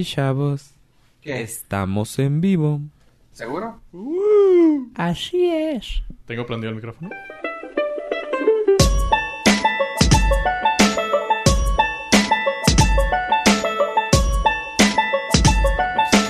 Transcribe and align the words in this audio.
Y 0.00 0.04
chavos, 0.04 0.70
¿Qué? 1.20 1.42
estamos 1.42 2.18
en 2.18 2.40
vivo. 2.40 2.80
¿Seguro? 3.32 3.82
Así 4.94 5.50
es. 5.50 6.02
¿Tengo 6.24 6.46
prendido 6.46 6.70
el 6.70 6.76
micrófono? 6.76 7.10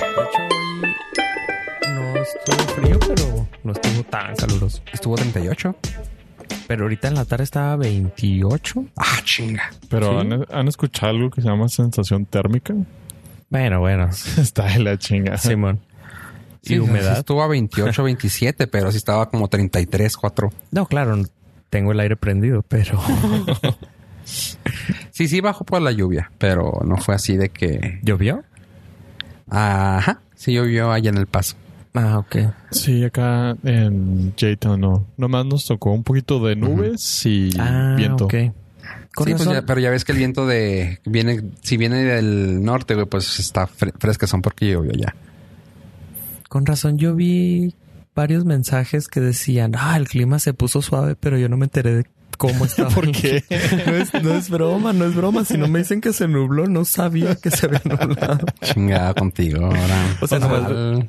De 0.01 0.23
hecho, 0.23 0.41
hoy 0.51 1.93
no 1.93 2.15
estuvo 2.21 2.73
frío, 2.75 2.99
pero 2.99 3.47
no 3.63 3.71
estuvo 3.71 4.03
tan 4.03 4.35
caluroso. 4.35 4.81
Estuvo 4.91 5.15
38. 5.15 5.75
Pero 6.67 6.83
ahorita 6.83 7.07
en 7.07 7.15
la 7.15 7.23
tarde 7.25 7.45
estaba 7.45 7.77
28. 7.77 8.85
Ah, 8.97 9.19
chinga. 9.23 9.71
Pero 9.89 10.09
¿Sí? 10.09 10.27
¿han, 10.27 10.45
han 10.51 10.67
escuchado 10.67 11.11
algo 11.13 11.29
que 11.29 11.41
se 11.41 11.47
llama 11.47 11.69
sensación 11.69 12.25
térmica? 12.25 12.73
Bueno, 13.51 13.79
bueno. 13.81 14.09
Está 14.37 14.65
de 14.65 14.79
la 14.79 14.97
chinga. 14.97 15.37
Simón. 15.37 15.79
Sí, 16.63 16.73
¿Y 16.73 16.77
sí 16.77 16.79
humedad? 16.79 17.19
estuvo 17.19 17.43
a 17.43 17.47
28, 17.47 18.03
27, 18.03 18.65
pero 18.67 18.91
sí 18.91 18.97
estaba 18.97 19.29
como 19.29 19.47
33, 19.47 20.17
4. 20.17 20.51
No, 20.71 20.85
claro, 20.87 21.21
tengo 21.69 21.91
el 21.91 21.99
aire 21.99 22.15
prendido, 22.15 22.63
pero 22.67 22.99
Sí, 25.11 25.27
sí 25.27 25.41
bajó 25.41 25.65
por 25.65 25.81
la 25.81 25.91
lluvia, 25.91 26.31
pero 26.37 26.81
no 26.85 26.97
fue 26.97 27.15
así 27.15 27.35
de 27.37 27.49
que... 27.49 27.99
¿llovió? 28.03 28.43
Ajá, 29.49 30.21
sí 30.35 30.53
llovió 30.53 30.91
allá 30.91 31.09
en 31.09 31.17
El 31.17 31.27
Paso. 31.27 31.55
Ah, 31.93 32.19
ok. 32.19 32.37
Sí, 32.71 33.03
acá 33.03 33.57
en 33.63 34.33
J-Town 34.39 34.79
no. 34.79 35.05
Nomás 35.17 35.45
nos 35.45 35.65
tocó 35.65 35.91
un 35.91 36.03
poquito 36.03 36.39
de 36.45 36.55
nubes 36.55 37.25
y 37.25 37.49
Ah, 37.59 37.95
viento. 37.97 38.25
ok. 38.25 38.35
Con 39.13 39.27
sí, 39.27 39.33
pues 39.35 39.49
ya- 39.49 39.61
pero 39.65 39.79
ya 39.81 39.89
ves 39.89 40.05
que 40.05 40.13
el 40.13 40.17
viento 40.17 40.47
de... 40.47 40.99
viene 41.05 41.41
Si 41.61 41.75
viene 41.77 42.03
del 42.03 42.63
norte, 42.63 42.93
güey, 42.95 43.05
pues 43.05 43.39
está 43.39 43.67
fre 43.67 43.91
fresquezón 43.99 44.41
porque 44.41 44.69
llovió 44.71 44.91
ya. 44.93 45.13
Con 46.49 46.65
razón 46.65 46.97
yo 46.97 47.15
vi 47.15 47.75
varios 48.15 48.45
mensajes 48.45 49.07
que 49.07 49.19
decían, 49.21 49.73
ah, 49.77 49.95
el 49.97 50.07
clima 50.07 50.39
se 50.39 50.53
puso 50.53 50.81
suave, 50.81 51.15
pero 51.15 51.37
yo 51.37 51.47
no 51.49 51.57
me 51.57 51.65
enteré 51.65 51.93
de 51.95 52.05
cómo 52.37 52.65
estaba. 52.65 52.89
¿Por 52.89 53.11
qué? 53.11 53.43
no, 53.85 53.93
es, 53.95 54.13
no 54.23 54.33
es 54.33 54.49
broma, 54.49 54.93
no 54.93 55.05
es 55.05 55.15
broma. 55.15 55.45
Si 55.45 55.57
no 55.57 55.67
me 55.67 55.79
dicen 55.79 56.01
que 56.01 56.13
se 56.13 56.27
nubló, 56.27 56.67
no 56.67 56.85
sabía 56.85 57.35
que 57.35 57.51
se 57.51 57.67
había 57.67 57.81
nublado. 57.85 58.45
Chingada 58.61 59.13
contigo, 59.13 59.65
ahora. 59.65 60.17
O 60.21 60.27
sea, 60.27 60.39
Mal. 60.39 60.63
nomás- 60.63 61.07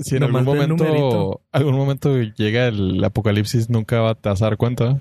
Si 0.00 0.16
en 0.16 0.22
algún 0.24 0.44
momento, 0.44 1.40
algún 1.52 1.76
momento 1.76 2.18
llega 2.20 2.66
el 2.68 3.02
apocalipsis, 3.04 3.70
nunca 3.70 4.00
va- 4.00 4.14
te 4.14 4.28
vas 4.28 4.42
a 4.42 4.46
dar 4.46 4.56
cuenta. 4.56 4.98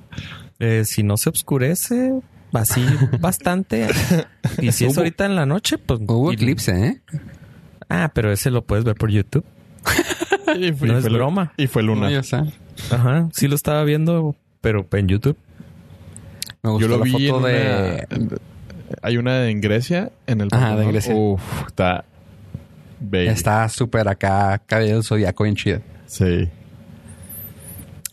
Eh, 0.59 0.83
si 0.86 1.03
no 1.03 1.17
se 1.17 1.30
oscurece 1.30 2.13
así 2.53 2.83
bastante, 3.19 3.88
y 4.61 4.72
si 4.72 4.86
es 4.86 4.94
Hubo- 4.95 4.99
ahorita 4.99 5.25
en 5.25 5.36
la 5.36 5.45
noche, 5.45 5.77
pues... 5.77 5.99
Hubo 6.05 6.31
y- 6.31 6.36
eclipse, 6.36 6.88
¿eh? 6.88 7.02
Ah, 7.89 8.11
pero 8.14 8.31
ese 8.31 8.49
lo 8.52 8.64
puedes 8.66 8.83
ver 8.86 8.95
por 8.95 9.09
YouTube. 9.11 9.45
Y 10.59 10.72
fue- 10.72 10.88
No 10.88 10.94
y 10.95 10.97
es 10.97 11.02
fue 11.03 11.14
broma. 11.14 11.53
Y 11.58 11.67
fue 11.67 11.83
luna. 11.83 12.09
No. 12.09 12.52
Ajá, 12.91 13.27
sí 13.33 13.47
lo 13.49 13.55
estaba 13.55 13.83
viendo, 13.83 14.36
pero 14.61 14.88
en 14.94 15.08
YouTube. 15.09 15.38
Me 16.64 16.71
gustó 16.71 16.88
Yo 16.88 16.88
lo 16.88 16.97
la 16.99 17.03
vi 17.03 17.27
en 17.27 17.33
foto 17.33 17.39
una- 17.45 17.47
de... 17.49 18.08
Hay 19.02 19.17
una 19.17 19.49
en 19.49 19.59
Grecia, 19.59 20.11
en 20.25 20.39
el 20.39 20.47
Ajá, 20.52 20.77
de. 20.77 20.88
Grecia. 20.88 21.14
Uf, 21.14 21.42
está. 21.67 22.05
Está 23.11 23.67
súper 23.67 24.08
acá, 24.08 24.58
cabello 24.66 24.94
del 24.95 25.03
zodiaco 25.03 25.44
bien 25.44 25.55
chido. 25.58 25.81
Sí. 26.08 26.47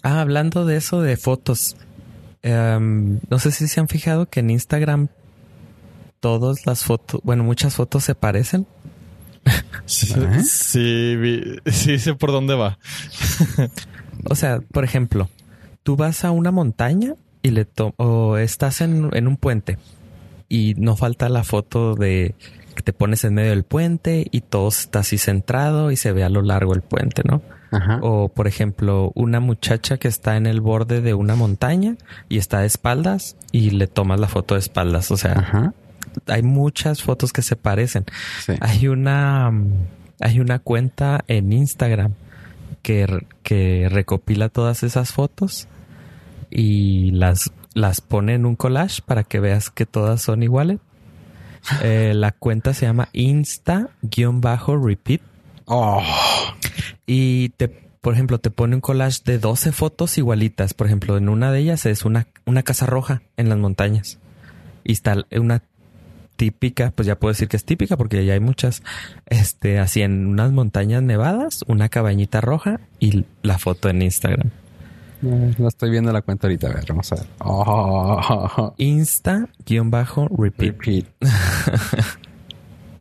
Ah, 0.03 0.21
hablando 0.21 0.67
de 0.67 0.77
eso 0.77 1.01
de 1.01 1.17
fotos. 1.17 1.77
Em, 2.45 3.19
no 3.29 3.39
sé 3.41 3.51
si 3.51 3.67
se 3.67 3.81
han 3.81 3.89
fijado 3.89 4.27
que 4.29 4.39
en 4.41 4.51
Instagram 4.51 5.09
todas 6.21 6.65
las 6.67 6.85
fotos, 6.85 7.21
bueno, 7.25 7.43
muchas 7.45 7.75
fotos 7.75 8.05
se 8.05 8.15
parecen. 8.15 8.67
Sí, 9.85 10.15
¿Eh? 10.17 10.43
sí, 10.43 11.17
vi- 11.17 11.59
sí 11.71 11.99
sé 11.99 12.15
por 12.15 12.31
dónde 12.33 12.55
va. 12.55 12.79
O 14.31 14.37
sea, 14.37 14.61
por 14.61 14.85
ejemplo, 14.85 15.29
tú 15.83 15.97
vas 15.97 16.25
a 16.25 16.31
una 16.31 16.51
montaña 16.53 17.15
y 17.43 17.51
le 17.51 17.67
o 17.97 18.39
estás 18.39 18.81
en, 18.81 19.11
en 19.13 19.27
un 19.27 19.37
puente 19.37 19.77
y 20.49 20.75
no 20.79 20.97
falta 20.97 21.29
la 21.29 21.43
foto 21.45 21.95
de 21.95 22.35
que 22.75 22.83
te 22.83 22.93
pones 22.95 23.25
en 23.25 23.35
medio 23.35 23.51
del 23.51 23.65
puente 23.65 24.27
y 24.31 24.41
todo 24.41 24.69
está 24.69 25.01
así 25.01 25.19
centrado 25.19 25.91
y 25.91 25.97
se 25.97 26.13
ve 26.13 26.25
a 26.25 26.31
lo 26.31 26.41
largo 26.43 26.75
el 26.75 26.81
puente, 26.81 27.23
¿no? 27.29 27.43
Ajá. 27.75 27.99
O, 28.03 28.29
por 28.29 28.47
ejemplo, 28.47 29.13
una 29.15 29.41
muchacha 29.41 29.99
que 29.99 30.09
está 30.09 30.37
en 30.37 30.47
el 30.47 30.61
borde 30.61 31.01
de 31.01 31.15
una 31.15 31.35
montaña 31.35 31.97
y 32.29 32.39
está 32.39 32.61
de 32.61 32.67
espaldas 32.67 33.37
y 33.53 33.71
le 33.71 33.87
tomas 33.87 34.21
la 34.21 34.29
foto 34.29 34.55
de 34.55 34.61
espaldas. 34.61 35.11
O 35.11 35.17
sea, 35.17 35.33
Ajá. 35.33 35.75
hay 36.27 36.43
muchas 36.43 37.03
fotos 37.03 37.33
que 37.33 37.43
se 37.43 37.57
parecen. 37.57 38.05
Sí. 38.45 38.55
Hay 38.61 38.89
una, 38.89 39.53
hay 40.21 40.41
una 40.41 40.59
cuenta 40.59 41.25
en 41.27 41.53
Instagram 41.53 42.15
que, 42.83 43.27
que 43.43 43.89
recopila 43.91 44.49
todas 44.49 44.83
esas 44.83 45.13
fotos 45.13 45.69
y 46.51 47.11
las, 47.11 47.51
las 47.75 48.01
pone 48.01 48.35
en 48.35 48.47
un 48.47 48.57
collage 48.57 49.03
para 49.05 49.25
que 49.25 49.41
veas 49.41 49.71
que 49.71 49.87
todas 49.87 50.23
son 50.23 50.43
iguales. 50.43 50.79
Eh, 51.83 52.13
la 52.15 52.31
cuenta 52.31 52.75
se 52.75 52.85
llama 52.85 53.09
Insta-repeat 53.15 55.23
Oh. 55.67 56.03
y 57.07 57.51
te, 57.51 57.69
por 58.01 58.15
ejemplo, 58.15 58.39
te 58.39 58.51
pone 58.51 58.75
un 58.75 58.81
collage 58.81 59.21
de 59.25 59.39
12 59.39 59.73
fotos 59.73 60.19
igualitas. 60.19 60.75
Por 60.75 60.87
ejemplo, 60.87 61.17
en 61.17 61.29
una 61.29 61.51
de 61.53 61.61
ellas 61.61 61.87
es 61.87 62.05
una, 62.05 62.27
una 62.45 62.63
casa 62.63 62.87
roja 62.87 63.23
en 63.37 63.49
las 63.49 63.59
montañas. 63.59 64.19
Y 64.85 64.93
está 64.93 65.25
una 65.33 65.63
típica, 66.37 66.93
pues 66.95 67.07
ya 67.07 67.19
puedo 67.19 67.33
decir 67.33 67.49
que 67.49 67.57
es 67.57 67.65
típica 67.65 67.97
porque 67.97 68.25
ya 68.25 68.35
hay 68.35 68.41
muchas. 68.41 68.83
Este, 69.27 69.79
así 69.79 70.03
en 70.03 70.27
unas 70.27 70.53
montañas 70.53 71.03
nevadas, 71.03 71.65
una 71.67 71.89
cabañita 71.89 72.41
roja 72.41 72.81
y 72.99 73.25
la 73.43 73.59
foto 73.59 73.89
en 73.89 74.03
Instagram. 74.03 74.51
Eh, 75.23 75.55
La 75.59 75.69
estoy 75.69 75.91
viendo 75.91 76.13
la 76.13 76.21
cuenta 76.23 76.47
ahorita. 76.47 76.69
A 76.69 76.75
ver, 76.75 76.85
vamos 76.89 77.11
a 77.13 77.17
ver. 77.17 77.27
Oh. 77.39 78.75
Insta-repeat. 78.77 80.31
Repeat. 80.37 81.07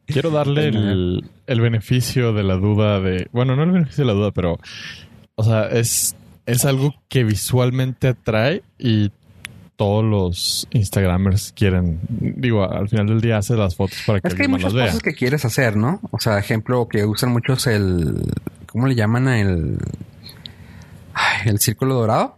Quiero 0.06 0.32
darle 0.32 0.68
el, 0.68 1.26
el 1.48 1.62
beneficio 1.62 2.34
de 2.34 2.44
la 2.44 2.56
duda 2.56 3.00
de... 3.00 3.28
Bueno, 3.32 3.56
no 3.56 3.64
el 3.64 3.72
beneficio 3.72 4.04
de 4.04 4.08
la 4.08 4.14
duda, 4.14 4.32
pero... 4.32 4.60
O 5.36 5.44
sea, 5.44 5.68
es, 5.68 6.16
es 6.46 6.66
algo 6.66 6.94
que 7.10 7.24
visualmente 7.24 8.10
atrae 8.10 8.64
y 8.78 9.12
todos 9.76 10.04
los 10.04 10.68
Instagramers 10.72 11.54
quieren... 11.54 12.00
Digo, 12.10 12.70
al 12.70 12.90
final 12.90 13.08
del 13.08 13.22
día 13.22 13.38
hace 13.38 13.56
las 13.56 13.76
fotos 13.76 13.98
para 14.06 14.20
que 14.20 14.28
Es 14.28 14.36
que 14.36 14.44
hay 14.44 14.48
muchas 14.48 14.74
cosas 14.74 15.00
que 15.02 15.14
quieres 15.14 15.46
hacer, 15.46 15.76
¿no? 15.78 16.00
O 16.12 16.20
sea, 16.20 16.38
ejemplo, 16.38 16.88
que 16.88 17.06
usan 17.06 17.32
muchos 17.32 17.66
el... 17.68 18.32
¿Cómo 18.68 18.88
le 18.88 18.96
llaman 18.96 19.28
a 19.28 19.40
el... 19.40 19.78
ay, 21.14 21.48
el 21.50 21.60
círculo 21.60 21.96
dorado? 21.96 22.38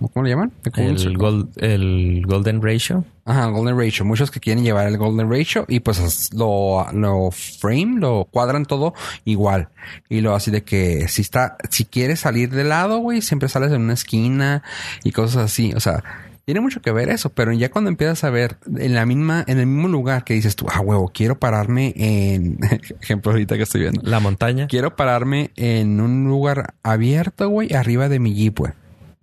¿O 0.00 0.08
¿Cómo 0.08 0.24
le 0.24 0.30
llaman? 0.30 0.52
¿Cómo 0.74 0.88
El, 0.88 0.98
círculo? 0.98 1.18
gol- 1.30 1.48
el 1.56 2.22
Golden 2.26 2.62
Ratio. 2.62 3.04
Ajá, 3.26 3.46
Golden 3.46 3.76
Ratio. 3.76 4.04
Muchos 4.04 4.30
que 4.30 4.38
quieren 4.38 4.62
llevar 4.62 4.86
el 4.86 4.96
Golden 4.96 5.28
Ratio 5.28 5.64
y 5.66 5.80
pues 5.80 6.32
lo, 6.32 6.86
lo 6.92 7.30
frame, 7.32 7.98
lo 7.98 8.28
cuadran 8.30 8.64
todo 8.64 8.94
igual. 9.24 9.68
Y 10.08 10.20
lo 10.20 10.34
así 10.34 10.52
de 10.52 10.62
que 10.62 11.08
si 11.08 11.22
está, 11.22 11.56
si 11.68 11.84
quieres 11.84 12.20
salir 12.20 12.50
de 12.50 12.62
lado, 12.62 12.98
güey, 12.98 13.22
siempre 13.22 13.48
sales 13.48 13.72
en 13.72 13.82
una 13.82 13.94
esquina 13.94 14.62
y 15.02 15.10
cosas 15.10 15.44
así. 15.44 15.72
O 15.74 15.80
sea, 15.80 16.04
tiene 16.44 16.60
mucho 16.60 16.80
que 16.80 16.92
ver 16.92 17.08
eso, 17.08 17.30
pero 17.30 17.52
ya 17.52 17.72
cuando 17.72 17.90
empiezas 17.90 18.22
a 18.22 18.30
ver 18.30 18.58
en 18.76 18.94
la 18.94 19.04
misma, 19.04 19.44
en 19.48 19.58
el 19.58 19.66
mismo 19.66 19.88
lugar 19.88 20.22
que 20.22 20.34
dices 20.34 20.54
tú, 20.54 20.66
ah, 20.72 20.80
huevo, 20.80 21.10
quiero 21.12 21.40
pararme 21.40 21.92
en, 21.96 22.60
ejemplo 23.02 23.32
ahorita 23.32 23.56
que 23.56 23.64
estoy 23.64 23.80
viendo. 23.80 24.00
La 24.04 24.20
montaña. 24.20 24.68
Quiero 24.68 24.94
pararme 24.94 25.50
en 25.56 26.00
un 26.00 26.28
lugar 26.28 26.74
abierto, 26.84 27.48
güey, 27.48 27.74
arriba 27.74 28.08
de 28.08 28.20
mi 28.20 28.34
jeep, 28.34 28.60
güey. 28.60 28.72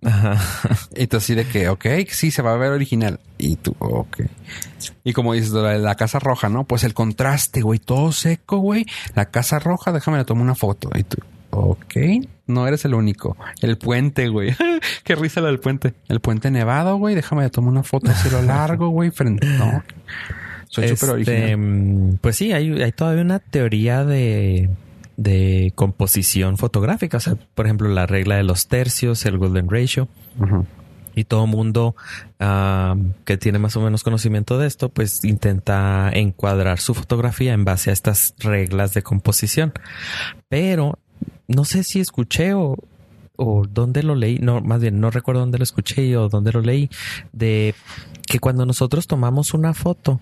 Ajá. 0.04 0.38
Y 0.96 1.06
tú 1.08 1.16
así 1.16 1.34
de 1.34 1.44
que, 1.46 1.68
ok, 1.68 1.86
sí, 2.10 2.30
se 2.30 2.42
va 2.42 2.52
a 2.52 2.56
ver 2.56 2.70
original. 2.72 3.18
Y 3.38 3.56
tú, 3.56 3.74
ok. 3.78 4.20
Y 5.02 5.12
como 5.12 5.32
dices, 5.32 5.50
la, 5.50 5.76
la 5.78 5.94
casa 5.96 6.18
roja, 6.18 6.48
¿no? 6.48 6.64
Pues 6.64 6.84
el 6.84 6.94
contraste, 6.94 7.62
güey, 7.62 7.78
todo 7.80 8.12
seco, 8.12 8.58
güey. 8.58 8.86
La 9.14 9.26
casa 9.30 9.58
roja, 9.58 9.92
déjame 9.92 10.18
le 10.18 10.24
tomo 10.24 10.42
una 10.42 10.54
foto. 10.54 10.90
Y 10.94 11.02
tú, 11.02 11.16
ok, 11.50 11.94
no 12.46 12.66
eres 12.68 12.84
el 12.84 12.94
único. 12.94 13.36
El 13.60 13.76
puente, 13.78 14.28
güey. 14.28 14.54
Qué 15.04 15.14
risa 15.16 15.40
la 15.40 15.48
del 15.48 15.58
puente. 15.60 15.94
El 16.08 16.20
puente 16.20 16.50
nevado, 16.50 16.96
güey, 16.96 17.14
déjame 17.14 17.42
le 17.42 17.50
tomo 17.50 17.68
una 17.70 17.82
foto 17.82 18.10
así 18.10 18.30
lo 18.30 18.42
largo, 18.42 18.88
güey. 18.88 19.10
Frente. 19.10 19.46
No. 19.46 19.82
Soy 20.68 20.88
súper 20.88 21.20
Este, 21.20 21.32
original. 21.32 21.56
mm, 21.58 22.16
Pues 22.20 22.36
sí, 22.36 22.52
hay, 22.52 22.82
hay 22.82 22.92
todavía 22.92 23.22
una 23.22 23.38
teoría 23.38 24.04
de, 24.04 24.68
de 25.16 25.72
composición 25.74 26.56
fotográfica. 26.56 27.18
O 27.18 27.20
sea, 27.20 27.36
por 27.54 27.66
ejemplo, 27.66 27.88
la 27.88 28.06
regla 28.06 28.36
de 28.36 28.42
los 28.42 28.68
tercios, 28.68 29.24
el 29.26 29.38
golden 29.38 29.68
ratio. 29.68 30.08
Y 31.16 31.24
todo 31.24 31.46
mundo 31.46 31.94
ah, 32.40 32.96
que 33.24 33.36
tiene 33.36 33.60
más 33.60 33.76
o 33.76 33.80
menos 33.80 34.02
conocimiento 34.02 34.58
de 34.58 34.66
esto, 34.66 34.88
pues 34.88 35.24
intenta 35.24 36.10
encuadrar 36.12 36.80
su 36.80 36.92
fotografía 36.92 37.52
en 37.52 37.64
base 37.64 37.90
a 37.90 37.92
estas 37.92 38.34
reglas 38.40 38.94
de 38.94 39.02
composición. 39.02 39.72
Pero 40.48 40.98
no 41.46 41.64
sé 41.64 41.84
si 41.84 42.00
escuché 42.00 42.54
o, 42.54 42.76
o 43.36 43.64
dónde 43.68 44.02
lo 44.02 44.16
leí, 44.16 44.38
no, 44.38 44.60
más 44.60 44.80
bien 44.80 44.98
no 44.98 45.10
recuerdo 45.10 45.40
dónde 45.40 45.58
lo 45.58 45.64
escuché 45.64 46.16
o 46.16 46.28
dónde 46.28 46.52
lo 46.52 46.60
leí, 46.60 46.90
de 47.32 47.74
que 48.26 48.40
cuando 48.40 48.66
nosotros 48.66 49.06
tomamos 49.06 49.54
una 49.54 49.72
foto, 49.72 50.20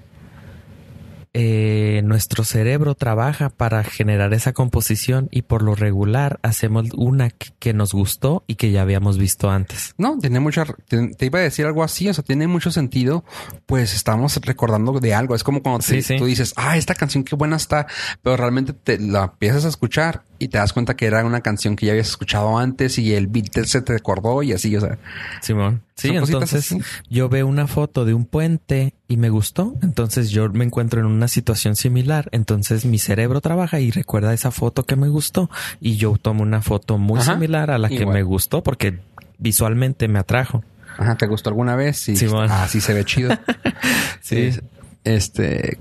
eh, 1.35 2.03
nuestro 2.05 2.45
cerebro 2.45 2.95
trabaja 2.95 3.49
para 3.49 3.83
generar 3.85 4.35
esa 4.35 4.53
composición 4.53 5.29
y 5.31 5.43
por 5.43 5.63
lo 5.63 5.75
regular 5.75 6.39
hacemos 6.43 6.89
una 6.95 7.31
que, 7.31 7.53
que 7.59 7.73
nos 7.73 7.93
gustó 7.93 8.45
y 8.47 8.57
que 8.57 8.71
ya 8.71 8.83
habíamos 8.83 9.17
visto 9.17 9.51
antes. 9.51 9.95
No, 9.97 10.19
tiene 10.19 10.41
mucha. 10.41 10.67
Te, 10.89 11.09
te 11.15 11.27
iba 11.27 11.39
a 11.39 11.43
decir 11.43 11.65
algo 11.65 11.83
así, 11.83 12.09
o 12.09 12.15
sea, 12.15 12.23
tiene 12.23 12.47
mucho 12.47 12.71
sentido. 12.71 13.25
Pues 13.67 13.95
estamos 13.95 14.37
recordando 14.43 15.01
de 15.01 15.15
algo. 15.15 15.35
Es 15.35 15.43
como 15.45 15.63
cuando 15.63 15.79
te- 15.81 15.87
Sí, 15.87 16.03
sí. 16.03 16.17
tú 16.19 16.27
dices, 16.27 16.53
ah, 16.57 16.77
esta 16.77 16.95
canción 16.95 17.25
qué 17.25 17.35
buena 17.35 17.57
está, 17.57 17.87
pero 18.23 18.37
realmente 18.37 18.73
te 18.75 18.99
la 18.99 19.25
empiezas 19.25 19.65
a 19.65 19.69
escuchar 19.69 20.25
y 20.45 20.49
te 20.49 20.59
das 20.59 20.73
cuenta 20.73 20.95
que 20.97 21.07
era 21.07 21.25
una 21.25 21.41
canción 21.41 21.77
que 21.77 21.87
ya 21.87 21.93
habías 21.93 22.09
escuchado 22.09 22.59
antes 22.59 22.99
y 22.99 23.15
el 23.15 23.27
beat 23.29 23.65
se 23.65 23.81
te 23.83 23.95
acordó 23.95 24.43
y 24.43 24.53
así, 24.53 24.75
o 24.77 24.81
sea. 24.81 24.99
Simón. 25.41 25.83
Sí, 25.95 26.09
entonces 26.09 26.75
yo 27.09 27.29
veo 27.29 27.47
una 27.47 27.67
foto 27.69 28.05
de 28.05 28.13
un 28.15 28.25
puente 28.27 28.95
y 29.07 29.17
me 29.19 29.29
gustó. 29.31 29.75
Entonces 29.83 30.31
yo 30.31 30.49
me 30.51 30.65
encuentro 30.65 31.01
en 31.01 31.07
una 31.07 31.29
situación 31.29 31.77
similar. 31.77 32.29
Entonces 32.33 32.85
mi 32.85 32.99
cerebro 32.99 33.41
trabaja 33.41 33.79
y 33.79 33.91
recuerda 33.93 34.35
esa 34.35 34.51
foto 34.51 34.83
que 34.85 34.97
me 34.97 35.09
gustó. 35.09 35.49
Y 35.81 35.97
yo 35.97 36.17
tomo 36.21 36.43
una 36.43 36.61
foto 36.63 36.99
muy 36.99 37.21
Ajá. 37.21 37.35
similar 37.35 37.71
a 37.71 37.79
la 37.79 37.89
que 37.89 38.05
me 38.07 38.23
gustó 38.25 38.63
porque 38.63 38.99
visualmente 39.39 40.09
me 40.09 40.19
atrajo. 40.19 40.65
Ajá, 40.99 41.17
¿te 41.17 41.27
gustó 41.27 41.51
alguna 41.51 41.77
vez? 41.77 42.09
Y 42.09 42.17
Simón. 42.17 42.49
ah, 42.51 42.67
sí 42.69 42.81
se 42.81 42.95
ve 42.95 43.05
chido. 43.05 43.31
Sí. 44.21 44.37
Es- 44.39 44.63
Este 45.05 45.79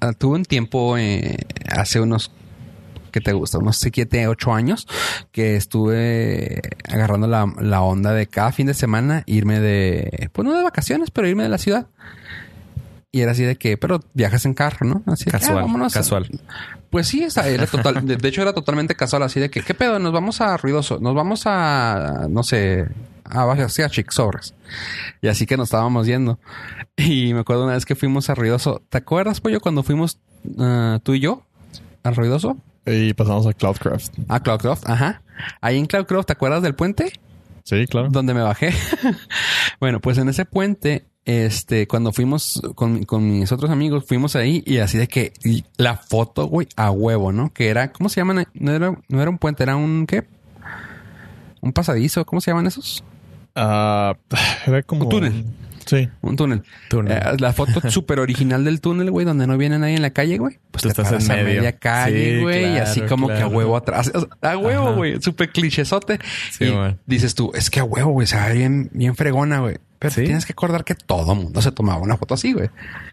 ah, 0.00 0.12
tuve 0.12 0.36
un 0.36 0.44
tiempo 0.44 0.96
eh, 0.98 1.36
hace 1.70 2.00
unos 2.00 2.30
que 3.18 3.24
te 3.24 3.32
gusta, 3.32 3.58
unos 3.58 3.76
7, 3.76 4.28
8 4.28 4.52
años 4.52 4.86
que 5.32 5.56
estuve 5.56 6.60
agarrando 6.88 7.26
la, 7.26 7.52
la 7.60 7.82
onda 7.82 8.12
de 8.12 8.26
cada 8.26 8.52
fin 8.52 8.66
de 8.66 8.74
semana 8.74 9.22
irme 9.26 9.60
de, 9.60 10.30
pues 10.32 10.46
no 10.46 10.56
de 10.56 10.62
vacaciones, 10.62 11.10
pero 11.10 11.28
irme 11.28 11.42
de 11.42 11.48
la 11.48 11.58
ciudad. 11.58 11.86
Y 13.10 13.22
era 13.22 13.32
así 13.32 13.42
de 13.42 13.56
que, 13.56 13.78
pero 13.78 14.00
viajas 14.12 14.44
en 14.44 14.52
carro, 14.52 14.86
¿no? 14.86 15.02
Así 15.06 15.24
ah, 15.28 15.32
Casual, 15.32 15.62
vámonos 15.62 15.96
a- 15.96 16.00
casual. 16.00 16.28
Pues 16.90 17.08
sí, 17.08 17.26
era 17.44 17.66
total, 17.66 18.06
de, 18.06 18.28
hecho 18.28 18.42
era 18.42 18.52
totalmente 18.52 18.94
casual, 18.94 19.22
así 19.22 19.40
de 19.40 19.50
que, 19.50 19.62
¿qué 19.62 19.74
pedo? 19.74 19.98
Nos 19.98 20.12
vamos 20.12 20.40
a 20.40 20.56
Ruidoso, 20.56 20.98
nos 21.00 21.14
vamos 21.14 21.42
a, 21.44 22.26
no 22.30 22.42
sé, 22.42 22.86
a, 23.24 23.50
hacia 23.52 23.90
Chic 23.90 24.10
Sobres. 24.10 24.54
Y 25.20 25.28
así 25.28 25.46
que 25.46 25.56
nos 25.56 25.68
estábamos 25.68 26.06
yendo. 26.06 26.38
Y 26.96 27.32
me 27.34 27.40
acuerdo 27.40 27.64
una 27.64 27.74
vez 27.74 27.84
que 27.84 27.94
fuimos 27.94 28.30
a 28.30 28.34
Ruidoso. 28.34 28.82
¿Te 28.88 28.98
acuerdas, 28.98 29.40
Pollo, 29.40 29.60
cuando 29.60 29.82
fuimos 29.82 30.18
ah, 30.58 30.98
tú 31.02 31.14
y 31.14 31.20
yo 31.20 31.42
a 32.02 32.10
Ruidoso? 32.10 32.56
Y 32.90 33.14
pasamos 33.14 33.46
a 33.46 33.52
Cloudcraft. 33.52 34.14
A 34.28 34.40
Cloudcroft, 34.40 34.88
ajá. 34.88 35.22
Ahí 35.60 35.78
en 35.78 35.86
Cloudcroft, 35.86 36.26
¿te 36.26 36.32
acuerdas 36.32 36.62
del 36.62 36.74
puente? 36.74 37.12
Sí, 37.64 37.86
claro. 37.86 38.08
donde 38.10 38.32
me 38.32 38.40
bajé. 38.40 38.72
bueno, 39.80 40.00
pues 40.00 40.16
en 40.16 40.28
ese 40.28 40.46
puente, 40.46 41.04
este, 41.26 41.86
cuando 41.86 42.12
fuimos 42.12 42.62
con, 42.74 43.04
con 43.04 43.28
mis 43.28 43.52
otros 43.52 43.70
amigos, 43.70 44.06
fuimos 44.06 44.36
ahí 44.36 44.62
y 44.64 44.78
así 44.78 44.96
de 44.96 45.06
que 45.06 45.32
la 45.76 45.96
foto, 45.96 46.46
güey, 46.46 46.66
a 46.76 46.90
huevo, 46.90 47.30
¿no? 47.30 47.52
Que 47.52 47.68
era, 47.68 47.92
¿cómo 47.92 48.08
se 48.08 48.20
llaman? 48.20 48.46
No 48.54 48.72
era, 48.72 48.98
no 49.08 49.20
era 49.20 49.30
un 49.30 49.36
puente, 49.36 49.64
era 49.64 49.76
un, 49.76 50.06
¿qué? 50.06 50.24
Un 51.60 51.72
pasadizo, 51.72 52.24
¿cómo 52.24 52.40
se 52.40 52.50
llaman 52.50 52.66
esos? 52.66 53.04
Ah, 53.54 54.16
era 54.66 54.82
como... 54.82 55.02
Un 55.02 55.08
túnel. 55.10 55.44
Sí. 55.88 56.08
Un 56.20 56.36
túnel. 56.36 56.62
Túnel. 56.90 57.16
Eh, 57.16 57.36
la 57.38 57.52
foto 57.52 57.80
súper 57.90 58.20
original 58.20 58.62
del 58.64 58.80
túnel, 58.80 59.10
güey, 59.10 59.24
donde 59.26 59.46
no 59.46 59.56
viene 59.56 59.78
nadie 59.78 59.94
en 59.96 60.02
la 60.02 60.10
calle, 60.10 60.36
güey. 60.38 60.58
Pues 60.70 60.82
Tú 60.82 60.88
te 60.88 60.92
estás 60.92 61.06
paras 61.08 61.24
en 61.26 61.32
a 61.32 61.34
medio. 61.36 61.56
media 61.60 61.72
calle, 61.78 62.36
Sí, 62.36 62.42
güey, 62.42 62.74
y 62.74 62.78
así 62.78 63.00
como 63.02 63.26
que 63.28 63.32
a 63.34 63.36
claro. 63.36 63.50
huevo 63.56 63.76
atrás. 63.76 64.12
O 64.14 64.20
sea, 64.20 64.52
A 64.52 64.56
huevo, 64.58 64.88
Ajá. 64.88 64.96
güey. 64.96 65.20
Súper 65.22 65.50
clichesote. 65.50 66.18
Sí, 66.50 66.64
y 66.66 66.70
güey. 66.70 66.96
dices 67.06 67.34
tú, 67.34 67.50
es 67.54 67.70
que 67.70 67.80
a 67.80 67.84
huevo, 67.84 68.10
güey, 68.12 68.26
se 68.26 68.36
ve 68.38 68.52
bien, 68.52 68.90
bien 68.92 69.16
fregona, 69.16 69.60
güey. 69.60 69.78
Pero 69.98 70.14
Sí. 70.14 70.24
tienes 70.24 70.44
que 70.46 70.52
acordar 70.52 70.84
que 70.84 70.94
todo 70.94 71.34
mundo 71.34 71.60
se 71.62 71.72
tomaba 71.72 72.00
una 72.00 72.16
foto 72.16 72.34
así, 72.34 72.52
güey. 72.52 72.68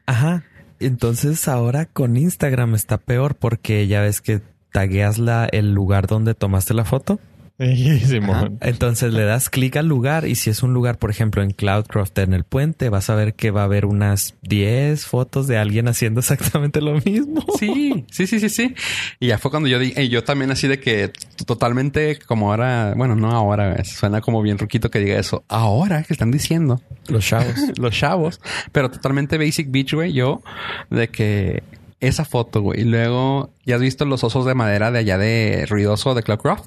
Ajá. 0.06 0.44
Entonces 0.80 1.48
ahora 1.48 1.86
con 1.86 2.18
Instagram 2.18 2.76
está 2.76 2.98
peor 2.98 3.36
porque 3.36 3.88
ya 3.88 4.02
ves 4.02 4.22
que 4.22 4.42
tagueas 4.74 5.18
la, 5.18 5.46
el 5.52 5.74
lugar 5.74 6.06
donde 6.08 6.36
tomaste 6.36 6.74
la 6.74 6.84
foto. 6.84 7.20
Entonces 7.58 9.14
le 9.14 9.24
das 9.24 9.50
clic 9.50 9.78
al 9.78 9.88
lugar 9.88 10.28
y 10.28 10.36
si 10.36 10.50
es 10.50 10.62
un 10.62 10.74
lugar, 10.74 10.98
por 10.98 11.10
ejemplo, 11.10 11.42
en 11.42 11.52
Cloudcroft, 11.52 12.18
en 12.18 12.34
el 12.34 12.44
puente, 12.44 12.90
vas 12.90 13.10
a 13.10 13.16
ver 13.16 13.34
que 13.34 13.52
va 13.52 13.62
a 13.62 13.64
haber 13.66 13.86
unas 13.86 14.36
10 14.42 15.06
fotos 15.06 15.48
de 15.48 15.58
alguien 15.58 15.88
haciendo 15.88 16.20
exactamente 16.20 16.82
lo 16.82 17.00
mismo. 17.02 17.44
Sí, 17.58 18.06
sí, 18.12 18.28
sí, 18.28 18.42
sí, 18.42 18.50
sí. 18.50 18.76
Y 19.20 19.28
ya 19.28 19.38
fue 19.38 19.50
cuando 19.50 19.70
yo 19.70 19.80
dije, 19.80 20.04
y 20.04 20.10
yo 20.10 20.26
también 20.26 20.52
así 20.52 20.68
de 20.68 20.80
que 20.80 21.12
totalmente 21.46 22.20
como 22.20 22.52
ahora, 22.52 22.94
bueno, 22.98 23.16
no 23.16 23.32
ahora, 23.32 23.82
suena 23.86 24.20
como 24.20 24.42
bien 24.42 24.58
ruquito 24.58 24.92
que 24.92 25.00
diga 25.00 25.18
eso. 25.18 25.46
Ahora 25.48 26.04
que 26.04 26.14
están 26.14 26.32
diciendo 26.32 26.82
Los 27.08 27.26
chavos. 27.26 27.56
los 27.78 27.96
chavos, 27.96 28.42
pero 28.74 28.92
totalmente 28.92 29.38
basic 29.38 29.72
beach, 29.72 29.94
güey, 29.94 30.12
yo, 30.12 30.42
de 30.90 31.08
que 31.08 31.64
esa 32.02 32.26
foto, 32.26 32.62
güey. 32.62 32.82
Y 32.82 32.84
luego, 32.84 33.52
¿ya 33.66 33.76
has 33.76 33.82
visto 33.82 34.04
los 34.04 34.24
osos 34.26 34.46
de 34.46 34.54
madera 34.54 34.92
de 34.92 35.00
allá 35.00 35.18
de 35.18 35.66
Ruidoso 35.70 36.14
de 36.14 36.24
Cloudcroft? 36.24 36.66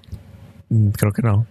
Mm, 0.69 0.89
Creo 0.91 1.13
que 1.13 1.23
no. 1.23 1.47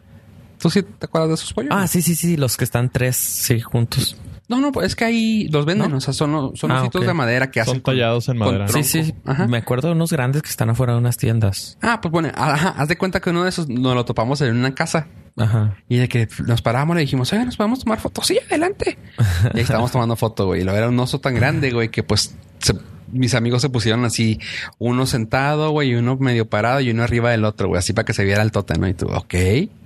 ¿Tú 0.60 0.69
sí 0.72 0.81
te 0.84 1.06
acuerdas 1.06 1.30
de 1.30 1.36
esos 1.36 1.54
pollos? 1.54 1.72
Ah, 1.74 1.88
sí, 1.88 2.02
sí, 2.02 2.16
sí, 2.16 2.36
los 2.36 2.58
que 2.58 2.64
están 2.64 2.90
tres, 2.90 3.16
sí, 3.16 3.60
juntos. 3.62 4.18
No, 4.50 4.60
no, 4.62 4.72
pues 4.72 4.88
es 4.88 4.96
que 4.96 5.04
ahí 5.06 5.48
los 5.50 5.66
venden, 5.66 5.92
¿No? 5.92 5.98
o 5.98 6.02
sea, 6.02 6.14
son, 6.14 6.56
son 6.56 6.72
Ah, 6.72 6.81
ositos 6.81 7.06
de 7.06 7.14
madera 7.14 7.52
que 7.52 7.60
Son 7.64 7.72
hacen. 7.74 7.81
con- 7.81 7.94
tallados 7.94 8.30
en 8.30 8.38
madera. 8.38 8.68
Sí, 8.69 8.84
sí. 8.84 9.14
Ajá. 9.25 9.46
Me 9.48 9.58
acuerdo 9.58 9.90
de 9.90 9.94
unos 9.94 10.12
grandes 10.12 10.42
que 10.42 10.50
están 10.50 10.69
afuera 10.69 10.94
de 10.94 11.00
unas 11.00 11.18
tiendas. 11.18 11.78
Ah, 11.81 12.00
pues 12.02 12.12
bueno, 12.12 12.30
ajá, 12.34 12.69
haz 12.69 12.88
de 12.88 12.98
cuenta 12.98 13.19
que 13.19 13.30
uno 13.30 13.44
de 13.44 13.50
esos 13.50 13.68
nos 13.68 13.94
lo 13.94 14.06
topamos 14.06 14.40
en 14.42 14.56
una 14.56 14.74
casa. 14.74 15.08
Ajá. 15.36 15.75
Y 15.90 15.98
de 15.98 16.08
que 16.08 16.28
nos 16.48 16.62
paramos 16.64 16.96
le 16.96 17.02
dijimos, 17.02 17.31
oye, 17.34 17.46
nos 17.46 17.58
podemos 17.58 17.80
tomar 17.84 18.00
fotos. 18.00 18.25
Sí, 18.25 18.40
adelante. 18.50 18.98
y 19.54 19.58
ahí 19.58 19.62
estábamos 19.64 19.92
tomando 19.92 20.16
foto, 20.16 20.48
güey. 20.48 20.62
Y 20.62 20.64
luego 20.64 20.78
era 20.80 20.90
un 20.90 21.00
oso 21.00 21.19
tan 21.19 21.36
grande, 21.36 21.69
güey, 21.72 21.90
que 21.92 22.02
pues 22.02 22.34
se- 22.60 22.74
mis 23.12 23.33
amigos 23.33 23.62
se 23.62 23.69
pusieron 23.69 24.06
así, 24.06 24.39
uno 24.80 25.06
sentado, 25.06 25.71
güey, 25.71 25.92
y 25.92 25.95
uno 25.95 26.18
medio 26.18 26.48
parado 26.48 26.81
y 26.81 26.92
uno 26.92 27.04
arriba 27.04 27.31
del 27.31 27.45
otro, 27.45 27.68
güey, 27.68 27.80
así 27.80 27.94
para 27.94 28.06
que 28.06 28.13
se 28.13 28.24
viera 28.24 28.42
el 28.42 28.51
tote, 28.51 28.77
¿no? 28.77 28.88
Y 28.88 28.94
tú, 28.94 29.07
ok. 29.07 29.36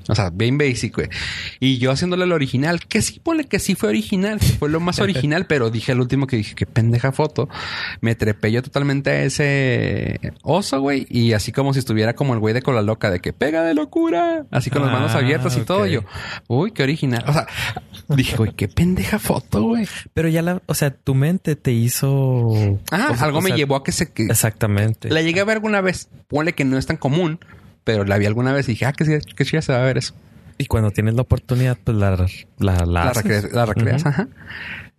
O 0.08 0.16
sea, 0.16 0.30
bien 0.32 0.58
basic, 0.58 0.96
güey. 0.96 1.10
Y 1.60 1.78
yo 1.78 1.92
haciéndole 1.92 2.24
el 2.26 2.32
original, 2.32 2.80
que 2.88 3.02
sí, 3.02 3.20
ponle 3.20 3.46
que 3.46 3.60
sí 3.60 3.76
fue 3.76 3.90
original, 3.90 4.40
que 4.40 4.48
fue 4.48 4.70
lo 4.70 4.80
más 4.80 5.00
original, 5.02 5.46
pero 5.46 5.70
dije 5.70 5.92
el 5.92 6.00
último 6.02 6.28
que 6.28 6.38
dije, 6.38 6.56
qué 6.56 6.66
pendeja 6.66 7.12
foto. 7.12 7.48
Me 8.02 8.16
trepé 8.16 8.52
yo 8.52 8.62
totalmente 8.64 9.10
a 9.12 9.24
ese 9.24 10.34
oso, 10.44 10.82
güey, 10.82 11.06
y 11.10 11.34
así 11.34 11.52
como 11.52 11.74
si 11.74 11.80
estuviera 11.80 12.14
como 12.16 12.34
el 12.34 12.40
güey 12.40 12.54
de 12.54 12.62
cola 12.62 12.82
loca, 12.82 13.12
de 13.12 13.20
que 13.20 13.34
pega 13.34 13.64
de 13.64 13.74
locura, 13.74 14.46
así 14.52 14.70
con 14.70 14.82
las 14.82 14.92
manos 14.92 15.12
Ah, 15.14 15.20
abiertas 15.20 15.56
y 15.58 15.62
todo. 15.62 15.86
yo, 15.86 16.02
uy, 16.48 16.72
qué 16.72 16.84
original. 16.84 17.24
O 17.28 17.34
sea, 17.34 17.48
dije, 18.10 18.36
güey, 18.38 18.54
qué 18.54 18.68
pendeja 18.68 19.20
foto, 19.20 19.62
güey. 19.64 19.88
Pero 20.14 20.30
ya 20.30 20.42
la, 20.42 20.62
o 20.66 20.74
sea, 20.74 20.92
tu 20.92 21.16
mente 21.16 21.56
te 21.56 21.72
hizo. 21.72 22.80
Ah, 22.92 23.10
o 23.12 23.16
sea, 23.16 23.26
algo 23.26 23.40
o 23.40 23.42
me 23.42 23.52
llevó 23.52 23.76
a 23.76 23.84
que 23.84 23.92
se... 23.92 24.12
Exactamente. 24.16 25.10
la 25.10 25.22
llegué 25.22 25.40
a 25.42 25.46
ver 25.46 25.58
alguna 25.58 25.82
vez. 25.82 26.10
Ponle 26.28 26.54
que 26.54 26.64
no 26.66 26.78
es 26.78 26.86
tan 26.86 26.98
común, 26.98 27.40
pero 27.84 28.04
la 28.06 28.18
vi 28.18 28.26
alguna 28.26 28.54
vez 28.54 28.68
y 28.70 28.74
dije, 28.74 28.86
ah, 28.86 28.94
sí- 28.98 29.18
qué 29.36 29.46
chida 29.46 29.62
se 29.62 29.74
va 29.74 29.80
a 29.80 29.86
ver 29.86 29.98
eso. 29.98 30.14
Y 30.58 30.66
cuando 30.68 30.92
tienes 30.92 31.16
la 31.16 31.24
oportunidad, 31.24 31.78
pues 31.84 31.98
la, 31.98 32.12
la, 32.12 32.26
la, 32.60 32.86
La, 32.86 33.04
haces. 33.10 33.26
recre- 33.46 33.52
la 33.52 33.66
recreas, 33.66 34.06
ajá. 34.06 34.28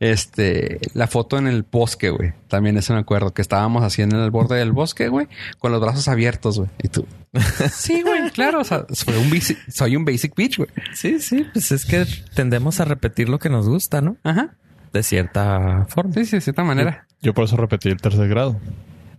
Este, 0.01 0.81
la 0.95 1.07
foto 1.07 1.39
en 1.39 1.47
el 1.47 1.63
bosque, 1.63 2.11
güey. 2.11 2.33
También 2.49 2.77
eso 2.77 2.93
me 2.93 2.99
acuerdo, 2.99 3.33
que 3.33 3.43
estábamos 3.43 3.85
así 3.85 4.03
en 4.03 4.11
el 4.13 4.31
borde 4.33 4.57
del 4.57 4.73
bosque, 4.73 5.07
güey, 5.09 5.29
con 5.61 5.71
los 5.71 5.81
brazos 5.81 6.09
abiertos, 6.09 6.59
güey. 6.59 6.71
Y 6.83 6.89
tú, 6.89 7.07
sí, 7.73 8.03
güey, 8.03 8.31
claro. 8.31 8.61
O 8.61 8.65
sea, 8.65 8.85
soy 8.91 9.15
un 9.17 9.31
basic, 9.31 9.59
soy 9.71 9.95
un 9.95 10.05
basic 10.05 10.35
bitch, 10.35 10.57
güey. 10.59 10.71
Sí, 10.95 11.21
sí, 11.21 11.47
pues 11.53 11.71
es 11.71 11.85
que 11.85 12.05
tendemos 12.35 12.81
a 12.81 12.85
repetir 12.85 13.29
lo 13.29 13.39
que 13.39 13.49
nos 13.49 13.69
gusta, 13.69 14.01
¿no? 14.01 14.17
Ajá. 14.25 14.57
De 14.93 15.05
cierta 15.05 15.87
forma. 15.89 16.13
Sí, 16.15 16.25
sí, 16.25 16.37
de 16.37 16.41
cierta 16.41 16.65
manera. 16.65 17.07
Yo 17.21 17.33
por 17.35 17.45
eso 17.45 17.57
repetí 17.57 17.89
el 17.89 17.99
tercer 18.01 18.29
grado. 18.29 18.59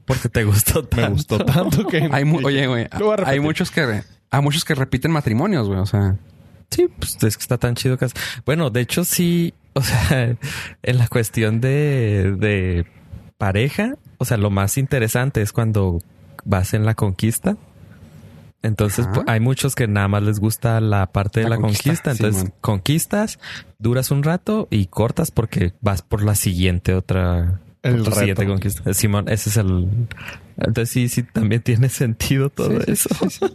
Porque 0.05 0.29
te 0.29 0.43
gustó 0.43 0.81
Me 0.81 0.87
tanto. 0.87 1.11
gustó 1.11 1.37
tanto 1.39 1.87
que... 1.87 1.97
Hay 2.11 2.23
oye, 2.43 2.67
güey, 2.67 2.87
hay 3.25 3.39
muchos 3.39 3.71
que, 3.71 4.03
hay 4.29 4.41
muchos 4.41 4.65
que 4.65 4.75
repiten 4.75 5.11
matrimonios, 5.11 5.67
güey. 5.67 5.79
O 5.79 5.85
sea, 5.85 6.17
Sí, 6.71 6.87
pues 6.97 7.15
es 7.23 7.37
que 7.37 7.41
está 7.41 7.57
tan 7.57 7.75
chido 7.75 7.97
que... 7.97 8.07
Bueno, 8.45 8.69
de 8.71 8.81
hecho 8.81 9.03
sí, 9.03 9.53
o 9.73 9.81
sea, 9.81 10.35
en 10.83 10.97
la 10.97 11.07
cuestión 11.07 11.61
de, 11.61 12.35
de 12.37 12.85
pareja, 13.37 13.95
o 14.17 14.25
sea, 14.25 14.37
lo 14.37 14.49
más 14.49 14.77
interesante 14.77 15.41
es 15.41 15.51
cuando 15.51 15.99
vas 16.45 16.73
en 16.73 16.85
la 16.85 16.95
conquista. 16.95 17.57
Entonces 18.63 19.07
pues, 19.13 19.25
hay 19.27 19.41
muchos 19.41 19.75
que 19.75 19.87
nada 19.87 20.07
más 20.07 20.23
les 20.23 20.39
gusta 20.39 20.79
la 20.79 21.07
parte 21.07 21.41
de 21.41 21.49
La 21.49 21.57
conquista, 21.57 21.83
conquista. 21.83 22.11
Entonces 22.11 22.51
conquistas, 22.61 23.39
duras 23.77 24.09
un 24.09 24.23
rato 24.23 24.67
y 24.71 24.85
cortas 24.87 25.31
porque 25.31 25.73
vas 25.81 26.01
por 26.01 26.23
la 26.23 26.35
siguiente 26.35 26.95
otra... 26.95 27.59
El 27.83 28.05
reto. 28.05 28.15
siguiente 28.17 28.45
conquista. 28.47 28.93
Simón, 28.93 29.27
ese 29.29 29.49
es 29.49 29.57
el... 29.57 29.87
Entonces 30.57 30.89
sí, 30.89 31.09
sí, 31.09 31.23
también 31.23 31.61
tiene 31.61 31.89
sentido 31.89 32.49
todo 32.49 32.79
Sí, 32.81 32.91
eso. 32.91 33.09
sí, 33.21 33.29
sí. 33.29 33.45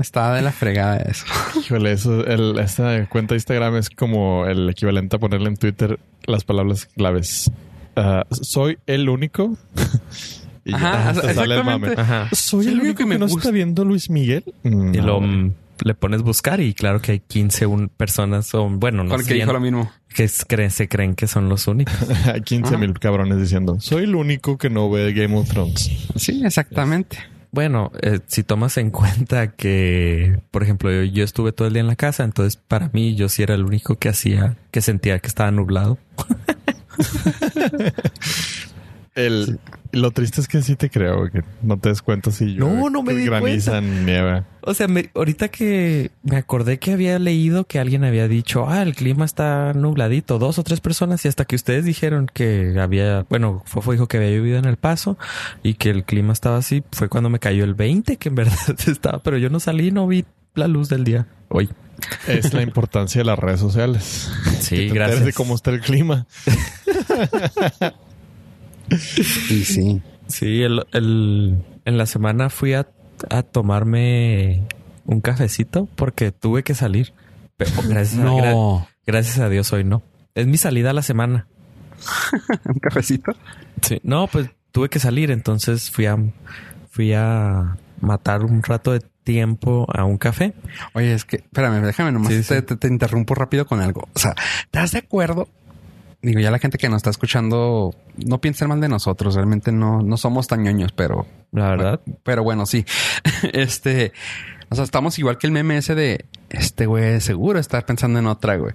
está 0.00 0.34
de 0.34 0.42
la 0.42 0.52
fregada 0.52 0.96
eso. 0.98 1.24
Híjole, 1.58 1.92
eso, 1.92 2.26
el- 2.26 2.58
esta 2.58 3.06
cuenta 3.08 3.34
de 3.34 3.36
Instagram 3.38 3.76
es 3.76 3.88
como 3.90 4.46
el 4.46 4.68
equivalente 4.70 5.16
a 5.16 5.18
ponerle 5.18 5.48
en 5.48 5.56
Twitter 5.56 5.98
las 6.26 6.44
palabras 6.44 6.86
claves. 6.86 7.50
Ah, 7.96 8.24
soy 8.30 8.78
el 8.86 9.08
único. 9.08 9.56
y 10.64 10.72
ya, 10.72 11.10
Ajá, 11.10 11.14
sale 11.34 11.54
el 11.56 11.64
mame. 11.64 11.88
Ajá. 11.96 12.28
Soy 12.32 12.66
el 12.68 12.80
único 12.80 13.06
que, 13.08 13.18
no 13.18 13.26
gusta. 13.26 13.38
está 13.38 13.50
viendo 13.50 13.84
Luis 13.84 14.10
Miguel. 14.10 14.44
Y 14.64 14.70
No, 14.70 15.20
lo... 15.20 15.52
le 15.84 15.94
pones 15.94 16.22
buscar 16.22 16.60
y 16.60 16.74
claro 16.74 17.00
que 17.00 17.12
hay 17.12 17.20
15 17.20 17.66
un, 17.66 17.88
personas 17.88 18.54
o 18.54 18.68
bueno, 18.68 19.04
no 19.04 19.10
Porque 19.10 19.24
sé, 19.26 19.34
dijo 19.34 19.52
lo 19.52 19.60
mismo. 19.60 19.90
que 20.14 20.24
es- 20.24 20.44
creen- 20.46 20.70
se 20.70 20.88
creen 20.88 21.14
que 21.14 21.26
son 21.26 21.48
los 21.48 21.66
únicos. 21.66 21.94
Hay 22.26 22.42
15 22.42 22.76
mil 22.76 22.92
cabrones 22.98 23.38
diciendo, 23.38 23.78
soy 23.80 24.04
el 24.04 24.14
único 24.14 24.58
que 24.58 24.70
no 24.70 24.90
ve 24.90 25.12
Game 25.12 25.36
of 25.36 25.48
Thrones. 25.48 25.90
Sí, 26.16 26.42
exactamente. 26.44 27.18
Bueno, 27.52 27.90
eh, 28.02 28.20
si 28.26 28.44
tomas 28.44 28.76
en 28.76 28.90
cuenta 28.90 29.48
que, 29.56 30.38
por 30.52 30.62
ejemplo, 30.62 30.92
yo, 30.92 31.02
yo 31.02 31.24
estuve 31.24 31.50
todo 31.50 31.66
el 31.66 31.74
día 31.74 31.80
en 31.80 31.88
la 31.88 31.96
casa, 31.96 32.22
entonces 32.22 32.54
para 32.56 32.90
mí 32.92 33.16
yo 33.16 33.28
sí 33.28 33.42
era 33.42 33.56
el 33.56 33.64
único 33.64 33.96
que 33.96 34.08
hacía, 34.08 34.56
que 34.70 34.80
sentía 34.80 35.18
que 35.18 35.26
estaba 35.26 35.50
nublado. 35.50 35.98
El, 39.14 39.58
Lo 39.92 40.10
triste 40.12 40.40
es 40.40 40.46
que 40.48 40.62
sí 40.62 40.76
te 40.76 40.88
creo, 40.90 41.18
güey, 41.18 41.30
que 41.32 41.42
no 41.62 41.76
te 41.78 41.88
des 41.88 42.00
cuenta 42.02 42.30
si 42.30 42.54
yo 42.54 42.68
No, 42.68 42.90
no 42.90 43.02
me 43.02 43.12
di 43.14 43.28
nieva. 44.04 44.44
O 44.62 44.74
sea, 44.74 44.86
me- 44.88 45.10
ahorita 45.14 45.48
que 45.48 46.10
me 46.22 46.36
acordé 46.36 46.78
que 46.78 46.92
había 46.92 47.18
leído 47.18 47.64
que 47.64 47.78
alguien 47.78 48.04
había 48.04 48.28
dicho, 48.28 48.68
ah, 48.68 48.82
el 48.82 48.94
clima 48.94 49.24
está 49.24 49.72
nubladito, 49.72 50.38
dos 50.38 50.58
o 50.58 50.62
tres 50.62 50.80
personas, 50.80 51.24
y 51.24 51.28
hasta 51.28 51.44
que 51.44 51.56
ustedes 51.56 51.84
dijeron 51.84 52.30
que 52.32 52.76
había, 52.78 53.26
bueno, 53.30 53.62
Fofo 53.66 53.92
dijo 53.92 54.06
que 54.06 54.18
había 54.18 54.30
llovido 54.36 54.58
en 54.58 54.66
el 54.66 54.76
paso 54.76 55.16
y 55.62 55.74
que 55.74 55.90
el 55.90 56.04
clima 56.04 56.32
estaba 56.32 56.58
así, 56.58 56.82
fue 56.92 57.08
cuando 57.08 57.30
me 57.30 57.38
cayó 57.38 57.64
el 57.64 57.74
20, 57.74 58.16
que 58.16 58.28
en 58.28 58.34
verdad 58.36 58.76
estaba, 58.86 59.22
pero 59.22 59.38
yo 59.38 59.50
no 59.50 59.60
salí 59.60 59.88
y 59.88 59.90
no 59.92 60.06
vi 60.06 60.24
la 60.54 60.68
luz 60.68 60.88
del 60.88 61.04
día 61.04 61.26
hoy. 61.48 61.68
Es 62.26 62.54
la 62.54 62.62
importancia 62.62 63.20
de 63.20 63.24
las 63.26 63.38
redes 63.38 63.60
sociales. 63.60 64.30
Sí, 64.60 64.70
Que 64.70 64.76
te 64.76 64.82
enteres 64.82 64.94
gracias. 64.94 65.24
de 65.26 65.32
cómo 65.34 65.54
está 65.54 65.70
el 65.70 65.80
clima. 65.80 66.26
Y 68.90 69.64
sí. 69.64 70.02
Sí, 70.26 70.62
el, 70.62 70.84
el- 70.92 71.62
en 71.84 71.98
la 71.98 72.06
semana 72.06 72.50
fui 72.50 72.74
a, 72.74 72.86
a 73.30 73.42
tomarme 73.42 74.64
un 75.04 75.20
cafecito 75.20 75.88
porque 75.96 76.30
tuve 76.32 76.62
que 76.62 76.74
salir. 76.74 77.12
Pero 77.56 77.72
gracias, 77.88 78.20
a, 78.20 78.24
gra- 78.24 78.52
No. 78.52 78.86
gracias 79.06 79.38
a 79.38 79.48
Dios 79.48 79.72
hoy 79.72 79.84
no. 79.84 80.02
Es 80.34 80.46
mi 80.46 80.56
salida 80.56 80.90
a 80.90 80.92
la 80.94 81.02
semana. 81.02 81.46
Un 82.64 82.78
cafecito. 82.80 83.32
Sí. 83.82 84.00
No, 84.04 84.26
pues 84.28 84.48
tuve 84.72 84.88
que 84.88 84.98
salir, 84.98 85.30
entonces 85.30 85.90
fui 85.90 86.06
a 86.06 86.16
fui 86.90 87.12
a 87.12 87.76
matar 88.00 88.44
un 88.44 88.62
rato 88.62 88.92
de 88.92 89.00
tiempo 89.24 89.86
a 89.92 90.04
un 90.04 90.16
café. 90.16 90.54
Oye, 90.94 91.12
es 91.12 91.24
que, 91.24 91.36
espérame, 91.36 91.82
déjame 91.84 92.12
nomás, 92.12 92.32
Sí, 92.32 92.38
te, 92.42 92.60
sí. 92.60 92.62
te- 92.62 92.76
te 92.76 92.88
interrumpo 92.88 93.34
rápido 93.34 93.66
con 93.66 93.80
algo. 93.80 94.08
O 94.14 94.18
sea, 94.18 94.34
¿estás 94.64 94.92
de 94.92 94.98
acuerdo? 94.98 95.48
Digo, 96.22 96.38
ya 96.40 96.50
la 96.50 96.58
gente 96.58 96.76
que 96.76 96.88
nos 96.88 96.98
está 96.98 97.10
escuchando, 97.10 97.94
no 98.16 98.40
piensen 98.40 98.68
mal 98.68 98.80
de 98.80 98.88
nosotros, 98.88 99.34
realmente 99.34 99.72
no, 99.72 100.02
no 100.02 100.16
somos 100.18 100.46
tan 100.48 100.62
ñoños, 100.62 100.92
pero, 100.92 101.26
La 101.50 101.70
verdad. 101.70 102.00
pero 102.22 102.42
bueno, 102.42 102.66
sí. 102.66 102.84
este, 103.54 104.12
o 104.68 104.74
sea, 104.74 104.84
estamos 104.84 105.18
igual 105.18 105.38
que 105.38 105.46
el 105.46 105.52
meme 105.52 105.78
ese 105.78 105.94
de, 105.94 106.26
este 106.50 106.84
güey, 106.84 107.20
seguro 107.20 107.58
estar 107.58 107.86
pensando 107.86 108.18
en 108.18 108.26
otra, 108.26 108.56
güey. 108.56 108.74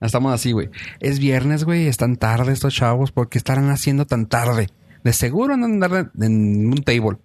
Estamos 0.00 0.32
así, 0.32 0.52
güey. 0.52 0.70
Es 1.00 1.18
viernes, 1.18 1.64
güey, 1.64 1.88
están 1.88 2.16
tarde 2.16 2.52
estos 2.52 2.74
chavos, 2.74 3.10
¿por 3.10 3.28
qué 3.28 3.38
estarán 3.38 3.70
haciendo 3.70 4.06
tan 4.06 4.26
tarde? 4.26 4.68
De 5.02 5.12
seguro 5.12 5.54
andan 5.54 5.82
andar 5.82 6.12
en 6.20 6.66
un 6.66 6.82
table. 6.84 7.18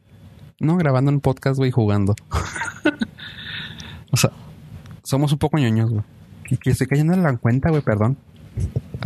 No, 0.59 0.77
grabando 0.77 1.11
un 1.11 1.21
podcast, 1.21 1.57
güey, 1.57 1.71
jugando. 1.71 2.15
o 4.11 4.17
sea, 4.17 4.31
somos 5.03 5.31
un 5.31 5.37
poco 5.37 5.57
ñoños, 5.57 5.91
güey. 5.91 6.03
Y 6.49 6.57
que 6.57 6.71
estoy 6.71 6.87
cayendo 6.87 7.13
en 7.13 7.21
la 7.23 7.37
cuenta, 7.37 7.69
güey, 7.69 7.81
perdón. 7.81 8.17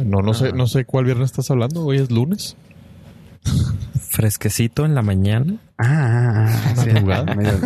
No, 0.03 0.21
no 0.21 0.33
sé, 0.33 0.53
no 0.53 0.67
sé 0.67 0.85
cuál 0.85 1.05
viernes 1.05 1.25
estás 1.31 1.51
hablando. 1.51 1.83
Hoy 1.85 1.97
es 1.97 2.09
lunes. 2.11 2.55
Fresquecito 4.09 4.85
en 4.85 4.95
la 4.95 5.01
mañana. 5.01 5.55
Ah, 5.77 5.85
ah, 5.87 6.47
ah, 6.65 6.73
sí, 6.77 6.89
Madrugada. 6.91 7.35
medio- 7.35 7.59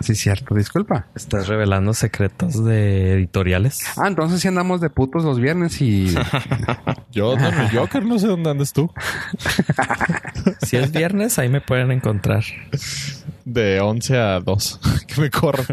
Sí, 0.00 0.16
cierto, 0.16 0.56
disculpa. 0.56 1.06
Estás 1.14 1.46
revelando 1.46 1.94
secretos 1.94 2.64
de 2.64 3.12
editoriales. 3.12 3.82
Ah, 3.96 4.08
entonces 4.08 4.40
sí 4.40 4.48
andamos 4.48 4.80
de 4.80 4.90
putos 4.90 5.22
los 5.22 5.38
viernes 5.38 5.80
y... 5.80 6.12
Yo 7.12 7.36
Joker, 7.72 8.04
no 8.04 8.18
sé 8.18 8.26
dónde 8.26 8.50
andes 8.50 8.72
tú. 8.72 8.90
Si 10.62 10.76
es 10.76 10.90
viernes, 10.90 11.38
ahí 11.38 11.48
me 11.48 11.60
pueden 11.60 11.92
encontrar. 11.92 12.42
De 13.44 13.80
11 13.80 14.18
a 14.18 14.40
2. 14.40 14.80
que 15.06 15.20
me 15.20 15.30
corran. 15.30 15.66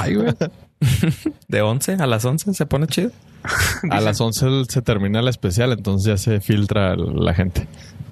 Ay, 0.00 0.14
güey. 0.14 0.34
De 1.48 1.62
11 1.62 1.94
a 1.94 2.06
las 2.06 2.24
11 2.24 2.54
se 2.54 2.66
pone 2.66 2.86
chido. 2.86 3.10
A 3.90 4.00
las 4.00 4.20
11 4.20 4.64
se 4.68 4.82
termina 4.82 5.22
la 5.22 5.30
especial, 5.30 5.72
entonces 5.72 6.06
ya 6.06 6.16
se 6.16 6.40
filtra 6.40 6.96
la 6.96 7.34
gente. 7.34 7.68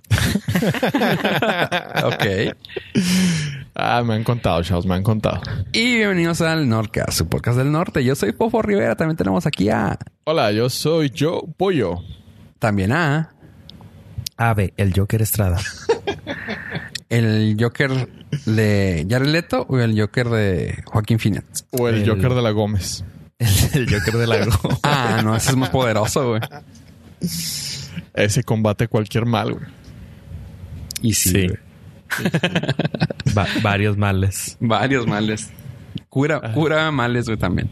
ok. 2.04 2.54
Ah, 3.74 4.02
me 4.04 4.14
han 4.14 4.24
contado, 4.24 4.62
chavos, 4.62 4.86
me 4.86 4.94
han 4.94 5.02
contado. 5.02 5.40
Y 5.72 5.96
bienvenidos 5.96 6.40
al 6.40 6.68
Norcast, 6.68 7.12
su 7.12 7.28
podcast 7.28 7.58
del 7.58 7.72
norte. 7.72 8.04
Yo 8.04 8.14
soy 8.14 8.32
Fofo 8.32 8.62
Rivera. 8.62 8.94
También 8.94 9.16
tenemos 9.16 9.46
aquí 9.46 9.68
a... 9.68 9.98
Hola, 10.24 10.52
yo 10.52 10.70
soy 10.70 11.12
Joe 11.16 11.42
Pollo. 11.56 11.98
También 12.58 12.92
a... 12.92 13.34
Ave, 14.36 14.72
el 14.76 14.92
Joker 14.94 15.22
Estrada. 15.22 15.58
El 17.08 17.56
Joker 17.58 18.08
de 18.46 19.06
Jared 19.08 19.28
Leto 19.28 19.64
o 19.68 19.78
el 19.78 19.98
Joker 19.98 20.28
de 20.28 20.82
Joaquín 20.86 21.18
Phoenix. 21.18 21.64
O 21.70 21.88
el, 21.88 22.02
El- 22.02 22.08
Joker 22.08 22.34
de 22.34 22.42
la 22.42 22.50
Gómez. 22.50 23.04
El, 23.38 23.48
el 23.82 23.90
Joker 23.94 24.14
de 24.14 24.26
la 24.26 24.44
Go. 24.46 24.52
Ah, 24.82 25.20
no, 25.24 25.36
ese 25.36 25.50
es 25.50 25.56
más 25.56 25.70
poderoso, 25.70 26.28
güey. 26.30 26.40
Ese 28.14 28.42
combate 28.44 28.88
cualquier 28.88 29.26
mal, 29.26 29.52
güey. 29.52 29.64
Y 31.02 31.14
sí, 31.14 31.30
Sí. 31.30 31.46
güey. 31.48 31.58
Va- 33.36 33.46
varios 33.62 33.96
males. 33.96 34.56
varios 34.60 35.06
males. 35.06 35.50
Cura, 36.08 36.52
cura 36.54 36.90
males, 36.90 37.26
güey, 37.26 37.36
también. 37.38 37.68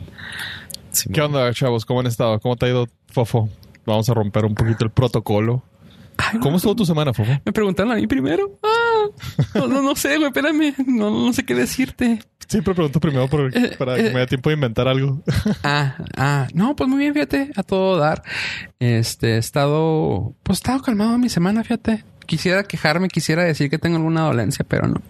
Sí, 0.90 1.08
¿Qué 1.12 1.20
onda, 1.22 1.52
chavos? 1.54 1.84
¿Cómo 1.86 2.00
han 2.00 2.06
estado? 2.06 2.38
¿Cómo 2.40 2.56
te 2.56 2.66
ha 2.66 2.68
ido, 2.68 2.86
Fofo? 3.10 3.48
Vamos 3.86 4.08
a 4.08 4.14
romper 4.14 4.44
un 4.44 4.54
poquito 4.54 4.84
el 4.84 4.90
protocolo. 4.90 5.62
¿Cómo 6.40 6.56
estuvo 6.58 6.76
tu 6.76 6.86
semana, 6.86 7.12
Fofo? 7.12 7.32
Me 7.44 7.52
preguntaron 7.52 7.92
a 7.92 7.96
mí 7.96 8.06
primero. 8.06 8.58
Ah, 8.62 8.83
no, 9.54 9.66
no, 9.66 9.82
no 9.82 9.96
sé, 9.96 10.16
güey, 10.16 10.28
espérame. 10.28 10.74
No, 10.86 11.10
no 11.10 11.32
sé 11.32 11.44
qué 11.44 11.54
decirte. 11.54 12.20
Siempre 12.48 12.74
pregunto 12.74 13.00
primero 13.00 13.26
por- 13.28 13.56
Eh, 13.56 13.74
para 13.78 13.96
que 13.96 14.08
eh. 14.08 14.12
me 14.12 14.20
dé 14.20 14.26
tiempo 14.26 14.50
de 14.50 14.54
inventar 14.54 14.86
algo. 14.88 15.22
Ah, 15.62 15.96
ah, 16.16 16.46
no, 16.54 16.76
pues 16.76 16.88
muy 16.88 16.98
bien, 16.98 17.14
fíjate, 17.14 17.50
a 17.56 17.62
todo 17.62 17.96
dar. 17.96 18.22
Este, 18.80 19.36
he 19.36 19.38
estado, 19.38 20.34
pues 20.42 20.58
he 20.58 20.60
estado 20.60 20.82
calmado 20.82 21.16
mi 21.18 21.28
semana, 21.28 21.62
fíjate. 21.62 22.04
Quisiera 22.26 22.64
quejarme, 22.64 23.08
quisiera 23.08 23.44
decir 23.44 23.68
que 23.70 23.78
tengo 23.78 23.96
alguna 23.96 24.22
dolencia, 24.22 24.64
pero 24.68 24.88
no. 24.88 25.00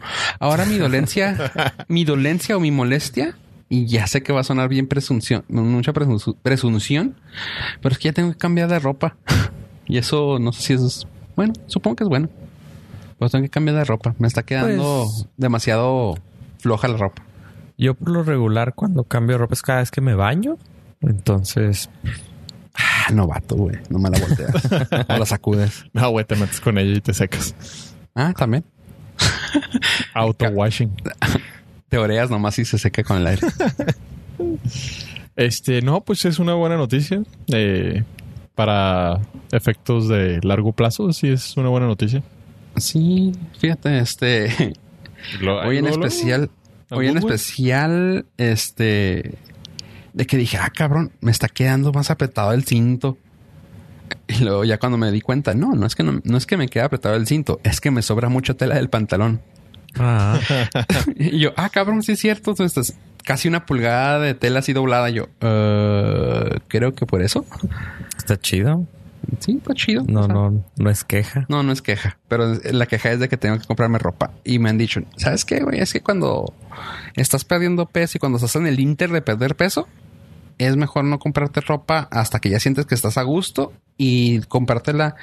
Ahora 0.41 0.65
mi 0.65 0.79
dolencia, 0.79 1.53
mi 1.89 2.05
dolencia 2.05 2.57
o 2.57 2.61
mi 2.61 2.71
molestia, 2.71 3.37
y 3.69 3.87
ya 3.87 4.07
sé 4.07 4.23
que 4.23 4.33
va 4.33 4.41
a 4.41 4.45
sonar 4.45 4.69
bien 4.69 4.87
presunción, 4.89 5.45
mucha 5.49 5.93
presunción, 5.93 6.37
presunción, 6.43 7.17
pero 7.81 7.93
es 7.93 7.99
que 7.99 8.09
ya 8.09 8.13
tengo 8.13 8.31
que 8.33 8.39
cambiar 8.39 8.69
de 8.69 8.79
ropa. 8.79 9.17
Y 9.87 9.99
eso 9.99 10.39
no 10.39 10.53
sé 10.53 10.63
si 10.63 10.73
eso 10.75 10.87
es, 10.87 11.07
bueno, 11.37 11.53
supongo 11.67 11.97
que 11.97 12.05
es 12.05 12.09
bueno. 12.09 12.29
Pues 13.25 13.33
tengo 13.33 13.43
que 13.45 13.51
cambiar 13.51 13.77
de 13.77 13.85
ropa. 13.85 14.15
Me 14.19 14.29
está 14.29 14.43
quedando 14.43 15.05
Pues- 15.07 15.27
demasiado 15.37 16.15
floja 16.59 16.89
la 16.89 16.97
ropa. 16.97 17.23
Yo 17.77 17.95
por 17.95 18.11
lo 18.11 18.23
regular 18.23 18.75
cuando 18.75 19.05
cambio 19.05 19.35
de 19.35 19.39
ropa 19.39 19.55
es 19.55 19.63
cada 19.63 19.79
vez 19.81 19.91
que 19.91 20.01
me 20.01 20.15
baño. 20.15 20.57
Entonces, 21.01 21.91
Ah, 22.77 23.13
novato, 23.13 23.55
güey. 23.55 23.77
No 23.89 23.99
me 24.01 24.11
la 24.11 24.19
volteas. 24.19 24.53
o 25.09 25.17
la 25.19 25.27
sacudes. 25.27 25.85
No, 25.93 26.11
güey, 26.11 26.25
te 26.25 26.35
metes 26.35 26.61
con 26.61 26.77
ella 26.77 26.97
y 26.97 27.01
te 27.01 27.15
secas. 27.15 27.55
Ah, 28.17 28.33
también. 28.37 28.65
Auto 30.15 30.47
washing. 30.49 30.91
Te 31.89 31.99
oreas 31.99 32.31
nomás 32.31 32.59
y 32.59 32.65
se 32.65 32.77
seca 32.79 33.05
con 33.05 33.19
el 33.19 33.27
aire. 33.29 33.47
Este, 35.37 35.83
no, 35.83 36.01
pues 36.03 36.25
es 36.25 36.39
una 36.41 36.55
buena 36.55 36.77
noticia. 36.77 37.23
Eh, 37.49 38.03
para 38.57 39.21
efectos 39.53 40.09
de 40.09 40.41
largo 40.43 40.73
plazo, 40.73 41.13
sí 41.13 41.29
es 41.29 41.57
una 41.57 41.69
buena 41.69 41.87
noticia. 41.87 42.23
Sí, 42.77 43.33
fíjate, 43.59 43.99
este. 43.99 44.75
Lo- 45.41 45.61
Hoy 45.63 45.79
en 45.79 45.87
especial. 45.87 46.51
Hoy 46.91 47.09
en 47.09 47.17
especial, 47.19 48.27
este. 48.37 49.35
De 50.13 50.27
que 50.27 50.37
dije, 50.37 50.59
ah, 50.59 50.71
cabrón, 50.75 51.11
me 51.21 51.31
está 51.33 51.49
quedando 51.49 51.93
más 51.93 52.11
apretado 52.11 52.53
el 52.53 52.65
cinto. 52.65 53.19
Y 54.29 54.45
luego 54.45 54.65
ya 54.65 54.79
cuando 54.79 54.97
me 54.99 55.11
di 55.11 55.21
cuenta, 55.21 55.55
no, 55.55 55.73
no 55.75 55.87
es 55.87 55.95
que 55.97 56.03
no, 56.03 56.21
no 56.25 56.37
es 56.37 56.47
que 56.47 56.57
me 56.57 56.69
quede 56.69 56.85
apretado 56.85 57.17
el 57.17 57.27
cinto, 57.27 57.59
es 57.65 57.81
que 57.81 57.91
me 57.91 58.03
sobra 58.03 58.29
mucha 58.29 58.55
tela 58.55 58.77
del 58.77 58.89
pantalón. 58.91 59.41
ah, 59.99 60.39
Y 61.17 61.39
yo, 61.41 61.53
ah, 61.57 61.69
cabrón, 61.71 62.03
sí 62.03 62.13
es 62.13 62.21
cierto. 62.21 62.51
Entonces, 62.53 62.91
es 62.91 62.97
casi 63.25 63.49
una 63.49 63.67
pulgada 63.67 64.21
de 64.21 64.35
tela 64.35 64.61
así 64.61 64.73
doblada. 64.73 65.11
Yo, 65.11 65.29
"Eh, 65.41 66.59
creo 66.69 66.95
que 66.95 67.07
por 67.07 67.23
eso. 67.23 67.45
está 68.17 68.37
chido. 68.39 68.87
Sí, 69.41 69.57
está 69.59 69.75
chido. 69.75 70.05
No, 70.09 70.21
O 70.21 70.25
sea, 70.25 70.35
no, 70.35 70.65
no 70.77 70.91
es 70.91 71.05
queja. 71.05 71.47
No, 71.49 71.63
no 71.63 71.73
es 71.73 71.83
queja, 71.83 72.19
pero 72.29 72.55
la 72.73 72.87
queja 72.87 73.13
es 73.13 73.21
de 73.21 73.29
que 73.29 73.37
tengo 73.37 73.59
que 73.59 73.65
comprarme 73.67 73.99
ropa. 73.99 74.31
Y 74.45 74.59
me 74.59 74.71
han 74.71 74.79
dicho, 74.79 75.01
¿sabes 75.17 75.45
qué, 75.45 75.61
güey? 75.61 75.81
Es 75.81 75.93
que 75.93 76.01
cuando 76.01 76.53
estás 77.17 77.45
perdiendo 77.45 77.87
peso 77.87 78.17
y 78.17 78.21
cuando 78.21 78.37
estás 78.37 78.57
en 78.57 78.67
el 78.67 78.81
inter 78.81 79.11
de 79.11 79.23
perder 79.23 79.57
peso, 79.57 79.87
es 80.59 80.77
mejor 80.77 81.05
no 81.05 81.19
comprarte 81.19 81.61
ropa 81.61 82.09
hasta 82.11 82.39
que 82.41 82.51
ya 82.51 82.61
sientes 82.61 82.87
que 82.87 82.95
estás 82.95 83.19
a 83.19 83.23
gusto 83.23 83.73
y 83.97 84.41
comprártela 84.43 85.17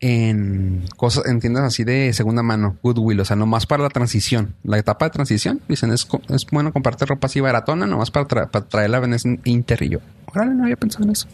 en 0.00 0.84
cosas, 0.96 1.26
en 1.26 1.40
tiendas 1.40 1.64
así 1.64 1.84
de 1.84 2.12
segunda 2.12 2.42
mano, 2.42 2.76
Goodwill, 2.82 3.20
o 3.20 3.24
sea, 3.24 3.36
nomás 3.36 3.66
para 3.66 3.82
la 3.82 3.88
transición, 3.88 4.54
la 4.62 4.78
etapa 4.78 5.06
de 5.06 5.10
transición, 5.12 5.60
dicen, 5.68 5.90
es, 5.92 6.06
es 6.28 6.46
bueno 6.50 6.72
comprarte 6.72 7.06
ropa 7.06 7.26
así 7.26 7.40
baratona, 7.40 7.86
nomás 7.86 8.10
para, 8.10 8.26
tra- 8.28 8.50
para 8.50 8.66
traerla 8.66 8.98
a 8.98 9.14
ese 9.16 9.38
Inter 9.44 9.82
y 9.82 9.88
yo. 9.90 9.98
Órale, 10.26 10.54
no 10.54 10.64
había 10.64 10.76
pensado 10.76 11.04
en 11.04 11.10
eso. 11.12 11.26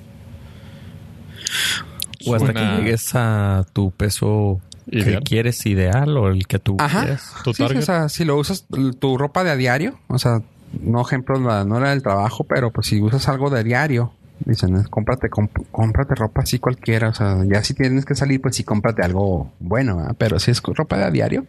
O 2.27 2.35
hasta 2.35 2.51
Una- 2.51 2.77
que 2.77 2.83
llegues 2.83 3.11
a 3.15 3.65
tu 3.73 3.91
peso 3.93 4.61
Ideal. 4.87 5.19
que 5.19 5.25
quieres 5.25 5.65
ideal 5.67 6.17
o 6.19 6.29
el 6.29 6.47
que 6.47 6.59
tú 6.59 6.77
Ajá. 6.79 7.03
quieres. 7.03 7.23
Tu 7.45 7.55
Sí, 7.55 7.63
target. 7.63 7.79
o 7.79 7.83
sea, 7.83 8.09
si 8.09 8.25
lo 8.25 8.37
usas 8.37 8.67
tu 8.99 9.17
ropa 9.19 9.43
de 9.45 9.51
a 9.51 9.57
diario, 9.57 9.99
o 10.09 10.19
sea, 10.19 10.43
no 10.83 11.01
ejemplo, 11.01 11.39
la, 11.41 11.65
no 11.65 11.79
era 11.79 11.91
del 11.91 12.03
trabajo, 12.03 12.45
pero 12.45 12.71
pues 12.71 12.89
si 12.89 13.01
usas 13.01 13.29
algo 13.29 13.49
de 13.51 13.65
diario, 13.65 14.13
dicen, 14.45 14.83
cómprate, 14.85 15.29
comp- 15.31 15.67
cómprate 15.71 16.15
ropa 16.15 16.43
así 16.43 16.59
cualquiera, 16.59 17.09
o 17.11 17.15
sea, 17.15 17.39
ya 17.45 17.63
si 17.63 17.75
tienes 17.75 18.05
que 18.05 18.15
salir, 18.15 18.41
pues 18.41 18.57
sí, 18.57 18.65
cómprate 18.65 19.03
algo 19.03 19.53
bueno, 19.61 20.15
pero 20.19 20.39
si 20.39 20.51
es 20.51 20.63
ropa 20.63 20.97
de 20.99 21.05
a 21.05 21.11
diario, 21.11 21.47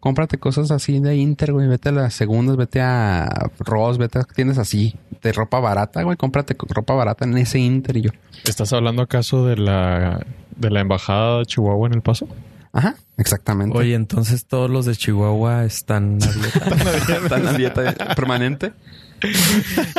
cómprate 0.00 0.38
cosas 0.38 0.70
así 0.70 0.98
de 1.00 1.16
Inter, 1.16 1.52
güey, 1.52 1.68
vete 1.68 1.90
a 1.90 1.92
las 1.92 2.14
segundas, 2.14 2.56
vete 2.56 2.80
a 2.80 3.28
Ross, 3.60 3.98
vete 3.98 4.18
a 4.18 4.24
tienes 4.24 4.58
así, 4.58 4.96
de 5.22 5.32
ropa 5.32 5.60
barata, 5.60 6.02
güey, 6.02 6.16
cómprate 6.16 6.56
ropa 6.68 6.94
barata 6.94 7.24
en 7.24 7.36
ese 7.38 7.58
Inter 7.58 7.96
y 7.96 8.02
yo. 8.02 8.10
¿Estás 8.44 8.72
hablando 8.72 9.02
acaso 9.02 9.44
de 9.46 9.56
la, 9.56 10.24
de 10.56 10.70
la 10.70 10.80
embajada 10.80 11.38
de 11.38 11.46
Chihuahua 11.46 11.88
en 11.88 11.94
El 11.94 12.02
Paso? 12.02 12.26
Ajá, 12.72 12.94
exactamente. 13.18 13.76
Oye, 13.76 13.94
entonces 13.94 14.46
todos 14.46 14.70
los 14.70 14.86
de 14.86 14.94
Chihuahua 14.94 15.64
están 15.64 16.18
a 16.22 16.26
dieta. 16.32 17.16
¿Están 17.24 17.48
en 17.48 17.56
dieta 17.58 17.94
permanente? 18.14 18.72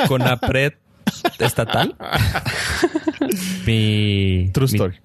con 0.07 0.21
APRED 0.23 0.73
estatal. 1.39 1.95
mi, 3.65 4.49
True 4.53 4.67
mi- 4.67 4.73
story. 4.73 4.95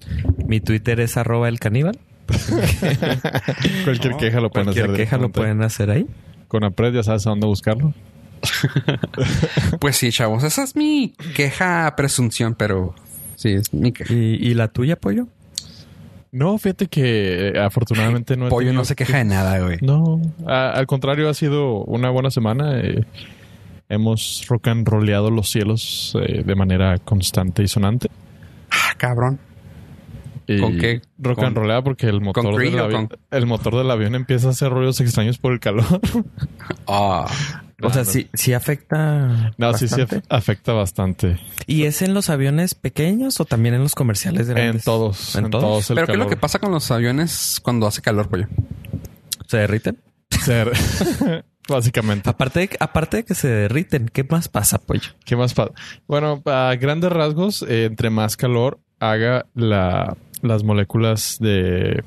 Mi, 0.47 0.59
Twitter 0.59 0.99
es 0.99 1.17
arroba 1.17 1.49
el 1.49 1.59
caníbal. 1.59 1.97
Cualquier 3.85 4.17
queja 4.17 4.39
lo 4.41 4.49
pueden 4.49 4.65
Cualquier 4.65 4.85
hacer. 4.85 4.95
queja 4.97 5.17
lo 5.17 5.23
directamente. 5.27 5.39
pueden 5.39 5.61
hacer 5.63 5.89
ahí. 5.91 6.05
Con 6.47 6.63
Apred 6.63 6.93
ya 6.93 7.03
sabes 7.03 7.25
a 7.27 7.31
dónde 7.31 7.47
buscarlo. 7.47 7.93
Pues 9.79 9.95
sí, 9.97 10.11
chavos, 10.11 10.43
esa 10.43 10.63
es 10.63 10.75
mi 10.75 11.13
queja 11.35 11.91
presunción, 11.97 12.55
pero 12.55 12.93
sí, 13.35 13.49
es 13.53 13.73
mi 13.73 13.91
queja. 13.91 14.13
¿Y, 14.13 14.35
y 14.41 14.53
la 14.53 14.67
tuya, 14.67 14.95
Pollo? 14.95 15.27
No, 16.31 16.57
fíjate 16.57 16.87
que 16.87 17.49
eh, 17.49 17.59
afortunadamente 17.59 18.37
no 18.37 18.49
Pollo 18.49 18.73
no 18.73 18.85
se 18.85 18.95
queja 18.95 19.17
de 19.17 19.25
nada, 19.25 19.59
güey. 19.59 19.77
No, 19.81 20.21
a- 20.45 20.71
al 20.71 20.85
contrario, 20.87 21.29
ha 21.29 21.33
sido 21.33 21.83
una 21.85 22.09
buena 22.09 22.29
semana. 22.29 22.79
eh, 22.79 23.05
hemos 23.89 24.45
rock 24.47 24.67
and 24.69 24.87
roleado 24.87 25.29
los 25.31 25.49
cielos 25.49 26.13
eh, 26.21 26.43
de 26.45 26.55
manera 26.55 26.97
constante 26.97 27.63
y 27.63 27.67
sonante. 27.67 28.09
Ah, 28.71 28.93
cabrón. 28.97 29.39
Y 30.49 30.61
¿Con 30.61 30.77
qué? 30.77 31.01
Rock 31.17 31.35
¿Con- 31.39 31.45
and 31.45 31.57
roleado 31.57 31.83
porque 31.83 32.07
el 32.07 32.21
motor, 32.21 32.55
del 32.57 32.79
avión, 32.79 33.07
con- 33.07 33.19
el 33.31 33.45
motor 33.45 33.75
del 33.75 33.91
avión 33.91 34.15
empieza 34.15 34.47
a 34.47 34.51
hacer 34.51 34.69
ruidos 34.71 35.01
extraños 35.01 35.37
por 35.37 35.51
el 35.53 35.59
calor. 35.59 35.85
Ah, 36.87 37.25
O 37.83 37.89
sea, 37.91 38.03
no. 38.03 38.09
sí, 38.09 38.27
sí 38.33 38.53
afecta. 38.53 39.51
no, 39.57 39.73
sí, 39.73 39.87
sí 39.89 39.95
bastante. 40.01 40.17
af- 40.17 40.23
afecta 40.29 40.73
bastante. 40.73 41.39
¿Y 41.65 41.83
es 41.83 42.01
en 42.01 42.13
los 42.13 42.29
aviones 42.29 42.75
pequeños 42.75 43.39
o 43.41 43.45
también 43.45 43.75
en 43.75 43.81
los 43.83 43.93
comerciales 43.93 44.47
grandes? 44.49 44.75
En 44.75 44.81
todos. 44.85 45.35
¿En 45.35 45.45
En, 45.45 45.51
todos? 45.51 45.63
todos. 45.63 45.89
el 45.91 45.95
pero 45.95 46.07
¿qué 46.07 46.13
es 46.13 46.17
lo 46.19 46.27
que 46.27 46.37
pasa 46.37 46.59
con 46.59 46.71
los 46.71 46.89
aviones 46.91 47.59
cuando 47.61 47.85
hace 47.87 48.01
calor, 48.01 48.29
pollo? 48.29 48.47
¿Se 49.47 49.57
derriten? 49.57 49.97
Ser- 50.29 50.71
Básicamente. 51.67 52.29
Aparte 52.29 52.61
de, 52.61 52.69
aparte 52.79 53.17
de 53.17 53.25
que 53.25 53.35
se 53.35 53.47
derriten, 53.47 54.09
¿qué 54.11 54.23
más 54.23 54.47
pasa, 54.47 54.77
Pollo? 54.79 55.11
¿Qué 55.25 55.35
más 55.35 55.53
pasa? 55.53 55.71
Bueno, 56.07 56.41
a 56.45 56.75
grandes 56.79 57.11
rasgos, 57.11 57.63
eh, 57.63 57.85
entre 57.85 58.09
más 58.09 58.37
calor 58.37 58.79
haga, 58.99 59.45
la, 59.53 60.15
las 60.41 60.63
moléculas 60.63 61.37
de, 61.39 62.03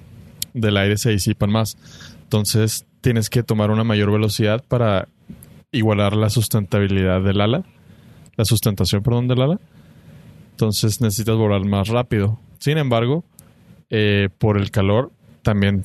del 0.54 0.76
aire 0.76 0.96
se 0.96 1.10
disipan 1.10 1.50
más. 1.50 1.76
Entonces, 2.22 2.86
tienes 3.00 3.28
que 3.30 3.42
tomar 3.42 3.70
una 3.70 3.84
mayor 3.84 4.10
velocidad 4.10 4.64
para 4.66 5.08
igualar 5.72 6.16
la 6.16 6.30
sustentabilidad 6.30 7.22
del 7.22 7.40
ala. 7.40 7.64
La 8.36 8.44
sustentación, 8.44 9.02
perdón, 9.02 9.28
del 9.28 9.42
ala. 9.42 9.60
Entonces, 10.52 11.00
necesitas 11.00 11.36
volar 11.36 11.64
más 11.64 11.88
rápido. 11.88 12.38
Sin 12.58 12.78
embargo, 12.78 13.24
eh, 13.90 14.28
por 14.38 14.58
el 14.58 14.70
calor, 14.70 15.10
también 15.42 15.84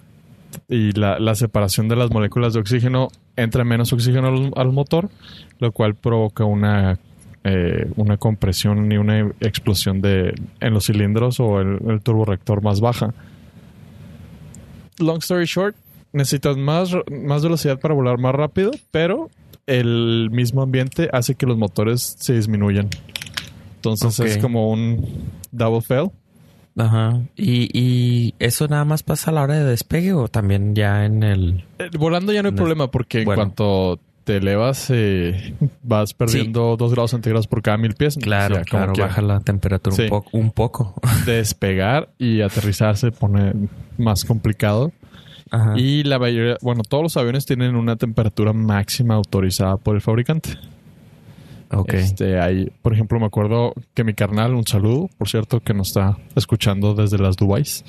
y 0.70 0.92
la, 0.94 1.20
la 1.20 1.36
separación 1.36 1.90
de 1.90 1.98
las 1.98 2.12
moléculas 2.12 2.54
de 2.54 2.60
oxígeno 2.60 3.10
entra 3.36 3.64
menos 3.64 3.92
oxígeno 3.94 4.28
al, 4.28 4.52
al 4.56 4.72
motor, 4.72 5.10
lo 5.60 5.72
cual 5.72 5.96
provoca 5.96 6.46
una, 6.46 7.00
eh, 7.44 7.90
una 7.96 8.18
compresión 8.18 8.92
y 8.92 8.98
una 8.98 9.20
explosión 9.40 10.02
de 10.02 10.34
en 10.60 10.74
los 10.74 10.86
cilindros 10.86 11.40
o 11.40 11.60
el, 11.60 11.80
el 11.88 12.02
turborreactor 12.02 12.62
más 12.62 12.80
baja. 12.82 13.14
Long 15.00 15.20
story 15.20 15.46
short, 15.46 15.76
necesitas 16.14 16.58
más, 16.58 16.96
más 17.12 17.44
velocidad 17.44 17.80
para 17.80 17.94
volar 17.94 18.18
más 18.18 18.34
rápido, 18.34 18.72
pero 18.92 19.30
el 19.68 20.30
mismo 20.32 20.62
ambiente 20.62 21.10
hace 21.12 21.36
que 21.36 21.46
los 21.46 21.58
motores 21.58 22.16
se 22.20 22.34
disminuyan. 22.34 22.90
Entonces 23.76 24.20
es 24.20 24.38
como 24.38 24.72
un 24.72 25.30
double 25.52 25.82
fail. 25.82 26.12
Ajá. 26.78 27.22
¿Y, 27.38 27.70
¿Y 27.74 28.36
eso 28.40 28.68
nada 28.68 28.84
más 28.86 29.04
pasa 29.04 29.32
a 29.32 29.34
la 29.34 29.44
hora 29.44 29.56
de 29.56 29.64
despegue 29.64 30.14
o 30.14 30.28
también 30.28 30.76
ya 30.76 31.06
en 31.06 31.24
el... 31.24 31.64
Eh, 31.80 31.90
Volando 31.98 32.34
ya 32.34 32.42
no 32.44 32.50
hay 32.50 32.56
problema 32.56 32.92
porque 32.92 33.24
Bueno. 33.24 33.42
en 33.44 33.48
cuanto 33.50 34.00
te 34.26 34.38
elevas 34.38 34.90
eh, 34.90 35.54
vas 35.84 36.14
perdiendo 36.16 36.76
dos 36.78 36.92
grados 36.92 37.12
centígrados 37.12 37.48
por 37.48 37.62
cada 37.62 37.78
mil 37.78 37.94
pies. 37.94 38.18
Claro, 38.18 38.62
claro, 38.66 38.94
baja 38.98 39.22
la 39.22 39.40
temperatura 39.40 39.96
Sí. 39.96 40.04
un, 40.04 40.10
poco, 40.10 40.30
un 40.34 40.52
poco. 40.52 40.96
Despegar 41.26 42.10
y 42.18 42.42
aterrizar 42.42 42.98
se 42.98 43.12
pone 43.12 43.54
más 43.98 44.26
complicado. 44.26 44.92
Ajá. 45.52 45.74
Y 45.78 46.04
la 46.04 46.18
mayoría, 46.20 46.58
bueno, 46.62 46.82
todos 46.82 47.04
los 47.04 47.18
aviones 47.18 47.46
tienen 47.46 47.76
una 47.76 47.96
temperatura 47.98 48.52
máxima 48.52 49.14
autorizada 49.14 49.78
por 49.78 49.96
el 49.96 50.02
fabricante. 50.02 50.50
Ok. 51.76 51.94
Este, 51.94 52.40
hay, 52.40 52.72
por 52.82 52.94
ejemplo, 52.94 53.20
me 53.20 53.26
acuerdo 53.26 53.74
que 53.94 54.04
mi 54.04 54.14
carnal, 54.14 54.54
un 54.54 54.66
saludo, 54.66 55.10
por 55.18 55.30
cierto, 55.30 55.60
que 55.62 55.74
nos 55.74 55.88
está 55.88 56.18
escuchando 56.36 56.94
desde 56.94 57.18
las 57.18 57.36
Dubais, 57.38 57.84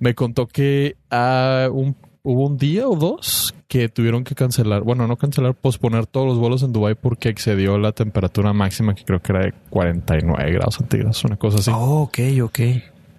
me 0.00 0.14
contó 0.14 0.46
que 0.46 0.96
ah, 1.10 1.68
un- 1.72 1.96
hubo 2.22 2.46
un 2.46 2.56
día 2.58 2.88
o 2.88 2.96
dos 2.96 3.54
que 3.68 3.88
tuvieron 3.88 4.24
que 4.24 4.34
cancelar, 4.34 4.82
bueno, 4.82 5.06
no 5.06 5.16
cancelar, 5.16 5.54
posponer 5.54 6.06
todos 6.06 6.26
los 6.26 6.38
vuelos 6.38 6.62
en 6.62 6.72
Dubai 6.72 6.94
porque 6.94 7.28
excedió 7.28 7.76
la 7.78 7.92
temperatura 7.92 8.52
máxima, 8.52 8.94
que 8.94 9.04
creo 9.04 9.20
que 9.20 9.32
era 9.32 9.44
de 9.46 9.54
49 9.70 10.52
grados 10.52 10.76
centígrados, 10.76 11.24
una 11.24 11.36
cosa 11.36 11.58
así. 11.58 11.70
Oh, 11.74 12.02
ok, 12.02 12.18
ok. 12.42 12.58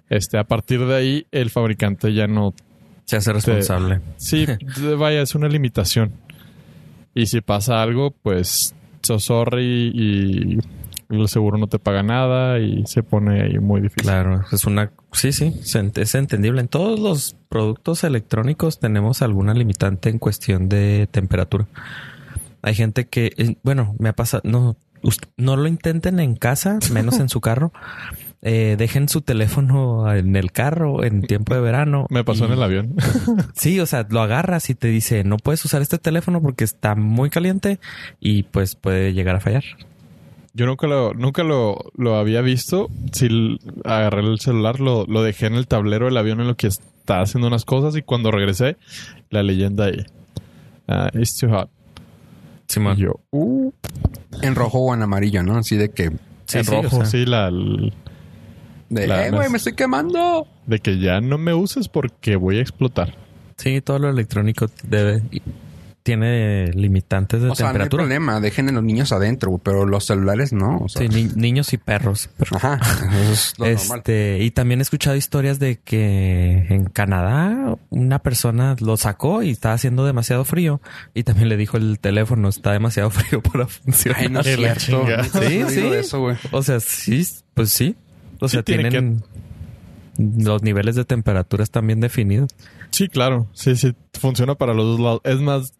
Este, 0.08 0.38
a 0.38 0.44
partir 0.44 0.84
de 0.86 0.94
ahí, 0.94 1.26
el 1.32 1.50
fabricante 1.50 2.14
ya 2.14 2.26
no 2.26 2.54
Se 3.04 3.16
hace 3.16 3.32
responsable. 3.32 4.00
Sí, 4.16 4.46
de- 4.46 4.94
vaya, 4.98 5.20
es 5.22 5.34
una 5.34 5.48
limitación. 5.48 6.12
Y 7.14 7.26
si 7.26 7.40
pasa 7.40 7.82
algo, 7.82 8.10
pues 8.12 8.74
so 9.06 9.18
sorry 9.18 9.90
y 9.94 10.58
el 11.08 11.28
seguro 11.28 11.58
no 11.58 11.68
te 11.68 11.78
paga 11.78 12.02
nada 12.02 12.58
y 12.58 12.84
se 12.86 13.02
pone 13.02 13.42
ahí 13.42 13.58
muy 13.58 13.80
difícil. 13.80 14.02
Claro, 14.02 14.42
es 14.50 14.64
una... 14.64 14.92
Sí, 15.12 15.32
sí, 15.32 15.54
es 15.62 16.14
entendible. 16.14 16.60
En 16.60 16.68
todos 16.68 16.98
los 16.98 17.36
productos 17.48 18.04
electrónicos 18.04 18.80
tenemos 18.80 19.22
alguna 19.22 19.54
limitante 19.54 20.08
en 20.08 20.18
cuestión 20.18 20.68
de 20.68 21.08
temperatura. 21.10 21.66
Hay 22.62 22.74
gente 22.74 23.06
que, 23.06 23.32
eh, 23.36 23.56
bueno, 23.62 23.94
me 23.98 24.08
ha 24.08 24.12
pasado, 24.14 24.42
no, 24.44 24.76
no 25.36 25.56
lo 25.56 25.68
intenten 25.68 26.18
en 26.18 26.34
casa, 26.34 26.78
menos 26.92 27.20
en 27.20 27.28
su 27.28 27.40
carro. 27.40 27.72
Eh, 28.48 28.76
dejen 28.78 29.08
su 29.08 29.22
teléfono 29.22 30.08
en 30.14 30.36
el 30.36 30.52
carro 30.52 31.02
en 31.02 31.22
tiempo 31.22 31.52
de 31.54 31.60
verano. 31.60 32.06
Me 32.10 32.22
pasó 32.22 32.44
y- 32.44 32.46
en 32.46 32.52
el 32.52 32.62
avión. 32.62 32.94
Sí, 33.56 33.80
o 33.80 33.86
sea, 33.86 34.06
lo 34.08 34.20
agarras 34.20 34.70
y 34.70 34.76
te 34.76 34.86
dice, 34.86 35.24
no 35.24 35.36
puedes 35.36 35.64
usar 35.64 35.82
este 35.82 35.98
teléfono 35.98 36.40
porque 36.40 36.62
está 36.62 36.94
muy 36.94 37.28
caliente 37.28 37.80
y 38.20 38.44
pues 38.44 38.76
puede 38.76 39.12
llegar 39.14 39.34
a 39.34 39.40
fallar. 39.40 39.64
Yo 40.54 40.64
nunca 40.66 40.86
lo, 40.86 41.12
nunca 41.12 41.42
lo, 41.42 41.90
lo 41.96 42.14
había 42.16 42.40
visto. 42.40 42.88
Si 43.12 43.58
agarré 43.84 44.20
el 44.22 44.38
celular, 44.38 44.78
lo, 44.78 45.04
lo 45.06 45.22
dejé 45.24 45.46
en 45.46 45.54
el 45.54 45.66
tablero 45.66 46.04
del 46.06 46.16
avión 46.16 46.40
en 46.40 46.46
lo 46.46 46.56
que 46.56 46.68
estaba 46.68 47.22
haciendo 47.22 47.48
unas 47.48 47.64
cosas 47.64 47.96
y 47.96 48.02
cuando 48.02 48.30
regresé, 48.30 48.76
la 49.30 49.42
leyenda 49.42 49.86
ahí. 49.86 50.06
ah, 50.86 51.10
it's 51.14 51.36
too 51.36 51.50
hot. 51.50 51.68
Yo, 52.96 53.20
uh, 53.32 53.70
En 54.42 54.54
rojo 54.54 54.78
o 54.78 54.94
en 54.94 55.02
amarillo, 55.02 55.42
¿no? 55.42 55.56
Así 55.58 55.76
de 55.76 55.90
que... 55.90 56.10
Sí, 56.46 56.58
en 56.58 56.64
sí, 56.64 56.70
rojo, 56.70 56.96
o 56.96 57.00
sea. 57.00 57.06
sí, 57.06 57.26
la, 57.26 57.50
De, 58.88 59.06
La- 59.06 59.26
eh, 59.26 59.30
güey, 59.30 59.48
me 59.50 59.56
estoy 59.58 59.72
quemando. 59.74 60.46
de 60.66 60.78
que 60.78 60.98
ya 60.98 61.20
no 61.20 61.38
me 61.38 61.54
uses 61.54 61.88
porque 61.88 62.36
voy 62.36 62.58
a 62.58 62.60
explotar. 62.62 63.14
Sí, 63.56 63.80
todo 63.80 63.98
lo 63.98 64.10
electrónico 64.10 64.66
debe 64.84 65.22
tiene 66.02 66.68
limitantes 66.72 67.42
de 67.42 67.50
O 67.50 67.54
sea, 67.56 67.64
no 67.64 67.68
hay 67.70 67.72
temperatura. 67.72 68.02
problema. 68.04 68.40
Dejen 68.40 68.68
a 68.68 68.72
los 68.72 68.84
niños 68.84 69.10
adentro, 69.10 69.58
pero 69.58 69.84
los 69.86 70.04
celulares 70.04 70.52
no. 70.52 70.78
O 70.78 70.88
sea, 70.88 71.02
sí, 71.02 71.08
ni- 71.08 71.24
niños 71.34 71.72
y 71.72 71.78
perros. 71.78 72.30
pero- 72.36 72.56
Ajá, 72.58 72.78
eso 72.80 73.32
es 73.32 73.54
lo 73.58 73.66
normal. 73.66 73.98
este, 73.98 74.38
y 74.40 74.52
también 74.52 74.78
he 74.78 74.82
escuchado 74.82 75.16
historias 75.16 75.58
de 75.58 75.80
que 75.80 76.66
en 76.68 76.84
Canadá 76.84 77.76
una 77.90 78.20
persona 78.20 78.76
lo 78.78 78.96
sacó 78.96 79.42
y 79.42 79.50
estaba 79.50 79.74
haciendo 79.74 80.06
demasiado 80.06 80.44
frío 80.44 80.80
y 81.12 81.24
también 81.24 81.48
le 81.48 81.56
dijo 81.56 81.76
el 81.76 81.98
teléfono 81.98 82.50
está 82.50 82.70
demasiado 82.70 83.10
frío 83.10 83.42
para 83.42 83.66
funcionar. 83.66 84.20
Ay, 84.20 84.28
no 84.28 84.40
es 84.42 84.46
la 84.60 84.74
cierto. 84.76 85.06
Sí, 85.42 85.64
sí. 85.70 85.86
Eso. 85.88 86.24
O 86.52 86.62
sea, 86.62 86.78
sí, 86.78 87.26
pues 87.54 87.70
sí. 87.70 87.96
O 88.40 88.48
sea, 88.48 88.62
tiene 88.62 88.90
tienen 88.90 89.22
Los 90.18 90.62
niveles 90.62 90.94
de 90.94 91.04
temperatura 91.04 91.62
están 91.62 91.86
bien 91.86 92.00
definidos. 92.00 92.50
Sí, 92.90 93.08
claro. 93.08 93.48
Sí, 93.52 93.76
sí. 93.76 93.94
Funciona 94.18 94.54
para 94.54 94.74
los 94.74 94.86
dos 94.86 95.00
lados. 95.00 95.20
Es 95.24 95.40
más 95.40 95.74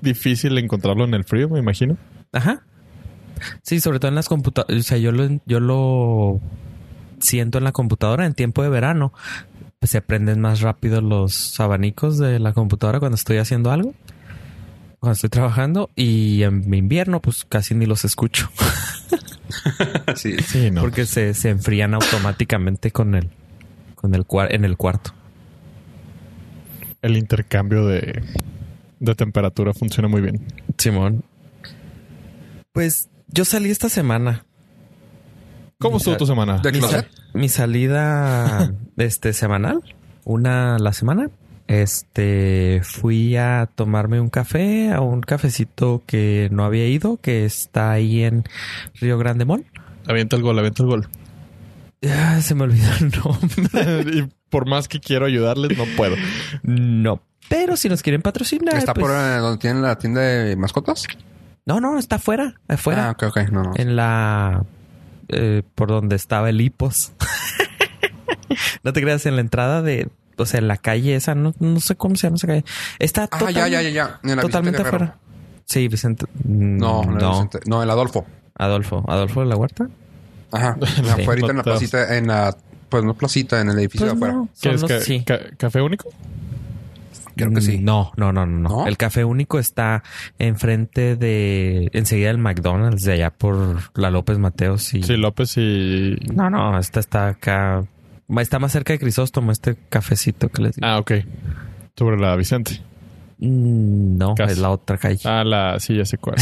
difícil 0.00 0.56
encontrarlo 0.58 1.04
en 1.04 1.14
el 1.14 1.24
frío, 1.24 1.48
me 1.48 1.58
imagino. 1.58 1.96
Ajá. 2.32 2.62
Sí, 3.62 3.80
sobre 3.80 3.98
todo 3.98 4.08
en 4.08 4.14
las 4.14 4.28
computadoras. 4.28 4.80
O 4.80 4.82
sea, 4.82 4.98
yo 4.98 5.12
lo, 5.12 5.28
yo 5.46 5.60
lo 5.60 6.40
siento 7.18 7.58
en 7.58 7.64
la 7.64 7.72
computadora 7.72 8.26
en 8.26 8.34
tiempo 8.34 8.62
de 8.62 8.68
verano. 8.68 9.12
Se 9.82 10.00
prenden 10.00 10.40
más 10.40 10.60
rápido 10.62 11.00
los 11.00 11.60
abanicos 11.60 12.18
de 12.18 12.38
la 12.38 12.52
computadora 12.52 12.98
cuando 12.98 13.16
estoy 13.16 13.38
haciendo 13.38 13.70
algo. 13.70 13.94
Cuando 15.06 15.14
estoy 15.14 15.30
trabajando. 15.30 15.90
Y 15.94 16.42
en 16.42 16.74
invierno, 16.74 17.20
pues 17.22 17.44
casi 17.48 17.76
ni 17.76 17.86
los 17.86 18.04
escucho. 18.04 18.50
sí. 20.16 20.36
Sí, 20.38 20.72
no. 20.72 20.80
Porque 20.80 21.06
se, 21.06 21.32
se 21.32 21.50
enfrían 21.50 21.94
automáticamente 21.94 22.90
con 22.90 23.14
el, 23.14 23.30
con 23.94 24.16
el 24.16 24.24
cuar- 24.26 24.48
en 24.52 24.64
el 24.64 24.76
cuarto. 24.76 25.12
El 27.02 27.16
intercambio 27.16 27.86
de, 27.86 28.20
de 28.98 29.14
temperatura 29.14 29.72
funciona 29.72 30.08
muy 30.08 30.22
bien. 30.22 30.44
Simón. 30.76 31.22
Pues 32.72 33.08
yo 33.28 33.44
salí 33.44 33.70
esta 33.70 33.88
semana. 33.88 34.44
¿Cómo 35.78 35.98
estuvo 35.98 36.16
tu 36.16 36.26
semana? 36.26 36.58
¿De 36.58 36.72
Mi, 36.72 36.80
mi 37.34 37.48
salida 37.48 38.72
este 38.96 39.32
semanal, 39.32 39.82
una 40.24 40.74
a 40.74 40.78
la 40.80 40.92
semana. 40.92 41.30
Este 41.68 42.80
fui 42.84 43.36
a 43.36 43.68
tomarme 43.74 44.20
un 44.20 44.30
café 44.30 44.92
a 44.92 45.00
un 45.00 45.20
cafecito 45.20 46.02
que 46.06 46.48
no 46.52 46.64
había 46.64 46.86
ido, 46.86 47.16
que 47.16 47.44
está 47.44 47.90
ahí 47.90 48.22
en 48.22 48.44
Río 49.00 49.18
Grande 49.18 49.44
Mall. 49.44 49.66
Avienta 50.06 50.36
el 50.36 50.42
gol, 50.42 50.58
avienta 50.58 50.82
el 50.84 50.88
gol. 50.88 51.08
Ah, 52.08 52.40
se 52.40 52.54
me 52.54 52.64
olvidó 52.64 52.88
el 53.00 53.10
nombre. 53.10 54.12
y 54.18 54.28
por 54.48 54.68
más 54.68 54.86
que 54.86 55.00
quiero 55.00 55.26
ayudarles, 55.26 55.76
no 55.76 55.84
puedo. 55.96 56.14
No, 56.62 57.20
pero 57.48 57.76
si 57.76 57.88
nos 57.88 58.02
quieren 58.02 58.22
patrocinar, 58.22 58.76
¿Está 58.76 58.94
pues- 58.94 59.06
por 59.06 59.16
eh, 59.16 59.38
donde 59.38 59.58
tienen 59.58 59.82
la 59.82 59.98
tienda 59.98 60.20
de 60.20 60.54
mascotas? 60.56 61.04
no, 61.64 61.80
no, 61.80 61.98
está 61.98 62.16
afuera, 62.16 62.54
afuera, 62.68 63.08
Ah, 63.08 63.10
ok, 63.10 63.22
ok. 63.24 63.38
No, 63.50 63.62
no. 63.64 63.72
en 63.74 63.96
la 63.96 64.64
eh, 65.28 65.62
por 65.74 65.88
donde 65.88 66.14
estaba 66.14 66.48
el 66.48 66.60
hipos. 66.60 67.12
no 68.84 68.92
te 68.92 69.02
creas 69.02 69.26
en 69.26 69.34
la 69.34 69.40
entrada 69.40 69.82
de, 69.82 70.08
o 70.36 70.46
sea, 70.46 70.58
en 70.60 70.68
la 70.68 70.76
calle 70.76 71.14
esa, 71.16 71.34
no, 71.34 71.54
no 71.58 71.80
sé 71.80 71.96
cómo 71.96 72.16
se 72.16 72.26
llama 72.26 72.36
esa 72.36 72.46
calle. 72.46 72.64
Está 72.98 73.24
Ah, 73.24 73.38
total- 73.38 73.54
ya, 73.54 73.68
ya, 73.68 73.82
ya, 73.82 73.90
ya. 73.90 74.20
En 74.22 74.36
la 74.36 74.42
totalmente 74.42 74.82
afuera. 74.82 75.16
Sí, 75.64 75.88
Vicente. 75.88 76.26
mm, 76.44 76.76
No, 76.78 77.02
no, 77.02 77.12
no. 77.12 77.30
Vicente- 77.32 77.60
no, 77.66 77.82
el 77.82 77.90
Adolfo. 77.90 78.24
Adolfo, 78.56 79.04
Adolfo 79.08 79.40
de 79.40 79.46
la 79.46 79.56
Huerta. 79.56 79.88
Ajá. 80.52 80.76
Sí. 80.86 81.02
Afuera 81.22 81.46
en 81.50 81.56
la 81.56 81.62
placita, 81.62 82.16
en 82.16 82.26
la, 82.28 82.56
pues 82.88 83.04
no 83.04 83.14
placita, 83.14 83.60
en 83.60 83.68
el 83.70 83.78
edificio 83.80 84.06
Pues 84.06 84.12
de 84.20 84.26
afuera. 84.26 84.34
no, 84.34 84.48
¿Qué 84.54 84.60
son 84.68 84.74
es? 84.76 84.80
los- 84.82 84.90
ca- 84.90 85.00
sí. 85.00 85.22
ca- 85.24 85.40
¿Café 85.56 85.80
único? 85.82 86.08
Creo 87.36 87.50
que 87.50 87.60
sí. 87.60 87.78
No, 87.78 88.12
no, 88.16 88.32
no, 88.32 88.46
no, 88.46 88.60
no. 88.60 88.68
¿No? 88.70 88.86
El 88.86 88.96
café 88.96 89.22
único 89.22 89.58
está 89.58 90.02
enfrente 90.38 91.16
de, 91.16 91.90
enseguida 91.92 92.28
del 92.28 92.38
McDonald's 92.38 93.02
de 93.02 93.12
allá 93.12 93.30
por 93.30 93.76
la 93.94 94.08
López 94.10 94.38
Mateos 94.38 94.94
y. 94.94 95.02
Sí, 95.02 95.16
López 95.18 95.54
y... 95.58 96.16
No, 96.34 96.48
no, 96.48 96.78
esta 96.78 96.98
está 97.00 97.28
acá. 97.28 97.84
Está 98.38 98.58
más 98.58 98.72
cerca 98.72 98.92
de 98.92 98.98
Crisóstomo, 98.98 99.52
este 99.52 99.76
cafecito 99.88 100.48
que 100.48 100.62
les 100.62 100.76
digo. 100.76 100.86
Ah, 100.86 100.98
ok. 100.98 101.12
Sobre 101.96 102.18
la 102.18 102.34
Vicente. 102.36 102.80
Mm, 103.38 104.16
No, 104.18 104.34
Casi. 104.34 104.52
es 104.54 104.58
la 104.58 104.70
otra 104.70 104.98
calle. 104.98 105.20
Ah, 105.24 105.44
la... 105.44 105.78
Sí, 105.80 105.96
ya 105.96 106.04
sé 106.04 106.18
cuál. 106.18 106.36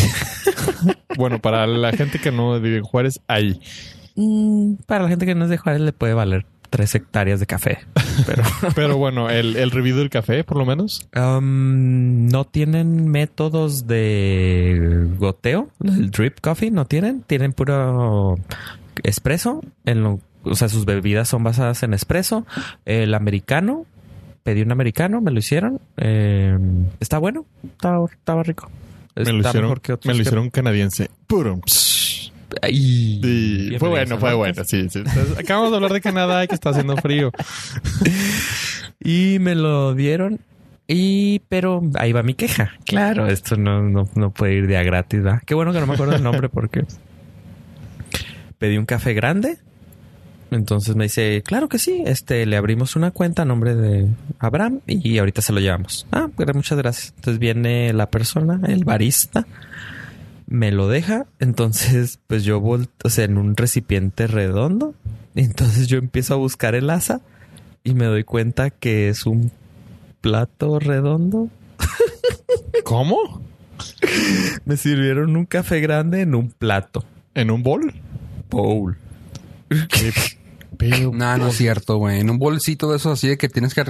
bueno, 1.16 1.40
para 1.40 1.66
la 1.66 1.92
gente 1.92 2.18
que 2.18 2.30
no 2.32 2.58
vive 2.60 2.78
en 2.78 2.84
Juárez, 2.84 3.20
ahí. 3.28 3.60
Mm, 4.16 4.74
para 4.86 5.04
la 5.04 5.08
gente 5.10 5.26
que 5.26 5.34
no 5.34 5.44
es 5.44 5.50
de 5.50 5.58
Juárez 5.58 5.80
le 5.82 5.92
puede 5.92 6.14
valer 6.14 6.46
tres 6.70 6.94
hectáreas 6.94 7.38
de 7.38 7.46
café. 7.46 7.78
Pero 8.26 8.42
Pero 8.74 8.96
bueno, 8.96 9.30
el, 9.30 9.56
el 9.56 9.70
review 9.70 9.96
del 9.96 10.10
café, 10.10 10.42
por 10.42 10.56
lo 10.56 10.64
menos. 10.64 11.06
um, 11.16 12.26
no 12.26 12.44
tienen 12.44 13.08
métodos 13.08 13.86
de 13.86 15.06
goteo. 15.18 15.68
El 15.84 16.10
drip 16.10 16.40
coffee 16.40 16.70
no 16.70 16.84
tienen. 16.86 17.22
Tienen 17.22 17.52
puro 17.52 18.36
espresso. 19.04 19.60
En 19.84 20.02
lo, 20.02 20.20
o 20.44 20.54
sea, 20.54 20.68
sus 20.68 20.84
bebidas 20.84 21.28
son 21.28 21.42
basadas 21.44 21.82
en 21.82 21.94
espresso. 21.94 22.46
El 22.84 23.14
americano. 23.14 23.86
Pedí 24.42 24.60
un 24.62 24.72
americano, 24.72 25.20
me 25.22 25.30
lo 25.30 25.38
hicieron. 25.38 25.80
Eh, 25.96 26.58
está 27.00 27.18
bueno. 27.18 27.46
Estaba, 27.64 28.04
estaba 28.12 28.42
rico. 28.42 28.70
Me 29.16 29.24
lo 29.32 29.38
hicieron, 29.38 29.62
mejor 29.62 29.80
que 29.80 29.92
otros 29.94 30.06
me 30.06 30.12
lo 30.14 30.18
que- 30.18 30.22
hicieron 30.28 30.50
canadiense. 30.50 31.08
Purum. 31.26 31.60
Ay, 32.62 33.20
Sí, 33.22 33.76
fue 33.78 33.88
bueno, 33.88 34.18
fue 34.18 34.30
¿no? 34.30 34.36
bueno. 34.36 34.62
Sí, 34.64 34.88
sí. 34.90 34.98
Entonces, 35.00 35.38
acabamos 35.38 35.70
de 35.70 35.76
hablar 35.76 35.92
de 35.92 36.00
Canadá 36.00 36.44
y 36.44 36.48
que 36.48 36.54
está 36.54 36.70
haciendo 36.70 36.96
frío. 36.98 37.32
Y 39.00 39.38
me 39.40 39.54
lo 39.54 39.94
dieron. 39.94 40.40
Y, 40.86 41.40
pero 41.48 41.82
ahí 41.98 42.12
va 42.12 42.22
mi 42.22 42.34
queja. 42.34 42.72
Claro, 42.86 43.26
esto 43.26 43.56
no, 43.56 43.82
no, 43.82 44.08
no 44.14 44.30
puede 44.30 44.54
ir 44.54 44.66
de 44.66 44.76
a 44.76 44.82
gratis, 44.82 45.22
¿verdad? 45.22 45.42
Qué 45.46 45.54
bueno 45.54 45.72
que 45.72 45.80
no 45.80 45.86
me 45.86 45.94
acuerdo 45.94 46.14
el 46.14 46.22
nombre 46.22 46.48
porque 46.48 46.84
pedí 48.58 48.76
un 48.78 48.86
café 48.86 49.14
grande. 49.14 49.58
Entonces 50.50 50.94
me 50.94 51.04
dice, 51.04 51.42
claro 51.44 51.68
que 51.68 51.78
sí, 51.78 52.02
este, 52.06 52.46
le 52.46 52.56
abrimos 52.56 52.96
una 52.96 53.10
cuenta 53.10 53.42
a 53.42 53.44
nombre 53.44 53.74
de 53.74 54.08
Abraham 54.38 54.80
y 54.86 55.18
ahorita 55.18 55.42
se 55.42 55.52
lo 55.52 55.60
llevamos. 55.60 56.06
Ah, 56.12 56.28
pues 56.34 56.54
muchas 56.54 56.78
gracias. 56.78 57.12
Entonces 57.16 57.38
viene 57.38 57.92
la 57.92 58.10
persona, 58.10 58.60
el 58.66 58.84
barista, 58.84 59.46
me 60.46 60.70
lo 60.70 60.88
deja. 60.88 61.26
Entonces, 61.40 62.20
pues 62.26 62.44
yo 62.44 62.60
volto, 62.60 62.92
o 63.04 63.10
sea, 63.10 63.24
en 63.24 63.38
un 63.38 63.56
recipiente 63.56 64.26
redondo. 64.26 64.94
Entonces 65.34 65.88
yo 65.88 65.98
empiezo 65.98 66.34
a 66.34 66.38
buscar 66.38 66.74
el 66.74 66.90
asa 66.90 67.20
y 67.82 67.94
me 67.94 68.06
doy 68.06 68.24
cuenta 68.24 68.70
que 68.70 69.08
es 69.08 69.26
un 69.26 69.50
plato 70.20 70.78
redondo. 70.78 71.48
¿Cómo? 72.84 73.42
Me 74.64 74.76
sirvieron 74.76 75.36
un 75.36 75.46
café 75.46 75.80
grande 75.80 76.20
en 76.20 76.34
un 76.34 76.50
plato. 76.50 77.04
¿En 77.34 77.50
un 77.50 77.62
bol? 77.62 77.92
Bowl. 78.50 78.96
No, 81.12 81.38
no 81.38 81.48
es 81.48 81.56
cierto, 81.56 81.96
güey. 81.98 82.20
En 82.20 82.30
un 82.30 82.38
bolsito 82.38 82.90
de 82.90 82.96
esos 82.96 83.12
así 83.18 83.28
de 83.28 83.38
que 83.38 83.48
tienes 83.48 83.74
que 83.74 83.84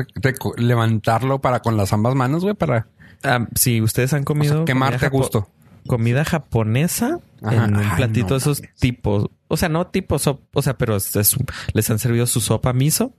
levantarlo 0.57 1.41
para 1.41 1.61
con 1.61 1.77
las 1.77 1.93
ambas 1.93 2.15
manos, 2.15 2.43
güey, 2.43 2.55
para 2.55 2.87
Ah, 3.23 3.47
si 3.55 3.81
ustedes 3.81 4.13
han 4.13 4.21
o 4.23 4.25
comido 4.27 4.55
sea, 4.57 4.65
quemarte 4.67 5.07
a 5.07 5.09
gusto. 5.09 5.49
comida 5.87 6.25
japonesa 6.27 7.21
Ajá. 7.43 7.65
en 7.65 7.77
un 7.77 7.83
Ay, 7.83 7.97
platito 7.97 8.27
no 8.29 8.35
de 8.35 8.37
esos 8.39 8.61
mames. 8.61 8.75
tipos, 8.77 9.31
o 9.49 9.57
sea, 9.57 9.71
no 9.71 9.87
tipo 9.87 10.19
sopa, 10.19 10.45
o 10.53 10.61
sea, 10.63 10.77
pero 10.77 10.97
es- 10.97 11.17
es- 11.17 11.35
les 11.73 11.89
han 11.91 11.99
servido 11.99 12.27
su 12.27 12.41
sopa 12.41 12.75
miso 12.75 13.15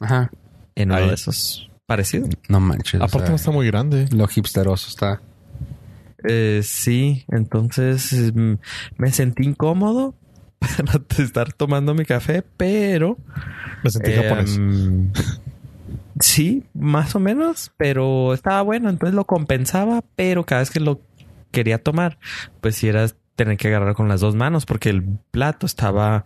Ajá. 0.00 0.30
en 0.74 0.92
uno 0.92 1.06
de 1.08 1.14
esos 1.14 1.70
parecido. 1.86 2.28
No 2.50 2.60
manches. 2.60 3.00
o 3.00 3.04
Aparte 3.04 3.20
sea, 3.20 3.30
no 3.30 3.36
está 3.36 3.50
muy 3.50 3.66
grande. 3.66 4.08
Lo 4.12 4.28
hipsteroso 4.34 4.88
está. 4.90 5.22
Eh, 6.28 6.60
sí, 6.64 7.24
entonces 7.30 8.32
mm, 8.34 8.54
me 8.98 9.12
sentí 9.12 9.44
incómodo 9.44 10.14
para 10.86 11.04
estar 11.24 11.52
tomando 11.52 11.94
mi 11.94 12.04
café, 12.04 12.42
pero 12.56 13.18
Me 13.82 13.90
sentí 13.90 14.10
Eh, 14.12 14.22
japonés. 14.22 14.58
mm, 14.58 15.08
sí, 16.20 16.64
más 16.74 17.14
o 17.14 17.20
menos, 17.20 17.72
pero 17.76 18.34
estaba 18.34 18.62
bueno, 18.62 18.88
entonces 18.90 19.14
lo 19.14 19.24
compensaba, 19.24 20.02
pero 20.16 20.44
cada 20.44 20.60
vez 20.62 20.70
que 20.70 20.80
lo 20.80 21.00
quería 21.50 21.82
tomar, 21.82 22.18
pues 22.60 22.76
sí 22.76 22.88
era 22.88 23.06
tener 23.36 23.56
que 23.58 23.68
agarrar 23.68 23.94
con 23.94 24.08
las 24.08 24.20
dos 24.20 24.34
manos, 24.34 24.64
porque 24.66 24.88
el 24.90 25.02
plato 25.30 25.66
estaba, 25.66 26.24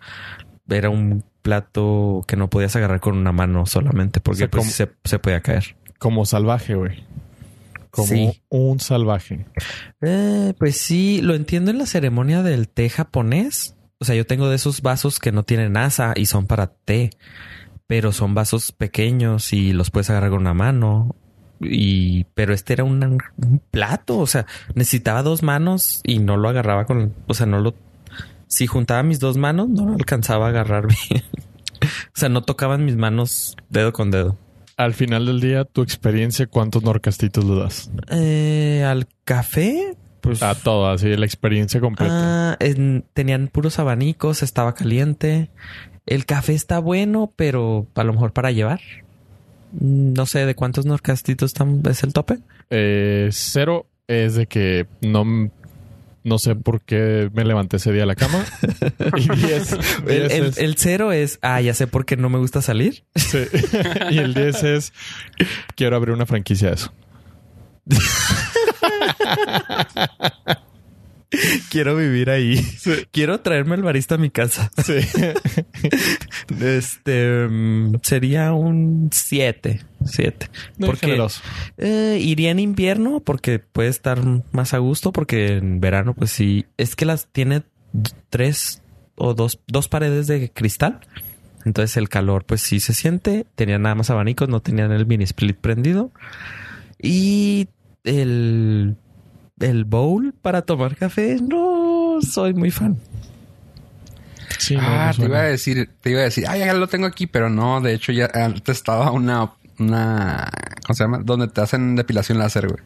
era 0.68 0.90
un 0.90 1.24
plato 1.42 2.22
que 2.28 2.36
no 2.36 2.48
podías 2.50 2.76
agarrar 2.76 3.00
con 3.00 3.16
una 3.16 3.32
mano 3.32 3.66
solamente, 3.66 4.20
porque 4.20 4.36
O 4.44 4.46
sea, 4.46 4.50
pues, 4.50 4.60
como- 4.62 4.70
se, 4.72 4.90
se 5.04 5.18
podía 5.18 5.40
caer. 5.40 5.76
Como 5.98 6.24
salvaje, 6.24 6.74
güey. 6.74 7.04
Como 7.90 8.06
Sí. 8.06 8.42
un 8.48 8.78
salvaje. 8.78 9.44
Eh, 10.00 10.54
pues 10.58 10.76
sí, 10.76 11.20
lo 11.22 11.34
entiendo 11.34 11.72
en 11.72 11.78
la 11.78 11.86
ceremonia 11.86 12.42
del 12.42 12.68
té 12.68 12.88
japonés. 12.88 13.74
O 14.00 14.04
sea, 14.06 14.14
yo 14.14 14.26
tengo 14.26 14.48
de 14.48 14.56
esos 14.56 14.80
vasos 14.80 15.18
que 15.18 15.30
no 15.30 15.42
tienen 15.42 15.76
asa 15.76 16.14
y 16.16 16.26
son 16.26 16.46
para 16.46 16.68
té, 16.68 17.10
pero 17.86 18.12
son 18.12 18.34
vasos 18.34 18.72
pequeños 18.72 19.52
y 19.52 19.72
los 19.72 19.90
puedes 19.90 20.08
agarrar 20.10 20.30
con 20.30 20.40
una 20.40 20.54
mano. 20.54 21.14
Y, 21.60 22.24
pero 22.32 22.54
este 22.54 22.72
era 22.72 22.84
un, 22.84 23.02
un 23.36 23.62
plato, 23.70 24.18
o 24.18 24.26
sea, 24.26 24.46
necesitaba 24.74 25.22
dos 25.22 25.42
manos 25.42 26.00
y 26.02 26.18
no 26.18 26.38
lo 26.38 26.48
agarraba 26.48 26.86
con, 26.86 27.14
o 27.26 27.34
sea, 27.34 27.44
no 27.44 27.60
lo, 27.60 27.74
si 28.50 28.66
juntaba 28.66 29.02
mis 29.02 29.20
dos 29.20 29.36
manos, 29.36 29.68
no 29.68 29.86
lo 29.86 29.94
alcanzaba 29.94 30.46
a 30.46 30.48
agarrar 30.48 30.86
bien. 31.10 31.22
o 31.82 32.18
sea, 32.18 32.28
no 32.28 32.42
tocaban 32.42 32.84
mis 32.84 32.96
manos 32.96 33.56
dedo 33.68 33.92
con 33.92 34.10
dedo. 34.10 34.38
Al 34.76 34.94
final 34.94 35.26
del 35.26 35.40
día, 35.40 35.64
tu 35.64 35.82
experiencia, 35.82 36.46
¿cuántos 36.46 36.82
norcastitos 36.82 37.44
le 37.44 37.54
das? 37.54 37.90
Eh, 38.10 38.82
al 38.86 39.06
café, 39.24 39.94
pues 40.30 40.42
A 40.42 40.54
todo, 40.54 40.88
así, 40.90 41.16
la 41.16 41.26
experiencia 41.26 41.80
completa. 41.80 42.52
Ah, 42.52 42.56
en- 42.60 43.04
tenían 43.14 43.48
puros 43.48 43.78
abanicos, 43.78 44.42
estaba 44.42 44.74
caliente. 44.74 45.50
El 46.06 46.26
café 46.26 46.54
está 46.54 46.78
bueno, 46.78 47.32
pero 47.36 47.86
a 47.94 48.04
lo 48.04 48.12
mejor 48.12 48.32
para 48.32 48.50
llevar. 48.50 48.80
No 49.78 50.26
sé 50.26 50.46
de 50.46 50.54
cuántos 50.56 50.86
norcastitos 50.86 51.50
están, 51.52 51.82
es 51.88 52.02
el 52.02 52.12
tope. 52.12 52.38
Eh, 52.70 53.28
cero 53.32 53.86
es 54.08 54.34
de 54.34 54.46
que 54.46 54.86
no, 55.02 55.50
no 56.24 56.38
sé 56.38 56.56
por 56.56 56.80
qué 56.80 57.30
me 57.32 57.44
levanté 57.44 57.76
ese 57.76 57.92
día 57.92 58.02
a 58.02 58.06
la 58.06 58.16
cama. 58.16 58.44
y 59.16 59.28
10 59.28 59.72
El, 60.08 60.30
el- 60.32 60.54
el 60.56 60.74
cero 60.76 61.12
es, 61.12 61.38
ah, 61.42 61.60
ya 61.60 61.74
sé 61.74 61.86
por 61.86 62.04
qué 62.06 62.16
no 62.16 62.28
me 62.28 62.38
gusta 62.38 62.60
salir. 62.62 63.04
y 64.10 64.18
el 64.18 64.34
10 64.34 64.62
es 64.64 64.92
quiero 65.76 65.94
abrir 65.96 66.14
una 66.14 66.26
franquicia 66.26 66.68
de 66.70 66.74
eso. 66.74 66.92
Quiero 71.70 71.94
vivir 71.96 72.28
ahí. 72.30 72.60
Quiero 73.12 73.40
traerme 73.40 73.76
el 73.76 73.82
barista 73.82 74.16
a 74.16 74.18
mi 74.18 74.30
casa. 74.30 74.70
Sí. 74.84 74.94
Este 76.60 77.46
mm, 77.48 78.00
sería 78.02 78.52
un 78.52 79.10
7. 79.12 79.80
7. 80.04 80.50
Muy 80.78 80.88
Porque 80.88 81.18
eh, 81.78 82.18
iría 82.20 82.50
en 82.50 82.58
invierno 82.58 83.20
porque 83.20 83.60
puede 83.60 83.88
estar 83.88 84.18
más 84.50 84.74
a 84.74 84.78
gusto. 84.78 85.12
Porque 85.12 85.58
en 85.58 85.80
verano, 85.80 86.14
pues 86.14 86.32
sí. 86.32 86.66
Es 86.76 86.96
que 86.96 87.04
las 87.04 87.28
tiene 87.28 87.62
tres 88.28 88.82
o 89.14 89.34
dos, 89.34 89.60
dos 89.68 89.88
paredes 89.88 90.26
de 90.26 90.50
cristal. 90.50 91.00
Entonces 91.64 91.96
el 91.96 92.08
calor, 92.08 92.44
pues 92.44 92.62
sí 92.62 92.80
se 92.80 92.94
siente. 92.94 93.46
Tenían 93.54 93.82
nada 93.82 93.94
más 93.94 94.10
abanicos, 94.10 94.48
no 94.48 94.60
tenían 94.60 94.90
el 94.90 95.06
mini 95.06 95.24
split 95.24 95.58
prendido. 95.58 96.10
Y 97.00 97.68
el, 98.04 98.96
el 99.60 99.84
bowl 99.84 100.34
para 100.40 100.62
tomar 100.62 100.96
café, 100.96 101.38
no 101.40 102.18
soy 102.22 102.54
muy 102.54 102.70
fan. 102.70 102.98
Sí, 104.58 104.76
no, 104.76 104.82
ah, 104.84 105.12
te 105.16 105.24
iba 105.24 105.38
a 105.38 105.42
decir, 105.44 105.88
te 106.00 106.10
iba 106.10 106.20
a 106.20 106.24
decir, 106.24 106.44
ah, 106.48 106.56
ya 106.56 106.72
lo 106.74 106.86
tengo 106.86 107.06
aquí, 107.06 107.26
pero 107.26 107.48
no, 107.48 107.80
de 107.80 107.94
hecho 107.94 108.12
ya 108.12 108.28
antes 108.34 108.76
estaba 108.76 109.10
una, 109.10 109.52
una, 109.78 110.50
¿cómo 110.86 110.94
se 110.94 111.04
llama? 111.04 111.18
Donde 111.24 111.48
te 111.48 111.60
hacen 111.60 111.96
depilación 111.96 112.38
láser, 112.38 112.66
güey. 112.68 112.82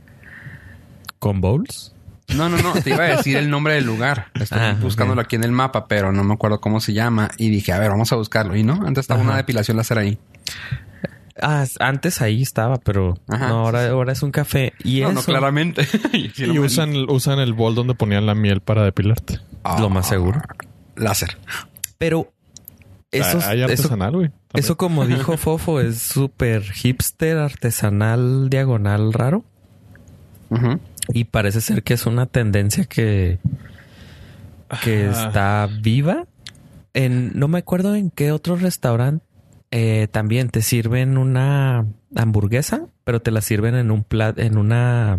¿Con 1.19 1.41
bowls? 1.41 1.93
No, 2.37 2.49
no, 2.49 2.59
no, 2.59 2.73
te 2.75 2.91
iba 2.91 3.05
a 3.05 3.17
decir 3.17 3.37
el 3.37 3.51
nombre 3.51 3.75
del 3.75 3.85
lugar. 3.85 4.29
Estoy 4.35 4.59
Ah, 4.61 4.77
buscándolo 4.81 5.21
aquí 5.21 5.37
en 5.37 5.45
el 5.45 5.53
mapa, 5.53 5.87
pero 5.89 6.13
no 6.13 6.23
me 6.25 6.35
acuerdo 6.35 6.61
cómo 6.61 6.81
se 6.81 6.93
llama. 6.93 7.31
Y 7.39 7.51
dije, 7.51 7.73
a 7.73 7.79
ver, 7.79 7.91
vamos 7.91 8.13
a 8.13 8.17
buscarlo. 8.17 8.57
Y 8.57 8.63
no, 8.63 8.75
antes 8.87 9.03
estaba 9.03 9.21
Ajá. 9.21 9.29
una 9.31 9.37
depilación 9.39 9.77
láser 9.77 9.99
ahí. 9.99 10.19
Ah, 11.43 11.65
antes 11.81 12.21
ahí 12.23 12.43
estaba, 12.43 12.77
pero 12.77 13.19
Ajá. 13.29 13.49
no, 13.49 13.61
ahora, 13.65 13.89
ahora 13.89 14.13
es 14.13 14.23
un 14.23 14.31
café. 14.31 14.73
Y 14.85 15.01
no, 15.01 15.09
eso, 15.09 15.15
no, 15.21 15.23
claramente. 15.23 15.87
Y 16.37 16.59
usan, 16.59 16.95
usan 17.11 17.39
el 17.41 17.53
bol 17.55 17.75
donde 17.75 17.95
ponían 17.95 18.25
la 18.27 18.35
miel 18.35 18.61
para 18.61 18.85
depilarte. 18.85 19.41
lo 19.79 19.91
más 19.91 20.09
seguro. 20.09 20.41
Láser. 20.97 21.37
Pero 21.99 22.33
eso, 23.11 23.39
Ah, 23.43 23.49
Hay 23.51 23.59
eso, 23.63 23.71
artesanal, 23.71 24.13
güey. 24.13 24.29
también. 24.29 24.43
eso 24.55 24.77
como 24.77 25.07
dijo 25.09 25.37
Fofo, 25.37 25.81
es 25.81 25.99
súper 25.99 26.63
hipster, 26.63 27.37
artesanal, 27.39 28.49
diagonal, 28.51 29.13
raro. 29.13 29.45
Y 31.13 31.25
parece 31.25 31.61
ser 31.61 31.83
que 31.83 31.95
es 31.95 32.07
una 32.07 32.27
tendencia 32.27 32.85
que, 32.85 33.39
que 34.85 35.09
Ajá. 35.09 35.27
está 35.27 35.69
viva. 35.81 36.27
En, 36.93 37.33
no 37.37 37.49
me 37.49 37.59
acuerdo 37.59 37.97
en 37.97 38.11
qué 38.11 38.31
otro 38.31 38.55
restaurante 38.55 39.24
eh, 39.77 40.07
también 40.07 40.51
te 40.51 40.63
sirven 40.63 41.19
una 41.19 41.85
hamburguesa, 42.15 42.87
pero 43.03 43.21
te 43.21 43.33
la 43.33 43.41
sirven 43.41 43.75
en 43.75 43.91
un 43.91 44.05
plat, 44.05 44.39
en 44.39 44.57
una, 44.57 45.19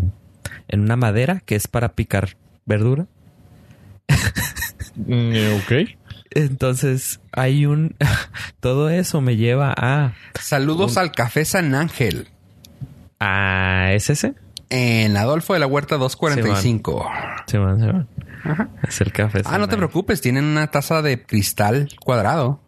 en 0.70 0.80
una 0.80 0.96
madera 0.96 1.42
que 1.46 1.56
es 1.56 1.68
para 1.68 1.90
picar 1.90 2.38
verdura. 2.66 3.06
Mm, 4.98 5.58
ok. 5.58 5.90
Entonces 6.32 7.20
hay 7.34 7.66
un 7.66 7.98
todo 8.62 8.90
eso 8.90 9.20
me 9.20 9.36
lleva 9.36 9.74
a 9.78 10.14
Saludos 10.40 10.96
al 10.96 11.12
Café 11.12 11.44
San 11.44 11.76
Ángel. 11.76 12.30
a 13.20 13.90
¿es 13.92 14.10
ese? 14.10 14.36
En 14.70 15.18
Adolfo 15.18 15.52
de 15.54 15.60
la 15.60 15.68
Huerta 15.68 15.98
245. 15.98 17.12
Se 17.46 17.58
van, 17.58 17.82
se 17.82 17.88
van. 17.88 18.08
Es 18.88 19.02
el 19.02 19.12
café. 19.12 19.42
ah, 19.44 19.58
no 19.58 19.68
te 19.68 19.76
preocupes, 19.76 20.22
tienen 20.22 20.46
una 20.46 20.68
taza 20.72 21.02
de 21.02 21.24
cristal 21.24 21.90
cuadrado. 22.00 22.62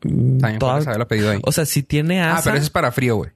También 0.00 0.58
Toda- 0.58 0.72
puedes 0.74 0.86
haberlo 0.88 1.08
pedido 1.08 1.30
ahí. 1.30 1.38
O 1.44 1.52
sea, 1.52 1.66
si 1.66 1.82
tiene 1.82 2.20
Ah, 2.22 2.34
asa, 2.36 2.44
pero 2.44 2.56
eso 2.56 2.64
es 2.64 2.70
para 2.70 2.90
frío, 2.92 3.16
güey. 3.16 3.30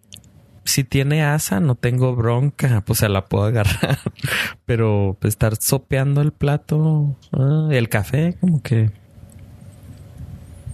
si 0.64 0.83
tiene 0.85 1.22
asa, 1.22 1.61
no 1.61 1.74
tengo 1.74 2.16
bronca, 2.16 2.83
pues 2.87 3.00
se 3.00 3.09
la 3.09 3.27
puedo 3.27 3.44
agarrar. 3.44 3.98
Pero 4.66 5.16
pues, 5.20 5.33
estar 5.35 5.57
sopeando 5.57 6.22
el 6.22 6.33
plato, 6.33 7.18
ah, 7.33 7.68
el 7.70 7.88
café, 7.90 8.37
como 8.40 8.62
que 8.62 8.90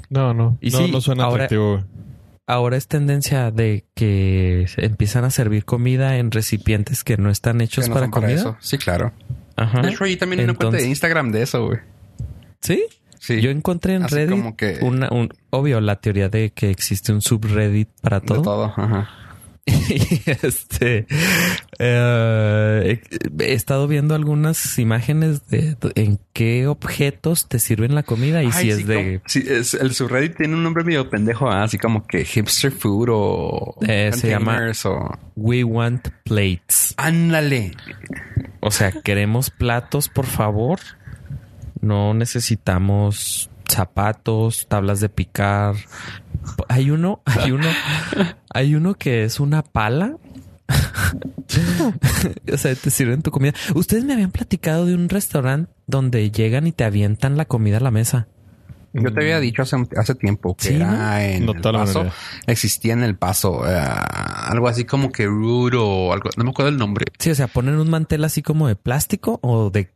No, 0.08 0.34
no. 0.34 0.58
Y 0.60 0.70
no, 0.70 0.78
sí, 0.78 0.90
no 0.92 1.00
suena 1.00 1.24
ahora- 1.24 1.44
atractivo, 1.44 1.72
güey. 1.72 1.84
ahora 2.46 2.76
es 2.76 2.88
tendencia 2.88 3.50
de 3.50 3.84
que 3.94 4.66
empiezan 4.76 5.24
a 5.24 5.30
servir 5.30 5.64
comida 5.64 6.16
en 6.18 6.30
recipientes 6.30 7.04
que 7.04 7.16
no 7.16 7.30
están 7.30 7.60
hechos 7.60 7.88
no 7.88 7.94
para 7.94 8.06
son 8.06 8.10
para 8.12 8.26
comida. 8.26 8.40
eso. 8.40 8.56
Sí, 8.60 8.78
claro. 8.78 9.12
Ajá. 9.56 9.82
De 9.82 9.90
hecho, 9.90 10.04
ahí 10.04 10.16
también 10.16 10.40
hay 10.40 10.44
una 10.44 10.54
cuenta 10.54 10.76
de 10.76 10.82
Entonces- 10.84 10.88
Instagram 10.88 11.32
de 11.32 11.42
eso, 11.42 11.66
güey. 11.66 11.78
Sí. 12.60 12.84
Sí. 13.20 13.40
Yo 13.40 13.50
encontré 13.50 13.94
en 13.94 14.04
Así 14.04 14.14
Reddit 14.14 14.30
como 14.30 14.56
que- 14.56 14.78
una, 14.80 15.08
un, 15.10 15.28
obvio, 15.50 15.80
la 15.80 16.00
teoría 16.00 16.28
de 16.30 16.50
que 16.50 16.70
existe 16.70 17.12
un 17.12 17.20
subreddit 17.20 17.88
para 18.00 18.18
De 18.20 18.26
todo. 18.26 18.42
todo. 18.42 18.64
Ajá. 18.76 19.08
Y 19.66 20.22
este 20.42 21.06
eh, 21.78 23.00
he 23.38 23.52
estado 23.52 23.86
viendo 23.88 24.14
algunas 24.14 24.78
imágenes 24.78 25.46
de, 25.48 25.76
en 25.96 26.18
qué 26.32 26.66
objetos 26.66 27.46
te 27.48 27.58
sirven 27.58 27.94
la 27.94 28.02
comida 28.02 28.42
y 28.42 28.46
Ay, 28.46 28.52
si 28.52 28.60
sí, 28.62 28.68
es 28.70 28.86
de 28.86 28.94
como- 28.96 29.22
sí, 29.26 29.44
es- 29.46 29.74
el 29.74 29.92
subreddit 29.94 30.36
tiene 30.38 30.54
un 30.54 30.62
nombre 30.62 30.82
medio 30.82 31.08
pendejo, 31.10 31.50
así 31.50 31.78
como 31.78 32.06
que 32.06 32.24
hipster 32.24 32.72
food 32.72 33.08
o 33.12 33.76
Eh, 33.86 34.10
se 34.14 34.30
llama- 34.30 34.72
o 34.84 35.18
we 35.36 35.62
want 35.62 36.08
plates. 36.24 36.94
ándale. 36.96 37.72
O 38.60 38.70
sea, 38.70 38.92
queremos 38.92 39.50
platos, 39.50 40.08
por 40.08 40.26
favor. 40.26 40.80
No 41.80 42.14
necesitamos 42.14 43.50
zapatos, 43.68 44.66
tablas 44.68 45.00
de 45.00 45.08
picar. 45.08 45.74
Hay 46.68 46.90
uno, 46.90 47.22
hay 47.24 47.52
uno, 47.52 47.68
hay 48.52 48.74
uno 48.74 48.94
que 48.94 49.24
es 49.24 49.40
una 49.40 49.62
pala. 49.62 50.16
o 52.52 52.56
sea, 52.56 52.74
te 52.74 52.90
sirven 52.90 53.22
tu 53.22 53.30
comida. 53.30 53.54
Ustedes 53.74 54.04
me 54.04 54.12
habían 54.12 54.30
platicado 54.30 54.86
de 54.86 54.94
un 54.94 55.08
restaurante 55.08 55.72
donde 55.86 56.30
llegan 56.30 56.66
y 56.66 56.72
te 56.72 56.84
avientan 56.84 57.36
la 57.36 57.44
comida 57.44 57.78
a 57.78 57.80
la 57.80 57.90
mesa. 57.90 58.28
Yo 58.92 59.12
te 59.12 59.20
había 59.20 59.38
dicho 59.38 59.62
hace, 59.62 59.76
hace 59.96 60.14
tiempo 60.16 60.56
que 60.56 60.68
Sí, 60.68 60.74
era 60.74 60.90
¿no? 60.90 61.18
en 61.18 61.46
No 61.46 61.52
el 61.52 61.60
paso. 61.60 62.06
Existía 62.46 62.92
en 62.92 63.04
el 63.04 63.16
paso 63.16 63.64
eh, 63.68 63.78
algo 63.78 64.66
así 64.66 64.84
como 64.84 65.12
que 65.12 65.26
rude 65.26 65.76
o 65.78 66.12
algo. 66.12 66.30
No 66.36 66.42
me 66.44 66.50
acuerdo 66.50 66.70
el 66.70 66.76
nombre. 66.76 67.06
Sí, 67.18 67.30
o 67.30 67.34
sea, 67.34 67.46
ponen 67.46 67.76
un 67.76 67.88
mantel 67.88 68.24
así 68.24 68.42
como 68.42 68.66
de 68.66 68.74
plástico 68.74 69.38
o 69.42 69.70
de, 69.70 69.90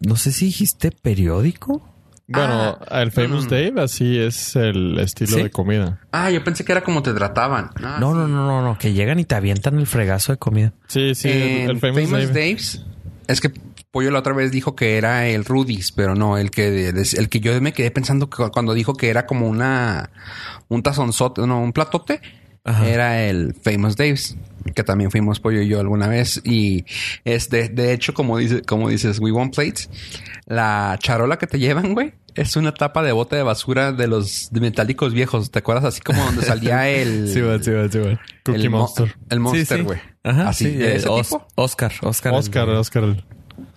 no 0.00 0.16
sé 0.16 0.32
si 0.32 0.46
dijiste 0.46 0.90
periódico. 0.90 1.82
Bueno, 2.26 2.78
Ah, 2.88 3.02
el 3.02 3.12
Famous 3.12 3.46
mm. 3.46 3.48
Dave 3.48 3.74
así 3.82 4.18
es 4.18 4.56
el 4.56 4.98
estilo 4.98 5.36
¿Sí? 5.36 5.42
de 5.42 5.50
comida. 5.50 6.00
Ah, 6.10 6.30
yo 6.30 6.42
pensé 6.42 6.64
que 6.64 6.72
era 6.72 6.82
como 6.82 7.02
te 7.02 7.12
trataban. 7.12 7.70
Ah, 7.76 7.98
no, 8.00 8.12
sí. 8.12 8.18
no, 8.18 8.28
no, 8.28 8.46
no, 8.46 8.62
no, 8.62 8.78
que 8.78 8.94
llegan 8.94 9.18
y 9.18 9.24
te 9.24 9.34
avientan 9.34 9.78
el 9.78 9.86
fregazo 9.86 10.32
de 10.32 10.38
comida. 10.38 10.72
Sí, 10.86 11.14
sí, 11.14 11.28
el, 11.28 11.42
en 11.42 11.70
el 11.70 11.78
Famous, 11.80 12.08
Famous, 12.08 12.28
Dave. 12.28 12.32
Dave's 12.32 12.84
es 13.28 13.40
que 13.40 13.52
Pollo 13.90 14.10
la 14.10 14.18
otra 14.18 14.32
vez 14.32 14.50
dijo 14.50 14.74
que 14.74 14.96
era 14.96 15.28
el 15.28 15.44
Rudy's, 15.44 15.92
pero 15.92 16.14
no, 16.14 16.36
el 16.36 16.50
que 16.50 16.88
el 16.88 17.28
que 17.28 17.40
yo 17.40 17.60
me 17.60 17.72
quedé 17.72 17.90
pensando 17.90 18.28
que 18.28 18.50
cuando 18.50 18.74
dijo 18.74 18.94
que 18.94 19.08
era 19.08 19.24
como 19.26 19.46
una 19.46 20.10
un 20.68 20.82
tazonzote, 20.82 21.46
no, 21.46 21.62
un 21.62 21.72
platote, 21.72 22.20
Ajá. 22.64 22.88
era 22.88 23.22
el 23.24 23.54
Famous 23.62 23.96
Dave's, 23.96 24.36
que 24.74 24.82
también 24.82 25.10
fuimos 25.10 25.38
Pollo 25.40 25.60
y 25.60 25.68
yo 25.68 25.80
alguna 25.80 26.08
vez 26.08 26.40
y 26.44 26.84
es 27.24 27.50
de, 27.50 27.68
de 27.68 27.92
hecho 27.92 28.14
como 28.14 28.38
dice 28.38 28.62
como 28.62 28.88
dices, 28.88 29.18
we 29.20 29.30
want 29.32 29.54
plates, 29.54 29.90
la 30.46 30.96
charola 31.00 31.36
que 31.38 31.46
te 31.46 31.58
llevan, 31.58 31.92
güey, 31.94 32.14
es 32.34 32.56
una 32.56 32.72
tapa 32.72 33.02
de 33.02 33.12
bote 33.12 33.36
de 33.36 33.42
basura 33.42 33.92
de 33.92 34.06
los 34.06 34.48
de 34.50 34.60
metálicos 34.60 35.12
viejos, 35.12 35.50
¿te 35.50 35.58
acuerdas? 35.58 35.84
Así 35.84 36.00
como 36.00 36.24
donde 36.24 36.42
salía 36.42 36.88
el 36.90 37.26
va, 37.42 37.62
sí 37.62 37.70
va, 37.70 37.88
sí 37.88 37.98
va. 37.98 38.20
Cookie 38.44 38.62
el 38.62 38.70
mo- 38.70 38.78
Monster. 38.78 39.14
el 39.28 39.40
Monster, 39.40 39.66
Sí, 39.66 39.74
sí. 39.76 39.82
güey. 39.82 39.98
Ajá, 40.24 40.48
Así, 40.48 40.64
sí, 40.64 40.70
de 40.72 40.96
ese 40.96 41.08
Os- 41.08 41.28
tipo. 41.28 41.46
Oscar, 41.56 41.92
Oscar. 42.02 42.32
el 42.32 42.38
Oscar, 42.38 42.68
Oscar. 42.70 43.24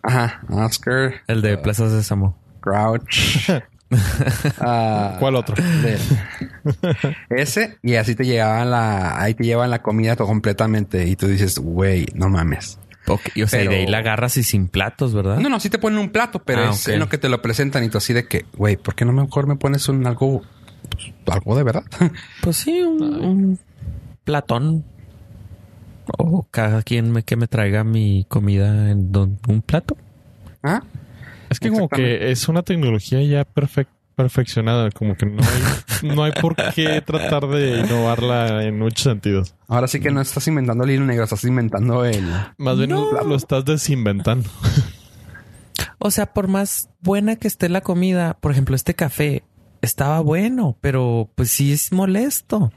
Ajá, 0.02 0.42
Oscar, 0.50 1.16
El 1.28 1.42
de 1.42 1.58
Plaza 1.58 1.90
Sésamo. 1.90 2.38
Crouch. 2.62 3.50
Ah, 4.60 5.16
¿Cuál 5.20 5.36
otro? 5.36 5.56
de- 5.82 5.98
ese, 7.30 7.78
y 7.84 7.96
así 7.96 8.16
te 8.16 8.26
llevaban 8.26 8.72
la, 8.72 9.22
ahí 9.22 9.34
te 9.34 9.44
llevan 9.44 9.70
la 9.70 9.82
comida 9.82 10.16
todo 10.16 10.28
completamente. 10.28 11.06
Y 11.08 11.16
tú 11.16 11.28
dices, 11.28 11.60
güey, 11.60 12.08
no 12.14 12.30
mames. 12.30 12.80
Ok, 13.08 13.30
y, 13.36 13.44
o 13.44 13.48
sea, 13.48 13.64
y 13.64 13.68
de 13.68 13.76
ahí 13.76 13.88
la 13.88 14.00
agarras 14.00 14.36
y 14.38 14.44
sin 14.44 14.68
platos, 14.68 15.14
¿verdad? 15.14 15.38
No, 15.40 15.48
no, 15.48 15.60
sí 15.62 15.70
te 15.70 15.80
ponen 15.80 16.00
un 16.00 16.10
plato, 16.10 16.40
pero 16.44 16.64
Ah, 16.64 16.70
es 16.72 16.88
ok. 16.88 16.94
en 16.94 17.00
lo 17.00 17.08
que 17.08 17.18
te 17.18 17.30
lo 17.30 17.42
presentan 17.42 17.84
y 17.86 17.90
tú 17.90 17.98
así 17.98 18.12
de 18.14 18.28
que, 18.28 18.46
güey, 18.58 18.76
¿por 18.76 18.96
qué 18.96 19.06
no 19.06 19.14
mejor 19.14 19.48
me 19.48 19.56
pones 19.56 19.88
un 19.88 20.06
algo, 20.06 20.42
pues, 20.90 21.14
algo 21.28 21.56
de 21.56 21.64
verdad? 21.64 21.84
Pues 22.42 22.58
sí, 22.58 22.82
un, 22.82 23.02
un 23.02 23.60
platón. 24.26 24.84
O 26.18 26.46
cada 26.52 26.84
quien 26.84 27.12
me, 27.12 27.24
que 27.24 27.36
me 27.36 27.48
traiga 27.48 27.84
mi 27.84 28.26
comida 28.30 28.92
en 28.92 29.12
don- 29.12 29.40
un 29.48 29.62
plato. 29.62 29.96
¿Ah? 30.64 30.82
Es 31.50 31.60
que 31.60 31.70
como 31.70 31.90
que 31.90 32.32
es 32.32 32.48
una 32.48 32.64
tecnología 32.64 33.22
ya 33.24 33.46
perfec- 33.46 33.88
perfeccionada, 34.16 34.90
como 34.92 35.16
que 35.16 35.26
no 35.28 35.42
hay, 35.44 36.08
no 36.16 36.24
hay 36.24 36.32
por 36.42 36.56
qué 36.74 37.02
tratar 37.02 37.48
de 37.48 37.80
innovarla 37.82 38.64
en 38.64 38.80
muchos 38.80 39.04
sentidos. 39.04 39.54
Ahora 39.68 39.88
sí 39.88 40.00
que 40.00 40.10
no 40.12 40.22
estás 40.22 40.48
inventando 40.48 40.84
el 40.84 40.92
hilo 40.92 41.06
negro, 41.06 41.24
estás 41.24 41.44
inventando 41.44 42.04
el... 42.04 42.26
Más 42.58 42.78
bien 42.78 42.90
No. 42.90 43.12
lo 43.24 43.36
estás 43.36 43.64
desinventando. 43.66 44.50
O 46.00 46.12
sea, 46.12 46.28
por 46.28 46.48
más 46.48 46.90
buena 47.02 47.36
que 47.36 47.48
esté 47.48 47.70
la 47.70 47.82
comida, 47.82 48.38
por 48.40 48.52
ejemplo, 48.52 48.76
este 48.76 48.94
café 48.96 49.44
estaba 49.82 50.20
bueno, 50.22 50.78
pero 50.82 51.30
pues 51.36 51.50
sí 51.52 51.72
es 51.72 51.92
molesto. 51.92 52.72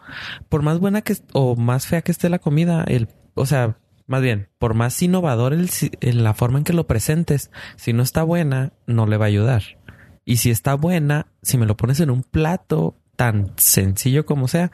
Por 0.49 0.63
más 0.63 0.79
buena 0.81 1.03
que 1.03 1.17
o 1.33 1.57
más 1.57 1.87
fea 1.87 2.03
que 2.03 2.13
esté 2.13 2.29
la 2.29 2.39
comida, 2.39 2.85
el, 2.87 3.09
o 3.35 3.47
sea, 3.47 3.77
más 4.11 4.23
bien, 4.23 4.49
por 4.59 4.75
más 4.75 5.01
innovador 5.01 5.53
el, 5.53 5.71
en 6.01 6.25
la 6.25 6.35
forma 6.35 6.59
en 6.59 6.65
que 6.65 6.73
lo 6.73 6.89
presentes, 6.89 7.53
si 7.77 7.93
no 7.93 8.03
está 8.03 8.25
buena, 8.25 8.73
no 8.89 9.07
le 9.07 9.17
va 9.17 9.27
a 9.27 9.29
ayudar. 9.29 9.63
Y 10.25 10.39
si 10.39 10.51
está 10.51 10.75
buena, 10.75 11.29
si 11.43 11.57
me 11.59 11.65
lo 11.65 11.77
pones 11.77 12.01
en 12.01 12.11
un 12.11 12.25
plato 12.25 12.97
tan 13.15 13.53
sencillo 13.57 14.27
como 14.27 14.49
sea, 14.49 14.73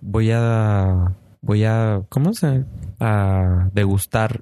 voy 0.00 0.30
a 0.32 1.14
voy 1.42 1.64
a 1.64 2.04
¿cómo 2.08 2.32
se? 2.32 2.64
a 2.98 3.68
degustar 3.74 4.40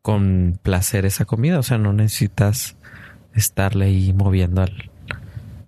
con 0.00 0.58
placer 0.62 1.04
esa 1.04 1.26
comida, 1.26 1.58
o 1.58 1.62
sea, 1.62 1.76
no 1.76 1.92
necesitas 1.92 2.76
estarle 3.34 3.84
ahí 3.84 4.14
moviendo 4.14 4.62
al 4.62 4.90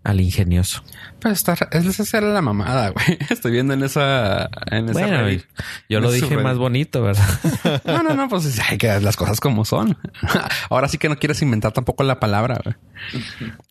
al 0.04 0.22
ingenioso. 0.22 0.82
Pues 1.24 1.38
está, 1.38 1.54
esa 1.72 2.18
era 2.18 2.28
la 2.34 2.42
mamada, 2.42 2.90
güey. 2.90 3.16
Estoy 3.30 3.50
viendo 3.52 3.72
en 3.72 3.82
esa, 3.82 4.50
en 4.70 4.90
esa 4.90 4.92
Bueno, 4.92 5.22
Reddit. 5.22 5.44
yo 5.88 6.00
lo 6.00 6.12
dije 6.12 6.36
más 6.36 6.58
bonito, 6.58 7.02
¿verdad? 7.02 7.24
No, 7.86 8.02
no, 8.02 8.14
no, 8.14 8.28
pues 8.28 8.60
hay 8.70 8.76
que 8.76 9.00
las 9.00 9.16
cosas 9.16 9.40
como 9.40 9.64
son. 9.64 9.96
Ahora 10.70 10.86
sí 10.88 10.98
que 10.98 11.08
no 11.08 11.16
quieres 11.16 11.40
inventar 11.40 11.72
tampoco 11.72 12.04
la 12.04 12.20
palabra, 12.20 12.60
güey. 12.62 12.76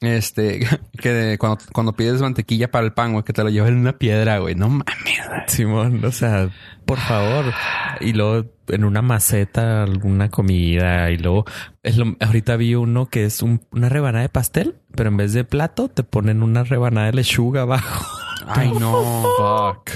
Este, 0.02 0.68
que 1.00 1.38
cuando, 1.40 1.60
cuando 1.72 1.94
pides 1.94 2.22
mantequilla 2.22 2.72
para 2.72 2.86
el 2.86 2.94
pan, 2.94 3.12
güey, 3.14 3.24
que 3.24 3.34
te 3.34 3.44
lo 3.44 3.50
lleven 3.50 3.76
en 3.76 3.80
una 3.82 3.94
piedra, 4.00 4.40
güey. 4.40 4.56
No 4.56 4.70
mames. 4.70 4.86
güey. 5.28 5.42
Simón, 5.48 6.04
o 6.04 6.12
sea, 6.12 6.50
por 6.86 6.98
favor. 6.98 7.54
Y 8.02 8.14
luego 8.14 8.50
en 8.70 8.84
una 8.86 9.02
maceta, 9.02 9.84
alguna 9.84 10.30
comida. 10.30 11.12
Y 11.12 11.18
luego, 11.18 11.46
es 11.84 11.98
lo- 11.98 12.16
ahorita 12.20 12.56
vi 12.56 12.76
uno 12.76 13.08
que 13.08 13.26
es 13.26 13.42
un- 13.42 13.62
una 13.72 13.90
rebanada 13.90 14.24
de 14.24 14.30
pastel, 14.30 14.76
pero 14.96 15.10
en 15.10 15.18
vez 15.18 15.34
de 15.34 15.44
plato 15.44 15.90
te 15.90 16.04
ponen 16.04 16.42
una 16.44 16.64
rebanada 16.64 17.08
de 17.08 17.14
lechuga 17.14 17.43
abajo. 17.62 18.06
Ay, 18.48 18.72
no. 18.80 19.24
Fuck. 19.38 19.90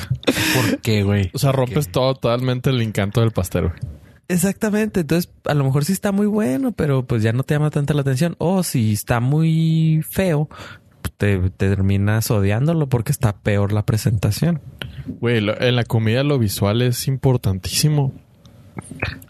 ¿Por 0.55 0.79
qué, 0.81 1.03
güey? 1.03 1.29
O 1.33 1.37
sea, 1.37 1.51
rompes 1.51 1.89
totalmente 1.91 2.69
el 2.69 2.81
encanto 2.81 3.21
del 3.21 3.31
pastel. 3.31 3.67
güey. 3.69 3.79
Exactamente. 4.29 5.01
Entonces, 5.01 5.31
a 5.45 5.53
lo 5.53 5.63
mejor 5.63 5.83
sí 5.85 5.93
está 5.93 6.11
muy 6.11 6.27
bueno, 6.27 6.71
pero 6.71 7.05
pues 7.05 7.23
ya 7.23 7.33
no 7.33 7.43
te 7.43 7.53
llama 7.55 7.69
tanta 7.71 7.93
la 7.93 8.01
atención. 8.01 8.35
O 8.39 8.63
si 8.63 8.93
está 8.93 9.19
muy 9.19 10.01
feo, 10.09 10.49
te, 11.17 11.37
te 11.39 11.49
terminas 11.69 12.29
odiándolo 12.31 12.87
porque 12.87 13.11
está 13.11 13.35
peor 13.37 13.71
la 13.73 13.85
presentación. 13.85 14.61
Güey, 15.07 15.41
lo- 15.41 15.59
en 15.59 15.75
la 15.75 15.83
comida 15.83 16.23
lo 16.23 16.39
visual 16.39 16.81
es 16.81 17.07
importantísimo. 17.07 18.13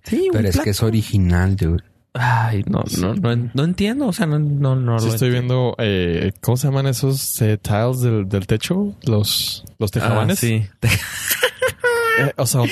Sí, 0.03 0.23
un 0.27 0.32
Pero 0.34 0.47
es 0.47 0.56
plato. 0.56 0.63
que 0.63 0.69
es 0.71 0.84
original, 0.84 1.56
dude. 1.56 1.84
Ay, 2.19 2.63
no, 2.67 2.84
no, 2.99 3.13
no, 3.15 3.49
no 3.53 3.63
entiendo. 3.63 4.08
O 4.08 4.13
sea, 4.13 4.25
no, 4.25 4.39
no, 4.39 4.75
no 4.75 4.99
Sí 4.99 5.08
lo 5.08 5.13
estoy 5.13 5.27
entiendo. 5.30 5.75
viendo, 5.75 5.75
eh, 5.80 6.32
¿cómo 6.41 6.58
se 6.58 6.67
llaman 6.67 6.88
esos 6.88 7.41
eh, 7.41 7.58
tiles 7.58 8.01
del, 8.01 8.27
del 8.27 8.47
techo? 8.47 8.95
Los, 9.06 9.63
los 9.77 9.89
Ah, 9.91 9.93
tejabanes. 9.93 10.39
sí. 10.39 10.65
Eh, 12.19 12.34
o 12.38 12.47
sea, 12.47 12.62
un, 12.62 12.69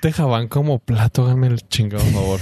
tejabán 0.00 0.48
como 0.48 0.80
plato, 0.80 1.24
hágame 1.24 1.46
el 1.46 1.60
chingado 1.68 2.02
favor. 2.06 2.40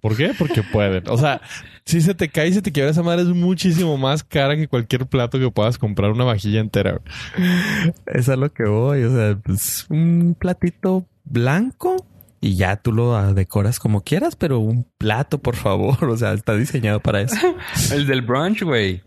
¿Por 0.00 0.16
qué? 0.16 0.32
Porque 0.38 0.62
pueden. 0.62 1.04
O 1.08 1.18
sea, 1.18 1.40
si 1.84 2.00
se 2.00 2.14
te 2.14 2.28
cae 2.28 2.48
y 2.48 2.54
se 2.54 2.62
te 2.62 2.72
quiebra 2.72 2.90
esa 2.90 3.02
madre 3.02 3.22
es 3.22 3.28
muchísimo 3.28 3.96
más 3.98 4.24
cara 4.24 4.56
que 4.56 4.66
cualquier 4.68 5.06
plato 5.06 5.38
que 5.38 5.50
puedas 5.50 5.76
comprar 5.76 6.10
una 6.10 6.24
vajilla 6.24 6.60
entera. 6.60 6.92
güey. 6.98 7.92
Es 8.06 8.28
a 8.30 8.36
lo 8.36 8.50
que 8.52 8.64
voy. 8.64 9.04
O 9.04 9.14
sea, 9.14 9.36
pues 9.44 9.86
un 9.90 10.34
platito 10.38 11.04
blanco 11.24 12.04
y 12.42 12.56
ya 12.56 12.76
tú 12.76 12.92
lo 12.92 13.32
decoras 13.32 13.78
como 13.78 14.02
quieras, 14.02 14.36
pero 14.36 14.58
un 14.58 14.86
plato, 14.98 15.38
por 15.38 15.56
favor. 15.56 15.96
O 16.10 16.16
sea, 16.18 16.32
está 16.34 16.54
diseñado 16.54 17.00
para 17.00 17.22
eso. 17.22 17.36
El 17.92 18.06
del 18.06 18.20
brunch, 18.20 18.62
güey. 18.62 19.02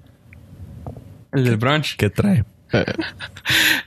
El 1.33 1.43
del 1.43 1.57
brunch. 1.57 1.97
¿Qué 1.97 2.09
trae? 2.09 2.43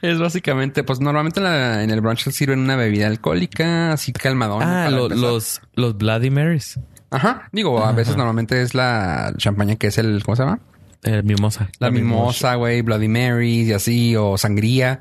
Es 0.02 0.18
básicamente, 0.18 0.84
pues 0.84 1.00
normalmente 1.00 1.40
en, 1.40 1.44
la- 1.44 1.82
en 1.82 1.90
el 1.90 2.00
brunch 2.00 2.28
sirven 2.30 2.60
una 2.60 2.76
bebida 2.76 3.06
alcohólica, 3.08 3.92
así 3.92 4.12
calmadón. 4.12 4.62
Ah, 4.62 4.88
lo- 4.90 5.08
los, 5.08 5.60
los 5.74 5.96
Bloody 5.98 6.30
Marys. 6.30 6.78
Ajá. 7.10 7.48
Digo, 7.52 7.84
a 7.84 7.92
veces 7.92 8.16
normalmente 8.16 8.62
es 8.62 8.74
la 8.74 9.32
champaña 9.36 9.76
que 9.76 9.88
es 9.88 9.98
el, 9.98 10.22
¿cómo 10.22 10.36
se 10.36 10.42
llama? 10.44 10.60
Eh, 11.04 11.22
mimosa. 11.22 11.70
La, 11.78 11.90
mimosa, 11.90 12.54
güey, 12.56 12.82
Bloody 12.82 13.08
Marys 13.08 13.68
y 13.68 13.72
así, 13.72 14.16
o 14.16 14.36
sangría. 14.36 15.00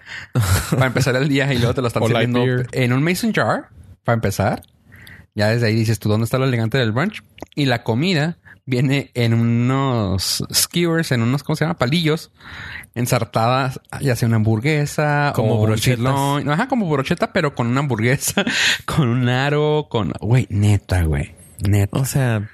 para 0.71 0.87
empezar 0.87 1.15
el 1.15 1.27
día 1.27 1.51
y 1.53 1.57
luego 1.57 1.73
te 1.73 1.81
lo 1.81 1.87
están 1.87 2.03
sirviendo 2.07 2.45
en 2.71 2.93
un 2.93 3.03
mason 3.03 3.33
jar, 3.33 3.69
para 4.07 4.15
empezar. 4.15 4.63
Ya 5.35 5.49
desde 5.49 5.67
ahí 5.67 5.75
dices 5.75 5.99
tú, 5.99 6.07
¿dónde 6.07 6.23
está 6.23 6.37
lo 6.37 6.45
elegante 6.45 6.77
del 6.77 6.93
brunch? 6.93 7.23
Y 7.55 7.65
la 7.65 7.83
comida 7.83 8.37
viene 8.65 9.11
en 9.15 9.33
unos 9.33 10.45
skewers, 10.53 11.11
en 11.11 11.23
unos, 11.23 11.43
¿cómo 11.43 11.57
se 11.57 11.65
llama? 11.65 11.77
Palillos, 11.77 12.31
ensartadas, 12.95 13.81
ya 13.99 14.15
sea 14.15 14.29
una 14.29 14.37
hamburguesa 14.37 15.33
Como 15.35 15.75
sirloin. 15.75 16.49
Ajá, 16.49 16.69
como 16.69 16.89
brocheta, 16.89 17.33
pero 17.33 17.53
con 17.53 17.67
una 17.67 17.81
hamburguesa, 17.81 18.45
con 18.85 19.09
un 19.09 19.27
aro, 19.27 19.87
con... 19.89 20.13
Güey, 20.21 20.47
neta, 20.49 21.03
güey. 21.03 21.35
Neta. 21.67 21.97
O 21.97 22.05
sea, 22.05 22.49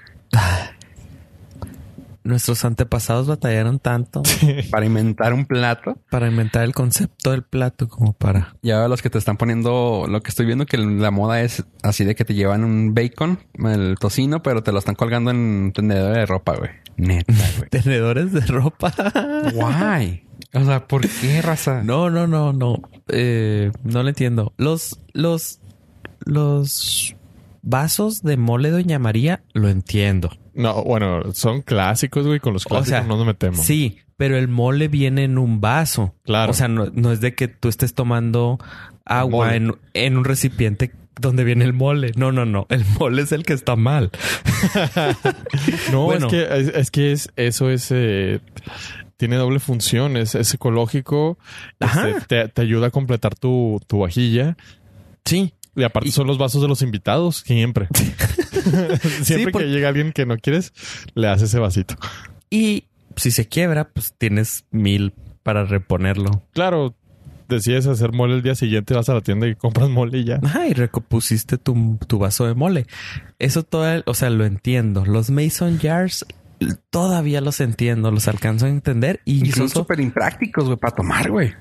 nuestros 2.23 2.63
antepasados 2.65 3.27
batallaron 3.27 3.79
tanto 3.79 4.23
Para 4.71 4.85
inventar 4.85 5.33
un 5.33 5.45
plato. 5.45 5.97
para 6.09 6.27
inventar 6.27 6.63
el 6.63 6.73
concepto 6.73 7.31
del 7.31 7.43
plato 7.43 7.87
como 7.87 8.13
para... 8.13 8.55
Ya 8.61 8.87
los 8.87 9.01
que 9.01 9.09
te 9.09 9.17
están 9.17 9.37
poniendo, 9.37 10.05
lo 10.07 10.21
que 10.21 10.29
estoy 10.29 10.45
viendo 10.45 10.65
que 10.65 10.77
la 10.77 11.11
moda 11.11 11.41
es 11.41 11.63
así 11.81 12.05
de 12.05 12.15
que 12.15 12.25
te 12.25 12.33
llevan 12.33 12.63
un 12.63 12.93
bacon, 12.93 13.39
el 13.63 13.97
tocino, 13.99 14.41
pero 14.41 14.63
te 14.63 14.71
lo 14.71 14.79
están 14.79 14.95
colgando 14.95 15.31
en 15.31 15.71
tendedor 15.73 16.15
de 16.15 16.25
ropa, 16.25 16.55
güey. 16.55 16.71
Neta, 16.97 17.33
güey. 17.57 17.69
Tenedores 17.69 18.31
de 18.31 18.41
ropa. 18.41 18.93
Guay. 19.53 20.23
O 20.53 20.63
sea, 20.63 20.87
¿por 20.87 21.07
qué 21.07 21.41
raza? 21.41 21.83
No, 21.83 22.09
no, 22.09 22.27
no, 22.27 22.53
no. 22.53 22.81
Eh, 23.07 23.71
no 23.83 24.03
lo 24.03 24.09
entiendo. 24.09 24.53
Los, 24.57 24.99
los, 25.13 25.61
los 26.25 27.15
vasos 27.63 28.21
de 28.21 28.37
mole 28.37 28.69
Doña 28.69 28.99
María 28.99 29.43
lo 29.53 29.69
entiendo. 29.69 30.29
No, 30.53 30.83
bueno, 30.83 31.33
son 31.33 31.61
clásicos, 31.61 32.25
güey. 32.27 32.39
Con 32.39 32.53
los 32.53 32.65
O 32.65 32.69
clásicos 32.69 32.89
sea, 32.89 33.01
no 33.01 33.17
nos 33.17 33.25
metemos. 33.25 33.59
Sí, 33.65 33.97
pero 34.17 34.37
el 34.37 34.47
mole 34.47 34.87
viene 34.87 35.23
en 35.23 35.37
un 35.37 35.61
vaso. 35.61 36.13
Claro. 36.23 36.51
O 36.51 36.53
sea, 36.53 36.67
no, 36.67 36.87
no 36.93 37.11
es 37.11 37.21
de 37.21 37.33
que 37.35 37.47
tú 37.47 37.69
estés 37.69 37.93
tomando 37.93 38.59
agua 39.05 39.55
en, 39.55 39.75
en 39.93 40.17
un 40.17 40.23
recipiente 40.25 40.91
donde 41.19 41.43
viene 41.43 41.65
el 41.65 41.73
mole. 41.73 42.11
No, 42.15 42.31
no, 42.31 42.45
no. 42.45 42.65
El 42.69 42.83
mole 42.99 43.21
es 43.23 43.31
el 43.31 43.43
que 43.43 43.53
está 43.53 43.75
mal. 43.75 44.11
No, 45.91 46.05
Bueno. 46.05 46.27
es 46.27 46.31
que 46.31 46.57
es, 46.59 46.67
es 46.75 46.91
que 46.91 47.11
es 47.11 47.29
eso 47.35 47.69
es 47.69 47.87
eh, 47.91 48.39
tiene 49.17 49.35
doble 49.35 49.59
función, 49.59 50.17
es, 50.17 50.35
es 50.35 50.53
ecológico, 50.53 51.37
Ajá. 51.79 52.09
este, 52.09 52.43
te, 52.43 52.47
te 52.49 52.61
ayuda 52.61 52.87
a 52.87 52.91
completar 52.91 53.35
tu, 53.35 53.79
tu 53.87 53.99
vajilla. 53.99 54.57
Sí. 55.25 55.53
Y 55.75 55.83
aparte 55.83 56.09
Y- 56.09 56.11
son 56.11 56.27
los 56.27 56.37
vasos 56.37 56.61
de 56.61 56.67
los 56.67 56.81
invitados, 56.81 57.37
siempre. 57.45 57.87
siempre 59.23 59.51
porque- 59.51 59.67
que 59.67 59.71
llega 59.73 59.89
alguien 59.89 60.11
que 60.13 60.25
no 60.25 60.37
quieres, 60.37 60.73
le 61.15 61.27
haces 61.27 61.49
ese 61.49 61.59
vasito. 61.59 61.95
Y 62.49 62.85
si 63.15 63.31
se 63.31 63.47
quiebra, 63.47 63.89
pues 63.89 64.13
tienes 64.17 64.65
mil 64.71 65.13
para 65.43 65.65
reponerlo. 65.65 66.43
Claro, 66.53 66.95
decides 67.49 67.85
hacer 67.87 68.11
mole 68.13 68.35
el 68.35 68.41
día 68.41 68.55
siguiente, 68.55 68.93
vas 68.93 69.09
a 69.09 69.13
la 69.13 69.21
tienda 69.21 69.47
y 69.47 69.55
compras 69.55 69.89
mole 69.89 70.19
y 70.19 70.23
ya. 70.25 70.39
Ajá, 70.43 70.67
y 70.67 70.73
recopusiste 70.73 71.57
tu, 71.57 71.97
tu 72.07 72.17
vaso 72.19 72.47
de 72.47 72.53
mole. 72.55 72.85
Eso 73.39 73.63
todo, 73.63 74.01
o 74.05 74.13
sea, 74.13 74.29
lo 74.29 74.45
entiendo. 74.45 75.05
Los 75.05 75.29
Mason 75.29 75.77
Jars 75.79 76.25
todavía 76.89 77.41
los 77.41 77.59
entiendo, 77.59 78.09
los 78.11 78.27
alcanzo 78.27 78.65
a 78.65 78.69
entender. 78.69 79.19
Y 79.25 79.51
son 79.51 79.69
súper 79.69 79.99
imprácticos, 79.99 80.65
güey, 80.65 80.77
para 80.77 80.95
tomar, 80.95 81.29
güey. 81.29 81.53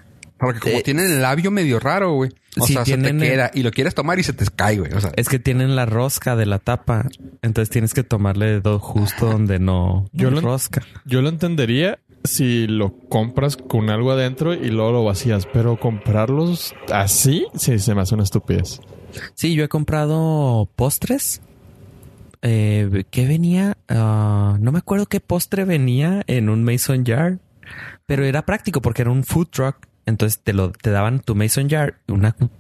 Porque 0.45 0.61
como 0.61 0.79
Eh, 0.79 0.83
tienen 0.83 1.07
el 1.11 1.23
labio 1.23 1.51
medio 1.51 1.79
raro, 1.79 2.15
güey. 2.15 2.31
O 2.59 2.67
sea, 2.67 2.85
se 2.85 2.99
te 2.99 3.09
el- 3.11 3.19
queda 3.19 3.51
y 3.55 3.63
lo 3.63 3.71
quieres 3.71 3.95
tomar 3.95 4.19
y 4.19 4.25
se 4.25 4.33
te 4.33 4.45
cae, 4.55 4.79
güey. 4.79 4.93
O 4.93 5.01
sea, 5.01 5.13
es 5.17 5.29
que 5.29 5.39
tienen 5.39 5.77
la 5.77 5.87
rosca 5.87 6.35
de 6.37 6.47
la 6.47 6.59
tapa. 6.59 7.07
Entonces 7.43 7.71
tienes 7.71 7.95
que 7.95 8.03
tomarle 8.03 8.61
justo 8.81 9.27
donde 9.27 9.59
no, 9.59 10.07
Yo 10.13 10.31
lo- 10.31 10.41
rosca. 10.41 10.83
Yo 11.05 11.23
lo 11.23 11.29
entendería 11.29 11.99
si 12.25 12.67
lo 12.67 12.93
compras 13.09 13.57
con 13.57 13.89
algo 13.89 14.11
adentro 14.13 14.53
y 14.55 14.69
luego 14.71 14.93
lo 14.93 15.05
vacías, 15.05 15.47
pero 15.53 15.79
comprarlos 15.79 16.75
así, 16.93 17.47
sí, 17.55 17.79
se 17.79 17.95
me 17.95 18.01
hace 18.03 18.15
una 18.15 18.25
estupidez. 18.25 18.81
Sí, 19.35 19.55
yo 19.55 19.63
he 19.65 19.69
comprado 19.69 20.69
postres. 20.77 21.41
Eh, 22.43 23.05
¿Qué 23.11 23.27
venía? 23.27 23.77
Ah, 23.89 24.57
no 24.61 24.73
me 24.73 24.79
acuerdo 24.79 25.07
qué 25.07 25.21
postre 25.21 25.65
venía 25.65 26.23
en 26.27 26.49
un 26.49 26.65
Mason 26.65 27.05
Jar, 27.07 27.39
pero 28.07 28.25
era 28.25 28.45
práctico 28.45 28.83
porque 28.83 29.03
era 29.03 29.11
un 29.13 29.23
food 29.25 29.47
truck. 29.49 29.77
Entonces 30.07 30.41
te 30.43 30.53
lo 30.53 30.73
te 30.73 30.91
daban 30.91 31.21
tu 31.21 31.35
Mason 31.35 31.69
Jar, 31.71 31.95
una 32.09 32.33
cu- 32.33 32.51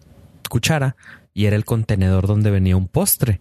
cuchara 0.48 0.96
y 1.34 1.46
era 1.46 1.56
el 1.56 1.64
contenedor 1.64 2.26
donde 2.26 2.50
venía 2.50 2.76
un 2.76 2.88
postre. 2.88 3.40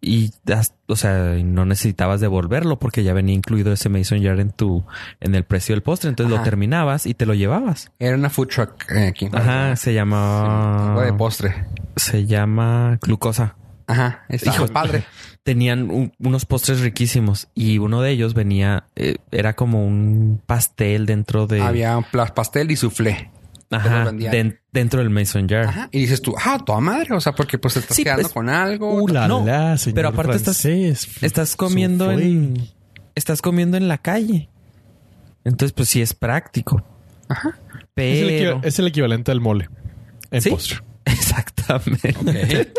Y, 0.00 0.32
das- 0.44 0.74
o 0.86 0.96
sea, 0.96 1.34
no 1.42 1.64
necesitabas 1.64 2.20
devolverlo 2.20 2.78
porque 2.78 3.02
ya 3.02 3.14
venía 3.14 3.34
incluido 3.34 3.72
ese 3.72 3.88
Mason 3.88 4.22
Jar 4.22 4.38
en 4.38 4.50
tu, 4.50 4.84
en 5.20 5.34
el 5.34 5.44
precio 5.44 5.74
del 5.74 5.82
postre. 5.82 6.10
Entonces 6.10 6.32
Ajá. 6.34 6.42
lo 6.42 6.44
terminabas 6.44 7.06
y 7.06 7.14
te 7.14 7.24
lo 7.24 7.32
llevabas. 7.32 7.90
era 7.98 8.14
una 8.14 8.28
food 8.28 8.48
truck 8.48 8.90
eh, 8.92 9.06
aquí 9.08 9.30
Ajá, 9.32 9.74
se 9.76 9.90
¿no? 9.90 9.94
llama, 9.96 10.88
Algo 10.90 11.00
de 11.02 11.12
postre. 11.14 11.64
se 11.96 12.26
llama 12.26 12.98
glucosa. 13.00 13.56
Ajá, 13.86 14.24
está 14.28 14.50
Hijo, 14.50 14.66
padre. 14.68 15.04
Tenían 15.42 15.90
un- 15.90 16.12
unos 16.18 16.46
postres 16.46 16.80
riquísimos 16.80 17.48
y 17.54 17.78
uno 17.78 18.00
de 18.00 18.10
ellos 18.12 18.32
venía, 18.34 18.84
eh, 18.96 19.16
era 19.30 19.54
como 19.54 19.86
un 19.86 20.40
pastel 20.46 21.04
dentro 21.06 21.46
de... 21.46 21.60
Había 21.60 21.98
un 21.98 22.04
plas- 22.04 22.32
pastel 22.32 22.70
y 22.70 22.76
soufflé. 22.76 23.30
Ajá, 23.70 24.12
dentro 24.72 25.00
del 25.00 25.10
Mason 25.10 25.48
Jar. 25.48 25.64
Ajá. 25.66 25.88
Y 25.90 25.98
dices 26.00 26.22
tú, 26.22 26.34
ah, 26.44 26.58
toda 26.64 26.78
madre. 26.80 27.12
O 27.14 27.20
sea, 27.20 27.32
porque 27.32 27.58
pues 27.58 27.74
te 27.74 27.80
estás 27.80 27.96
Sí, 27.96 28.04
quedando 28.04 28.22
pues, 28.22 28.32
con 28.32 28.48
algo. 28.48 29.02
Uh, 29.02 29.08
la, 29.08 29.26
No, 29.26 29.44
la, 29.44 29.76
señor 29.78 29.94
pero 29.96 30.08
aparte 30.10 30.36
estás- 30.36 30.60
francés. 30.62 31.08
Estás 31.22 31.56
comiendo 31.56 32.10
en... 32.12 32.68
Estás 33.16 33.42
comiendo 33.42 33.76
en 33.76 33.88
la 33.88 33.98
calle. 33.98 34.48
Entonces, 35.44 35.72
pues 35.72 35.88
sí 35.88 36.00
es 36.00 36.14
práctico. 36.14 36.84
Ajá. 37.28 37.58
Es 37.96 38.22
el, 38.22 38.28
Pero... 38.28 38.60
es 38.62 38.78
el 38.78 38.86
equivalente 38.86 39.30
al 39.32 39.40
mole 39.40 39.68
en 40.30 40.42
¿Sí? 40.42 40.50
postre. 40.50 40.78
Exactamente. 41.14 42.72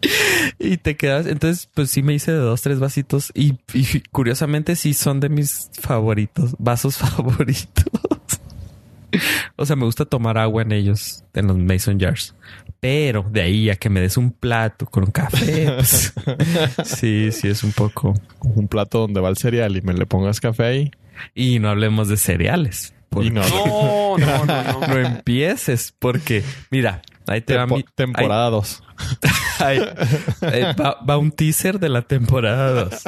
y 0.58 0.76
te 0.78 0.96
quedas. 0.96 1.26
Entonces, 1.26 1.68
pues 1.74 1.90
sí 1.90 2.02
me 2.02 2.14
hice 2.14 2.32
de 2.32 2.38
dos, 2.38 2.62
tres 2.62 2.78
vasitos. 2.78 3.32
Y, 3.34 3.54
y 3.74 4.00
curiosamente 4.10 4.76
sí 4.76 4.94
son 4.94 5.20
de 5.20 5.28
mis 5.28 5.70
favoritos, 5.80 6.54
vasos 6.58 6.96
favoritos. 6.98 7.84
o 9.56 9.66
sea, 9.66 9.76
me 9.76 9.84
gusta 9.84 10.04
tomar 10.04 10.38
agua 10.38 10.62
en 10.62 10.72
ellos, 10.72 11.24
en 11.34 11.46
los 11.48 11.58
mason 11.58 11.98
jars. 11.98 12.34
Pero 12.80 13.26
de 13.30 13.42
ahí 13.42 13.70
a 13.70 13.76
que 13.76 13.88
me 13.88 14.00
des 14.00 14.16
un 14.16 14.30
plato 14.30 14.86
con 14.86 15.04
un 15.04 15.10
café, 15.10 15.72
pues, 15.74 16.12
sí, 16.84 17.30
sí 17.32 17.48
es 17.48 17.64
un 17.64 17.72
poco. 17.72 18.14
Un 18.40 18.68
plato 18.68 19.00
donde 19.00 19.20
va 19.20 19.28
el 19.28 19.36
cereal 19.36 19.76
y 19.76 19.80
me 19.80 19.94
le 19.94 20.06
pongas 20.06 20.40
café 20.40 20.64
ahí. 20.64 20.90
Y 21.34 21.58
no 21.58 21.70
hablemos 21.70 22.08
de 22.08 22.18
cereales. 22.18 22.94
porque 23.08 23.28
Y 23.28 23.30
no. 23.30 23.42
No, 23.48 24.18
no, 24.18 24.44
no, 24.44 24.62
no. 24.62 24.86
No 24.86 24.98
empieces, 24.98 25.94
porque 25.98 26.44
mira, 26.70 27.02
ahí 27.26 27.40
te 27.40 27.54
va 27.56 27.62
Tempo- 27.66 27.76
mi 27.76 27.84
temporada 27.94 28.50
2. 28.50 28.82
Ay, 29.58 29.80
eh, 30.42 30.74
va, 30.80 30.98
va 31.08 31.18
un 31.18 31.30
teaser 31.30 31.78
de 31.78 31.88
la 31.88 32.02
temporada 32.02 32.84
2. 32.84 33.04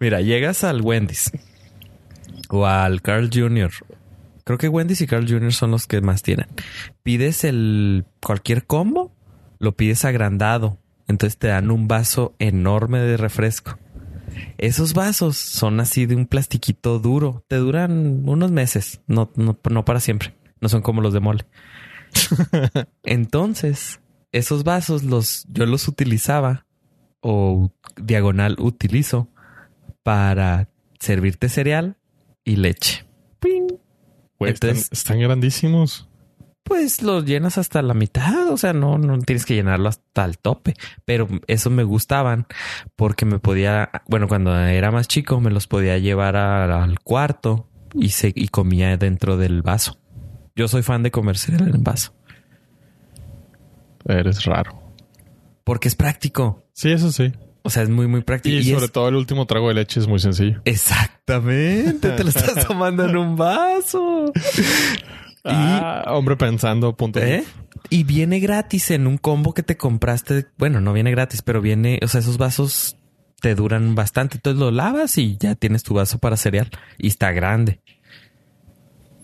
Mira, 0.00 0.20
llegas 0.20 0.64
al 0.64 0.80
Wendy's 0.82 1.30
o 2.48 2.66
al 2.66 3.02
Carl 3.02 3.30
Jr. 3.32 3.70
Creo 4.44 4.58
que 4.58 4.68
Wendy's 4.68 5.00
y 5.00 5.06
Carl 5.06 5.28
Jr. 5.28 5.52
son 5.52 5.70
los 5.70 5.86
que 5.86 6.00
más 6.00 6.22
tienen. 6.22 6.46
Pides 7.02 7.44
el 7.44 8.04
cualquier 8.24 8.66
combo, 8.66 9.12
lo 9.58 9.76
pides 9.76 10.04
agrandado. 10.04 10.78
Entonces 11.06 11.38
te 11.38 11.48
dan 11.48 11.70
un 11.70 11.88
vaso 11.88 12.34
enorme 12.38 12.98
de 13.00 13.16
refresco. 13.16 13.78
Esos 14.58 14.94
vasos 14.94 15.36
son 15.36 15.80
así 15.80 16.06
de 16.06 16.14
un 16.14 16.26
plastiquito 16.26 16.98
duro. 17.00 17.44
Te 17.48 17.56
duran 17.56 18.22
unos 18.28 18.50
meses, 18.52 19.00
no, 19.06 19.30
no, 19.34 19.58
no 19.70 19.84
para 19.84 19.98
siempre. 20.00 20.34
No 20.60 20.68
son 20.68 20.82
como 20.82 21.00
los 21.00 21.12
de 21.12 21.20
mole. 21.20 21.44
Entonces, 23.04 24.00
esos 24.32 24.64
vasos 24.64 25.02
los 25.02 25.44
yo 25.50 25.66
los 25.66 25.88
utilizaba 25.88 26.66
o 27.20 27.70
diagonal 27.96 28.56
utilizo 28.58 29.28
para 30.02 30.68
servirte 30.98 31.48
cereal 31.48 31.96
y 32.44 32.56
leche. 32.56 33.04
Están, 34.92 35.18
grandísimos. 35.20 36.08
Pues 36.62 37.02
los 37.02 37.24
llenas 37.24 37.58
hasta 37.58 37.82
la 37.82 37.94
mitad, 37.94 38.48
o 38.50 38.56
sea, 38.56 38.72
no, 38.72 38.96
no 38.96 39.18
tienes 39.18 39.44
que 39.44 39.54
llenarlo 39.54 39.88
hasta 39.88 40.24
el 40.24 40.38
tope. 40.38 40.74
Pero 41.04 41.26
eso 41.46 41.68
me 41.68 41.82
gustaban 41.82 42.46
porque 42.96 43.26
me 43.26 43.38
podía, 43.38 43.90
bueno, 44.08 44.28
cuando 44.28 44.56
era 44.56 44.90
más 44.90 45.08
chico 45.08 45.40
me 45.40 45.50
los 45.50 45.66
podía 45.66 45.98
llevar 45.98 46.36
a- 46.36 46.82
al 46.84 47.00
cuarto 47.00 47.68
y 47.92 48.10
se 48.10 48.32
y 48.34 48.48
comía 48.48 48.96
dentro 48.96 49.36
del 49.36 49.62
vaso. 49.62 49.98
Yo 50.60 50.68
soy 50.68 50.82
fan 50.82 51.02
de 51.02 51.10
comer 51.10 51.38
cereal 51.38 51.74
en 51.74 51.82
vaso 51.82 52.12
Eres 54.06 54.44
raro. 54.44 54.82
porque 55.64 55.88
es 55.88 55.94
práctico. 55.94 56.64
Sí, 56.74 56.90
eso 56.92 57.10
sí. 57.12 57.32
O 57.62 57.70
sea, 57.70 57.82
es 57.82 57.88
muy, 57.90 58.06
muy 58.06 58.22
práctico. 58.22 58.54
Y, 58.56 58.58
Y 58.60 58.64
sobre 58.72 58.86
es- 58.86 58.92
todo 58.92 59.08
el 59.08 59.14
último 59.14 59.46
trago 59.46 59.68
de 59.68 59.74
leche 59.74 60.00
es 60.00 60.06
muy 60.06 60.18
sencillo. 60.18 60.60
Exactamente, 60.64 62.10
te 62.10 62.22
lo 62.24 62.28
estás 62.30 62.66
tomando 62.68 63.04
en 63.08 63.16
un 63.16 63.36
vaso. 63.36 64.32
Ah, 65.44 66.04
hombre 66.08 66.36
pensando, 66.36 66.96
punto. 66.96 67.20
¿Eh? 67.20 67.44
Y 67.88 68.04
viene 68.04 68.40
gratis 68.40 68.90
en 68.90 69.06
un 69.06 69.16
combo 69.18 69.54
que 69.54 69.62
te 69.62 69.76
compraste. 69.76 70.46
Bueno, 70.58 70.80
no 70.80 70.92
viene 70.92 71.10
gratis, 71.10 71.42
pero 71.42 71.60
viene, 71.60 71.98
o 72.02 72.08
sea, 72.08 72.20
esos 72.20 72.36
vasos 72.38 72.96
te 73.40 73.54
duran 73.54 73.94
bastante. 73.94 74.36
Entonces 74.36 74.60
lo 74.60 74.70
lavas 74.70 75.16
y 75.18 75.36
ya 75.38 75.54
tienes 75.54 75.82
tu 75.82 75.94
vaso 75.94 76.18
para 76.18 76.36
cereal. 76.36 76.70
Y 76.98 77.08
está 77.08 77.32
grande. 77.32 77.80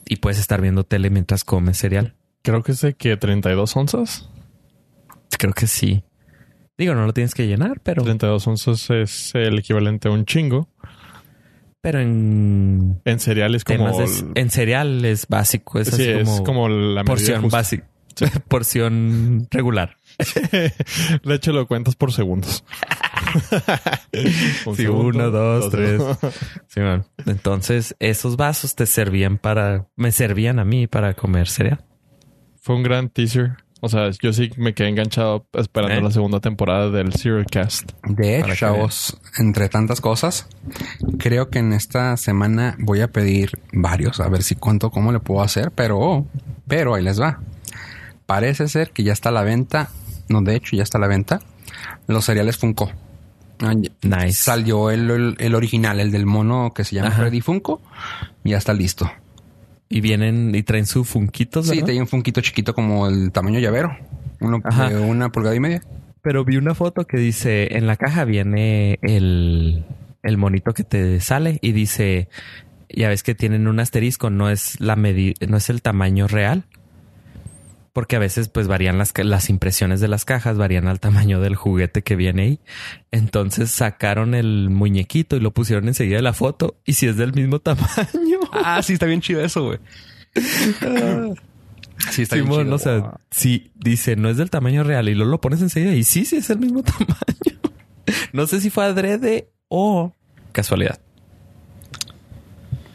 Y 0.08 0.16
puedes 0.16 0.38
estar 0.38 0.60
viendo 0.60 0.84
tele 0.84 1.10
mientras 1.10 1.44
comes 1.44 1.78
cereal. 1.78 2.14
Creo 2.42 2.62
que 2.62 2.72
es 2.72 2.80
de 2.80 2.94
que 2.94 3.16
32 3.16 3.76
onzas. 3.76 4.28
Creo 5.38 5.52
que 5.52 5.66
sí. 5.66 6.04
Digo, 6.78 6.94
no 6.94 7.06
lo 7.06 7.12
tienes 7.12 7.34
que 7.34 7.46
llenar, 7.46 7.80
pero, 7.80 8.02
32 8.04 8.46
onzas 8.46 8.90
es 8.90 9.34
el 9.34 9.58
equivalente 9.58 10.08
a 10.08 10.10
un 10.12 10.24
chingo. 10.26 10.68
pero 11.80 12.00
en 12.00 13.00
En 13.04 13.18
cereales 13.20 13.64
como... 13.64 13.90
temas 13.90 14.22
de- 14.34 14.40
en 14.40 14.50
cereal 14.50 15.04
es 15.04 15.26
básico. 15.26 15.80
Es 15.80 15.88
sí, 15.88 15.94
así 15.94 16.10
es 16.10 16.28
como, 16.28 16.44
como 16.44 16.68
la 16.68 17.02
porción 17.04 17.48
básica. 17.48 17.88
porción 18.48 19.46
regular. 19.50 19.96
De 21.24 21.34
hecho, 21.34 21.52
lo 21.52 21.66
cuentas 21.66 21.94
por 21.96 22.12
segundos. 22.12 22.64
Un 24.66 24.76
Sí, 24.76 24.82
segundo, 24.84 25.08
uno, 25.08 25.30
dos, 25.30 25.70
tres. 25.70 26.02
Sí, 26.68 26.80
man. 26.80 27.04
Entonces, 27.26 27.94
esos 27.98 28.36
vasos 28.36 28.74
te 28.74 28.86
servían 28.86 29.38
para, 29.38 29.86
me 29.96 30.12
servían 30.12 30.58
a 30.58 30.64
mí 30.64 30.86
para 30.86 31.14
comer 31.14 31.48
cereal. 31.48 31.84
Fue 32.60 32.74
un 32.74 32.82
gran 32.82 33.08
teaser. 33.10 33.56
O 33.80 33.88
sea, 33.90 34.10
yo 34.22 34.32
sí 34.32 34.50
me 34.56 34.72
quedé 34.72 34.88
enganchado 34.88 35.46
esperando 35.52 35.96
¿Eh? 35.96 36.02
la 36.02 36.10
segunda 36.10 36.40
temporada 36.40 36.90
del 36.90 37.12
Serial 37.12 37.44
Cast. 37.44 37.92
De 38.08 38.38
hecho, 38.40 38.54
chavos, 38.54 39.20
entre 39.38 39.68
tantas 39.68 40.00
cosas, 40.00 40.48
creo 41.18 41.50
que 41.50 41.58
en 41.58 41.74
esta 41.74 42.16
semana 42.16 42.74
voy 42.78 43.02
a 43.02 43.08
pedir 43.12 43.60
varios, 43.72 44.18
a 44.20 44.28
ver 44.28 44.42
si 44.42 44.54
cuánto, 44.54 44.90
cómo 44.90 45.12
le 45.12 45.20
puedo 45.20 45.42
hacer, 45.42 45.72
pero, 45.72 46.26
pero 46.66 46.94
ahí 46.94 47.04
les 47.04 47.20
va. 47.20 47.40
Parece 48.24 48.66
ser 48.68 48.90
que 48.92 49.04
ya 49.04 49.12
está 49.12 49.28
a 49.28 49.32
la 49.32 49.42
venta, 49.42 49.90
no, 50.28 50.42
de 50.42 50.56
hecho 50.56 50.76
ya 50.76 50.82
está 50.82 50.98
a 50.98 51.00
la 51.00 51.06
venta, 51.06 51.40
los 52.06 52.24
cereales 52.24 52.56
Funko. 52.56 52.90
Ah, 53.60 53.74
Nice. 54.02 54.32
Salió 54.32 54.90
el, 54.90 55.10
el- 55.10 55.36
el 55.38 55.54
original, 55.54 55.98
el 56.00 56.10
del 56.12 56.26
mono 56.26 56.72
que 56.74 56.84
se 56.84 56.94
llama 56.94 57.08
Ajá. 57.08 57.22
Freddy 57.22 57.40
Funko, 57.40 57.80
y 58.44 58.50
ya 58.50 58.58
está 58.58 58.72
listo. 58.74 59.10
Y 59.88 60.00
vienen 60.00 60.54
y 60.54 60.62
traen 60.62 60.84
su 60.86 61.04
funquitos, 61.04 61.68
Sí, 61.68 61.82
tenía 61.82 62.02
un 62.02 62.08
funquito 62.08 62.40
chiquito 62.40 62.74
como 62.74 63.06
el 63.06 63.30
tamaño 63.32 63.58
llavero, 63.60 63.96
uno 64.40 64.60
de 64.88 64.98
una 64.98 65.30
pulgada 65.30 65.54
y 65.54 65.60
media. 65.60 65.80
Pero 66.22 66.44
vi 66.44 66.56
una 66.56 66.74
foto 66.74 67.06
que 67.06 67.18
dice, 67.18 67.76
en 67.78 67.86
la 67.86 67.96
caja 67.96 68.24
viene 68.24 68.98
el, 69.00 69.84
el 70.24 70.36
monito 70.38 70.74
que 70.74 70.82
te 70.82 71.20
sale 71.20 71.58
y 71.62 71.70
dice, 71.70 72.28
ya 72.88 73.08
ves 73.08 73.22
que 73.22 73.36
tienen 73.36 73.68
un 73.68 73.78
asterisco, 73.78 74.28
no 74.28 74.50
es 74.50 74.80
la 74.80 74.96
medida, 74.96 75.34
no 75.48 75.56
es 75.56 75.70
el 75.70 75.82
tamaño 75.82 76.26
real. 76.26 76.64
Porque 77.96 78.16
a 78.16 78.18
veces 78.18 78.50
pues 78.50 78.68
varían 78.68 78.98
las, 78.98 79.14
las 79.16 79.48
impresiones 79.48 80.02
de 80.02 80.08
las 80.08 80.26
cajas, 80.26 80.58
varían 80.58 80.86
al 80.86 81.00
tamaño 81.00 81.40
del 81.40 81.56
juguete 81.56 82.02
que 82.02 82.14
viene 82.14 82.42
ahí. 82.42 82.60
Entonces 83.10 83.70
sacaron 83.70 84.34
el 84.34 84.68
muñequito 84.68 85.34
y 85.34 85.40
lo 85.40 85.54
pusieron 85.54 85.88
enseguida 85.88 86.16
de 86.16 86.22
la 86.22 86.34
foto. 86.34 86.78
Y 86.84 86.92
si 86.92 87.06
es 87.06 87.16
del 87.16 87.32
mismo 87.32 87.58
tamaño. 87.60 88.40
Ah, 88.52 88.82
sí, 88.82 88.92
está 88.92 89.06
bien 89.06 89.22
chido 89.22 89.40
eso, 89.40 89.64
güey. 89.64 89.78
sí, 92.10 92.20
está 92.20 92.36
bien 92.36 92.50
chido. 92.50 92.74
o 92.74 92.78
sea, 92.78 93.18
sí, 93.30 93.72
dice, 93.76 94.14
no 94.14 94.28
es 94.28 94.36
del 94.36 94.50
tamaño 94.50 94.84
real 94.84 95.08
y 95.08 95.14
luego 95.14 95.30
lo 95.30 95.40
pones 95.40 95.62
enseguida 95.62 95.94
y 95.94 96.04
sí, 96.04 96.26
sí 96.26 96.36
es 96.36 96.50
el 96.50 96.58
mismo 96.58 96.82
tamaño. 96.82 97.60
no 98.34 98.46
sé 98.46 98.60
si 98.60 98.68
fue 98.68 98.84
adrede 98.84 99.48
o 99.68 100.12
casualidad. 100.52 101.00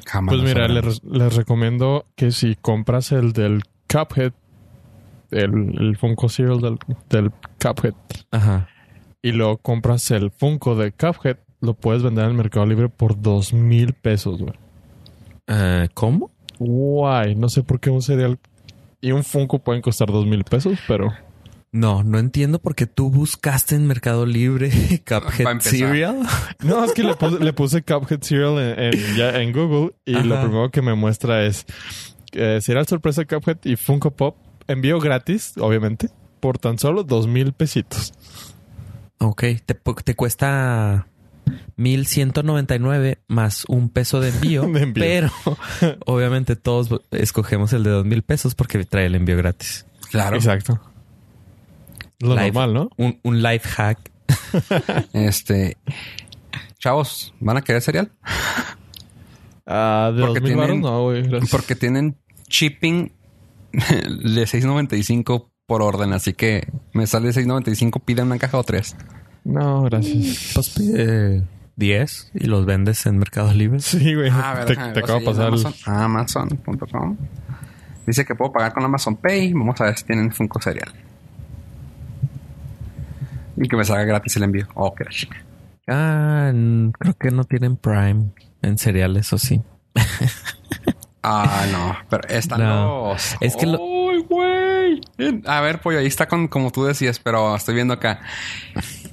Jamás 0.06 0.36
Pues 0.36 0.44
mira, 0.44 0.68
les 0.68 1.36
recomiendo 1.36 2.06
que 2.16 2.32
si 2.32 2.56
compras 2.56 3.12
el 3.12 3.34
del 3.34 3.64
Cuphead, 3.88 4.34
el, 5.32 5.76
el 5.80 5.98
Funko 5.98 6.30
Cereal 6.30 6.60
del, 6.62 6.78
del 7.10 7.32
Cuphead, 7.62 7.94
Ajá. 8.32 8.68
y 9.22 9.32
luego 9.32 9.58
compras 9.58 10.10
el 10.12 10.32
Funko 10.32 10.76
de 10.76 10.92
Cuphead, 10.92 11.38
lo 11.62 11.74
puedes 11.74 12.04
vender 12.04 12.26
en 12.26 12.32
el 12.32 12.38
Mercado 12.38 12.66
Libre 12.66 12.90
por 12.90 13.22
dos 13.22 13.54
mil 13.54 13.94
pesos, 13.94 14.42
güey. 14.42 14.54
Eh, 15.48 15.90
¿Cómo? 15.94 16.32
Guay, 16.60 17.36
no 17.36 17.50
sé 17.50 17.64
por 17.64 17.80
qué 17.80 17.90
un 17.90 18.02
cereal 18.02 18.38
y 19.02 19.12
un 19.12 19.24
Funko 19.24 19.60
pueden 19.60 19.82
costar 19.82 20.12
dos 20.12 20.26
mil 20.26 20.44
pesos, 20.44 20.78
pero 20.88 21.12
No, 21.72 22.04
no 22.04 22.20
entiendo 22.20 22.60
por 22.60 22.76
qué 22.76 22.86
tú 22.86 23.10
buscaste 23.10 23.76
en 23.76 23.88
Mercado 23.88 24.26
Libre 24.26 24.70
Cuphead. 25.08 25.60
Cereal. 25.62 26.20
no 26.64 26.84
es 26.84 26.94
que 26.94 27.04
le 27.04 27.16
puse, 27.16 27.40
le 27.44 27.54
puse 27.54 27.82
Cuphead 27.84 28.22
Cereal 28.22 28.60
en, 28.60 28.80
en- 28.94 29.16
ya 29.16 29.42
en 29.42 29.52
Google 29.54 29.94
y 30.06 30.16
Ajá. 30.16 30.26
lo 30.26 30.42
primero 30.42 30.70
que 30.72 30.82
me 30.82 30.94
muestra 30.94 31.44
es 31.46 31.66
eh, 32.34 32.60
cereal 32.62 32.86
sorpresa 32.88 33.26
Cuphead 33.26 33.58
y 33.64 33.76
Funko 33.76 34.12
Pop 34.12 34.36
envío 34.72 35.00
gratis, 35.00 35.54
obviamente, 35.60 36.10
por 36.40 36.58
tan 36.58 36.80
solo 36.80 37.04
dos 37.04 37.28
mil 37.28 37.54
pesitos. 37.54 38.14
Ok, 39.20 39.44
te, 39.66 39.76
te 40.04 40.16
cuesta 40.16 41.08
1199 41.76 43.20
más 43.28 43.66
un 43.68 43.90
peso 43.90 44.20
de 44.20 44.30
envío, 44.30 44.62
De 44.72 44.82
envío. 44.84 45.04
pero 45.04 45.32
obviamente 46.06 46.56
todos 46.56 47.02
escogemos 47.12 47.74
el 47.74 47.84
de 47.84 47.90
dos 47.92 48.06
mil 48.06 48.22
pesos 48.24 48.56
porque 48.56 48.84
trae 48.86 49.06
el 49.06 49.16
envío 49.16 49.38
gratis. 49.38 49.86
Claro. 50.10 50.36
Exacto. 50.36 50.80
Lo 52.20 52.36
normal, 52.36 52.74
¿no? 52.74 52.90
Un, 52.98 53.20
un 53.24 53.42
life 53.42 53.68
hack 53.68 54.12
este, 55.14 55.78
chavos, 56.78 57.34
¿van 57.40 57.58
a 57.58 57.62
querer 57.62 57.82
cereal? 57.82 58.12
Ah, 59.66 60.12
de 60.16 60.22
Porque 60.26 60.42
tienen- 60.42 60.82
no, 60.82 61.08
gracias. 61.08 61.50
Porque 61.50 61.76
tienen 61.76 62.16
shipping 62.50 63.12
de 63.74 64.44
6.95 64.44 65.48
por 65.66 65.82
orden, 65.82 66.14
así 66.14 66.34
que 66.34 66.68
me 66.94 67.08
sale 67.08 67.30
6.95, 67.30 68.02
pide 68.04 68.24
una 68.24 68.38
caja 68.38 68.58
o 68.58 68.64
tres. 68.64 68.96
No, 69.44 69.84
gracias. 69.84 70.52
Pues 70.54 70.70
pide 70.70 71.44
10 71.78 72.32
y 72.36 72.48
los 72.48 72.66
vendes 72.66 73.06
en 73.06 73.18
Mercado 73.18 73.54
Libre. 73.54 73.80
Sí, 73.80 74.14
güey. 74.14 74.30
Ah, 74.32 74.64
ver, 74.66 74.76
te, 74.94 75.00
acabo 75.00 75.20
de 75.20 75.26
pasar. 75.26 75.48
el- 75.54 75.66
Amazon, 75.86 76.50
Amazon.com. 76.66 77.18
Dice 78.06 78.26
que 78.26 78.36
puedo 78.36 78.52
pagar 78.52 78.74
con 78.74 78.84
Amazon 78.84 79.16
Pay. 79.16 79.54
Vamos 79.54 79.80
a 79.80 79.86
ver 79.86 79.98
si 79.98 80.06
tienen 80.06 80.32
Funko 80.32 80.60
Cereal. 80.62 80.92
Y 83.58 83.68
que 83.68 83.76
me 83.78 83.84
salga 83.86 84.04
gratis 84.04 84.36
el 84.38 84.44
envío. 84.44 84.68
Oh, 84.74 84.94
qué 84.94 85.04
la 85.04 85.12
chica. 85.12 85.38
Ah, 85.88 86.52
creo 87.00 87.14
que 87.20 87.32
no 87.32 87.44
tienen 87.44 87.78
Prime 87.78 88.32
en 88.62 88.78
cereales, 88.78 89.32
o 89.34 89.38
sí. 89.38 89.62
Ah, 91.24 91.66
no. 91.72 91.96
Pero 92.10 92.28
están 92.30 92.60
No. 92.62 93.10
los... 93.14 93.36
Es 93.42 93.56
que 93.56 93.66
lo- 93.68 93.78
¡Ay, 93.80 94.20
güey! 94.28 95.02
A 95.46 95.62
ver, 95.62 95.80
pollo, 95.82 96.00
ahí 96.00 96.08
está 96.08 96.28
con 96.28 96.48
como 96.48 96.72
tú 96.72 96.84
decías, 96.86 97.20
pero 97.20 97.56
estoy 97.56 97.76
viendo 97.76 97.94
acá. 97.94 98.22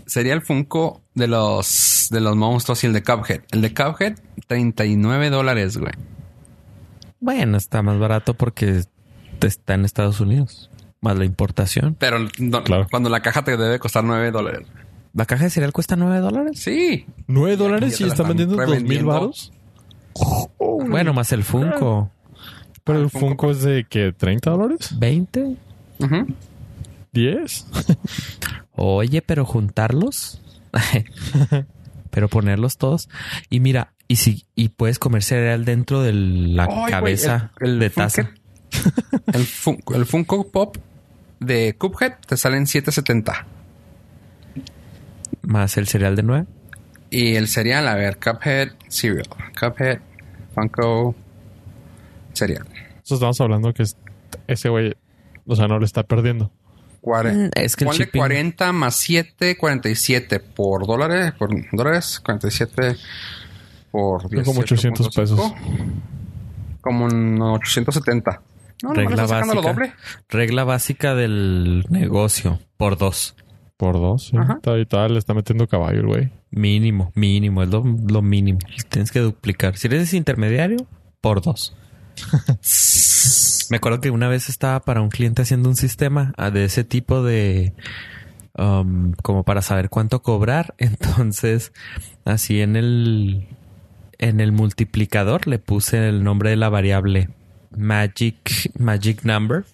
Sería 0.07 0.33
el 0.33 0.41
Funko 0.43 1.03
de 1.15 1.27
los 1.29 2.09
de 2.11 2.21
los 2.21 2.35
monstruos 2.37 2.83
y 2.85 2.87
el 2.87 2.93
de 2.95 3.03
Cuphead. 3.03 3.43
El 3.51 3.61
de 3.61 3.75
Cuphead, 3.75 4.19
39 4.47 5.29
dólares, 5.31 5.77
güey. 5.77 5.93
Bueno, 7.21 7.57
está 7.59 7.83
más 7.83 7.99
barato 7.99 8.35
porque 8.35 8.83
está 9.43 9.75
en 9.75 9.85
Estados 9.85 10.21
Unidos. 10.21 10.71
Más 11.01 11.17
la 11.19 11.25
importación. 11.25 11.95
Pero 11.99 12.19
no- 12.39 12.65
Claro. 12.65 12.87
cuando 12.91 13.09
la 13.11 13.21
caja 13.21 13.45
te 13.45 13.57
debe 13.57 13.79
costar 13.79 14.03
9 14.05 14.31
dólares. 14.31 14.67
¿La 15.15 15.27
caja 15.27 15.45
de 15.45 15.51
cereal 15.51 15.73
cuesta 15.73 15.97
9 15.97 16.19
dólares? 16.21 16.59
Sí. 16.61 17.07
¿Nueve 17.27 17.57
Ya 17.57 17.63
dólares 17.65 17.97
te 17.99 18.03
y 18.03 18.07
la 18.07 18.13
están 18.13 18.29
vendiendo 18.29 18.57
dos 18.57 18.67
mil 18.67 18.75
revendiendo. 18.75 19.33
Bueno, 20.89 21.13
más 21.13 21.33
el 21.33 21.45
Funko. 21.45 22.11
Pero 22.85 22.99
Ah, 23.01 23.03
el 23.03 23.11
Funko 23.11 23.27
Funko 23.29 23.51
es 23.51 23.63
de 23.63 23.85
que 23.85 24.13
30 24.13 24.51
dólares, 24.51 24.95
¿20? 24.99 25.57
Ujú. 25.99 26.27
10. 27.13 27.67
Oye, 28.73 29.23
pero 29.23 29.45
juntarlos. 29.45 30.41
pero 32.11 32.29
ponerlos 32.29 32.77
todos. 32.79 33.09
Y 33.51 33.61
mira, 33.61 33.93
y 34.07 34.17
si 34.17 34.47
y 34.55 34.71
puedes 34.71 34.99
comer 34.99 35.23
cereal 35.23 35.65
dentro 35.65 36.03
de 36.03 36.13
la 36.13 36.69
cabeza 36.89 37.51
el- 37.61 37.73
el 37.73 37.79
de 37.81 37.91
taza. 37.91 38.31
El, 39.33 39.45
Fun- 39.45 39.83
el 39.95 40.07
Funko 40.07 40.49
Pop 40.51 40.77
de 41.41 41.75
Cuphead 41.77 42.15
te 42.27 42.37
salen 42.37 42.65
7.70. 42.65 43.45
Más 45.43 45.77
el 45.77 45.87
cereal 45.89 46.17
de 46.17 46.23
9. 46.23 46.47
Y 47.11 47.37
el 47.37 47.49
cereal, 47.49 47.89
a 47.89 47.95
ver, 47.95 48.19
Cuphead 48.19 48.71
Cereal. 48.89 49.27
Cuphead 49.59 50.01
Funko 50.61 51.15
Cereal. 52.33 52.67
Eso 53.05 53.15
estamos 53.15 53.41
hablando 53.41 53.73
que 53.73 53.83
es- 53.85 53.97
ese 54.47 54.69
güey, 54.69 54.95
o 55.47 55.57
sea, 55.57 55.67
no 55.69 55.79
le 55.79 55.85
está 55.87 56.03
perdiendo. 56.03 56.51
Cuare- 57.01 57.33
Mm, 57.33 57.51
es 57.55 57.77
que 57.77 57.85
ponle 57.85 58.05
shipping- 58.07 58.19
40 58.19 58.73
más 58.73 58.97
7, 58.97 59.57
47 59.57 60.41
por 60.41 60.87
dólares, 60.87 61.33
por 61.39 61.51
dólares, 61.73 62.21
47 62.25 62.97
por 63.91 64.29
10. 64.29 64.45
como 64.45 64.61
800 64.61 65.15
pesos. 65.15 65.41
Como 66.81 67.05
un 67.07 67.41
870. 67.41 68.43
No, 68.83 68.91
no, 68.91 68.95
regla 68.95 69.23
lo 69.23 69.29
básica. 69.29 69.73
doble. 69.73 69.93
Regla 70.29 70.65
básica 70.65 71.15
del 71.15 71.85
negocio. 71.89 72.61
Por 72.77 72.97
dos. 72.99 73.35
Por 73.79 73.95
dos, 73.95 74.27
sí. 74.27 74.37
Ajá. 74.37 74.55
Está- 74.57 74.79
Y 74.79 74.85
tal, 74.85 75.15
le 75.15 75.19
está 75.19 75.33
metiendo 75.33 75.67
caballo 75.67 76.01
el 76.01 76.07
güey. 76.07 76.33
Mínimo, 76.51 77.13
mínimo. 77.15 77.63
Es 77.63 77.71
lo, 77.71 77.83
lo 77.83 78.21
mínimo. 78.21 78.59
Tienes 78.91 79.11
que 79.13 79.21
duplicar. 79.21 79.77
Si 79.79 79.87
eres 79.87 80.13
intermediario, 80.13 80.87
por 81.23 81.41
dos. 81.41 81.75
Me 83.71 83.77
acuerdo 83.77 84.01
que 84.01 84.11
una 84.11 84.29
vez 84.29 84.49
estaba 84.49 84.81
para 84.81 85.01
un 85.03 85.09
cliente 85.11 85.43
haciendo 85.43 85.69
un 85.69 85.77
sistema 85.77 86.35
ah, 86.37 86.51
de 86.51 86.65
ese 86.65 86.85
tipo 86.85 87.23
de... 87.23 87.73
um, 88.57 89.13
como 89.23 89.45
para 89.45 89.63
saber 89.63 89.91
cuánto 89.91 90.23
cobrar. 90.23 90.75
Entonces, 90.79 91.73
así 92.25 92.61
en 92.61 92.77
el... 92.77 93.47
En 94.21 94.41
el 94.41 94.51
multiplicador 94.51 95.47
le 95.47 95.61
puse 95.61 96.09
el 96.09 96.25
nombre 96.25 96.51
de 96.51 96.57
la 96.57 96.69
variable 96.69 97.29
Magic, 97.77 98.73
Magic 98.79 99.25
Number. 99.25 99.65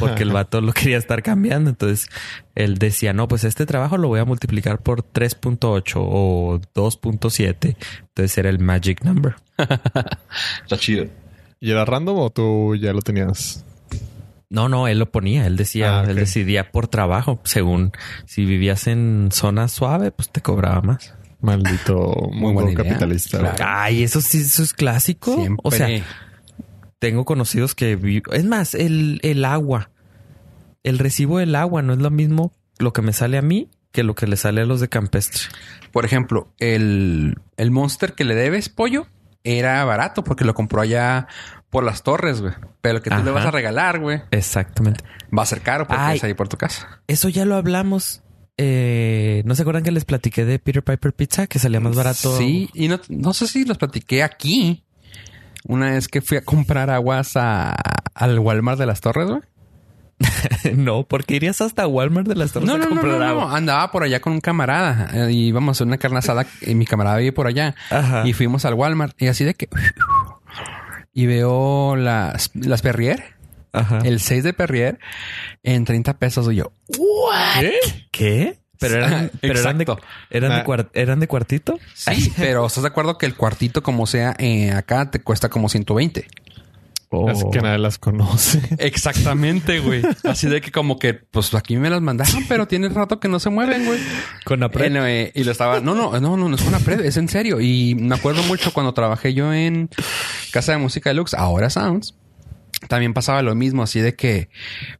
Porque 0.00 0.22
el 0.22 0.32
vato 0.32 0.60
lo 0.60 0.72
quería 0.72 0.96
estar 0.96 1.22
cambiando. 1.22 1.70
Entonces 1.70 2.08
él 2.54 2.78
decía, 2.78 3.12
no, 3.12 3.28
pues 3.28 3.44
este 3.44 3.66
trabajo 3.66 3.98
lo 3.98 4.08
voy 4.08 4.20
a 4.20 4.24
multiplicar 4.24 4.78
por 4.78 5.02
3.8 5.02 5.94
o 5.96 6.60
2.7. 6.74 7.76
Entonces 8.00 8.38
era 8.38 8.48
el 8.48 8.58
Magic 8.58 9.04
Number. 9.04 9.36
Está 9.58 10.76
chido. 10.78 11.06
¿Y 11.60 11.70
era 11.70 11.84
random 11.84 12.18
o 12.18 12.30
tú 12.30 12.76
ya 12.76 12.92
lo 12.92 13.02
tenías? 13.02 13.64
No, 14.50 14.68
no, 14.68 14.88
él 14.88 14.98
lo 14.98 15.10
ponía. 15.10 15.46
Él 15.46 15.56
decía, 15.56 16.00
Ah, 16.00 16.04
él 16.08 16.16
decidía 16.16 16.70
por 16.70 16.88
trabajo. 16.88 17.40
Según 17.44 17.92
si 18.24 18.44
vivías 18.44 18.86
en 18.86 19.28
zona 19.32 19.68
suave, 19.68 20.10
pues 20.10 20.30
te 20.30 20.40
cobraba 20.40 20.80
más. 20.80 21.14
Maldito 21.40 22.30
Muy 22.32 22.52
mundo 22.52 22.74
capitalista. 22.74 23.38
Claro. 23.38 23.64
Ay, 23.64 24.02
eso 24.02 24.20
sí, 24.20 24.38
eso 24.38 24.62
es 24.62 24.72
clásico. 24.72 25.34
Siempre. 25.34 25.60
O 25.62 25.70
sea, 25.70 25.88
tengo 26.98 27.24
conocidos 27.24 27.74
que 27.74 27.98
es 28.32 28.44
más, 28.44 28.74
el, 28.74 29.20
el 29.22 29.44
agua, 29.44 29.90
el 30.82 30.98
recibo 30.98 31.38
del 31.38 31.54
agua 31.54 31.82
no 31.82 31.92
es 31.92 31.98
lo 31.98 32.10
mismo 32.10 32.52
lo 32.78 32.92
que 32.92 33.02
me 33.02 33.12
sale 33.12 33.38
a 33.38 33.42
mí 33.42 33.68
que 33.92 34.02
lo 34.02 34.14
que 34.14 34.26
le 34.26 34.36
sale 34.36 34.60
a 34.60 34.64
los 34.64 34.80
de 34.80 34.88
campestre. 34.88 35.42
Por 35.92 36.04
ejemplo, 36.04 36.52
el, 36.58 37.36
el 37.56 37.70
monster 37.70 38.12
que 38.12 38.24
le 38.24 38.34
debes, 38.34 38.68
pollo, 38.68 39.06
era 39.44 39.84
barato 39.84 40.22
porque 40.24 40.44
lo 40.44 40.54
compró 40.54 40.82
allá 40.82 41.26
por 41.70 41.84
las 41.84 42.02
torres, 42.02 42.40
güey. 42.40 42.52
Pero 42.80 43.02
que 43.02 43.10
tú 43.10 43.22
le 43.22 43.30
vas 43.30 43.46
a 43.46 43.50
regalar, 43.50 43.98
güey, 43.98 44.22
Exactamente. 44.30 45.04
va 45.36 45.42
a 45.42 45.46
ser 45.46 45.62
caro 45.62 45.86
porque 45.86 46.02
Ay. 46.02 46.16
es 46.18 46.24
ahí 46.24 46.34
por 46.34 46.48
tu 46.48 46.56
casa. 46.56 47.02
Eso 47.06 47.28
ya 47.28 47.44
lo 47.44 47.56
hablamos. 47.56 48.22
Eh, 48.56 49.42
¿No 49.44 49.54
se 49.54 49.62
acuerdan 49.62 49.84
que 49.84 49.92
les 49.92 50.04
platiqué 50.04 50.44
de 50.44 50.58
Peter 50.58 50.82
Piper 50.82 51.12
Pizza 51.12 51.46
que 51.46 51.58
salía 51.58 51.80
más 51.80 51.94
barato? 51.94 52.36
Sí, 52.36 52.68
y 52.74 52.88
no, 52.88 53.00
no 53.08 53.32
sé 53.32 53.46
si 53.46 53.64
los 53.64 53.78
platiqué 53.78 54.22
aquí. 54.22 54.84
Una 55.68 55.90
vez 55.92 56.08
que 56.08 56.20
fui 56.20 56.36
a 56.38 56.40
comprar 56.42 56.90
aguas 56.90 57.36
a, 57.36 57.76
al 58.14 58.38
Walmart 58.40 58.78
de 58.78 58.86
las 58.86 59.00
Torres, 59.00 59.28
güey. 59.28 59.40
no, 60.74 61.04
porque 61.04 61.36
irías 61.36 61.60
hasta 61.60 61.86
Walmart 61.86 62.26
de 62.26 62.34
las 62.34 62.50
Torres 62.52 62.66
No, 62.66 62.74
a 62.74 62.78
no, 62.78 62.84
no, 62.84 62.90
comprar 62.90 63.12
no, 63.12 63.18
no. 63.20 63.24
agua. 63.24 63.56
Andaba 63.56 63.92
por 63.92 64.02
allá 64.02 64.20
con 64.20 64.32
un 64.32 64.40
camarada 64.40 65.10
eh, 65.28 65.30
y 65.32 65.46
íbamos 65.48 65.68
a 65.68 65.72
hacer 65.76 65.86
una 65.86 65.98
carne 65.98 66.18
asada 66.18 66.44
y 66.62 66.74
mi 66.74 66.86
camarada 66.86 67.18
vive 67.18 67.32
por 67.32 67.46
allá. 67.46 67.76
Ajá. 67.90 68.26
Y 68.26 68.32
fuimos 68.32 68.64
al 68.64 68.74
Walmart 68.74 69.14
y 69.22 69.28
así 69.28 69.44
de 69.44 69.54
que... 69.54 69.68
Y 71.12 71.26
veo 71.26 71.94
las, 71.96 72.50
las 72.54 72.82
Perrier, 72.82 73.36
Ajá. 73.72 73.98
el 74.04 74.20
6 74.20 74.42
de 74.44 74.52
Perrier 74.54 74.98
en 75.62 75.84
30 75.84 76.18
pesos 76.18 76.50
y 76.52 76.56
yo. 76.56 76.72
¿Qué? 77.60 77.74
¿Qué? 78.10 78.58
Pero 78.78 78.96
eran, 78.96 79.30
pero 79.40 79.58
eran 79.58 79.78
de, 79.78 79.84
Exacto. 79.84 80.06
eran, 80.30 80.50
de 80.50 80.56
Ah. 80.56 80.64
cuar- 80.64 80.90
eran 80.92 81.20
de 81.20 81.26
cuartito. 81.28 81.78
Sí, 81.94 82.32
pero 82.36 82.66
¿estás 82.66 82.82
de 82.84 82.88
acuerdo 82.88 83.18
que 83.18 83.26
el 83.26 83.34
cuartito 83.34 83.82
como 83.82 84.06
sea 84.06 84.34
eh, 84.38 84.70
acá 84.72 85.10
te 85.10 85.20
cuesta 85.20 85.48
como 85.48 85.68
120? 85.68 86.20
Es 86.20 86.28
Oh. 87.10 87.50
que 87.50 87.62
nadie 87.62 87.78
las 87.78 87.96
conoce. 87.96 88.60
Exactamente, 88.78 89.78
güey. 89.80 90.02
Así 90.24 90.46
de 90.46 90.60
que 90.60 90.70
como 90.70 90.98
que, 90.98 91.14
pues 91.14 91.54
aquí 91.54 91.78
me 91.78 91.88
las 91.88 92.02
mandaron, 92.02 92.44
pero 92.48 92.68
tiene 92.68 92.90
rato 92.90 93.18
que 93.18 93.28
no 93.28 93.40
se 93.40 93.48
mueven, 93.48 93.86
güey. 93.86 93.98
Con 94.44 94.60
la 94.60 94.66
Anyway, 94.66 95.32
y 95.34 95.42
lo 95.44 95.52
estaba, 95.52 95.80
no, 95.80 95.94
no, 95.94 96.20
no, 96.20 96.36
no, 96.36 96.48
no 96.50 96.54
es 96.54 96.62
una 96.66 96.78
pre, 96.80 97.06
es 97.08 97.16
en 97.16 97.28
serio. 97.30 97.62
Y 97.62 97.94
me 97.94 98.14
acuerdo 98.14 98.42
mucho 98.42 98.74
cuando 98.74 98.92
trabajé 98.92 99.32
yo 99.32 99.54
en 99.54 99.88
Casa 100.52 100.72
de 100.72 100.78
Música 100.78 101.08
Deluxe, 101.08 101.32
ahora 101.32 101.70
Sounds, 101.70 102.14
también 102.88 103.14
pasaba 103.14 103.42
lo 103.42 103.54
mismo, 103.54 103.82
así 103.82 104.00
de 104.00 104.14
que, 104.14 104.48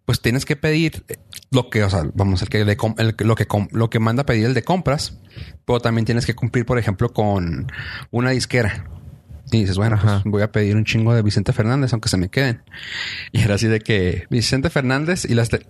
pues 0.04 0.20
tienes 0.20 0.44
que 0.44 0.56
pedir 0.56 1.04
lo 1.50 1.70
que, 1.70 1.82
o 1.82 1.90
sea, 1.90 2.04
vamos, 2.14 2.42
el 2.42 2.48
que, 2.48 2.60
el 2.60 3.16
que- 3.16 3.24
lo 3.24 3.34
que, 3.34 3.46
lo 3.72 3.90
que 3.90 3.98
manda 3.98 4.24
pedir 4.24 4.46
el 4.46 4.54
de 4.54 4.62
compras, 4.62 5.18
pero 5.64 5.80
también 5.80 6.04
tienes 6.04 6.26
que 6.26 6.34
cumplir, 6.34 6.64
por 6.66 6.78
ejemplo, 6.78 7.12
con 7.12 7.70
una 8.10 8.30
disquera. 8.30 8.84
Y 9.50 9.60
dices, 9.60 9.78
bueno, 9.78 9.98
pues 10.02 10.22
voy 10.24 10.42
a 10.42 10.52
pedir 10.52 10.76
un 10.76 10.84
chingo 10.84 11.14
de 11.14 11.22
Vicente 11.22 11.54
Fernández, 11.54 11.92
aunque 11.94 12.10
se 12.10 12.18
me 12.18 12.28
queden. 12.28 12.62
Y 13.32 13.40
era 13.40 13.54
así 13.54 13.66
de 13.66 13.80
que 13.80 14.26
Vicente 14.28 14.68
Fernández 14.68 15.24
y 15.24 15.34
las 15.34 15.48
de- 15.48 15.66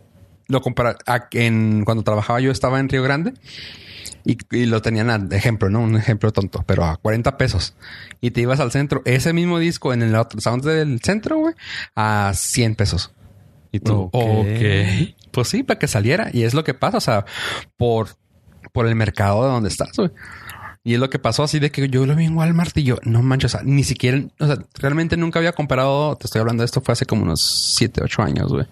lo 0.49 0.61
compara 0.63 0.97
a- 1.07 1.29
en 1.33 1.85
cuando 1.85 2.03
trabajaba 2.03 2.41
yo 2.41 2.51
estaba 2.51 2.81
en 2.81 2.89
Río 2.89 3.03
Grande 3.05 3.35
y, 4.29 4.37
y 4.51 4.67
lo 4.67 4.83
tenían 4.83 5.09
a 5.09 5.35
ejemplo, 5.35 5.71
¿no? 5.71 5.81
Un 5.81 5.97
ejemplo 5.97 6.31
tonto, 6.33 6.63
pero 6.67 6.85
a 6.85 6.99
40 6.99 7.39
pesos. 7.39 7.75
Y 8.21 8.31
te 8.33 8.43
ibas 8.43 8.61
al 8.61 8.71
centro, 8.71 9.01
ese 9.07 9.33
mismo 9.33 9.59
disco 9.59 9.95
en 9.95 10.03
el 10.03 10.15
otro 10.15 10.39
sound 10.41 10.65
del 10.65 11.01
centro, 11.01 11.39
güey, 11.39 11.55
a 11.97 12.33
100 12.35 12.75
pesos. 12.75 13.11
Y 13.73 13.81
tú, 13.81 14.11
Ok. 14.13 14.15
ok. 14.15 15.15
Pues 15.31 15.49
sí, 15.49 15.63
para 15.63 15.79
que 15.79 15.89
saliera. 15.89 16.29
Y 16.31 16.43
es 16.43 16.53
lo 16.53 16.63
que 16.63 16.75
pasa, 16.75 16.99
o 16.99 17.01
sea, 17.01 17.25
por, 17.79 18.09
por 18.73 18.87
el 18.87 18.95
mercado 18.97 19.45
de 19.45 19.51
donde 19.51 19.71
estás, 19.71 19.97
güey. 19.97 20.11
Y 20.85 20.95
es 20.95 21.01
lo 21.01 21.11
que 21.11 21.19
pasó 21.19 21.43
así 21.43 21.59
de 21.59 21.71
que 21.71 21.89
yo 21.91 22.07
lo 22.07 22.15
vi 22.17 22.25
en 22.25 22.37
Walmart 22.37 22.75
y 22.79 22.85
yo, 22.85 22.97
no 23.03 23.21
manches, 23.23 23.55
o 23.55 23.59
sea, 23.59 23.67
ni 23.67 23.85
siquiera, 23.85 24.23
o 24.39 24.47
sea, 24.47 24.57
realmente 24.79 25.17
nunca 25.19 25.39
había 25.39 25.53
comprado, 25.53 26.17
te 26.17 26.27
estoy 26.27 26.41
hablando 26.41 26.63
de 26.63 26.67
esto, 26.67 26.81
fue 26.81 26.93
hace 26.93 27.05
como 27.05 27.25
unos 27.25 27.75
7, 27.77 28.01
8 28.05 28.23
años, 28.23 28.53
güey. 28.53 28.67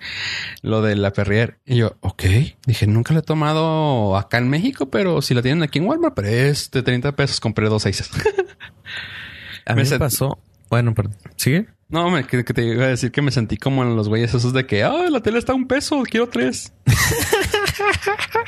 Lo 0.62 0.80
de 0.80 0.96
la 0.96 1.12
Perrier. 1.12 1.58
Y 1.66 1.76
yo, 1.76 1.96
ok, 2.00 2.22
dije, 2.66 2.86
nunca 2.86 3.12
lo 3.12 3.20
he 3.20 3.22
tomado 3.22 4.16
acá 4.16 4.38
en 4.38 4.48
México, 4.48 4.88
pero 4.88 5.20
si 5.20 5.34
la 5.34 5.42
tienen 5.42 5.62
aquí 5.62 5.78
en 5.78 5.86
Walmart, 5.86 6.14
pero 6.14 6.28
es 6.28 6.70
de 6.70 6.82
30 6.82 7.12
pesos, 7.16 7.40
compré 7.40 7.68
dos 7.68 7.82
seis. 7.82 8.08
A 9.66 9.74
mí 9.74 9.82
me 9.82 9.88
sent- 9.88 9.98
pasó. 9.98 10.38
Bueno, 10.70 10.94
perdón. 10.94 11.16
¿Sigue? 11.36 11.66
No, 11.88 12.10
me, 12.10 12.26
que, 12.26 12.44
que 12.44 12.54
te 12.54 12.64
iba 12.64 12.84
a 12.84 12.88
decir 12.88 13.12
que 13.12 13.22
me 13.22 13.30
sentí 13.30 13.56
como 13.56 13.82
en 13.82 13.94
los 13.94 14.08
güeyes 14.08 14.32
esos 14.34 14.52
de 14.52 14.66
que, 14.66 14.82
ah, 14.84 15.06
la 15.10 15.20
tele 15.20 15.38
está 15.38 15.52
a 15.52 15.56
un 15.56 15.66
peso, 15.68 16.02
quiero 16.08 16.28
tres. 16.28 16.72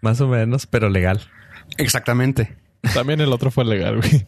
Más 0.00 0.20
o 0.20 0.28
menos, 0.28 0.66
pero 0.66 0.88
legal. 0.88 1.20
Exactamente. 1.78 2.56
También 2.94 3.20
el 3.20 3.32
otro 3.32 3.50
fue 3.50 3.64
legal, 3.64 3.96
güey. 3.96 4.26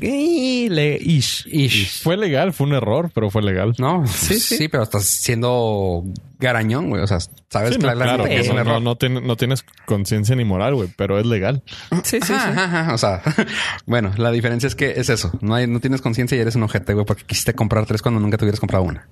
Y 0.00 0.68
le 0.70 0.96
ish. 1.00 1.46
Ish. 1.46 2.02
Fue 2.02 2.16
legal, 2.16 2.52
fue 2.52 2.66
un 2.66 2.72
error, 2.74 3.10
pero 3.14 3.30
fue 3.30 3.42
legal. 3.42 3.74
No, 3.78 4.04
Sí, 4.08 4.40
sí, 4.40 4.56
sí. 4.56 4.68
pero 4.68 4.82
estás 4.82 5.04
siendo 5.04 6.02
garañón, 6.40 6.88
güey. 6.90 7.00
O 7.02 7.06
sea, 7.06 7.18
sabes 7.48 7.74
Sí, 7.74 7.76
no, 7.78 7.82
claramente 7.82 8.14
claro, 8.16 8.24
que 8.24 8.40
es 8.40 8.46
no, 8.48 8.54
un 8.54 8.58
error. 8.58 8.74
no, 8.74 8.80
no 8.80 8.96
tien- 8.98 9.22
no 9.22 9.36
tienes 9.36 9.64
conciencia 9.86 10.34
ni 10.34 10.44
moral, 10.44 10.74
güey, 10.74 10.88
pero 10.96 11.20
es 11.20 11.26
legal. 11.26 11.62
Sí, 12.02 12.18
sí, 12.20 12.32
Ajá, 12.32 12.52
sí. 12.52 12.58
ajá, 12.58 12.80
ajá. 12.80 12.94
O 12.94 12.98
sea, 12.98 13.22
bueno, 13.86 14.12
la 14.16 14.32
diferencia 14.32 14.66
es 14.66 14.74
que 14.74 14.94
es 14.96 15.08
eso. 15.08 15.30
No 15.40 15.54
hay, 15.54 15.68
no 15.68 15.78
tienes 15.78 16.00
conciencia 16.00 16.36
y 16.36 16.40
eres 16.40 16.56
un 16.56 16.64
ojete, 16.64 16.94
güey, 16.94 17.06
porque 17.06 17.22
quisiste 17.24 17.54
comprar 17.54 17.86
tres 17.86 18.02
cuando 18.02 18.20
nunca 18.20 18.36
te 18.36 18.44
hubieras 18.44 18.58
comprado 18.60 18.82
una. 18.84 19.06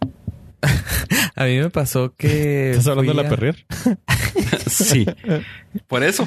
A 1.36 1.44
mí 1.44 1.58
me 1.58 1.70
pasó 1.70 2.14
que. 2.16 2.70
¿Estás 2.70 2.88
hablando 2.88 3.12
de 3.14 3.22
la 3.22 3.26
a- 3.28 3.30
perrier? 3.30 3.66
Sí. 4.66 5.04
Por 5.88 6.02
eso. 6.04 6.26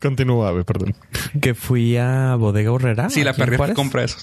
Continúa, 0.00 0.50
güey, 0.52 0.64
perdón. 0.64 0.94
Que 1.40 1.54
fui 1.54 1.96
a 1.96 2.34
Bodega 2.36 2.70
Horrera. 2.72 3.08
Sí, 3.10 3.24
la 3.24 3.32
Juárez. 3.34 3.74
compra 3.74 4.04
eso. 4.04 4.18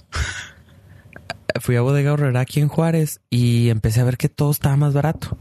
Fui 1.59 1.75
a 1.75 1.81
Bodega 1.81 2.13
Horrera 2.13 2.39
aquí 2.41 2.59
en 2.61 2.67
Juárez 2.67 3.21
y 3.29 3.69
empecé 3.69 4.01
a 4.01 4.03
ver 4.03 4.17
que 4.17 4.29
todo 4.29 4.51
estaba 4.51 4.75
más 4.77 4.93
barato. 4.93 5.37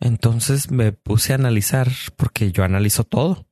Entonces 0.00 0.70
me 0.70 0.92
puse 0.92 1.32
a 1.32 1.36
analizar 1.36 1.88
porque 2.16 2.52
yo 2.52 2.64
analizo 2.64 3.04
todo. 3.04 3.46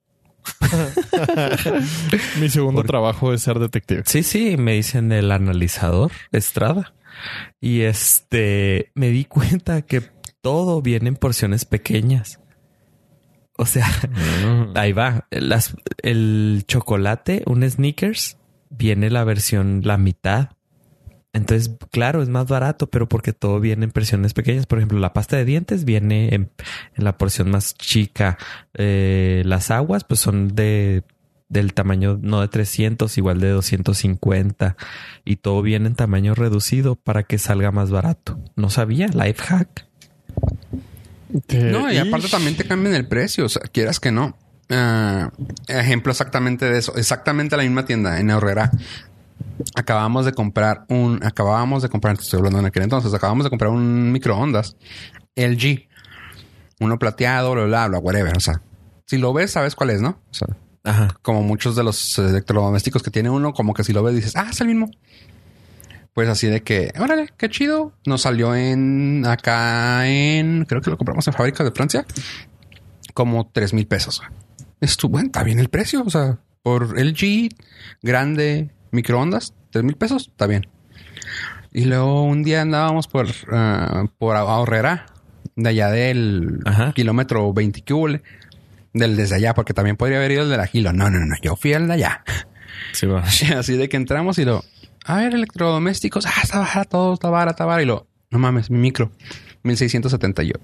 Mi 2.41 2.49
segundo 2.51 2.81
Por- 2.83 2.87
trabajo 2.87 3.33
es 3.33 3.43
ser 3.43 3.59
detective. 3.59 4.03
Sí, 4.07 4.23
sí, 4.23 4.57
me 4.57 4.73
dicen 4.75 5.13
el 5.13 5.31
analizador 5.33 6.11
Estrada. 6.33 6.93
Y 7.61 7.83
este, 7.83 8.91
me 8.95 9.09
di 9.09 9.25
cuenta 9.25 9.83
que 9.83 10.03
todo 10.41 10.83
viene 10.83 11.09
en 11.09 11.17
porciones 11.17 11.65
pequeñas. 11.65 12.41
O 13.57 13.67
sea, 13.67 13.87
ahí 14.75 14.93
va. 14.93 15.27
Las, 15.31 15.77
el 16.03 16.65
chocolate, 16.67 17.43
un 17.47 17.69
sneakers, 17.69 18.39
viene 18.71 19.11
la 19.11 19.25
versión 19.25 19.83
la 19.85 19.97
mitad. 19.97 20.51
Entonces, 21.33 21.77
claro, 21.91 22.23
es 22.23 22.29
más 22.29 22.47
barato, 22.47 22.89
pero 22.89 23.09
porque 23.09 23.33
todo 23.33 23.59
viene 23.59 23.85
en 23.85 23.91
porciones 23.91 24.35
pequeñas. 24.35 24.67
Por 24.67 24.79
ejemplo, 24.79 24.99
la 25.01 25.13
pasta 25.13 25.37
de 25.37 25.45
dientes 25.45 25.85
viene 25.85 26.33
en, 26.33 26.53
en 26.95 27.05
la 27.05 27.19
porción 27.19 27.51
más 27.51 27.75
chica. 27.75 28.39
Eh, 28.75 29.43
las 29.45 29.71
aguas, 29.73 30.05
pues 30.05 30.21
son 30.21 30.55
de 30.55 31.03
del 31.49 31.75
tamaño 31.75 32.19
no 32.21 32.41
de 32.41 32.49
300, 32.49 33.17
igual 33.19 33.41
de 33.41 33.51
250 33.51 34.77
y 35.25 35.37
todo 35.37 35.63
viene 35.63 35.89
en 35.89 35.95
tamaño 35.95 36.35
reducido 36.35 36.97
para 36.97 37.23
que 37.23 37.39
salga 37.39 37.71
más 37.71 37.91
barato. 37.91 38.39
No 38.57 38.71
sabía, 38.71 39.09
life 39.09 39.43
hack. 39.43 39.87
No, 41.53 41.93
y 41.93 41.99
aparte 41.99 42.27
Ish. 42.27 42.31
también 42.31 42.57
te 42.57 42.65
cambian 42.65 42.95
el 42.95 43.07
precio. 43.07 43.45
O 43.45 43.49
sea, 43.49 43.63
quieras 43.63 43.99
que 44.01 44.13
no. 44.13 44.37
Ah, 44.71 45.31
ejemplo 45.67 46.13
exactamente 46.13 46.67
de 46.67 46.79
eso. 46.79 46.97
Exactamente 46.97 47.57
la 47.57 47.65
misma 47.65 47.85
tienda 47.85 48.21
en 48.21 48.31
Aurrera. 48.31 48.71
Acabamos 49.75 50.27
de 50.27 50.33
comprar 50.33 50.85
un... 50.89 51.21
Acabábamos 51.25 51.83
de 51.83 51.89
comprar... 51.89 52.15
Estoy 52.15 52.39
hablando 52.39 52.61
en 52.61 52.67
aquel 52.67 52.85
entonces. 52.85 53.13
Acabamos 53.15 53.45
de 53.45 53.51
comprar 53.51 53.71
un 53.71 54.13
microondas. 54.13 54.77
LG. 55.35 55.89
Uno 56.81 56.99
plateado, 56.99 57.53
bla, 57.53 57.65
bla, 57.65 57.89
bla, 57.89 57.99
whatever. 57.99 58.37
O 58.37 58.41
sea, 58.41 58.63
si 59.07 59.19
lo 59.19 59.33
ves, 59.33 59.51
sabes 59.51 59.75
cuál 59.75 59.91
es, 59.91 60.01
¿no? 60.01 60.21
O 60.31 60.35
sea, 60.35 60.49
Ajá. 60.85 61.17
como 61.23 61.43
muchos 61.43 61.75
de 61.77 61.83
los 61.83 62.19
electrodomésticos 62.19 63.03
que 63.03 63.11
tiene 63.11 63.31
uno, 63.31 63.53
como 63.53 63.73
que 63.75 63.83
si 63.85 63.93
lo 63.93 64.03
ves 64.03 64.15
dices, 64.15 64.37
ah, 64.37 64.49
es 64.51 64.61
el 64.61 64.69
mismo. 64.69 64.91
Pues 66.13 66.29
así 66.29 66.47
de 66.47 66.63
que, 66.63 66.93
órale, 67.01 67.31
qué 67.37 67.49
chido. 67.49 67.93
Nos 68.07 68.23
salió 68.23 68.55
en 68.55 69.25
acá 69.27 70.07
en, 70.09 70.65
creo 70.65 70.81
que 70.81 70.91
lo 70.91 70.97
compramos 70.97 71.27
en 71.27 71.33
fábrica 71.35 71.65
de 71.65 71.73
Francia, 71.73 72.07
como 73.15 73.49
tres 73.53 73.73
mil 73.73 73.87
pesos. 73.87 74.23
Es 74.81 74.97
tu 74.97 75.09
bueno, 75.09 75.27
está 75.27 75.43
bien 75.43 75.59
el 75.59 75.71
precio. 75.71 76.05
O 76.07 76.11
sea, 76.11 76.39
por 76.63 76.97
LG, 76.99 77.49
grande, 78.03 78.71
microondas, 78.93 79.55
tres 79.71 79.83
mil 79.83 79.97
pesos, 79.97 80.29
está 80.29 80.47
bien. 80.47 80.69
Y 81.73 81.87
luego 81.87 82.23
un 82.23 82.45
día 82.45 82.63
andábamos 82.63 83.09
por, 83.09 83.27
ah, 83.51 84.05
por 84.19 84.37
Ahorrera, 84.37 85.07
de 85.57 85.69
allá 85.69 85.89
del 85.91 86.61
Ajá. 86.65 86.93
kilómetro 86.93 87.53
20 87.53 87.81
que 87.83 87.93
del 88.95 89.17
desde 89.17 89.37
allá, 89.37 89.53
porque 89.55 89.75
también 89.75 89.97
podría 89.97 90.17
haber 90.19 90.33
ido 90.33 90.43
el 90.45 90.49
de 90.49 90.57
la 90.57 90.67
Gilo. 90.67 90.93
No, 90.93 91.11
no, 91.11 91.19
no, 91.19 91.37
yo 91.43 91.57
fui 91.57 91.75
al 91.75 91.87
de 91.89 91.95
allá. 91.95 92.25
Sí, 92.93 93.07
va. 93.07 93.21
Así 93.59 93.77
de 93.77 93.89
que 93.91 93.97
entramos 93.99 94.39
y 94.39 94.45
lo, 94.47 94.65
a 95.05 95.17
ver, 95.17 95.35
electrodomésticos, 95.35 96.25
ah, 96.25 96.41
está 96.43 96.61
barato, 96.61 97.13
está 97.13 97.29
barato, 97.29 97.51
está 97.51 97.65
barato. 97.67 97.83
Y 97.83 97.87
lo, 97.87 98.07
no 98.31 98.39
mames, 98.39 98.71
mi 98.71 98.79
micro, 98.79 99.13
1670 99.63 100.43
y 100.45 100.47
yo. 100.49 100.55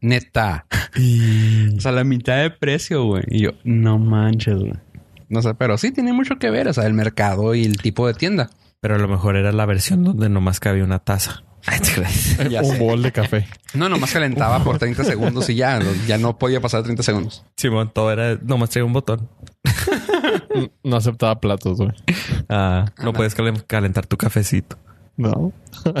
Neta. 0.00 0.66
O 1.76 1.80
sea, 1.80 1.92
la 1.92 2.02
mitad 2.02 2.42
de 2.42 2.50
precio, 2.50 3.04
güey. 3.04 3.22
Y 3.28 3.42
yo, 3.42 3.52
no 3.62 3.98
manches, 3.98 4.58
güey. 4.58 4.74
No 5.28 5.40
sé, 5.40 5.54
pero 5.54 5.78
sí 5.78 5.92
tiene 5.92 6.12
mucho 6.12 6.38
que 6.38 6.50
ver, 6.50 6.66
o 6.66 6.72
sea, 6.72 6.84
el 6.86 6.94
mercado 6.94 7.54
y 7.54 7.64
el 7.64 7.76
tipo 7.76 8.06
de 8.06 8.14
tienda. 8.14 8.50
Pero 8.80 8.96
a 8.96 8.98
lo 8.98 9.06
mejor 9.06 9.36
era 9.36 9.52
la 9.52 9.64
versión 9.66 10.02
donde 10.02 10.28
nomás 10.28 10.58
cabía 10.58 10.82
una 10.82 10.98
taza. 10.98 11.44
Un 12.62 12.78
bol 12.78 13.02
de 13.02 13.12
café. 13.12 13.46
No, 13.74 13.88
nomás 13.88 14.12
calentaba 14.12 14.62
por 14.64 14.78
30 14.78 15.04
segundos 15.04 15.48
y 15.50 15.54
ya, 15.56 15.78
ya 16.06 16.18
no 16.18 16.38
podía 16.38 16.60
pasar 16.60 16.82
30 16.82 17.02
segundos. 17.02 17.44
Simón, 17.56 17.90
todo 17.92 18.10
era 18.12 18.36
nomás 18.42 18.70
traía 18.70 18.84
un 18.84 18.92
botón. 18.92 19.28
No 20.82 20.96
aceptaba 20.96 21.40
platos, 21.40 21.78
güey. 21.78 21.92
Ah, 22.48 22.86
no 23.02 23.12
puedes 23.12 23.36
calen- 23.36 23.64
calentar 23.66 24.06
tu 24.06 24.16
cafecito. 24.16 24.76
No. 25.16 25.52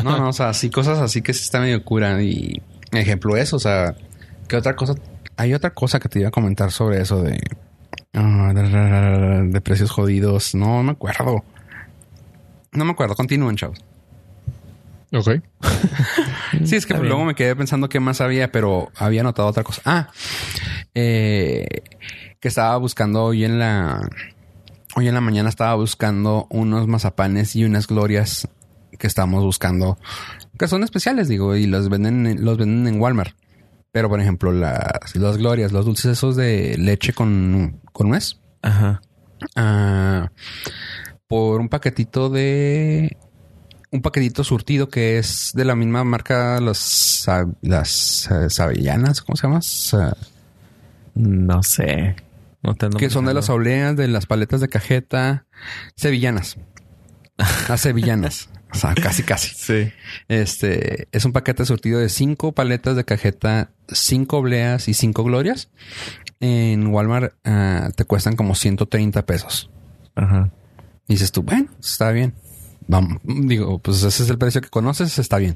No, 0.02 0.18
no, 0.18 0.28
o 0.28 0.32
sea, 0.32 0.52
sí, 0.54 0.70
cosas 0.70 0.98
así 0.98 1.22
que 1.22 1.32
sí 1.34 1.42
está 1.42 1.60
medio 1.60 1.84
cura. 1.84 2.22
Y 2.22 2.62
ejemplo 2.92 3.36
eso, 3.36 3.56
o 3.56 3.60
sea, 3.60 3.94
¿qué 4.48 4.56
otra 4.56 4.74
cosa? 4.76 4.94
Hay 5.36 5.54
otra 5.54 5.70
cosa 5.70 6.00
que 6.00 6.08
te 6.08 6.18
iba 6.20 6.28
a 6.28 6.32
comentar 6.32 6.70
sobre 6.72 7.00
eso 7.00 7.22
de, 7.22 7.38
ah, 8.14 8.52
de, 8.54 9.48
de 9.50 9.60
precios 9.60 9.90
jodidos. 9.90 10.54
No 10.54 10.82
me 10.82 10.92
acuerdo. 10.92 11.44
No 12.72 12.84
me 12.84 12.92
acuerdo. 12.92 13.14
Continúen, 13.14 13.56
chavos. 13.56 13.78
Ok. 15.12 15.28
Sí, 16.64 16.76
es 16.76 16.84
que 16.84 16.92
Está 16.94 16.98
luego 16.98 17.16
bien. 17.18 17.28
me 17.28 17.34
quedé 17.34 17.54
pensando 17.56 17.88
qué 17.88 18.00
más 18.00 18.20
había, 18.20 18.50
pero 18.52 18.90
había 18.96 19.22
notado 19.22 19.48
otra 19.48 19.62
cosa. 19.62 19.80
Ah, 19.84 20.08
eh, 20.94 21.66
que 22.40 22.48
estaba 22.48 22.76
buscando 22.76 23.22
hoy 23.24 23.44
en 23.44 23.58
la... 23.58 24.08
Hoy 24.96 25.06
en 25.08 25.14
la 25.14 25.20
mañana 25.20 25.48
estaba 25.48 25.74
buscando 25.76 26.46
unos 26.50 26.88
mazapanes 26.88 27.54
y 27.54 27.64
unas 27.64 27.86
glorias 27.86 28.48
que 28.98 29.06
estamos 29.06 29.44
buscando, 29.44 29.96
que 30.58 30.66
son 30.66 30.82
especiales, 30.82 31.28
digo, 31.28 31.54
y 31.54 31.66
los 31.66 31.88
venden, 31.88 32.26
en- 32.26 32.44
los 32.44 32.58
venden 32.58 32.92
en 32.92 33.00
Walmart. 33.00 33.34
Pero, 33.92 34.08
por 34.08 34.20
ejemplo, 34.20 34.52
las, 34.52 35.14
las 35.14 35.36
glorias, 35.38 35.70
los 35.72 35.84
dulces 35.86 36.06
esos 36.18 36.34
de 36.36 36.76
leche 36.76 37.12
con, 37.12 37.80
con 37.92 38.08
nuez, 38.08 38.40
Ajá. 38.62 39.00
ah, 39.56 40.30
por 41.28 41.60
un 41.60 41.68
paquetito 41.68 42.28
de 42.28 43.16
un 43.92 44.02
paquetito 44.02 44.44
surtido 44.44 44.88
que 44.88 45.18
es 45.18 45.50
de 45.54 45.64
la 45.64 45.74
misma 45.74 46.04
marca 46.04 46.60
las 46.60 47.24
las 47.62 48.28
eh, 48.30 48.48
¿cómo 49.26 49.36
se 49.36 49.42
llama? 49.42 49.62
Sa- 49.62 50.16
No 51.14 51.62
sé. 51.62 52.16
No 52.62 52.74
te 52.74 52.88
que 52.90 53.08
son 53.10 53.24
de 53.24 53.34
las 53.34 53.48
obleas, 53.48 53.96
de 53.96 54.06
las 54.08 54.26
paletas 54.26 54.60
de 54.60 54.68
cajeta 54.68 55.46
sevillanas. 55.96 56.56
Las 57.68 57.80
sevillanas. 57.80 58.48
o 58.72 58.74
sea, 58.76 58.94
casi 58.94 59.22
casi. 59.22 59.54
Sí. 59.56 59.92
Este 60.28 61.08
es 61.12 61.24
un 61.24 61.32
paquete 61.32 61.64
surtido 61.64 61.98
de 61.98 62.08
cinco 62.10 62.52
paletas 62.52 62.96
de 62.96 63.04
cajeta, 63.04 63.70
cinco 63.88 64.38
obleas 64.38 64.88
y 64.88 64.94
cinco 64.94 65.24
glorias. 65.24 65.68
En 66.38 66.86
Walmart 66.88 67.34
ah, 67.44 67.90
te 67.96 68.04
cuestan 68.04 68.36
como 68.36 68.54
130 68.54 69.24
pesos. 69.26 69.70
Ajá. 70.14 70.50
Y 71.08 71.14
dices 71.14 71.32
tú, 71.32 71.42
bueno, 71.42 71.68
está 71.80 72.12
bien. 72.12 72.34
Vamos, 72.90 73.18
digo, 73.22 73.78
pues 73.78 74.02
ese 74.02 74.24
es 74.24 74.30
el 74.30 74.36
precio 74.36 74.60
que 74.60 74.68
conoces, 74.68 75.16
está 75.20 75.38
bien. 75.38 75.54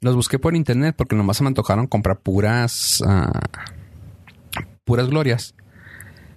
Los 0.00 0.14
busqué 0.14 0.38
por 0.38 0.56
internet 0.56 0.94
porque 0.96 1.14
nomás 1.14 1.36
se 1.36 1.42
me 1.42 1.48
antojaron 1.48 1.86
comprar 1.86 2.20
puras, 2.20 3.02
ah, 3.06 3.30
puras 4.84 5.08
glorias. 5.08 5.54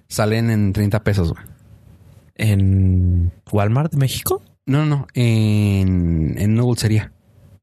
Salen 0.06 0.50
en 0.50 0.74
30 0.74 1.02
pesos. 1.02 1.32
güey. 1.32 1.42
¿En 2.34 3.32
Walmart 3.50 3.92
de 3.92 3.96
México? 3.96 4.42
No, 4.66 4.84
no, 4.84 4.96
no, 4.96 5.06
en, 5.14 6.34
en 6.36 6.52
una 6.52 6.62
dulcería. 6.62 7.14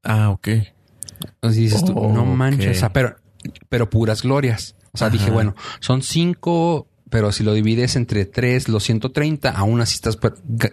Ah, 0.02 0.30
ok. 0.30 0.48
Así 1.40 1.60
dices 1.62 1.84
tú, 1.84 1.94
no 1.94 2.24
manches, 2.24 2.66
ok. 2.66 2.76
o 2.76 2.78
sea, 2.80 2.92
pero, 2.92 3.14
pero 3.68 3.90
puras 3.90 4.22
glorias. 4.22 4.74
O 4.92 4.98
sea, 4.98 5.08
dije, 5.08 5.30
bueno, 5.30 5.54
son 5.78 6.02
cinco 6.02 6.87
pero 7.10 7.32
si 7.32 7.44
lo 7.44 7.52
divides 7.52 7.96
entre 7.96 8.24
tres, 8.24 8.68
los 8.68 8.84
130, 8.84 9.50
aún 9.50 9.80
así 9.80 9.94
estás, 9.94 10.18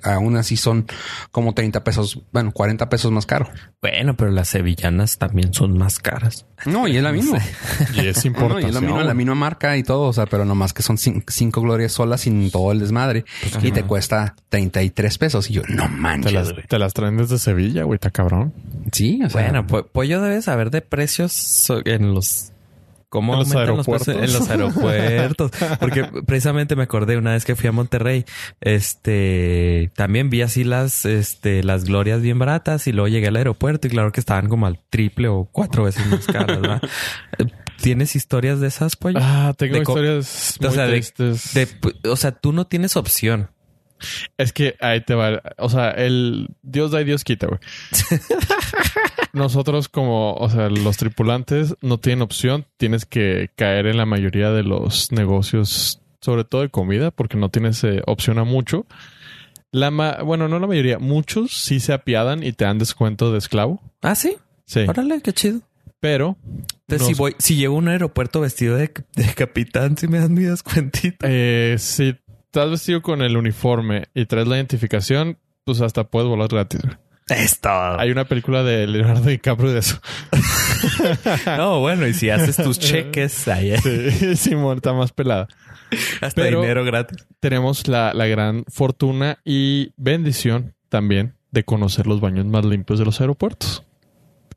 aún 0.04 0.38
así 0.38 0.58
son 0.58 0.86
como 1.32 1.54
30 1.54 1.84
pesos, 1.84 2.22
bueno, 2.32 2.52
40 2.52 2.90
pesos 2.90 3.12
más 3.12 3.26
caro. 3.26 3.50
Bueno, 3.82 4.16
pero 4.16 4.32
las 4.32 4.50
sevillanas 4.50 5.18
también 5.18 5.54
son 5.54 5.78
más 5.78 6.00
caras. 6.00 6.46
No, 6.66 6.88
y 6.88 6.98
es 6.98 7.04
la 7.04 7.12
misma. 7.14 7.40
Y 7.94 8.08
es 8.08 8.26
importante. 8.26 8.66
y 8.66 8.70
es 8.70 8.76
la 8.76 8.82
misma, 8.82 9.04
la 9.04 9.14
misma 9.14 9.36
marca 9.36 9.78
y 9.78 9.84
todo, 9.84 10.04
o 10.04 10.14
sea, 10.14 10.26
pero 10.26 10.46
nomás 10.46 10.74
que 10.74 10.84
son 10.84 10.98
cinco, 10.98 11.62
glorias 11.62 11.94
solas 11.94 12.22
sin 12.22 12.52
todo 12.52 12.72
el 12.72 12.80
desmadre 12.80 13.26
y 13.62 13.72
te 13.72 13.84
cuesta 13.84 14.36
33 14.50 15.18
pesos. 15.18 15.50
Y 15.50 15.54
yo, 15.54 15.62
no 15.68 15.88
manches. 15.88 16.32
Te 16.32 16.38
las, 16.38 16.68
te 16.68 16.80
las 16.80 16.94
traen 16.94 17.18
desde 17.18 17.38
Sevilla, 17.40 17.84
güey, 17.84 17.96
está 17.96 18.12
cabrón. 18.12 18.54
Sí, 18.92 19.22
o 19.24 19.30
sea. 19.30 19.44
Bueno, 19.44 19.68
pues, 19.68 19.86
pollo 19.92 20.22
debe 20.22 20.42
saber 20.42 20.72
de 20.72 20.82
precios 20.82 21.68
en 21.86 22.14
los 22.14 22.52
cómo 23.16 23.34
en 23.34 23.40
los 23.40 23.56
aeropuertos. 23.56 24.08
en 24.10 24.34
los 24.34 24.50
aeropuertos. 24.50 25.52
Porque 25.80 26.04
precisamente 26.26 26.76
me 26.76 26.84
acordé 26.84 27.18
una 27.18 27.32
vez 27.32 27.46
que 27.46 27.56
fui 27.56 27.70
a 27.70 27.72
Monterrey, 27.72 28.26
este, 28.60 29.90
también 29.96 30.30
vi 30.30 30.42
así 30.42 30.66
las, 30.66 31.06
este, 31.06 31.64
las 31.64 31.86
glorias 31.86 32.22
bien 32.22 32.38
baratas 32.38 32.88
y 32.88 32.92
luego 32.92 33.08
llegué 33.08 33.28
al 33.28 33.38
aeropuerto 33.38 33.88
y 33.88 33.90
claro 33.90 34.12
que 34.12 34.20
estaban 34.20 34.50
como 34.50 34.68
al 34.68 34.80
triple 34.90 35.30
o 35.30 35.48
cuatro 35.50 35.86
veces 35.86 36.06
más 36.08 36.26
caras, 36.26 36.60
¿verdad? 36.60 36.82
¿Tienes 37.82 38.16
historias 38.16 38.60
de 38.60 38.68
esas, 38.68 38.98
pollo? 38.98 39.20
Ah, 39.22 39.54
tengo 39.58 39.78
historias 39.78 40.58
muy 40.60 40.70
o 40.70 40.72
sea, 40.72 40.88
tristes. 40.88 41.54
o 42.04 42.16
sea, 42.16 42.32
tú 42.32 42.52
no 42.52 42.68
tienes 42.68 42.98
opción. 42.98 43.50
Es 44.38 44.54
que 44.54 44.76
ahí 44.80 45.02
te 45.02 45.16
va. 45.16 45.42
O 45.58 45.70
sea, 45.70 45.92
el 45.92 46.50
Dios 46.62 46.92
da 46.92 47.02
y 47.02 47.06
Dios 47.06 47.24
quita, 47.24 47.48
güey. 47.48 47.60
Nosotros 49.34 49.90
como, 49.90 50.34
o 50.34 50.50
sea, 50.50 50.70
los 50.70 50.98
tripulantes 50.98 51.76
no 51.82 51.98
tienen 52.00 52.22
opción. 52.22 52.66
Tienes 52.78 53.06
que 53.06 53.50
caer 53.56 53.88
en 53.88 53.98
la 53.98 54.06
mayoría 54.06 54.52
de 54.52 54.64
los 54.64 55.12
negocios, 55.12 56.02
sobre 56.22 56.44
todo 56.44 56.62
de 56.62 56.70
comida, 56.70 57.12
porque 57.12 57.38
no 57.38 57.50
tienes 57.50 57.84
eh, 57.84 58.02
opción 58.06 58.40
a 58.40 58.44
mucho. 58.44 58.86
La 59.72 59.90
bueno, 60.24 60.48
no 60.48 60.60
la 60.60 60.68
mayoría, 60.68 61.00
muchos 61.00 61.52
sí 61.52 61.82
se 61.82 61.92
apiadan 61.92 62.44
y 62.44 62.54
te 62.54 62.64
dan 62.64 62.78
descuento 62.78 63.34
de 63.34 63.40
esclavo. 63.40 63.82
Ah, 64.02 64.16
sí. 64.16 64.38
Sí. 64.66 64.86
Órale, 64.88 65.22
qué 65.22 65.34
chido. 65.34 65.62
Pero 66.00 66.38
entonces, 66.88 67.08
si 67.08 67.14
voy, 67.16 67.36
si 67.40 67.56
llego 67.56 67.76
a 67.76 67.80
un 67.80 67.88
aeropuerto 67.88 68.40
vestido 68.40 68.78
de, 68.78 68.92
capitán, 69.36 69.98
si 69.98 70.08
me 70.08 70.20
dan 70.20 70.34
mi 70.34 70.44
descuentito. 70.44 71.26
Eh, 71.28 71.78
sí, 71.80 72.16
estás 72.56 72.72
vestido 72.72 73.02
con 73.02 73.22
el 73.22 73.36
uniforme 73.36 74.06
y 74.14 74.28
traes 74.28 74.48
la 74.48 74.56
identificación, 74.56 75.38
pues 75.66 75.82
hasta 75.82 76.06
puedes 76.06 76.30
volar 76.30 76.48
gratis. 76.48 76.80
Esto. 77.28 77.70
Hay 77.70 78.12
una 78.12 78.24
película 78.24 78.64
de 78.64 78.88
Leonardo 78.88 79.30
DiCaprio 79.30 79.74
de 79.74 79.80
eso. 79.80 80.00
no, 81.58 81.82
bueno, 81.82 82.08
y 82.08 82.14
si 82.14 82.30
haces 82.30 82.56
tus 82.56 82.80
cheques 82.80 83.50
ahí. 83.50 83.76
Sí, 83.80 84.36
Simón 84.38 84.78
está 84.78 84.94
más 84.94 85.12
pelada. 85.12 85.50
Hasta 86.22 86.46
dinero 86.46 86.86
gratis. 86.86 87.28
Tenemos 87.42 87.90
la, 87.90 88.14
la 88.14 88.26
gran 88.26 88.64
fortuna 88.70 89.40
y 89.44 89.92
bendición 89.98 90.76
también 90.88 91.36
de 91.52 91.66
conocer 91.66 92.08
los 92.08 92.22
baños 92.22 92.46
más 92.46 92.64
limpios 92.64 93.00
de 93.00 93.06
los 93.06 93.20
aeropuertos. 93.20 93.84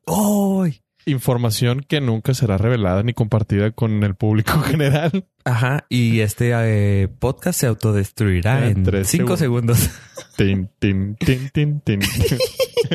¡Ay! 0.06 0.82
Información 1.08 1.84
que 1.86 2.00
nunca 2.00 2.34
será 2.34 2.58
revelada 2.58 3.02
ni 3.02 3.14
compartida 3.14 3.70
con 3.70 4.02
el 4.04 4.14
público 4.14 4.52
general. 4.62 5.24
Ajá, 5.44 5.86
y 5.88 6.20
este 6.20 6.52
eh, 6.54 7.08
podcast 7.08 7.60
se 7.60 7.66
autodestruirá 7.66 8.68
en, 8.68 9.04
cinco 9.04 9.36
segundos. 9.36 9.90
Tin, 10.36 10.68
tin, 10.78 11.16
tin, 11.16 11.50
tin, 11.50 11.80
tin. 11.80 12.00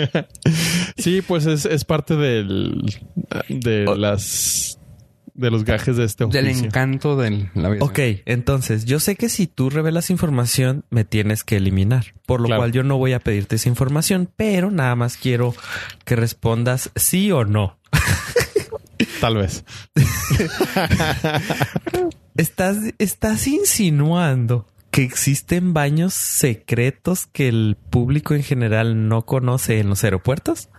sí, 0.97 1.22
pues 1.22 1.45
es, 1.45 1.66
es 1.66 1.84
parte 1.84 2.16
del 2.16 2.84
de 3.49 3.86
las 3.97 4.80
de 5.34 5.51
los 5.51 5.63
gajes 5.63 5.97
de 5.97 6.05
este 6.05 6.23
oficio. 6.23 6.41
Del 6.41 6.65
encanto 6.65 7.15
de 7.15 7.49
la 7.55 7.69
vida. 7.69 7.84
Ok, 7.84 7.99
entonces 8.25 8.86
yo 8.86 8.99
sé 8.99 9.15
que 9.15 9.29
si 9.29 9.47
tú 9.47 9.69
revelas 9.69 10.09
información 10.09 10.86
me 10.89 11.05
tienes 11.05 11.43
que 11.43 11.57
eliminar, 11.57 12.13
por 12.25 12.41
lo 12.41 12.55
cual 12.55 12.71
yo 12.71 12.84
no 12.84 12.97
voy 12.97 13.13
a 13.13 13.19
pedirte 13.19 13.55
esa 13.55 13.69
información, 13.69 14.29
pero 14.36 14.71
nada 14.71 14.95
más 14.95 15.17
quiero 15.17 15.55
que 16.05 16.15
respondas 16.15 16.91
sí 16.95 17.31
o 17.31 17.45
no. 17.45 17.77
Tal 19.19 19.38
vez. 19.38 19.63
estás, 22.38 22.77
estás 22.99 23.47
insinuando 23.47 24.67
que 24.91 25.03
existen 25.03 25.73
baños 25.73 26.13
secretos 26.13 27.25
que 27.25 27.47
el 27.47 27.77
público 27.89 28.36
en 28.36 28.43
general 28.43 29.07
no 29.07 29.23
conoce 29.23 29.79
en 29.79 29.89
los 29.89 30.03
aeropuertos? 30.03 30.69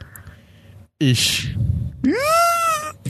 Ish. 1.01 1.57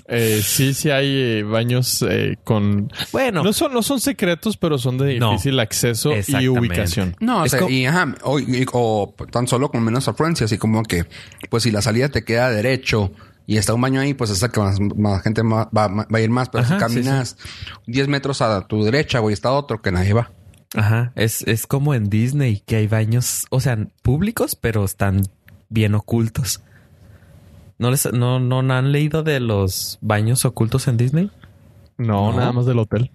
Eh, 0.07 0.43
sí, 0.43 0.75
sí 0.75 0.91
hay 0.91 1.39
eh, 1.39 1.43
baños 1.43 2.05
eh, 2.09 2.37
con... 2.45 2.93
Bueno. 3.13 3.43
No 3.43 3.53
son, 3.53 3.73
no 3.73 3.83
son 3.83 4.01
secretos, 4.01 4.57
pero 4.57 4.79
son 4.79 4.99
de 4.99 5.19
difícil 5.19 5.59
acceso 5.61 6.13
y 6.27 6.49
ubicación. 6.49 7.17
No, 7.21 7.43
o, 7.43 7.49
sea, 7.49 7.69
y, 7.71 7.87
ajá, 7.87 8.15
o, 8.23 9.15
tan 9.31 9.49
solo 9.49 9.71
con 9.71 9.83
menos 9.83 10.07
afluencia, 10.09 10.45
así 10.45 10.59
como 10.59 10.83
que, 10.83 11.07
pues 11.49 11.63
si 11.63 11.71
la 11.71 11.81
salida 11.81 12.11
te 12.11 12.23
queda 12.23 12.51
derecho 12.51 13.13
y 13.47 13.57
está 13.57 13.73
un 13.73 13.81
baño 13.81 14.01
ahí, 14.01 14.13
pues 14.15 14.31
es 14.31 14.47
que 14.51 14.61
más, 14.61 15.23
gente 15.23 15.43
va, 15.43 15.69
a 15.73 16.21
ir 16.21 16.31
más. 16.31 16.51
Pero 16.51 16.65
si 16.65 16.75
caminas 16.75 17.39
10 17.87 18.09
metros 18.09 18.43
a 18.43 18.67
tu 18.67 18.85
derecha, 18.85 19.21
güey, 19.21 19.33
está 19.33 19.53
otro 19.53 19.81
que 19.81 19.91
nadie 19.91 20.13
va. 20.13 20.33
Ajá, 20.75 21.13
es, 21.15 21.43
es 21.43 21.67
como 21.67 21.95
en 21.95 22.11
Disney, 22.11 22.63
que 22.67 22.77
hay 22.77 22.89
baños, 22.89 23.47
o 23.51 23.61
sea, 23.61 23.79
públicos, 24.03 24.57
pero 24.57 24.85
están 24.85 25.23
bien 25.69 25.95
ocultos. 25.95 26.63
¿No, 27.79 27.91
les, 27.91 28.13
no, 28.13 28.39
no 28.41 28.61
han 28.61 28.93
leído 28.93 29.23
de 29.23 29.41
los 29.41 29.99
baños 30.01 30.45
ocultos 30.45 30.89
en 30.89 30.97
Disney? 30.97 31.31
No, 31.99 32.33
nada 32.33 32.53
más 32.53 32.67
del 32.67 32.79
hotel. 32.79 33.11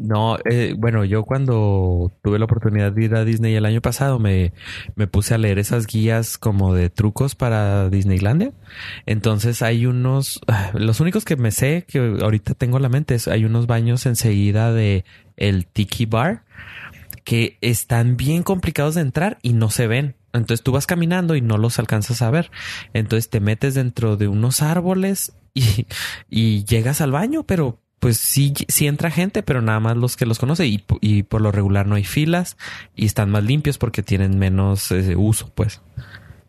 No, 0.00 0.38
eh, 0.50 0.74
bueno, 0.78 1.04
yo 1.04 1.24
cuando 1.24 2.10
tuve 2.22 2.38
la 2.38 2.46
oportunidad 2.46 2.90
de 2.90 3.04
ir 3.04 3.14
a 3.14 3.24
Disney 3.26 3.54
el 3.54 3.66
año 3.66 3.82
pasado 3.82 4.18
me, 4.18 4.54
me 4.94 5.06
puse 5.06 5.34
a 5.34 5.38
leer 5.38 5.58
esas 5.58 5.86
guías 5.86 6.38
como 6.38 6.74
de 6.74 6.88
trucos 6.88 7.34
para 7.34 7.90
Disneylandia. 7.90 8.52
Entonces 9.04 9.60
hay 9.60 9.84
unos, 9.84 10.40
los 10.72 11.00
únicos 11.00 11.26
que 11.26 11.36
me 11.36 11.50
sé 11.50 11.84
que 11.86 12.16
ahorita 12.22 12.54
tengo 12.54 12.78
en 12.78 12.82
la 12.82 12.88
mente 12.88 13.14
es 13.14 13.28
hay 13.28 13.44
unos 13.44 13.66
baños 13.66 14.06
enseguida 14.06 14.72
de 14.72 15.04
el 15.36 15.66
Tiki 15.66 16.06
Bar 16.06 16.44
que 17.24 17.58
están 17.60 18.16
bien 18.16 18.42
complicados 18.42 18.94
de 18.94 19.02
entrar 19.02 19.38
y 19.42 19.52
no 19.52 19.68
se 19.68 19.86
ven. 19.86 20.14
Entonces 20.32 20.62
tú 20.62 20.72
vas 20.72 20.86
caminando 20.86 21.34
y 21.36 21.40
no 21.40 21.58
los 21.58 21.78
alcanzas 21.78 22.22
a 22.22 22.30
ver. 22.30 22.50
Entonces 22.92 23.30
te 23.30 23.40
metes 23.40 23.74
dentro 23.74 24.16
de 24.16 24.28
unos 24.28 24.62
árboles 24.62 25.32
y, 25.54 25.86
y 26.30 26.64
llegas 26.64 27.00
al 27.00 27.12
baño, 27.12 27.44
pero 27.44 27.78
pues 28.00 28.16
sí, 28.16 28.54
sí 28.68 28.86
entra 28.86 29.10
gente, 29.10 29.42
pero 29.42 29.60
nada 29.60 29.78
más 29.78 29.96
los 29.96 30.16
que 30.16 30.24
los 30.24 30.38
conoce 30.38 30.66
y, 30.66 30.82
y 31.02 31.22
por 31.22 31.42
lo 31.42 31.52
regular 31.52 31.86
no 31.86 31.96
hay 31.96 32.04
filas 32.04 32.56
y 32.96 33.04
están 33.04 33.30
más 33.30 33.44
limpios 33.44 33.76
porque 33.76 34.02
tienen 34.02 34.38
menos 34.38 34.90
eh, 34.90 35.14
uso, 35.16 35.52
pues. 35.54 35.82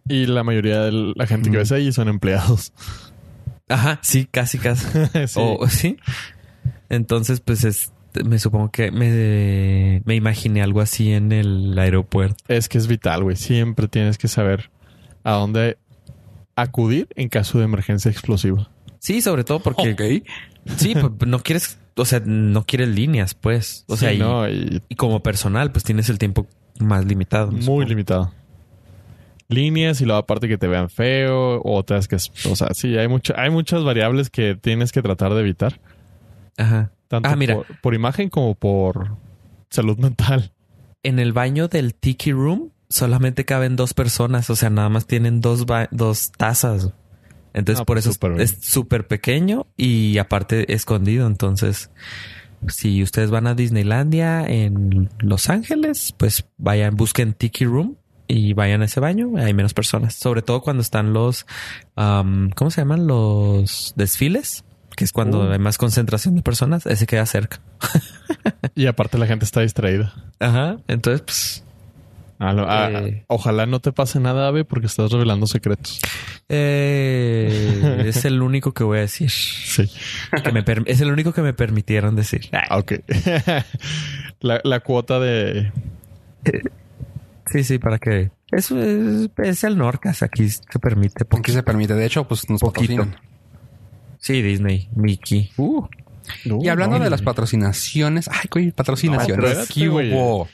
Y 0.07 0.25
la 0.25 0.43
mayoría 0.43 0.82
de 0.82 1.13
la 1.15 1.27
gente 1.27 1.51
que 1.51 1.57
ves 1.57 1.71
ahí 1.73 1.91
son 1.91 2.07
empleados. 2.07 2.73
Ajá, 3.67 3.99
sí, 4.01 4.27
casi, 4.32 4.57
casi. 4.57 4.86
sí. 5.27 5.41
sí. 5.69 5.97
Entonces, 6.89 7.41
pues 7.41 7.63
es, 7.65 7.91
me 8.26 8.39
supongo 8.39 8.72
que 8.72 8.91
me, 8.91 10.01
me 10.05 10.16
imaginé 10.16 10.62
algo 10.62 10.82
así 10.82 11.12
en 11.14 11.32
el 11.32 11.78
aeropuerto. 11.78 12.43
Es 12.47 12.70
que 12.70 12.78
es 12.78 12.88
vital, 12.88 13.24
güey. 13.24 13.36
Siempre 13.36 13.88
tienes 13.88 14.18
que 14.18 14.28
saber 14.28 14.70
a 15.24 15.34
dónde 15.34 15.78
acudir 16.55 17.07
en 17.16 17.30
caso 17.30 17.59
de 17.59 17.66
emergencia 17.66 18.12
explosiva. 18.12 18.70
Sí, 18.99 19.22
sobre 19.22 19.43
todo 19.43 19.59
porque 19.59 20.24
Sí, 20.78 20.93
pues 20.93 21.28
no 21.28 21.39
quieres, 21.39 21.80
o 21.95 22.05
sea, 22.05 22.22
no 22.24 22.64
quieres 22.66 22.89
líneas, 22.89 23.34
pues. 23.34 23.84
O 23.88 23.97
sea, 23.97 24.14
y, 24.14 24.82
como 24.95 25.24
personal, 25.24 25.72
pues 25.72 25.84
tienes 25.84 26.09
el 26.09 26.20
tiempo 26.20 26.47
más 26.80 27.05
limitado. 27.05 27.51
Muy 27.51 27.86
limitado. 27.86 28.32
Líneas 29.47 29.99
y 29.99 30.05
luego 30.05 30.20
aparte 30.20 30.47
que 30.47 30.57
te 30.57 30.68
vean 30.68 30.89
feo, 30.89 31.62
otras 31.66 32.07
que, 32.07 32.16
o 32.16 32.55
sea, 32.55 32.74
sí, 32.74 32.95
hay 32.97 33.07
mucho, 33.07 33.34
hay 33.36 33.49
muchas 33.49 33.84
variables 33.84 34.30
que 34.30 34.55
tienes 34.55 34.91
que 34.91 35.01
tratar 35.01 35.34
de 35.34 35.41
evitar. 35.41 35.80
Ajá. 36.57 36.91
Tanto 37.12 37.28
ah, 37.28 37.36
mira. 37.36 37.57
Por, 37.82 37.93
imagen 37.93 38.30
como 38.30 38.55
por 38.55 39.18
salud 39.70 39.97
mental. 39.97 40.53
En 41.03 41.20
el 41.20 41.34
baño 41.34 41.68
del 41.68 41.93
Tiki 41.93 42.32
Room 42.32 42.72
solamente 42.88 43.43
caben 43.43 43.76
dos 43.76 43.93
personas, 43.93 44.49
o 44.49 44.55
sea, 44.55 44.70
nada 44.70 44.88
más 44.88 45.07
tienen 45.07 45.41
dos, 45.41 45.66
dos 45.91 46.32
tazas. 46.32 46.93
Entonces, 47.53 47.82
ah, 47.82 47.86
por 47.86 47.97
pues 47.97 48.05
eso 48.07 48.38
es 48.38 48.59
súper 48.62 49.07
pequeño 49.07 49.68
y 49.76 50.20
aparte 50.20 50.74
escondido. 50.74 51.28
Entonces, 51.28 51.91
si 52.70 53.03
ustedes 53.03 53.30
van 53.30 53.45
a 53.45 53.55
Disneylandia 53.55 54.45
en 54.47 55.09
Los 55.20 55.49
Ángeles, 55.49 56.16
pues 56.16 56.45
vayan, 56.57 56.95
busquen 56.95 57.34
Tiki 57.34 57.66
Room 57.66 57.97
y 58.26 58.53
vayan 58.53 58.84
a 58.84 58.86
ese 58.86 59.01
baño. 59.01 59.34
Hay 59.36 59.53
menos 59.53 59.74
personas, 59.74 60.16
sobre 60.16 60.43
todo 60.43 60.62
cuando 60.62 60.82
están 60.82 61.12
los, 61.12 61.45
¿cómo 61.93 62.72
se 62.72 62.80
llaman? 62.80 63.05
Los 63.05 63.91
desfiles, 63.97 64.64
que 64.95 65.03
es 65.05 65.11
cuando 65.11 65.47
uh. 65.47 65.51
hay 65.51 65.59
más 65.59 65.77
concentración 65.77 66.35
de 66.35 66.41
personas. 66.41 66.85
Ese 66.85 67.05
queda 67.07 67.25
cerca. 67.25 67.59
y 68.75 68.85
aparte 68.87 69.17
la 69.17 69.27
gente 69.27 69.45
está 69.45 69.61
distraída. 69.61 70.13
Ajá. 70.39 70.77
Entonces, 70.87 71.21
pues 71.21 71.63
A 72.39 72.53
lo- 72.53 72.69
a- 72.69 72.89
Eh. 72.91 73.23
Ojalá 73.27 73.65
no 73.65 73.79
te 73.79 73.91
pase 73.91 74.19
nada, 74.19 74.47
Ave, 74.47 74.65
porque 74.65 74.87
estás 74.87 75.11
revelando 75.11 75.45
secretos. 75.47 75.99
Eh, 76.49 78.03
es 78.05 78.25
el 78.25 78.41
único 78.41 78.73
que 78.73 78.83
voy 78.83 78.97
a 78.97 79.01
decir. 79.01 79.29
Sí. 79.29 79.89
Que 80.43 80.51
me 80.51 80.63
es 80.85 81.01
el 81.01 81.11
único 81.11 81.33
que 81.33 81.41
me 81.41 81.53
permitieron 81.53 82.15
decir. 82.15 82.49
Ah, 82.51 82.77
ok. 82.77 82.93
la, 84.41 84.59
la 84.63 84.79
cuota 84.81 85.19
de... 85.19 85.71
Sí, 87.51 87.63
sí, 87.63 87.77
para 87.79 87.99
que... 87.99 88.31
Eso 88.51 88.81
es, 88.81 89.29
es 89.37 89.63
el 89.63 89.77
Norcas. 89.77 90.23
Aquí 90.23 90.49
se 90.49 90.61
permite. 90.81 91.23
¿Por 91.25 91.41
qué 91.41 91.51
se 91.51 91.63
permite? 91.63 91.93
De 91.93 92.05
hecho, 92.05 92.27
pues 92.27 92.49
nos 92.49 92.59
Poquito. 92.59 92.95
patrocinan. 92.95 93.30
Sí, 94.22 94.41
Disney, 94.41 94.88
Mickey. 94.95 95.51
Uh, 95.57 95.86
Y 96.61 96.69
hablando 96.69 96.97
no, 96.99 97.03
de 97.03 97.09
las 97.09 97.22
patrocinaciones, 97.22 98.30
ay, 98.30 98.47
güey, 98.51 98.72
patrocinaciones. 98.72 99.67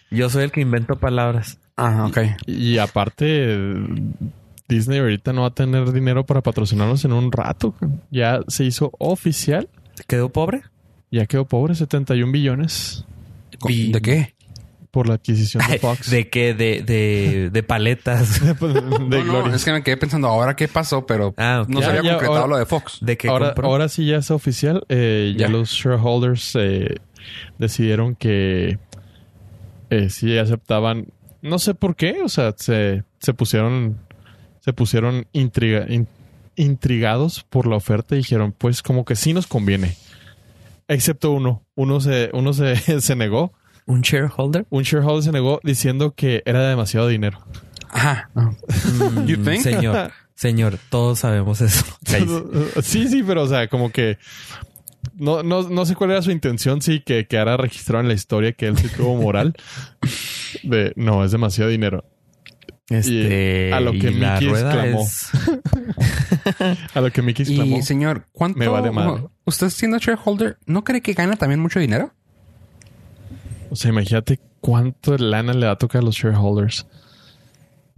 Yo 0.10 0.30
soy 0.30 0.46
el 0.46 0.52
que 0.52 0.62
invento 0.62 0.96
palabras. 0.96 1.60
Ah, 1.76 2.08
ok. 2.10 2.18
Y 2.48 2.78
aparte, 2.80 3.76
Disney 4.68 5.00
ahorita 5.00 5.34
no 5.34 5.42
va 5.42 5.48
a 5.50 5.54
tener 5.54 5.92
dinero 5.92 6.26
para 6.26 6.42
patrocinarnos 6.42 7.06
en 7.06 7.14
un 7.14 7.32
rato. 7.32 7.76
Ya 8.10 8.40
se 8.48 8.64
hizo 8.64 8.92
oficial. 8.98 9.70
¿Quedó 10.08 10.30
pobre? 10.30 10.64
Ya 11.12 11.26
quedó 11.26 11.46
pobre, 11.46 11.76
71 11.76 12.32
billones 12.32 13.06
Y- 13.68 13.92
¿De 13.92 14.02
qué? 14.02 14.36
Por 14.98 15.08
la 15.08 15.14
adquisición 15.14 15.62
de 15.70 15.78
Fox. 15.78 16.10
¿De 16.10 16.28
qué? 16.28 16.56
De, 16.56 16.82
de, 16.82 17.52
de 17.52 17.62
paletas. 17.64 18.42
de 18.44 18.56
No, 18.56 19.00
no, 19.00 19.24
Gloria. 19.24 19.56
es 19.56 19.64
que 19.64 19.72
me 19.72 19.84
quedé 19.84 19.96
pensando 19.96 20.28
ahora 20.28 20.56
qué 20.56 20.68
pasó, 20.68 21.06
pero 21.06 21.36
Ah, 21.38 21.66
no 21.68 21.82
se 21.82 21.86
había 21.86 22.02
ya, 22.02 22.10
concretado 22.14 22.38
ahora- 22.40 22.48
lo 22.48 22.58
de 22.58 22.66
Fox. 22.66 22.98
¿De 23.02 23.16
qué 23.16 23.28
ahora, 23.28 23.50
compró? 23.50 23.68
ahora 23.68 23.90
sí 23.90 24.08
ya 24.08 24.18
es 24.18 24.32
oficial. 24.32 24.84
Eh, 24.90 25.36
ya. 25.38 25.46
Ya. 25.46 25.52
los 25.52 25.70
shareholders 25.70 26.54
eh, 26.60 26.96
decidieron 27.60 28.16
que 28.16 28.80
eh, 29.92 30.10
sí 30.10 30.36
aceptaban. 30.40 31.10
No 31.44 31.60
sé 31.60 31.76
por 31.76 31.96
qué. 31.96 32.24
O 32.24 32.30
sea, 32.30 32.56
se, 32.58 33.04
se 33.20 33.34
pusieron. 33.36 34.00
Se 34.62 34.74
pusieron 34.74 35.28
intriga- 35.32 35.86
in- 35.88 36.08
intrigados 36.56 37.44
por 37.48 37.68
la 37.68 37.76
oferta 37.76 38.16
y 38.16 38.18
dijeron, 38.18 38.52
pues 38.58 38.82
como 38.82 39.06
que 39.06 39.16
sí 39.16 39.32
nos 39.32 39.46
conviene. 39.46 39.96
Excepto 40.88 41.30
uno. 41.32 41.62
Uno 41.76 42.00
se, 42.02 42.32
uno 42.34 42.52
se, 42.54 42.76
se 43.02 43.16
negó. 43.16 43.54
¿Un 43.88 44.02
shareholder? 44.02 44.66
Un 44.70 44.84
shareholder 44.84 45.24
se 45.24 45.32
negó 45.32 45.60
diciendo 45.64 46.14
que 46.16 46.44
era 46.46 46.68
demasiado 46.70 47.08
dinero. 47.08 47.40
Ajá. 47.90 48.30
You 49.26 49.38
Mm, 49.40 49.44
think? 49.46 49.62
Señor, 49.64 50.12
señor, 50.36 50.78
todos 50.90 51.20
sabemos 51.20 51.62
eso. 51.62 51.84
Sí, 52.84 53.08
sí, 53.08 53.24
pero 53.24 53.44
o 53.44 53.48
sea, 53.48 53.68
como 53.70 53.92
que 53.92 54.18
no, 55.16 55.42
no, 55.42 55.64
no 55.70 55.86
sé 55.86 55.96
cuál 55.96 56.12
era 56.12 56.22
su 56.22 56.30
intención, 56.32 56.82
sí, 56.82 57.00
que 57.00 57.26
quedara 57.28 57.58
registrado 57.58 58.02
en 58.02 58.08
la 58.10 58.14
historia 58.14 58.52
que 58.54 58.68
él 58.68 58.78
sí 58.78 58.88
tuvo 58.96 59.16
moral. 59.16 59.56
De 60.64 60.94
no, 60.96 61.24
es 61.24 61.32
demasiado 61.32 61.70
dinero. 61.72 62.04
Este, 62.90 63.70
Y 63.70 63.74
a 63.74 63.80
lo 63.82 63.92
que 63.94 64.12
Mickey 64.12 64.48
exclamó. 64.50 65.02
es- 65.02 65.30
A 66.94 67.02
lo 67.02 67.12
que 67.12 67.22
Mickey 67.22 67.46
exclamó. 67.46 67.78
Y 67.78 67.82
señor, 67.82 68.26
¿cuánto? 68.32 68.60
Me 68.60 68.68
vale 68.68 68.92
madre. 68.92 69.24
¿Usted 69.46 69.70
siendo 69.70 69.98
shareholder, 69.98 70.58
no 70.66 70.84
cree 70.84 71.02
que 71.02 71.14
gana 71.14 71.36
también 71.36 71.60
mucho 71.60 71.80
dinero? 71.80 72.14
O 73.70 73.76
sea, 73.76 73.90
imagínate 73.92 74.40
cuánto 74.62 75.18
lana 75.18 75.54
le 75.54 75.66
va 75.66 75.74
a 75.74 75.78
tocar 75.78 76.02
a 76.02 76.06
los 76.06 76.16
shareholders. 76.16 76.88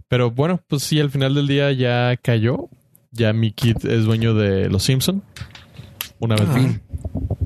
Pero 0.08 0.30
bueno, 0.30 0.60
pues 0.66 0.82
sí, 0.82 0.98
al 1.00 1.10
final 1.10 1.34
del 1.34 1.46
día 1.46 1.70
ya 1.72 2.16
cayó. 2.16 2.68
Ya 3.12 3.32
Mickey 3.32 3.74
es 3.82 4.04
dueño 4.04 4.34
de 4.34 4.68
los 4.68 4.82
Simpson. 4.84 5.22
Una 6.18 6.34
vez 6.36 6.48
Al 6.48 6.48
más. 6.48 6.56
fin. 6.62 6.82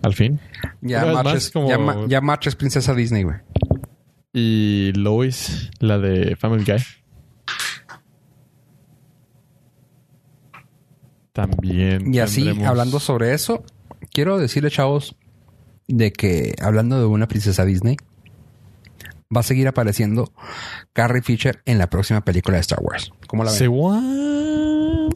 Al 0.02 0.14
fin. 0.14 0.40
Ya 0.82 1.04
March 1.06 1.24
más, 1.24 1.34
es, 1.36 1.50
como- 1.50 1.68
ya, 1.68 1.78
Ma- 1.78 2.06
ya 2.08 2.20
March 2.20 2.46
es 2.48 2.56
princesa 2.56 2.94
Disney, 2.94 3.22
güey. 3.22 3.36
Y 4.32 4.92
Lois, 4.94 5.70
la 5.78 5.98
de 5.98 6.36
Family 6.36 6.64
Guy. 6.64 6.82
También. 11.32 12.14
Y 12.14 12.18
así, 12.18 12.44
tendremos- 12.44 12.66
hablando 12.68 13.00
sobre 13.00 13.34
eso, 13.34 13.64
quiero 14.12 14.38
decirle, 14.38 14.70
chavos, 14.70 15.16
de 15.88 16.12
que 16.12 16.54
hablando 16.60 16.98
de 16.98 17.06
una 17.06 17.26
princesa 17.28 17.64
Disney, 17.64 17.96
va 19.34 19.40
a 19.40 19.44
seguir 19.44 19.68
apareciendo 19.68 20.32
Carrie 20.92 21.22
Fisher 21.22 21.62
en 21.64 21.78
la 21.78 21.88
próxima 21.88 22.22
película 22.24 22.56
de 22.56 22.60
Star 22.62 22.78
Wars. 22.82 23.12
¿Cómo 23.26 23.44
la 23.44 23.52
what? 23.68 25.12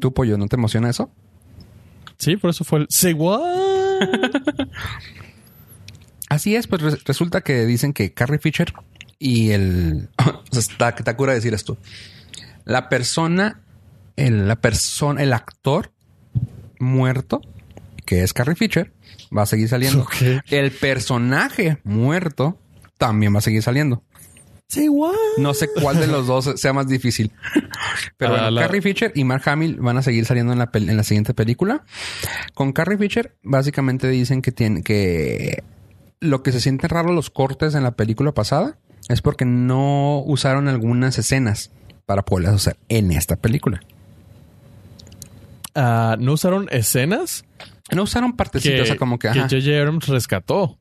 ¿Tú, 0.00 0.12
pollo, 0.12 0.36
no 0.36 0.48
te 0.48 0.56
emociona 0.56 0.90
eso? 0.90 1.10
Sí, 2.18 2.36
por 2.36 2.50
eso 2.50 2.64
fue 2.64 2.80
el. 2.80 3.14
What? 3.14 3.40
Así 6.28 6.56
es, 6.56 6.66
pues 6.66 6.82
re- 6.82 6.98
resulta 7.04 7.42
que 7.42 7.64
dicen 7.66 7.92
que 7.92 8.12
Carrie 8.14 8.38
Fisher 8.38 8.72
y 9.18 9.50
el... 9.50 10.08
está, 10.52 10.88
está 10.90 11.16
cura 11.16 11.34
decir 11.34 11.54
esto. 11.54 11.76
La 12.64 12.88
persona, 12.88 13.60
el, 14.16 14.48
la 14.48 14.56
persona, 14.56 15.22
el 15.22 15.32
actor 15.32 15.92
muerto, 16.80 17.40
que 18.06 18.22
es 18.22 18.32
Carrie 18.32 18.56
Fisher, 18.56 18.92
va 19.36 19.42
a 19.42 19.46
seguir 19.46 19.68
saliendo. 19.68 20.06
El 20.50 20.70
personaje 20.70 21.78
muerto 21.84 22.58
también 22.98 23.34
va 23.34 23.38
a 23.38 23.42
seguir 23.42 23.62
saliendo. 23.62 24.02
Say 24.68 24.88
what? 24.88 25.12
No 25.36 25.52
sé 25.52 25.68
cuál 25.68 26.00
de 26.00 26.06
los 26.06 26.26
dos 26.26 26.52
sea 26.56 26.72
más 26.72 26.88
difícil. 26.88 27.30
Pero 28.16 28.32
Ah, 28.34 28.36
bueno, 28.36 28.50
la- 28.52 28.62
Carrie 28.62 28.80
Fisher 28.80 29.12
y 29.14 29.24
Mark 29.24 29.42
Hamill 29.46 29.76
van 29.80 29.98
a 29.98 30.02
seguir 30.02 30.24
saliendo 30.24 30.52
en 30.54 30.58
la, 30.60 30.70
en 30.72 30.96
la 30.96 31.02
siguiente 31.02 31.34
película. 31.34 31.84
Con 32.54 32.72
Carrie 32.72 32.96
Fisher, 32.96 33.36
básicamente 33.42 34.08
dicen 34.08 34.40
que 34.40 34.50
tiene 34.52 34.82
que 34.82 35.62
lo 36.20 36.42
que 36.42 36.52
se 36.52 36.60
sienten 36.60 36.88
raro 36.88 37.12
los 37.12 37.28
cortes 37.30 37.74
en 37.74 37.82
la 37.82 37.90
película 37.90 38.32
pasada 38.32 38.78
es 39.08 39.20
porque 39.20 39.44
no 39.44 40.22
usaron 40.24 40.68
algunas 40.68 41.18
escenas 41.18 41.70
para 42.06 42.22
poderlas 42.24 42.54
usar 42.54 42.76
en 42.88 43.10
esta 43.12 43.36
película. 43.36 43.82
Ah, 45.74 46.16
¿No 46.18 46.32
usaron 46.34 46.68
escenas? 46.70 47.44
No 47.94 48.02
usaron 48.04 48.34
partecitas, 48.34 48.76
que 48.76 48.82
o 48.82 48.86
sea, 48.86 48.96
como 48.96 49.18
que, 49.18 49.30
que 49.30 49.38
ajá. 49.40 49.48
J.J. 49.48 49.78
Abrams 49.80 50.08
rescató. 50.08 50.78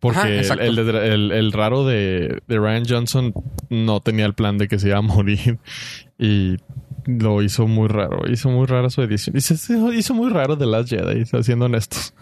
Porque 0.00 0.18
Ajá, 0.40 0.54
el, 0.54 0.78
el, 0.78 0.88
el- 0.96 1.32
el 1.32 1.52
raro 1.52 1.84
de, 1.86 2.42
de 2.48 2.58
Ryan 2.58 2.84
Johnson 2.88 3.32
no 3.70 4.00
tenía 4.00 4.26
el 4.26 4.34
plan 4.34 4.58
de 4.58 4.68
que 4.68 4.78
se 4.78 4.88
iba 4.88 4.98
a 4.98 5.02
morir. 5.02 5.58
Y 6.18 6.56
lo 7.06 7.42
hizo 7.42 7.66
muy 7.66 7.88
raro. 7.88 8.28
Hizo 8.30 8.48
muy 8.48 8.66
rara 8.66 8.90
su 8.90 9.02
edición. 9.02 9.36
Y 9.36 9.40
se 9.40 9.54
hizo 9.94 10.14
muy 10.14 10.30
raro 10.30 10.56
The 10.58 10.66
Last 10.66 10.88
Jedi, 10.90 11.24
siendo 11.42 11.66
honestos. 11.66 12.14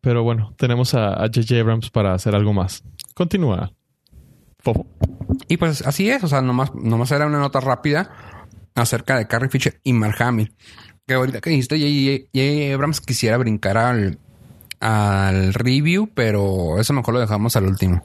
Pero 0.00 0.22
bueno, 0.22 0.54
tenemos 0.56 0.94
a 0.94 1.14
a 1.14 1.26
J.J. 1.26 1.58
Abrams 1.60 1.90
para 1.90 2.14
hacer 2.14 2.34
algo 2.34 2.52
más. 2.52 2.84
Continúa. 3.14 3.72
Fofo. 4.58 4.86
Y 5.48 5.56
pues 5.56 5.82
así 5.86 6.08
es, 6.10 6.22
o 6.24 6.28
sea, 6.28 6.40
nomás, 6.42 6.74
nomás 6.74 7.10
era 7.12 7.26
una 7.26 7.38
nota 7.38 7.60
rápida 7.60 8.10
acerca 8.74 9.16
de 9.16 9.26
Carrie 9.26 9.48
Fisher 9.48 9.80
y 9.82 9.92
Mark 9.92 10.16
Hamill. 10.22 10.52
Que 11.06 11.14
ahorita 11.14 11.40
que 11.40 11.50
dijiste, 11.50 11.78
J.J. 11.78 12.74
Abrams 12.74 13.00
quisiera 13.00 13.36
brincar 13.36 13.78
al, 13.78 14.18
al 14.80 15.54
review, 15.54 16.10
pero 16.14 16.80
eso 16.80 16.92
mejor 16.92 17.14
lo 17.14 17.20
dejamos 17.20 17.56
al 17.56 17.66
último. 17.66 18.02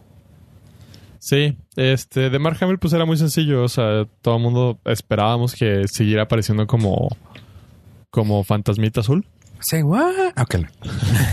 Sí, 1.20 1.58
este, 1.76 2.30
de 2.30 2.40
Mark 2.40 2.58
Hamill 2.62 2.80
pues 2.80 2.94
era 2.94 3.06
muy 3.06 3.18
sencillo, 3.18 3.64
o 3.64 3.70
sea, 3.70 4.06
todo 4.22 4.38
el 4.38 4.42
mundo 4.42 4.80
esperábamos 4.86 5.54
que 5.56 5.88
siguiera 5.88 6.24
apareciendo 6.24 6.66
como 6.66 7.10
como 8.10 8.44
fantasmita 8.44 9.02
azul, 9.02 9.26
Say 9.62 9.84
what? 9.84 10.34
Ok. 10.42 10.56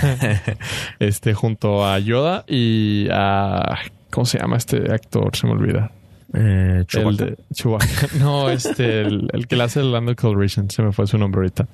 este, 0.99 1.33
junto 1.33 1.87
a 1.87 1.99
Yoda 1.99 2.45
y 2.47 3.09
a 3.11 3.79
¿cómo 4.11 4.27
se 4.27 4.39
llama 4.39 4.59
este 4.59 4.93
actor? 4.93 5.35
Se 5.35 5.47
me 5.47 5.55
olvida. 5.55 5.91
Eh, 6.35 6.77
El 6.81 6.87
Chewbacca. 6.87 7.25
de 7.25 7.37
Chewbacca. 7.55 8.09
No, 8.19 8.51
este, 8.51 9.01
el, 9.03 9.29
el 9.33 9.47
que 9.47 9.57
le 9.57 9.63
hace 9.65 9.81
el 9.81 9.93
Lando 9.93 10.15
Calrissian, 10.15 10.71
se 10.71 10.83
me 10.83 10.93
fue 10.93 11.07
su 11.07 11.19
nombre 11.19 11.41
ahorita. 11.41 11.69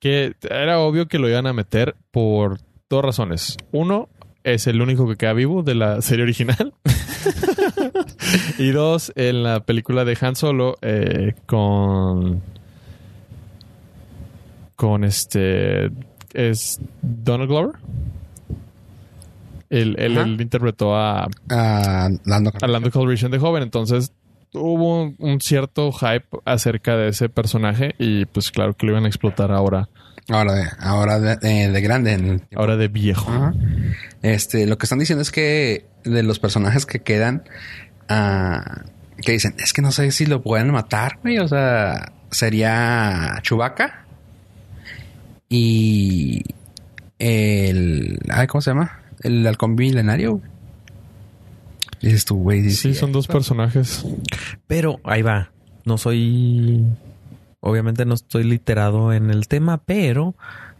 Que 0.00 0.34
era 0.48 0.80
obvio 0.80 1.06
que 1.06 1.18
lo 1.18 1.28
iban 1.28 1.46
a 1.46 1.52
meter 1.52 1.94
por 2.10 2.58
dos 2.88 3.04
razones. 3.04 3.56
Uno, 3.72 4.08
es 4.44 4.66
el 4.66 4.80
único 4.80 5.08
que 5.08 5.16
queda 5.16 5.32
vivo 5.32 5.62
de 5.62 5.74
la 5.74 6.02
serie 6.02 6.22
original. 6.24 6.74
y 8.58 8.70
dos, 8.70 9.12
en 9.16 9.42
la 9.42 9.60
película 9.60 10.04
de 10.04 10.16
Han 10.20 10.36
Solo 10.36 10.76
eh, 10.82 11.34
con 11.46 12.42
con 14.76 15.04
este 15.04 15.90
es 16.34 16.78
Donald 17.02 17.48
Glover. 17.48 17.76
Él, 19.70 19.96
él, 19.98 20.40
interpretó 20.40 20.96
a, 20.96 21.28
Ah, 21.50 22.08
Lando 22.24 22.52
a 22.60 22.66
Lando 22.66 22.90
Calrissian 22.90 23.30
de 23.30 23.38
joven. 23.38 23.62
Entonces 23.62 24.12
hubo 24.52 25.02
un, 25.02 25.16
un 25.18 25.40
cierto 25.40 25.90
hype 25.92 26.26
acerca 26.44 26.96
de 26.96 27.08
ese 27.08 27.28
personaje 27.28 27.94
y 27.98 28.24
pues 28.26 28.50
claro 28.50 28.74
que 28.74 28.86
lo 28.86 28.92
iban 28.92 29.04
a 29.04 29.08
explotar 29.08 29.50
ahora, 29.52 29.88
Ahora 30.28 30.54
de, 30.54 30.64
ahora 30.80 31.20
de, 31.20 31.36
de- 31.36 31.70
de 31.70 31.80
grande. 31.80 32.12
en 32.12 32.26
el 32.26 32.42
ahora 32.56 32.76
de 32.76 32.88
viejo. 32.88 33.30
Ajá. 33.30 33.54
Este, 34.22 34.66
lo 34.66 34.78
que 34.78 34.86
están 34.86 34.98
diciendo 34.98 35.22
es 35.22 35.30
que 35.30 35.86
de 36.04 36.22
los 36.22 36.38
personajes 36.38 36.86
que 36.86 37.00
quedan, 37.00 37.42
ah, 38.08 38.82
que 39.22 39.32
dicen, 39.32 39.54
es 39.58 39.72
que 39.72 39.82
no 39.82 39.92
sé 39.92 40.10
si 40.12 40.26
lo 40.26 40.42
pueden 40.42 40.70
matar, 40.70 41.18
güey. 41.22 41.38
O 41.38 41.48
sea, 41.48 42.12
sería 42.30 43.38
Chewbacca 43.42 44.04
y 45.48 46.42
el, 47.18 48.18
ay, 48.30 48.46
¿cómo 48.46 48.60
se 48.62 48.70
llama? 48.70 49.00
El 49.22 49.46
halcón 49.46 49.74
milenario. 49.74 50.40
Dices 52.00 52.24
tú, 52.24 52.36
güey. 52.36 52.70
Sí, 52.70 52.94
son 52.94 53.12
dos 53.12 53.26
personajes. 53.26 54.04
Pero 54.66 55.00
ahí 55.04 55.22
va. 55.22 55.50
No 55.84 55.98
soy. 55.98 56.84
Obviamente 57.60 58.04
no 58.04 58.14
estoy 58.14 58.44
literado 58.44 59.12
en 59.12 59.30
el 59.30 59.48
tema, 59.48 59.78
pero. 59.78 60.34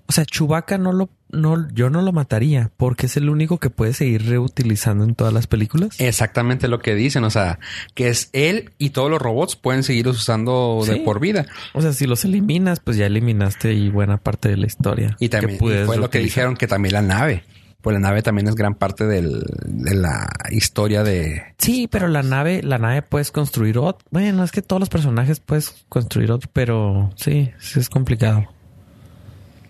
O 0.09 0.13
sea, 0.13 0.25
Chubaca 0.25 0.79
no 0.79 0.93
lo. 0.93 1.11
No, 1.33 1.69
yo 1.73 1.91
no 1.91 2.03
lo 2.03 2.13
mataría 2.13 2.71
porque 2.77 3.07
es 3.07 3.17
el 3.17 3.29
único 3.29 3.59
que 3.59 3.69
puede 3.69 3.93
seguir 3.93 4.27
reutilizando 4.27 5.05
en 5.05 5.17
todas 5.17 5.33
las 5.33 5.49
películas. 5.49 5.97
Exactamente 5.99 6.69
lo 6.69 6.79
que 6.79 6.95
dicen, 6.95 7.25
o 7.25 7.31
sea, 7.31 7.59
que 7.95 8.09
es 8.09 8.31
él 8.33 8.71
y 8.79 8.91
todos 8.91 9.11
los 9.11 9.21
robots 9.21 9.57
pueden 9.57 9.83
seguir 9.83 10.07
usando 10.07 10.85
de 10.87 11.01
por 11.01 11.19
vida. 11.19 11.47
O 11.75 11.83
sea, 11.83 11.93
si 11.93 12.07
los 12.07 12.25
eliminas, 12.25 12.79
pues 12.79 12.97
ya 12.97 13.07
eliminaste 13.07 13.75
y 13.75 13.91
buena 13.91 14.19
parte 14.19 14.49
de 14.49 14.57
la 14.57 14.67
historia. 14.67 15.17
Y 15.19 15.29
también 15.29 15.57
y 15.57 15.59
fue 15.59 15.97
lo 15.97 16.11
que 16.11 16.21
dijeron 16.21 16.57
que 16.57 16.69
también 16.69 16.93
la 16.93 17.03
nave. 17.03 17.43
Pues 17.87 17.95
la 17.95 18.01
nave 18.01 18.21
también 18.21 18.49
es 18.49 18.57
gran 18.57 18.75
parte 18.75 19.07
del, 19.07 19.45
de 19.65 19.95
la 19.95 20.27
historia 20.51 21.05
de... 21.05 21.41
Sí, 21.57 21.87
pero 21.89 22.09
la 22.09 22.25
nave, 22.25 22.61
la 22.65 22.79
nave 22.79 23.01
puedes 23.03 23.31
construir 23.31 23.79
otro. 23.79 24.05
Bueno, 24.11 24.43
es 24.43 24.51
que 24.51 24.61
todos 24.61 24.81
los 24.81 24.89
personajes 24.89 25.39
puedes 25.39 25.85
construir 25.89 26.33
otro, 26.33 26.51
pero 26.53 27.13
sí, 27.15 27.53
sí 27.61 27.79
es 27.79 27.89
complicado. 27.89 28.45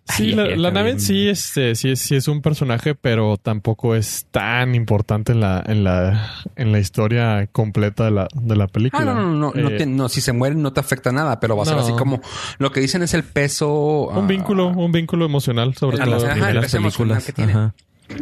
Sí, 0.08 0.34
Ay, 0.38 0.56
la, 0.56 0.70
nave 0.70 0.92
en 0.92 1.00
sí, 1.00 1.28
este, 1.28 1.74
sí, 1.74 1.90
es, 1.90 2.00
sí 2.00 2.14
es 2.16 2.26
un 2.26 2.40
personaje, 2.40 2.94
pero 2.94 3.36
tampoco 3.36 3.94
es 3.94 4.24
tan 4.30 4.74
importante 4.74 5.32
en 5.32 5.40
la, 5.40 5.62
en 5.66 5.84
la, 5.84 6.32
en 6.56 6.72
la 6.72 6.78
historia 6.78 7.46
completa 7.52 8.06
de 8.06 8.12
la, 8.12 8.28
de 8.32 8.56
la 8.56 8.66
película. 8.66 9.02
Ah, 9.02 9.04
no, 9.04 9.14
no, 9.14 9.52
no, 9.52 9.52
no, 9.52 9.68
Eh, 9.68 9.76
te- 9.76 9.84
no, 9.84 10.08
si 10.08 10.22
se 10.22 10.32
mueren 10.32 10.62
no 10.62 10.72
te 10.72 10.80
afecta 10.80 11.12
nada, 11.12 11.38
pero 11.38 11.54
va 11.54 11.64
a 11.64 11.66
ser 11.66 11.74
No. 11.76 11.82
así 11.82 11.92
como... 11.92 12.22
Lo 12.56 12.72
que 12.72 12.80
dicen 12.80 13.02
es 13.02 13.12
el 13.12 13.24
peso... 13.24 14.08
un 14.08 14.24
ah, 14.24 14.26
vínculo, 14.26 14.68
un 14.68 14.90
vínculo 14.90 15.26
emocional, 15.26 15.74
sobre 15.74 15.98
todo. 15.98 16.16
Ajá, 16.16 16.28
el 16.28 16.32
primeras 16.32 16.64
peso 16.64 16.76
emocional 16.78 17.18
películas. 17.18 17.24
que 17.26 17.32
tiene. 17.34 17.52
Ajá. 17.52 17.74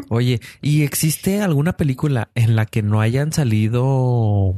Oye, 0.08 0.40
¿y 0.62 0.82
existe 0.82 1.40
alguna 1.42 1.74
película 1.76 2.28
en 2.34 2.56
la 2.56 2.66
que 2.66 2.82
no 2.82 3.00
hayan 3.00 3.32
salido 3.32 4.54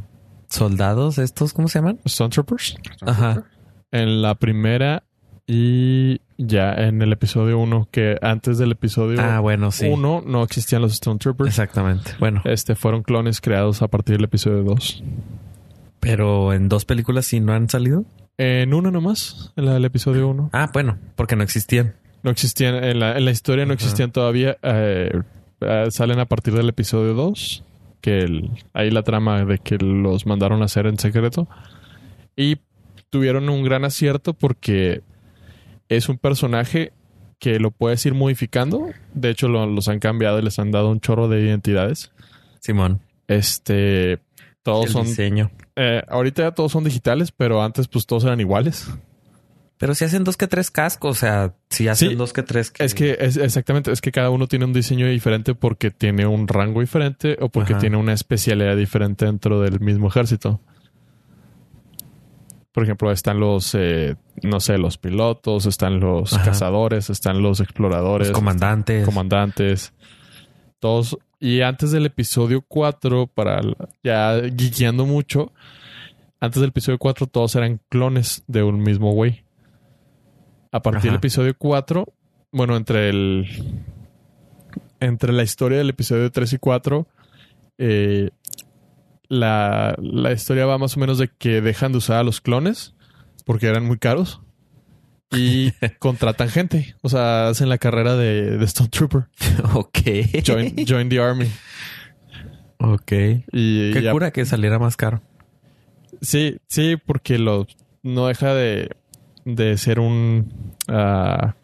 soldados 0.49 1.19
estos, 1.19 1.53
¿cómo 1.53 1.69
se 1.69 1.79
llaman? 1.81 1.99
Stormtroopers. 2.07 2.77
Ajá. 3.03 3.45
En 3.91 4.23
la 4.23 4.35
primera 4.37 5.05
y 5.47 6.21
ya 6.39 6.73
en 6.75 7.01
el 7.03 7.13
episodio 7.13 7.59
1, 7.59 7.89
que 7.91 8.17
antes 8.21 8.59
del 8.59 8.73
episodio 8.73 9.21
Ah, 9.21 9.41
bueno, 9.41 9.71
sí. 9.71 9.87
1 9.87 10.25
no 10.27 10.43
existían 10.43 10.83
los 10.83 10.95
Stormtroopers. 10.95 11.49
Exactamente. 11.49 12.13
Bueno, 12.19 12.43
Este 12.45 12.75
fueron 12.75 13.03
clones 13.03 13.41
creados 13.41 13.81
a 13.83 13.89
partir 13.89 14.17
del 14.17 14.25
episodio 14.25 14.63
2. 14.65 15.03
pero 16.01 16.53
en 16.53 16.69
dos 16.69 16.85
películas 16.85 17.27
sí 17.27 17.41
no 17.41 17.53
han 17.53 17.69
salido. 17.69 18.05
En 18.39 18.75
una 18.75 18.91
nomás, 18.91 19.53
en 19.57 19.65
la 19.65 19.75
del 19.75 19.85
episodio 19.87 20.29
1. 20.29 20.51
Ah, 20.53 20.71
bueno, 20.73 20.99
porque 21.17 21.37
no 21.37 21.43
existían. 21.43 21.95
No 22.23 22.31
existían, 22.31 22.83
en 22.83 22.99
la, 23.01 23.17
en 23.17 23.25
la 23.25 23.31
historia 23.31 23.67
no 23.67 23.73
existían 23.73 24.11
todavía. 24.13 24.57
eh, 24.63 25.11
eh, 25.61 25.87
salen 25.91 26.19
a 26.19 26.27
partir 26.27 26.55
del 26.55 26.69
episodio 26.69 27.15
2. 27.15 27.63
Que 28.01 28.21
el- 28.21 28.51
ahí 28.73 28.91
la 28.91 29.03
trama 29.03 29.45
de 29.45 29.59
que 29.59 29.79
los 29.79 30.27
mandaron 30.27 30.63
a 30.63 30.67
hacer 30.67 30.87
en 30.87 30.99
secreto. 30.99 31.49
Y 32.37 32.57
tuvieron 33.11 33.49
un 33.49 33.63
gran 33.65 33.85
acierto 33.85 34.35
porque 34.35 35.03
es 35.89 36.09
un 36.09 36.19
personaje 36.19 36.93
que 37.39 37.59
lo 37.61 37.71
puedes 37.71 38.05
ir 38.07 38.15
modificando. 38.15 38.89
De 39.15 39.31
hecho, 39.31 39.49
lo- 39.49 39.67
los 39.67 39.89
han 39.89 39.99
cambiado 39.99 40.39
y 40.39 40.43
les 40.43 40.59
han 40.59 40.71
dado 40.71 40.91
un 40.91 41.01
chorro 41.01 41.29
de 41.29 41.41
identidades. 41.43 42.13
Simón. 42.61 43.01
Este. 43.29 44.19
Todos 44.63 44.87
el 44.87 44.93
son. 44.93 45.07
diseño. 45.07 45.51
eh, 45.77 46.03
ahorita 46.09 46.43
ya 46.43 46.51
todos 46.53 46.73
son 46.73 46.83
digitales, 46.85 47.31
pero 47.31 47.63
antes, 47.63 47.87
pues 47.87 48.05
todos 48.07 48.25
eran 48.25 48.41
iguales. 48.41 48.89
Pero 49.79 49.95
si 49.95 50.05
hacen 50.07 50.25
dos 50.25 50.37
que 50.39 50.47
tres 50.47 50.71
cascos, 50.71 51.19
o 51.19 51.21
sea, 51.21 51.55
si 51.69 51.87
hacen 51.89 52.11
Sí. 52.11 52.15
dos 52.15 52.33
que 52.33 52.43
tres. 52.43 52.73
Es 52.79 52.95
que 52.95 53.17
es 53.21 53.37
exactamente, 53.37 53.93
es 53.93 54.01
que 54.01 54.11
cada 54.11 54.31
uno 54.31 54.47
tiene 54.47 54.65
un 54.65 54.73
diseño 54.73 55.07
diferente 55.07 55.55
porque 55.55 55.91
tiene 55.91 56.27
un 56.27 56.49
rango 56.49 56.81
diferente 56.81 57.37
o 57.41 57.51
porque 57.51 57.75
Ajá. 57.75 57.81
tiene 57.81 57.99
una 57.99 58.15
especialidad 58.15 58.75
diferente 58.77 59.27
dentro 59.27 59.61
del 59.61 59.81
mismo 59.81 60.09
ejército. 60.09 60.61
Por 62.73 62.85
ejemplo, 62.85 63.11
están 63.11 63.41
los, 63.41 63.75
eh, 63.75 64.17
no 64.43 64.61
sé, 64.61 64.77
los 64.77 64.99
pilotos, 64.99 65.65
están 65.67 65.99
los 65.99 66.33
Ajá. 66.35 66.45
cazadores, 66.47 67.09
están 67.09 67.43
los 67.43 67.61
exploradores, 67.61 68.29
los 68.29 68.35
comandantes. 68.35 69.05
comandantes, 69.05 69.93
todos. 70.79 71.17
Y 71.41 71.63
antes 71.63 71.91
del 71.91 72.07
episodio 72.07 72.63
4, 72.67 73.27
para 73.29 73.61
ya 74.03 74.39
guiando 74.41 75.07
mucho, 75.07 75.53
antes 76.41 76.61
del 76.61 76.69
episodio 76.71 76.99
4 76.99 77.27
todos 77.27 77.55
eran 77.57 77.81
clones 77.89 78.43
de 78.47 78.63
un 78.63 78.81
mismo 78.83 79.13
güey. 79.13 79.43
A 80.73 80.83
partir 80.83 81.11
del 81.11 81.17
episodio 81.17 81.55
4, 81.57 82.07
bueno, 82.53 82.77
entre 82.77 83.09
el 83.09 83.47
entre 85.01 85.33
la 85.33 85.43
historia 85.43 85.79
del 85.79 85.91
episodio 85.91 86.31
3 86.31 86.55
y 86.55 86.59
4, 86.59 87.07
eh, 87.79 88.31
la, 89.29 89.95
la 89.99 90.33
historia 90.33 90.67
va 90.67 90.79
más 90.79 90.97
o 90.97 91.01
menos 91.01 91.19
de 91.19 91.29
que 91.29 91.61
dejan 91.61 91.93
de 91.93 91.99
usar 91.99 92.19
a 92.19 92.23
los 92.23 92.41
clones 92.41 92.95
porque 93.45 93.67
eran 93.67 93.85
muy 93.85 93.99
caros 93.99 94.41
y 95.31 95.73
contratan 95.99 96.49
gente. 96.49 96.97
O 97.03 97.09
sea, 97.09 97.49
hacen 97.49 97.69
la 97.69 97.79
carrera 97.79 98.17
de, 98.17 98.59
de 98.59 98.65
Stone 98.65 98.91
Trooper. 98.91 99.27
ok. 99.75 99.99
Join, 100.45 100.75
join 100.87 101.09
the 101.09 101.21
Army. 101.21 101.51
ok. 102.79 103.13
Y 103.53 103.93
Qué 103.93 104.09
cura 104.11 104.31
que 104.31 104.45
saliera 104.45 104.79
más 104.79 104.97
caro. 104.97 105.23
Sí, 106.23 106.59
sí, 106.69 106.97
porque 107.05 107.39
lo 107.39 107.67
no 108.03 108.29
deja 108.29 108.55
de, 108.55 108.97
de 109.47 109.79
ser 109.79 110.01
un 110.01 110.75
ah, 110.89 111.55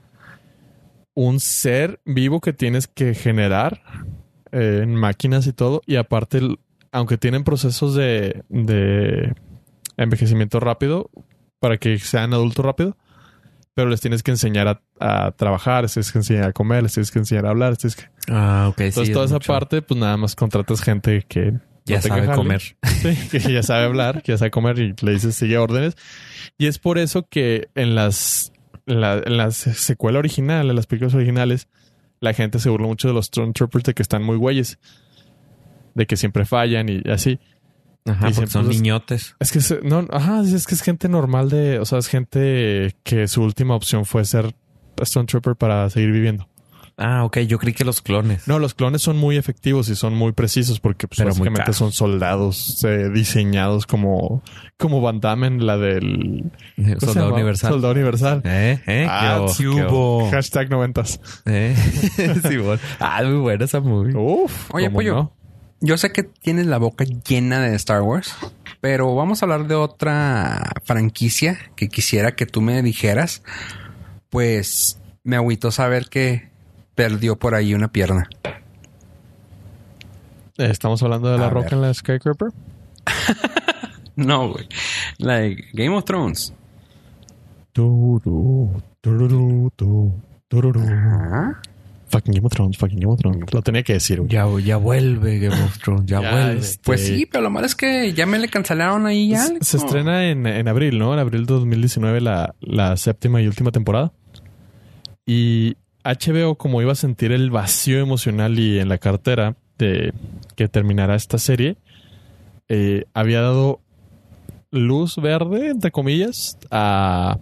un 1.14 1.40
ser 1.40 2.00
vivo 2.06 2.40
que 2.40 2.54
tienes 2.54 2.86
que 2.86 3.14
generar 3.14 3.82
eh, 4.50 4.80
en 4.82 4.94
máquinas 4.94 5.46
y 5.46 5.52
todo. 5.52 5.82
Y 5.84 5.96
aparte, 5.96 6.40
aunque 6.90 7.18
tienen 7.18 7.44
procesos 7.44 7.94
de, 7.94 8.42
de 8.48 9.34
envejecimiento 9.98 10.58
rápido 10.60 11.10
para 11.58 11.76
que 11.76 11.98
sean 11.98 12.32
adultos 12.32 12.64
rápido, 12.64 12.96
pero 13.74 13.90
les 13.90 14.00
tienes 14.00 14.22
que 14.22 14.30
enseñar 14.30 14.68
a, 14.68 14.82
a 15.00 15.32
trabajar, 15.32 15.82
les 15.82 15.92
tienes 15.92 16.12
que 16.12 16.18
enseñar 16.18 16.44
a 16.44 16.52
comer, 16.52 16.82
les 16.82 16.94
tienes 16.94 17.10
que 17.10 17.18
enseñar 17.18 17.46
a 17.46 17.50
hablar, 17.50 17.70
les 17.70 17.78
tienes 17.78 17.96
que... 17.96 18.04
Ah, 18.28 18.68
ok. 18.70 18.80
Entonces, 18.80 19.08
sí, 19.08 19.12
toda 19.12 19.24
es 19.24 19.30
esa 19.30 19.38
mucho. 19.38 19.52
parte, 19.52 19.82
pues 19.82 19.98
nada 19.98 20.16
más 20.16 20.34
contratas 20.36 20.80
gente 20.82 21.24
que 21.28 21.54
Ya 21.84 21.96
no 21.96 22.02
sabe 22.02 22.26
comer. 22.34 22.62
Sí, 23.02 23.16
que 23.30 23.52
ya 23.52 23.62
sabe 23.62 23.84
hablar, 23.86 24.22
que 24.22 24.32
ya 24.32 24.38
sabe 24.38 24.50
comer 24.52 24.78
y 24.78 24.94
le 25.02 25.12
dices 25.12 25.34
sigue 25.34 25.58
órdenes. 25.58 25.96
Y 26.58 26.66
es 26.66 26.78
por 26.78 26.98
eso 26.98 27.26
que 27.28 27.68
en 27.74 27.94
las, 27.96 28.52
en 28.86 29.00
la, 29.00 29.14
en 29.24 29.36
la 29.36 29.50
se- 29.50 29.74
secuela 29.74 30.18
original, 30.20 30.70
en 30.70 30.76
las 30.76 30.86
películas 30.86 31.14
originales, 31.14 31.66
la 32.20 32.32
gente 32.34 32.60
se 32.60 32.68
burló 32.70 32.86
mucho 32.86 33.08
de 33.08 33.14
los 33.14 33.26
Stormtroopers 33.26 33.84
de 33.84 33.94
que 33.94 34.02
están 34.02 34.22
muy 34.22 34.36
güeyes. 34.36 34.78
De 35.94 36.06
que 36.06 36.16
siempre 36.16 36.44
fallan 36.44 36.88
y 36.88 37.02
así. 37.10 37.38
Ajá, 38.04 38.30
Y 38.30 38.32
porque 38.32 38.34
siempre 38.34 38.52
son 38.52 38.70
es- 38.70 38.76
niñotes. 38.80 39.36
Es 39.40 39.50
que 39.52 39.60
se- 39.60 39.80
no, 39.82 40.06
ajá, 40.10 40.40
es 40.42 40.66
que 40.66 40.74
es 40.74 40.82
gente 40.82 41.08
normal 41.08 41.50
de, 41.50 41.78
o 41.80 41.84
sea, 41.84 41.98
es 41.98 42.06
gente 42.06 42.94
que 43.02 43.26
su 43.28 43.42
última 43.42 43.74
opción 43.74 44.04
fue 44.04 44.24
ser 44.24 44.54
Stormtrooper 45.02 45.56
para 45.56 45.90
seguir 45.90 46.12
viviendo. 46.12 46.48
Ah, 46.96 47.24
ok. 47.24 47.38
Yo 47.40 47.58
creí 47.58 47.72
que 47.74 47.84
los 47.84 48.00
clones. 48.02 48.46
No, 48.46 48.58
los 48.58 48.74
clones 48.74 49.02
son 49.02 49.16
muy 49.16 49.36
efectivos 49.36 49.88
y 49.88 49.96
son 49.96 50.14
muy 50.14 50.32
precisos 50.32 50.78
porque 50.80 51.08
pues, 51.08 51.18
Pero 51.18 51.30
básicamente 51.30 51.72
son 51.72 51.92
soldados 51.92 52.84
eh, 52.84 53.08
diseñados 53.12 53.86
como, 53.86 54.42
como 54.78 55.00
Van 55.00 55.20
Damme 55.20 55.46
en 55.46 55.66
la 55.66 55.78
del 55.78 56.50
¿cómo 56.76 56.88
se 57.00 57.06
Soldado 57.06 57.34
universal. 57.34 57.70
Soldado 57.72 57.94
universal. 57.94 58.42
Eh, 58.44 58.80
eh. 58.86 59.06
Ah, 59.08 59.46
qué 59.56 59.66
hubo. 59.68 59.88
bo- 59.90 60.30
Hashtag 60.30 60.70
noventas. 60.70 61.20
Eh. 61.46 61.74
Sí, 62.48 62.56
bueno. 62.58 62.80
Ah, 63.00 63.22
muy 63.24 63.38
buena 63.40 63.64
esa 63.64 63.80
movie. 63.80 64.14
Uf. 64.16 64.70
Oye, 64.72 64.86
¿cómo 64.86 64.96
pollo. 64.96 65.14
no? 65.14 65.36
Yo 65.80 65.96
sé 65.96 66.12
que 66.12 66.22
tienes 66.22 66.66
la 66.66 66.78
boca 66.78 67.04
llena 67.04 67.58
de 67.60 67.74
Star 67.74 68.02
Wars, 68.02 68.36
pero 68.80 69.14
vamos 69.16 69.42
a 69.42 69.46
hablar 69.46 69.66
de 69.66 69.74
otra 69.74 70.70
franquicia 70.84 71.58
que 71.74 71.88
quisiera 71.88 72.36
que 72.36 72.46
tú 72.46 72.60
me 72.60 72.82
dijeras. 72.82 73.42
Pues 74.30 75.00
me 75.24 75.36
agüitó 75.36 75.70
saber 75.72 76.06
que 76.08 76.51
perdió 76.94 77.36
por 77.36 77.54
ahí 77.54 77.74
una 77.74 77.88
pierna. 77.88 78.28
Estamos 80.58 81.02
hablando 81.02 81.30
de 81.30 81.38
la 81.38 81.46
A 81.46 81.50
roca 81.50 81.64
ver. 81.66 81.74
en 81.74 81.80
la 81.82 81.94
Skycraper. 81.94 82.48
No, 84.14 84.50
güey. 84.50 84.68
La 85.16 85.36
de 85.38 85.64
Game 85.72 85.96
of 85.96 86.04
Thrones. 86.04 86.52
Turu, 87.72 88.82
tururu, 89.00 89.70
tu, 89.74 90.12
tururu. 90.48 90.82
Ah, 90.86 91.58
Fucking 92.10 92.34
Game 92.34 92.46
of 92.46 92.52
Thrones, 92.52 92.76
fucking 92.76 93.00
Game 93.00 93.10
of 93.10 93.18
Thrones. 93.18 93.54
Lo 93.54 93.62
tenía 93.62 93.82
que 93.82 93.94
decir, 93.94 94.18
güey. 94.20 94.30
Ya, 94.30 94.46
ya 94.62 94.76
vuelve 94.76 95.38
Game 95.38 95.58
of 95.64 95.78
Thrones. 95.78 96.04
Ya, 96.04 96.20
Ya, 96.22 96.30
vuelve. 96.30 96.58
este, 96.60 96.82
Pues 96.84 97.06
sí, 97.06 97.24
pero 97.24 97.42
lo 97.44 97.48
malo 97.48 97.64
es 97.66 97.74
que 97.74 98.12
ya 98.12 98.26
me 98.26 98.38
le 98.38 98.48
cancelaron 98.48 99.06
ahí 99.06 99.30
ya. 99.30 99.46
Se- 99.46 99.64
Se 99.64 99.76
estrena 99.78 100.28
en, 100.28 100.46
en 100.46 100.68
abril, 100.68 100.98
¿no? 100.98 101.14
En 101.14 101.18
abril 101.18 101.46
de 101.46 101.54
2019 101.54 102.20
la, 102.20 102.54
la 102.60 102.98
séptima 102.98 103.40
y 103.40 103.46
última 103.46 103.70
temporada. 103.70 104.12
Y 105.24 105.78
HBO, 106.04 106.56
como 106.56 106.82
iba 106.82 106.92
a 106.92 106.96
sentir 106.96 107.32
el 107.32 107.50
vacío 107.50 108.00
emocional 108.00 108.58
y 108.58 108.78
en 108.78 108.88
la 108.88 108.98
cartera 108.98 109.56
de 109.78 110.12
que 110.56 110.68
terminara 110.68 111.14
esta 111.14 111.38
serie, 111.38 111.76
eh, 112.68 113.04
había 113.14 113.40
dado 113.40 113.80
luz 114.70 115.16
verde, 115.16 115.68
entre 115.68 115.90
comillas, 115.90 116.58
a 116.70 117.38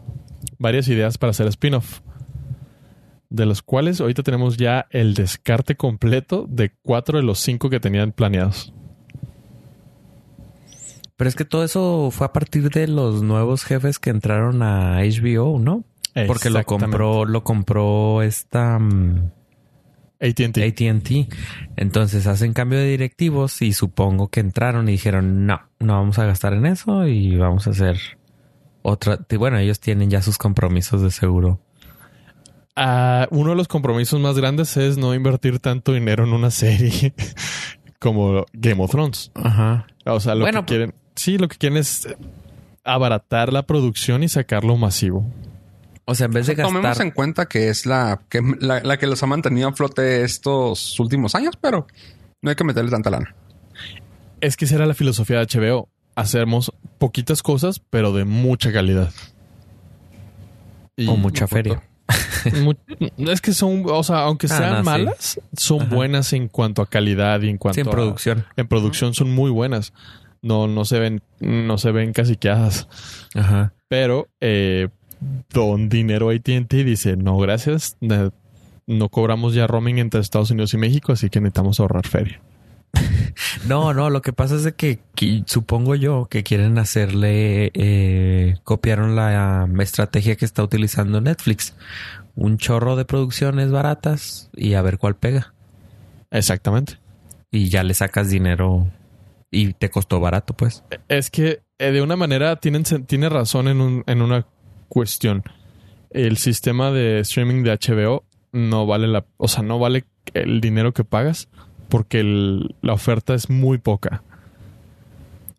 varias 0.59 0.89
ideas 0.89 1.19
para 1.19 1.31
hacer 1.31 1.47
spin-off. 1.47 2.01
De 3.31 3.47
los 3.47 3.63
cuales 3.63 4.01
ahorita 4.01 4.23
tenemos 4.23 4.57
ya 4.57 4.87
el 4.91 5.15
descarte 5.15 5.77
completo 5.77 6.47
de 6.49 6.73
cuatro 6.83 7.19
de 7.19 7.25
los 7.25 7.39
cinco 7.39 7.71
que 7.71 7.79
tenían 7.79 8.13
planeados. 8.13 8.73
Pero 11.17 11.29
es 11.29 11.37
que 11.37 11.45
todo 11.45 11.63
eso 11.63 12.11
fue 12.11 12.27
a 12.27 12.33
partir 12.33 12.71
de 12.71 12.89
los 12.89 13.23
nuevos 13.23 13.63
jefes 13.65 13.99
que 13.99 14.11
entraron 14.11 14.63
a 14.63 15.01
HBO, 15.03 15.59
¿no? 15.59 15.85
Porque 16.27 16.51
lo 16.51 16.65
compró, 16.65 17.25
lo 17.25 17.45
compró 17.45 18.23
esta 18.23 18.79
mm, 18.79 19.31
AT&T. 20.21 20.65
AT&T. 20.65 21.29
Entonces 21.77 22.27
hacen 22.27 22.53
cambio 22.53 22.79
de 22.79 22.87
directivos 22.87 23.63
y 23.63 23.73
supongo 23.73 24.29
que 24.29 24.41
entraron 24.41 24.89
y 24.89 24.93
dijeron, 24.93 25.47
no, 25.47 25.61
no 25.79 25.95
vamos 25.95 26.19
a 26.19 26.27
gastar 26.27 26.55
en 26.55 26.67
eso 26.67 27.07
y 27.07 27.37
vamos 27.37 27.67
a 27.67 27.71
hacer 27.71 27.99
otra. 28.83 29.19
Bueno, 29.39 29.59
ellos 29.59 29.81
tienen 29.81 30.11
ya 30.11 30.23
sus 30.23 30.39
compromisos 30.39 31.03
de 31.03 31.11
seguro. 31.11 31.61
Ah, 32.77 33.27
uno 33.31 33.51
de 33.51 33.57
los 33.57 33.69
compromisos 33.69 34.21
más 34.21 34.37
grandes 34.37 34.77
es 34.77 34.97
no 34.97 35.15
invertir 35.15 35.59
tanto 35.59 35.93
dinero 35.93 36.25
en 36.25 36.33
una 36.33 36.51
serie 36.51 37.15
como 37.99 38.47
Game 38.53 38.83
of 38.83 38.91
Thrones. 38.91 39.31
Ajá. 39.35 39.87
O 40.05 40.21
sea, 40.21 40.35
lo 40.35 40.47
que 40.47 40.65
quieren, 40.65 40.95
sí, 41.15 41.39
lo 41.39 41.49
que 41.49 41.57
quieren 41.57 41.79
es 41.79 42.09
abaratar 42.85 43.53
la 43.53 43.65
producción 43.65 44.23
y 44.23 44.29
sacarlo 44.29 44.77
masivo. 44.77 45.27
O 46.05 46.15
sea, 46.15 46.27
en 46.27 46.33
vez 46.33 46.47
de 46.47 46.55
gastar... 46.55 46.75
Tomemos 46.75 47.01
en 47.01 47.11
cuenta 47.11 47.47
que 47.47 47.69
es 47.69 47.87
la 47.87 48.21
que, 48.29 48.43
la, 48.61 48.97
que 48.99 49.07
los 49.07 49.23
ha 49.23 49.27
mantenido 49.27 49.69
a 49.69 49.73
flote 49.73 50.25
estos 50.25 50.99
últimos 50.99 51.35
años, 51.35 51.57
pero 51.61 51.87
no 52.43 52.51
hay 52.51 52.57
que 52.57 52.65
meterle 52.65 52.91
tanta 52.91 53.11
lana. 53.11 53.35
Es 54.41 54.57
que 54.57 54.65
esa 54.65 54.77
era 54.77 54.87
la 54.87 54.95
filosofía 54.95 55.39
de 55.39 55.47
HBO. 55.47 55.89
Hacemos 56.17 56.73
poquitas 56.99 57.43
cosas, 57.43 57.81
pero 57.91 58.13
de 58.13 58.25
mucha 58.25 58.73
calidad. 58.73 59.13
o 61.07 61.17
mucha 61.17 61.47
feria. 61.47 61.83
es 63.19 63.41
que 63.41 63.53
son, 63.53 63.85
o 63.87 64.03
sea, 64.03 64.21
aunque 64.23 64.47
ah, 64.51 64.57
sean 64.57 64.85
malas, 64.85 65.41
son 65.57 65.89
buenas 65.91 66.33
en 66.33 66.49
cuanto 66.49 66.83
a 66.83 66.87
calidad 66.87 67.41
y 67.43 67.51
en 67.51 67.59
cuanto 67.59 67.81
en 67.81 67.89
a 67.89 67.91
producción. 67.91 68.47
En 68.57 68.67
producción 68.67 69.15
son 69.15 69.31
muy 69.31 69.51
buenas. 69.51 69.93
No, 70.43 70.67
no 70.67 70.85
se 70.85 70.99
ven, 70.99 71.23
no 71.41 71.77
se 71.79 71.93
ven 71.93 72.13
casi 72.13 72.39
Ajá. 73.35 73.75
Pero 73.89 74.29
eh, 74.41 74.89
don 75.51 75.89
dinero 75.89 76.31
AT&T 76.31 76.85
dice, 76.85 77.16
no, 77.16 77.39
gracias, 77.39 77.97
no 78.87 79.09
cobramos 79.09 79.55
ya 79.55 79.66
roaming 79.66 79.99
entre 79.99 80.21
Estados 80.21 80.51
Unidos 80.51 80.75
y 80.75 80.79
México, 80.79 81.12
así 81.12 81.31
que 81.31 81.41
necesitamos 81.41 81.81
ahorrar 81.81 82.07
feria. 82.07 82.41
no, 83.68 83.95
no, 83.95 84.11
lo 84.11 84.23
que 84.23 84.33
pasa 84.33 84.57
es 84.57 84.64
de 84.64 84.75
que, 84.75 85.01
supongo 85.47 85.95
yo 85.95 86.27
que 86.27 86.43
quieren 86.43 86.79
hacerle, 86.79 87.71
eh, 87.75 88.57
copiaron 88.64 89.14
la 89.16 89.68
estrategia 89.81 90.37
que 90.37 90.45
está 90.45 90.62
utilizando 90.62 91.21
Netflix. 91.21 91.75
Un 92.35 92.59
chorro 92.59 92.97
de 92.97 93.05
producciones 93.05 93.71
baratas 93.71 94.51
y 94.55 94.75
a 94.75 94.83
ver 94.83 94.99
cuál 94.99 95.16
pega. 95.16 95.53
Exactamente. 96.31 96.99
Y 97.51 97.68
ya 97.68 97.83
le 97.83 97.95
sacas 97.95 98.31
dinero 98.31 98.87
y 99.51 99.73
te 99.73 99.91
costó 99.91 100.21
barato, 100.21 100.55
pues. 100.55 100.85
Es 101.09 101.31
que 101.31 101.62
eh, 101.79 101.91
de 101.91 102.03
una 102.03 102.16
manera 102.16 102.57
tienen, 102.57 102.85
tiene 102.85 103.29
razón 103.29 103.68
en, 103.68 103.81
un, 103.81 104.05
en 104.07 104.23
una 104.23 104.47
cuestión. 104.91 105.43
El 106.11 106.36
sistema 106.36 106.91
de 106.91 107.20
streaming 107.20 107.62
de 107.62 107.72
HBO 107.72 108.24
no 108.53 108.84
vale 108.84 109.07
la, 109.07 109.24
o 109.38 109.49
sea, 109.49 109.62
no 109.62 109.78
vale 109.78 110.05
el 110.34 110.61
dinero 110.61 110.93
que 110.93 111.05
pagas 111.05 111.49
porque 111.88 112.22
la 112.24 112.93
oferta 112.93 113.32
es 113.34 113.49
muy 113.49 113.78
poca. 113.78 114.22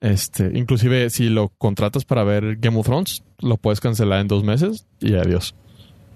Este, 0.02 0.52
inclusive 0.56 1.10
si 1.10 1.30
lo 1.30 1.50
contratas 1.50 2.06
para 2.06 2.24
ver 2.24 2.58
Game 2.58 2.78
of 2.78 2.86
Thrones, 2.86 3.24
lo 3.40 3.58
puedes 3.58 3.80
cancelar 3.80 4.20
en 4.20 4.28
dos 4.28 4.44
meses 4.44 4.88
y 5.00 5.14
adiós. 5.16 5.56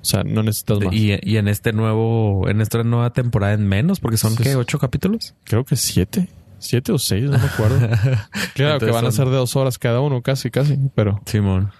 O 0.01 0.05
sea, 0.05 0.23
no 0.23 0.43
necesitas 0.43 0.79
más. 0.79 0.93
Y, 0.93 1.11
en 1.11 1.47
este 1.47 1.73
nuevo, 1.73 2.47
en 2.47 2.61
esta 2.61 2.83
nueva 2.83 3.11
temporada 3.11 3.53
en 3.53 3.67
menos, 3.67 3.99
porque 3.99 4.17
son 4.17 4.35
¿qué? 4.35 4.55
¿Ocho 4.55 4.77
capítulos? 4.77 5.33
Creo 5.45 5.63
que 5.63 5.75
siete. 5.75 6.29
Siete 6.59 6.91
o 6.91 6.99
seis, 6.99 7.25
no 7.25 7.37
me 7.37 7.45
acuerdo. 7.45 7.79
claro 8.55 8.79
que 8.79 8.91
van 8.91 9.05
a 9.05 9.11
ser 9.11 9.27
de 9.29 9.35
dos 9.35 9.55
horas 9.55 9.77
cada 9.77 10.01
uno, 10.01 10.21
casi, 10.21 10.49
casi, 10.49 10.77
pero. 10.95 11.21
Simón. 11.25 11.71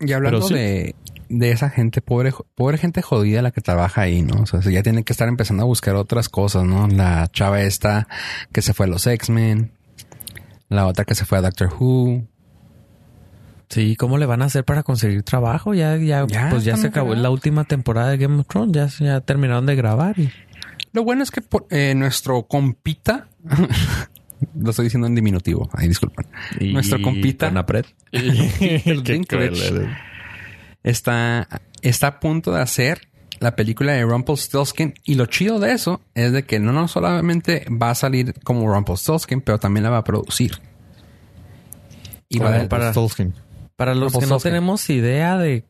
Y 0.00 0.12
hablando 0.12 0.48
de, 0.48 0.94
esa 1.28 1.70
gente, 1.70 2.00
pobre, 2.00 2.32
pobre 2.54 2.78
gente 2.78 3.02
jodida 3.02 3.42
la 3.42 3.50
que 3.50 3.60
trabaja 3.60 4.02
ahí, 4.02 4.22
¿no? 4.22 4.42
O 4.42 4.46
sea, 4.46 4.60
ya 4.60 4.82
tiene 4.82 5.04
que 5.04 5.12
estar 5.12 5.28
empezando 5.28 5.62
a 5.62 5.66
buscar 5.66 5.96
otras 5.96 6.28
cosas, 6.28 6.64
¿no? 6.64 6.86
La 6.88 7.28
chava 7.32 7.62
esta 7.62 8.08
que 8.52 8.62
se 8.62 8.74
fue 8.74 8.86
a 8.86 8.88
los 8.88 9.06
X-Men, 9.06 9.72
la 10.68 10.86
otra 10.86 11.04
que 11.04 11.14
se 11.14 11.24
fue 11.24 11.38
a 11.38 11.42
Doctor 11.42 11.72
Who. 11.78 12.26
Sí, 13.68 13.96
¿cómo 13.96 14.18
le 14.18 14.26
van 14.26 14.42
a 14.42 14.44
hacer 14.44 14.64
para 14.64 14.84
conseguir 14.84 15.22
trabajo? 15.24 15.74
Ya, 15.74 15.96
ya, 15.96 16.26
pues 16.50 16.64
ya 16.64 16.76
se 16.76 16.88
acabó 16.88 17.14
la 17.14 17.30
última 17.30 17.64
temporada 17.64 18.10
de 18.10 18.18
Game 18.18 18.38
of 18.38 18.46
Thrones, 18.46 18.72
ya, 18.72 19.04
ya 19.04 19.20
terminaron 19.20 19.66
de 19.66 19.74
grabar. 19.74 20.18
Y... 20.18 20.30
Lo 20.92 21.02
bueno 21.02 21.22
es 21.22 21.30
que 21.30 21.42
eh, 21.70 21.94
nuestro 21.96 22.44
compita 22.44 23.28
Lo 24.54 24.70
estoy 24.70 24.84
diciendo 24.84 25.06
en 25.06 25.14
diminutivo. 25.14 25.68
Ahí 25.72 25.88
disculpan. 25.88 26.26
Nuestro 26.60 27.00
compita. 27.00 27.50
está, 30.82 31.48
está 31.82 32.06
a 32.06 32.20
punto 32.20 32.52
de 32.52 32.62
hacer 32.62 33.08
la 33.40 33.56
película 33.56 33.92
de 33.92 34.02
Rumpelstiltskin. 34.02 34.94
Y 35.04 35.14
lo 35.14 35.26
chido 35.26 35.58
de 35.58 35.72
eso 35.72 36.00
es 36.14 36.32
de 36.32 36.44
que 36.44 36.58
no, 36.58 36.72
no 36.72 36.88
solamente 36.88 37.66
va 37.70 37.90
a 37.90 37.94
salir 37.94 38.34
como 38.44 38.72
Rumpelstiltskin, 38.72 39.40
pero 39.40 39.58
también 39.58 39.84
la 39.84 39.90
va 39.90 39.98
a 39.98 40.04
producir. 40.04 40.52
Y 42.28 42.38
va 42.38 42.62
a 42.62 42.68
para, 42.68 42.92
para 43.76 43.94
los 43.94 44.16
que 44.16 44.26
no 44.26 44.38
tenemos 44.38 44.90
idea 44.90 45.38
de, 45.38 45.64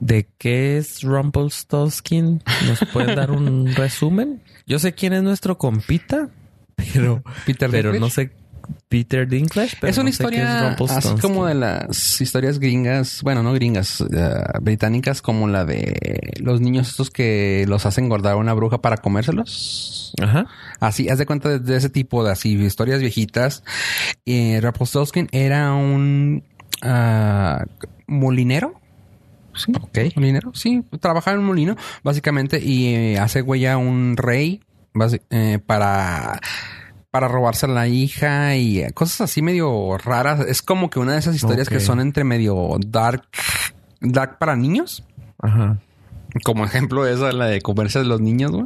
de 0.00 0.28
qué 0.36 0.78
es 0.78 1.02
Rumpelstiltskin, 1.02 2.42
¿nos 2.66 2.80
pueden 2.92 3.14
dar 3.14 3.30
un 3.30 3.66
resumen? 3.76 4.42
Yo 4.66 4.80
sé 4.80 4.94
quién 4.94 5.12
es 5.12 5.22
nuestro 5.22 5.58
compita, 5.58 6.28
pero, 6.76 7.22
Peter 7.46 7.70
pero 7.70 7.92
no 7.94 8.10
sé 8.10 8.30
Peter 8.88 9.26
Dinklage. 9.26 9.76
es 9.82 9.98
una 9.98 10.10
historia 10.10 10.76
así 10.88 11.14
como 11.20 11.46
de 11.46 11.54
las 11.54 12.20
historias 12.20 12.58
gringas, 12.58 13.22
bueno, 13.22 13.42
no 13.42 13.52
gringas, 13.52 14.00
eh, 14.00 14.34
británicas, 14.60 15.22
como 15.22 15.48
la 15.48 15.64
de 15.64 16.32
los 16.40 16.60
niños 16.60 16.88
estos 16.88 17.10
que 17.10 17.64
los 17.68 17.86
hacen 17.86 18.04
engordar 18.04 18.34
a 18.34 18.36
una 18.36 18.54
bruja 18.54 18.80
para 18.80 18.98
comérselos. 18.98 20.14
Ajá. 20.22 20.46
Así, 20.80 21.08
haz 21.08 21.18
de 21.18 21.26
cuenta 21.26 21.58
de, 21.58 21.76
ese 21.76 21.88
tipo 21.88 22.24
de 22.24 22.32
así 22.32 22.52
historias 22.52 23.00
viejitas. 23.00 23.64
Eh, 24.26 24.60
era 25.32 25.72
un 25.72 26.44
uh, 26.84 27.86
molinero. 28.06 28.74
Sí, 29.54 29.72
ok. 29.78 29.98
Molinero, 30.16 30.52
sí, 30.54 30.82
trabajaba 31.00 31.34
en 31.34 31.40
un 31.40 31.46
molino, 31.46 31.76
básicamente, 32.02 32.58
y 32.58 32.94
eh, 32.94 33.18
hace 33.18 33.42
huella 33.42 33.76
un 33.76 34.16
rey 34.16 34.62
eh, 35.30 35.58
para 35.64 36.40
para 37.12 37.28
robarse 37.28 37.66
a 37.66 37.68
la 37.68 37.86
hija 37.88 38.56
y 38.56 38.90
cosas 38.94 39.20
así 39.20 39.42
medio 39.42 39.98
raras. 39.98 40.40
Es 40.48 40.62
como 40.62 40.88
que 40.88 40.98
una 40.98 41.12
de 41.12 41.18
esas 41.18 41.36
historias 41.36 41.68
que 41.68 41.78
son 41.78 42.00
entre 42.00 42.24
medio 42.24 42.78
dark, 42.86 43.28
dark 44.00 44.38
para 44.38 44.56
niños. 44.56 45.04
Ajá. 45.38 45.78
Como 46.42 46.64
ejemplo 46.64 47.06
esa, 47.06 47.30
la 47.32 47.46
de 47.46 47.60
comerse 47.60 47.98
de 47.98 48.06
los 48.06 48.22
niños, 48.22 48.50
güey. 48.52 48.64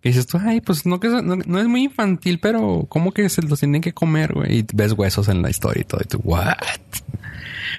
Que 0.00 0.08
dices 0.08 0.26
tú, 0.26 0.38
ay, 0.42 0.62
pues 0.62 0.86
no, 0.86 0.98
que 0.98 1.08
no, 1.08 1.58
es 1.58 1.66
muy 1.66 1.84
infantil, 1.84 2.38
pero 2.40 2.86
¿cómo 2.88 3.12
que 3.12 3.28
se 3.28 3.42
los 3.42 3.60
tienen 3.60 3.82
que 3.82 3.92
comer, 3.92 4.32
güey? 4.32 4.60
Y 4.60 4.66
ves 4.72 4.92
huesos 4.92 5.28
en 5.28 5.42
la 5.42 5.50
historia 5.50 5.82
y 5.82 5.84
todo. 5.84 6.00
Y 6.02 6.08
tú, 6.08 6.20
what? 6.24 6.56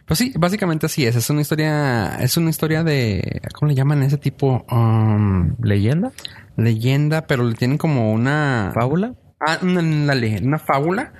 Pues 0.05 0.19
sí, 0.19 0.33
básicamente 0.37 0.85
así 0.85 1.03
es. 1.05 1.15
Es 1.15 1.31
una 1.31 1.41
historia, 1.41 2.17
es 2.19 2.37
una 2.37 2.51
historia 2.51 2.83
de, 2.83 3.41
¿cómo 3.55 3.69
le 3.69 3.75
llaman 3.75 4.03
ese 4.03 4.19
tipo? 4.19 4.65
Um, 4.69 5.55
¿Leyenda? 5.63 6.11
Leyenda, 6.57 7.27
pero 7.27 7.43
le 7.43 7.55
tienen 7.55 7.77
como 7.77 8.11
una... 8.11 8.71
¿Fábula? 8.73 9.13
Ah, 9.39 9.59
una, 9.61 9.81
una, 9.81 10.59
fábula 10.59 11.13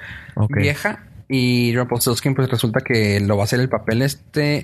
vieja. 0.49 1.03
Y 1.27 1.75
Rumpelstiltskin 1.75 2.35
pues 2.35 2.49
resulta 2.49 2.81
que 2.81 3.19
lo 3.19 3.35
va 3.35 3.43
a 3.43 3.45
hacer 3.45 3.59
el 3.59 3.69
papel 3.69 4.01
este... 4.01 4.63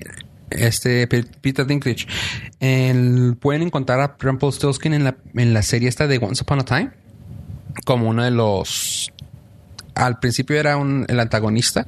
Este 0.50 1.06
Peter 1.06 1.66
Dinklage. 1.66 2.06
pueden 3.40 3.62
encontrar 3.62 4.00
a 4.00 4.16
Rumpelstiltskin 4.18 4.92
en 4.92 5.04
la, 5.04 5.16
en 5.34 5.54
la 5.54 5.62
serie 5.62 5.88
esta 5.88 6.06
de 6.06 6.18
Once 6.18 6.42
Upon 6.42 6.60
a 6.60 6.64
Time. 6.64 6.90
Como 7.86 8.10
uno 8.10 8.22
de 8.22 8.30
los... 8.30 9.10
Al 9.94 10.18
principio 10.18 10.56
era 10.56 10.76
un, 10.76 11.06
el 11.08 11.20
antagonista 11.20 11.86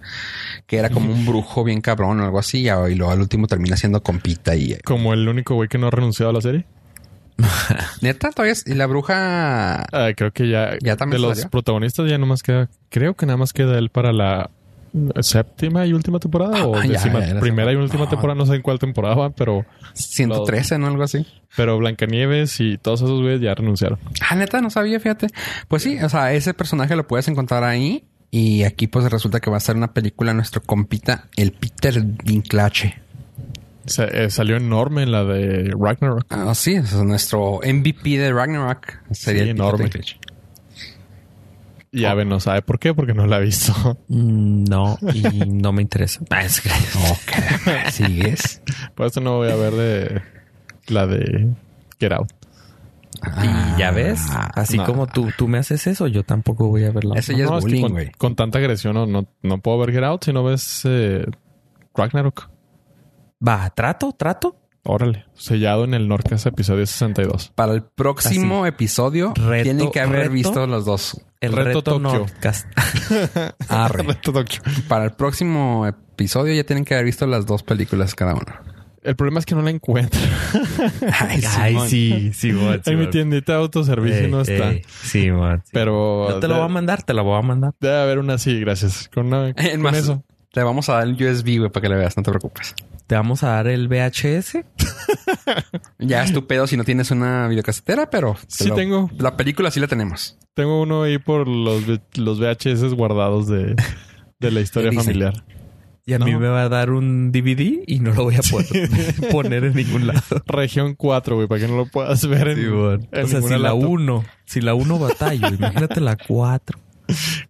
que 0.66 0.78
era 0.78 0.89
como 0.89 1.12
un 1.12 1.27
brujo 1.27 1.62
bien 1.62 1.82
cabrón 1.82 2.20
o 2.20 2.24
algo 2.24 2.39
así, 2.39 2.61
y 2.61 2.94
luego 2.94 3.11
al 3.11 3.20
último 3.20 3.47
termina 3.47 3.77
siendo 3.77 4.02
compita 4.02 4.55
y... 4.56 4.77
Como 4.85 5.12
el 5.12 5.28
único 5.28 5.55
güey 5.55 5.69
que 5.69 5.78
no 5.78 5.89
ha 5.89 5.90
renunciado 5.90 6.31
a 6.31 6.35
la 6.35 6.40
serie. 6.40 6.66
Neta, 8.01 8.31
todavía 8.31 8.55
y 8.66 8.74
la 8.74 8.86
bruja. 8.86 9.82
Ah, 9.93 10.12
creo 10.16 10.32
que 10.32 10.48
ya, 10.48 10.77
ya 10.81 10.97
de 10.97 11.19
los 11.19 11.47
protagonistas 11.47 12.09
ya 12.09 12.19
nomás 12.19 12.43
queda. 12.43 12.69
Creo 12.90 13.15
que 13.15 13.27
nada 13.27 13.36
más 13.36 13.52
queda 13.52 13.78
él 13.78 13.90
para 13.90 14.12
la 14.12 14.51
séptima 15.20 15.85
y 15.86 15.93
última 15.93 16.20
temporada 16.20 16.65
o 16.66 16.77
ah, 16.77 16.82
primera 17.40 17.73
y 17.73 17.77
última 17.77 18.09
temporada, 18.09 18.39
no 18.39 18.47
sé 18.47 18.55
en 18.55 18.62
cuál 18.62 18.78
temporada 18.78 19.16
van, 19.16 19.32
pero 19.32 19.66
113, 19.94 20.78
¿no? 20.78 20.86
Algo 20.86 21.02
así. 21.02 21.27
Pero 21.56 21.78
Blancanieves 21.78 22.61
y 22.61 22.78
todos 22.78 23.02
esos 23.02 23.20
güeyes 23.20 23.40
ya 23.40 23.55
renunciaron. 23.55 23.98
Ah, 24.28 24.36
neta, 24.36 24.61
no 24.61 24.70
sabía, 24.70 25.01
fíjate. 25.01 25.28
Pues 25.66 25.82
sí, 25.82 25.98
o 26.01 26.09
sea, 26.09 26.32
ese 26.32 26.55
personaje 26.55 26.94
lo 26.94 27.09
puedes 27.09 27.27
encontrar 27.27 27.65
ahí 27.65 28.05
y 28.31 28.62
aquí 28.62 28.86
pues 28.86 29.11
resulta 29.11 29.40
que 29.40 29.51
va 29.51 29.56
a 29.56 29.61
ser 29.61 29.77
una 29.77 29.93
película 29.93 30.32
nuestro 30.32 30.62
compita, 30.62 31.28
el 31.36 31.52
Peter 31.52 32.05
Dinklage. 32.05 33.03
Eh, 33.98 34.31
salió 34.31 34.56
enorme 34.56 35.02
en 35.02 35.12
la 35.12 35.24
de 35.24 35.74
Ragnarok. 35.78 36.27
Ah, 36.31 36.55
sí, 36.55 36.74
es 36.74 36.93
nuestro 36.94 37.61
MVP 37.65 38.19
de 38.19 38.32
Ragnarok. 38.32 38.98
Sería 39.11 39.44
enorme. 39.44 39.90
Y 41.93 42.06
Ave 42.06 42.24
no 42.24 42.40
sabe 42.40 42.61
por 42.62 42.81
qué, 42.81 42.93
porque 42.93 43.15
no 43.15 43.27
la 43.27 43.36
ha 43.36 43.40
visto. 43.40 43.73
Mm, 44.09 44.65
No, 44.65 44.98
y 45.12 45.23
no 45.47 45.73
me 45.73 45.82
interesa. 45.82 46.20
Ah, 46.31 46.43
es 46.44 46.61
que- 46.61 46.70
Ok. 46.70 47.90
¿Sigues? 47.93 48.62
Por 48.97 49.06
eso 49.06 49.20
no 49.20 49.36
voy 49.36 49.51
a 49.51 49.55
ver 49.56 49.73
de 49.74 50.23
la 50.89 51.06
de 51.06 51.51
Get 52.01 52.12
Out. 52.12 52.31
Y 53.43 53.78
ya 53.78 53.90
ves, 53.93 54.20
así 54.55 54.77
Ah, 54.77 54.81
no. 54.82 54.86
como 54.86 55.06
tú, 55.06 55.28
tú 55.39 55.47
me 55.48 55.59
haces 55.59 55.86
eso, 55.86 56.09
yo 56.09 56.24
tampoco 56.24 56.66
voy 56.69 56.85
a 56.85 56.90
verla. 56.90 57.15
Ese 57.16 57.36
ya 57.36 57.44
No, 57.47 57.59
es 57.59 57.65
es 57.65 57.65
que 57.65 57.70
bullying, 57.70 57.82
con, 57.82 57.93
güey. 57.93 58.11
con 58.19 58.35
tanta 58.35 58.59
agresión 58.59 58.93
no, 58.94 59.06
no, 59.06 59.27
no 59.43 59.59
puedo 59.59 59.78
ver 59.78 59.93
Get 59.93 60.02
Out 60.05 60.24
si 60.24 60.32
no 60.32 60.43
ves 60.44 60.82
eh, 60.85 61.24
Ragnarok. 61.94 62.51
Va, 63.47 63.70
trato, 63.70 64.12
trato. 64.12 64.56
Órale, 64.86 65.24
sellado 65.35 65.85
en 65.85 65.94
el 65.94 66.09
Norcas 66.09 66.44
episodio 66.44 66.86
62. 66.86 67.52
Para 67.55 67.73
el 67.73 67.82
próximo 67.85 68.66
episodio 68.66 69.32
Reto- 69.35 69.62
tienen 69.62 69.90
que 69.90 70.01
haber 70.01 70.19
reto. 70.24 70.32
visto 70.32 70.66
los 70.66 70.85
dos. 70.85 71.20
El 71.40 71.52
Reto 71.52 71.81
reto, 71.81 71.82
Tokio. 71.82 72.27
Arre. 73.69 74.05
Tokio. 74.23 74.61
Para 74.89 75.05
el 75.06 75.12
próximo 75.12 75.86
episodio 75.86 76.55
ya 76.55 76.65
tienen 76.65 76.85
que 76.85 76.94
haber 76.94 77.06
visto 77.06 77.27
las 77.27 77.47
dos 77.47 77.62
películas 77.62 78.15
cada 78.15 78.35
uno. 78.35 78.44
El 79.02 79.16
problema 79.16 79.39
es 79.40 79.47
que 79.47 79.55
no 79.55 79.62
la 79.62 79.70
encuentro. 79.70 80.20
Ay, 81.20 81.43
sí, 81.89 82.32
sí, 82.35 82.52
man, 82.52 82.81
sí, 82.85 82.90
en 82.90 82.98
mi 82.98 83.06
tiendita 83.09 83.52
de 83.52 83.59
autoservicio 83.59 84.24
Ey, 84.24 84.31
no 84.31 84.40
está. 84.43 84.70
ey, 84.70 84.82
sí, 85.02 85.31
man, 85.31 85.61
sí. 85.65 85.70
Pero 85.74 86.28
Yo 86.31 86.40
te 86.40 86.48
lo 86.48 86.56
voy 86.56 86.65
a 86.65 86.69
mandar, 86.69 87.02
te 87.02 87.12
lo 87.15 87.24
voy 87.24 87.39
a 87.39 87.43
mandar. 87.43 87.73
debe 87.81 88.01
haber 88.01 88.19
una 88.19 88.35
así, 88.35 88.59
gracias. 88.61 89.11
Con, 89.15 89.27
una, 89.27 89.48
En 89.48 89.55
con 89.55 89.81
más, 89.82 89.97
eso. 89.97 90.23
Te 90.52 90.62
vamos 90.62 90.89
a 90.89 90.94
dar 90.94 91.05
el 91.05 91.15
USB, 91.23 91.59
güey, 91.59 91.70
para 91.70 91.82
que 91.82 91.89
le 91.89 91.97
veas. 91.97 92.16
No 92.16 92.23
te 92.23 92.31
preocupes. 92.31 92.74
Te 93.06 93.14
vamos 93.16 93.43
a 93.43 93.48
dar 93.48 93.66
el 93.68 93.89
VHS. 93.89 94.59
Ya 95.98 96.22
es 96.22 96.32
tu 96.32 96.47
pedo 96.47 96.66
si 96.66 96.76
no 96.76 96.85
tienes 96.85 97.10
una 97.10 97.48
videocasetera, 97.48 98.09
pero... 98.10 98.35
te 98.35 98.47
Sí 98.64 98.68
lo- 98.68 98.74
tengo. 98.74 99.10
La 99.18 99.36
película 99.36 99.70
sí 99.70 99.81
la 99.81 99.86
tenemos. 99.86 100.39
Tengo 100.55 100.81
uno 100.82 101.02
ahí 101.02 101.18
por 101.18 101.47
los, 101.48 101.82
los 102.16 102.39
VHS 102.40 102.94
guardados 102.94 103.47
de, 103.48 103.74
de 104.39 104.51
la 104.51 104.60
historia 104.60 104.93
familiar. 104.93 105.44
Y 106.06 106.12
a 106.12 106.18
mí 106.18 106.32
No. 106.32 106.40
me 106.40 106.48
va 106.48 106.62
a 106.62 106.68
dar 106.68 106.90
un 106.90 107.32
DVD 107.32 107.82
y 107.86 108.01
no 108.01 108.12
lo 108.12 108.24
voy 108.24 108.36
a 108.36 108.40
poder 108.43 108.89
poner 109.31 109.64
en 109.64 109.74
ningún 109.74 110.06
lado. 110.06 110.20
Región 110.47 110.94
4, 110.94 111.36
güey, 111.36 111.48
para 111.48 111.60
que 111.62 111.68
no 111.68 111.76
lo 111.76 111.86
puedas 111.86 112.26
ver 112.26 112.48
en, 112.48 112.56
Sí, 112.56 112.62
en 113.12 113.24
O 113.24 113.26
sea, 113.28 113.40
si 113.43 113.48
la 113.48 113.59
laptop. 113.59 113.89
1, 113.90 114.24
si 114.44 114.60
la 114.60 114.74
1 114.74 114.98
batallo, 114.98 115.48
imagínate 115.48 116.01
la 116.01 116.16
4. 116.16 116.78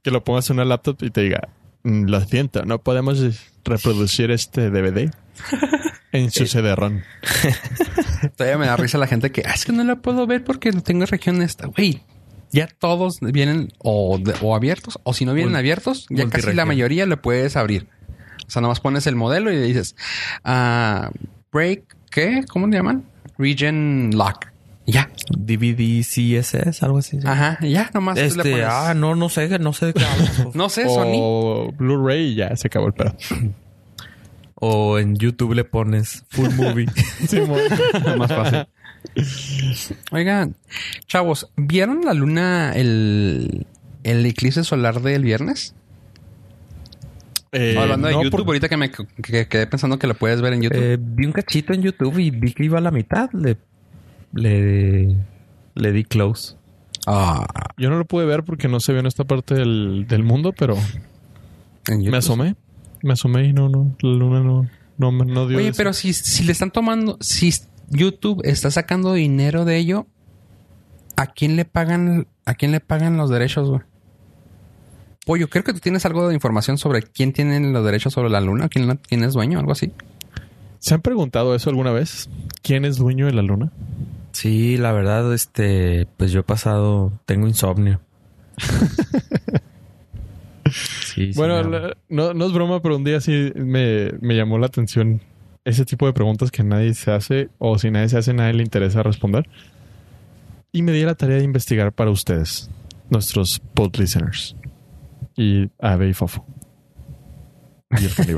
Que 0.02 0.10
lo 0.10 0.22
pongas 0.24 0.48
en 0.51 0.55
una 0.56 0.64
laptop 0.64 0.97
y 1.02 1.10
te 1.10 1.22
diga, 1.22 1.48
"Mm, 1.82 2.05
lo 2.06 2.20
siento, 2.20 2.64
no 2.64 2.78
podemos 2.81 3.20
reproducir 3.64 4.31
este 4.31 4.70
DVD 4.70 5.10
en 6.12 6.31
su 6.31 6.47
CD-ROM. 6.47 7.01
Todavía 8.36 8.59
me 8.59 8.66
da 8.66 8.77
risa 8.77 8.98
la 8.98 9.06
gente 9.06 9.31
que 9.32 9.43
"Ah, 9.47 9.52
es 9.55 9.65
que 9.65 9.73
no 9.73 9.85
la 9.85 9.97
puedo 9.97 10.27
ver 10.27 10.44
porque 10.44 10.70
no 10.73 10.82
tengo 10.82 11.06
región 11.06 11.43
esta. 11.43 11.66
Güey, 11.66 12.02
ya 12.52 12.66
todos 12.66 13.19
vienen 13.20 13.73
o, 13.78 14.19
de- 14.19 14.35
o 14.40 14.55
abiertos 14.55 14.98
o 15.02 15.12
si 15.15 15.24
no 15.24 15.35
vienen 15.35 15.55
Mul- 15.55 15.59
abiertos, 15.59 16.06
ya 16.11 16.28
casi 16.28 16.52
la 16.52 16.65
mayoría 16.65 17.06
le 17.06 17.16
puedes 17.16 17.56
abrir. 17.56 17.89
O 18.47 18.51
sea, 18.51 18.61
nomás 18.62 18.81
pones 18.81 19.06
el 19.06 19.16
modelo 19.16 19.51
y 19.51 19.56
le 19.56 19.62
dices, 19.62 19.97
ah, 20.44 21.11
break, 21.52 21.97
¿qué? 22.11 22.44
¿Cómo 22.48 22.66
le 22.66 22.77
llaman? 22.77 23.05
Region 23.39 24.11
lock. 24.15 24.47
Ya. 24.86 25.11
DVD 25.31 26.02
CSS, 26.02 26.82
algo 26.82 26.98
así. 26.98 27.19
sí. 27.19 27.27
Ajá, 27.27 27.59
ya, 27.62 27.90
nomás 27.94 28.16
tú 28.16 28.20
le 28.20 28.27
Este, 28.27 28.51
pones. 28.51 28.66
ah, 28.69 28.93
no, 28.94 29.15
no 29.16 29.31
sé, 29.31 29.59
no 29.59 29.73
sé 29.73 29.86
de 29.86 29.94
qué 29.94 30.05
hablas. 30.05 30.40
no 30.55 30.69
sé, 30.69 30.85
Sony. 30.85 31.16
O 31.19 31.73
Blu-ray 31.73 32.35
ya 32.35 32.55
se 32.56 32.66
acabó 32.69 32.89
el 32.89 32.93
pedo. 32.93 33.16
O 34.56 34.98
en 34.98 35.16
YouTube 35.16 35.55
le 35.55 35.64
pones 35.64 36.24
full 36.31 36.51
movie. 36.55 36.86
Sí, 37.28 37.40
más 38.18 38.32
fácil. 38.32 38.66
Oigan, 40.12 40.56
chavos, 41.06 41.51
¿vieron 41.56 42.02
la 42.05 42.14
luna 42.14 42.72
el, 42.72 43.66
el 44.02 44.26
eclipse 44.26 44.64
solar 44.64 45.01
del 45.02 45.22
viernes? 45.22 45.74
Eh, 47.52 47.76
Hablando 47.78 48.09
de 48.09 48.14
no, 48.14 48.22
YouTube, 48.24 48.40
por- 48.40 48.48
ahorita 48.48 48.68
que 48.68 48.76
me 48.76 48.90
que 48.90 49.47
quedé 49.48 49.66
pensando 49.66 49.98
que 49.98 50.06
lo 50.06 50.14
puedes 50.14 50.40
ver 50.40 50.55
en 50.55 50.62
YouTube. 50.62 50.82
Eh, 50.82 50.98
vi 51.01 51.26
un 51.26 51.32
cachito 51.32 51.72
en 51.72 51.82
YouTube 51.82 52.18
y 52.18 52.31
vi 52.31 52.52
que 52.52 52.64
iba 52.64 52.78
a 52.78 52.81
la 52.81 52.90
mitad. 52.90 53.31
Le, 53.32 53.56
le, 54.32 55.16
le 55.74 55.93
di 55.93 56.05
close. 56.05 56.56
Ah, 57.06 57.47
Yo 57.76 57.90
no 57.90 57.98
lo 57.98 58.06
pude 58.06 58.24
ver 58.24 58.43
porque 58.44 58.66
no 58.68 58.81
se 58.81 58.93
vio 58.93 59.01
en 59.01 59.06
esta 59.06 59.24
parte 59.24 59.55
del, 59.55 60.06
del 60.09 60.22
mundo, 60.24 60.52
pero 60.56 60.76
me 61.89 62.16
asomé. 62.16 62.56
Me 63.05 63.12
asomé 63.12 63.44
y 63.48 63.52
no, 63.52 63.68
no, 63.68 63.94
la 64.01 64.09
luna 64.10 64.40
no, 64.40 64.66
no, 64.98 65.12
me- 65.12 65.26
no 65.26 65.47
dio. 65.47 65.59
Oye, 65.59 65.68
eso. 65.68 65.76
pero 65.76 65.93
si, 65.93 66.12
si 66.14 66.43
le 66.44 66.52
están 66.52 66.70
tomando, 66.70 67.18
si 67.20 67.52
YouTube 67.90 68.40
está 68.44 68.70
sacando 68.70 69.12
dinero 69.12 69.64
de 69.66 69.76
ello, 69.76 70.06
¿a 71.16 71.26
quién 71.26 71.55
le 71.56 71.64
pagan, 71.66 72.26
a 72.47 72.55
quién 72.55 72.72
le 72.72 72.81
pagan 72.81 73.16
los 73.18 73.28
derechos, 73.28 73.68
güey? 73.68 73.82
Pollo, 75.26 75.48
creo 75.48 75.64
que 75.64 75.72
tú 75.74 75.81
tienes 75.81 76.05
algo 76.06 76.28
de 76.28 76.35
información 76.35 76.76
sobre 76.78 77.02
quién 77.02 77.32
tiene 77.32 77.60
los 77.60 77.85
derechos 77.85 78.12
sobre 78.14 78.31
la 78.31 78.40
luna, 78.40 78.68
quién, 78.68 78.86
la- 78.89 78.97
quién 78.97 79.22
es 79.22 79.35
dueño, 79.35 79.59
algo 79.59 79.72
así. 79.72 79.93
¿Se 80.78 80.94
han 80.94 81.01
preguntado 81.02 81.55
eso 81.55 81.70
alguna 81.70 81.93
vez? 81.93 82.28
¿Quién 82.62 82.85
es 82.86 82.97
dueño 82.97 83.26
de 83.26 83.32
la 83.32 83.43
luna? 83.43 83.70
Sí, 84.32 84.76
la 84.78 84.93
verdad, 84.93 85.32
este, 85.35 86.06
pues 86.16 86.32
yo 86.32 86.40
he 86.40 86.43
pasado, 86.43 87.12
tengo 87.26 87.47
insomnio. 87.47 88.01
sí, 91.15 91.31
Bueno, 91.35 91.62
la- 91.62 91.97
no, 92.09 92.35
no 92.35 92.47
es 92.47 92.53
broma, 92.53 92.81
pero 92.82 92.97
un 92.97 93.05
día 93.05 93.20
sí 93.20 93.53
me, 93.55 94.12
me 94.20 94.35
llamó 94.36 94.59
la 94.59 94.66
atención 94.66 95.20
ese 95.65 95.85
tipo 95.85 96.07
de 96.07 96.12
preguntas 96.12 96.51
que 96.51 96.62
nadie 96.62 96.93
se 96.95 97.11
hace 97.11 97.49
o 97.59 97.78
si 97.78 97.91
nadie 97.91 98.09
se 98.11 98.19
hace, 98.19 98.35
nadie 98.35 98.55
le 98.55 98.62
interesa 98.62 99.03
responder. 99.03 99.49
Y 100.73 100.82
me 100.82 100.93
di 100.93 101.03
la 101.05 101.15
tarea 101.15 101.39
de 101.39 101.45
investigar 101.45 101.93
para 101.93 102.11
ustedes, 102.11 102.70
nuestros 103.11 103.61
pod 103.61 103.97
listeners. 103.97 104.57
Y 105.36 105.70
Ave 105.81 106.09
y 106.09 106.15
Fofo. 106.15 106.45
Y 107.91 108.07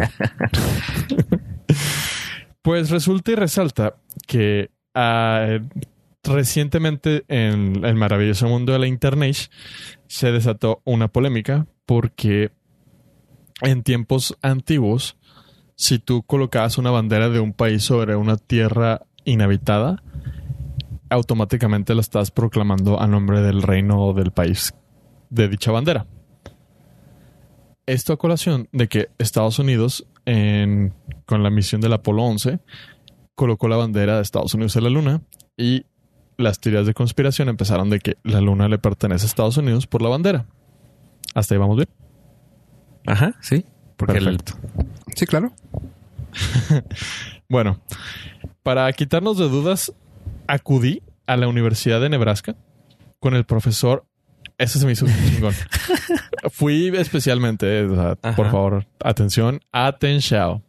pues 2.62 2.90
resulta 2.90 3.32
y 3.32 3.34
resalta 3.36 3.94
que 4.26 4.70
ah, 4.94 5.58
recientemente 6.22 7.24
en 7.28 7.84
el 7.84 7.94
maravilloso 7.94 8.48
mundo 8.48 8.72
de 8.72 8.78
la 8.80 8.86
Internet 8.86 9.36
se 10.08 10.32
desató 10.32 10.82
una 10.84 11.08
polémica 11.08 11.66
porque 11.86 12.50
en 13.62 13.82
tiempos 13.82 14.36
antiguos, 14.42 15.16
si 15.74 15.98
tú 15.98 16.22
colocabas 16.22 16.78
una 16.78 16.90
bandera 16.90 17.28
de 17.28 17.40
un 17.40 17.52
país 17.52 17.84
sobre 17.84 18.16
una 18.16 18.36
tierra 18.36 19.02
inhabitada, 19.24 20.02
automáticamente 21.10 21.94
la 21.94 22.00
estás 22.00 22.30
proclamando 22.30 23.00
a 23.00 23.06
nombre 23.06 23.40
del 23.42 23.62
reino 23.62 24.02
o 24.02 24.12
del 24.12 24.30
país 24.30 24.74
de 25.30 25.48
dicha 25.48 25.70
bandera. 25.70 26.06
Esto 27.86 28.12
a 28.12 28.16
colación 28.16 28.68
de 28.72 28.88
que 28.88 29.10
Estados 29.18 29.58
Unidos, 29.58 30.06
con 30.24 31.42
la 31.42 31.50
misión 31.50 31.80
del 31.80 31.92
Apolo 31.92 32.24
11, 32.24 32.58
colocó 33.34 33.68
la 33.68 33.76
bandera 33.76 34.16
de 34.16 34.22
Estados 34.22 34.54
Unidos 34.54 34.74
en 34.76 34.84
la 34.84 34.90
Luna 34.90 35.22
y 35.56 35.84
las 36.36 36.58
teorías 36.58 36.86
de 36.86 36.94
conspiración 36.94 37.48
empezaron 37.48 37.88
de 37.90 38.00
que 38.00 38.16
la 38.24 38.40
Luna 38.40 38.68
le 38.68 38.78
pertenece 38.78 39.24
a 39.24 39.28
Estados 39.28 39.56
Unidos 39.56 39.86
por 39.86 40.02
la 40.02 40.08
bandera. 40.08 40.46
Hasta 41.34 41.54
ahí 41.54 41.58
vamos 41.58 41.76
bien. 41.76 41.88
Ajá, 43.06 43.34
sí. 43.40 43.64
Porque 43.96 44.18
el, 44.18 44.24
Perfecto. 44.24 44.52
Sí, 45.14 45.26
claro. 45.26 45.52
Bueno, 47.48 47.80
para 48.64 48.92
quitarnos 48.92 49.38
de 49.38 49.48
dudas, 49.48 49.92
acudí 50.48 51.02
a 51.26 51.36
la 51.36 51.46
Universidad 51.46 52.00
de 52.00 52.08
Nebraska 52.08 52.56
con 53.20 53.34
el 53.34 53.44
profesor. 53.44 54.04
Ese 54.58 54.78
se 54.78 54.86
me 54.86 54.92
hizo 54.92 55.06
chingón. 55.06 55.54
Fui 56.50 56.88
especialmente, 56.96 57.80
eh, 57.80 57.84
o 57.84 57.94
sea, 57.94 58.18
Ajá. 58.22 58.36
por 58.36 58.50
favor, 58.50 58.86
atención, 58.98 59.60
atención. 59.70 60.64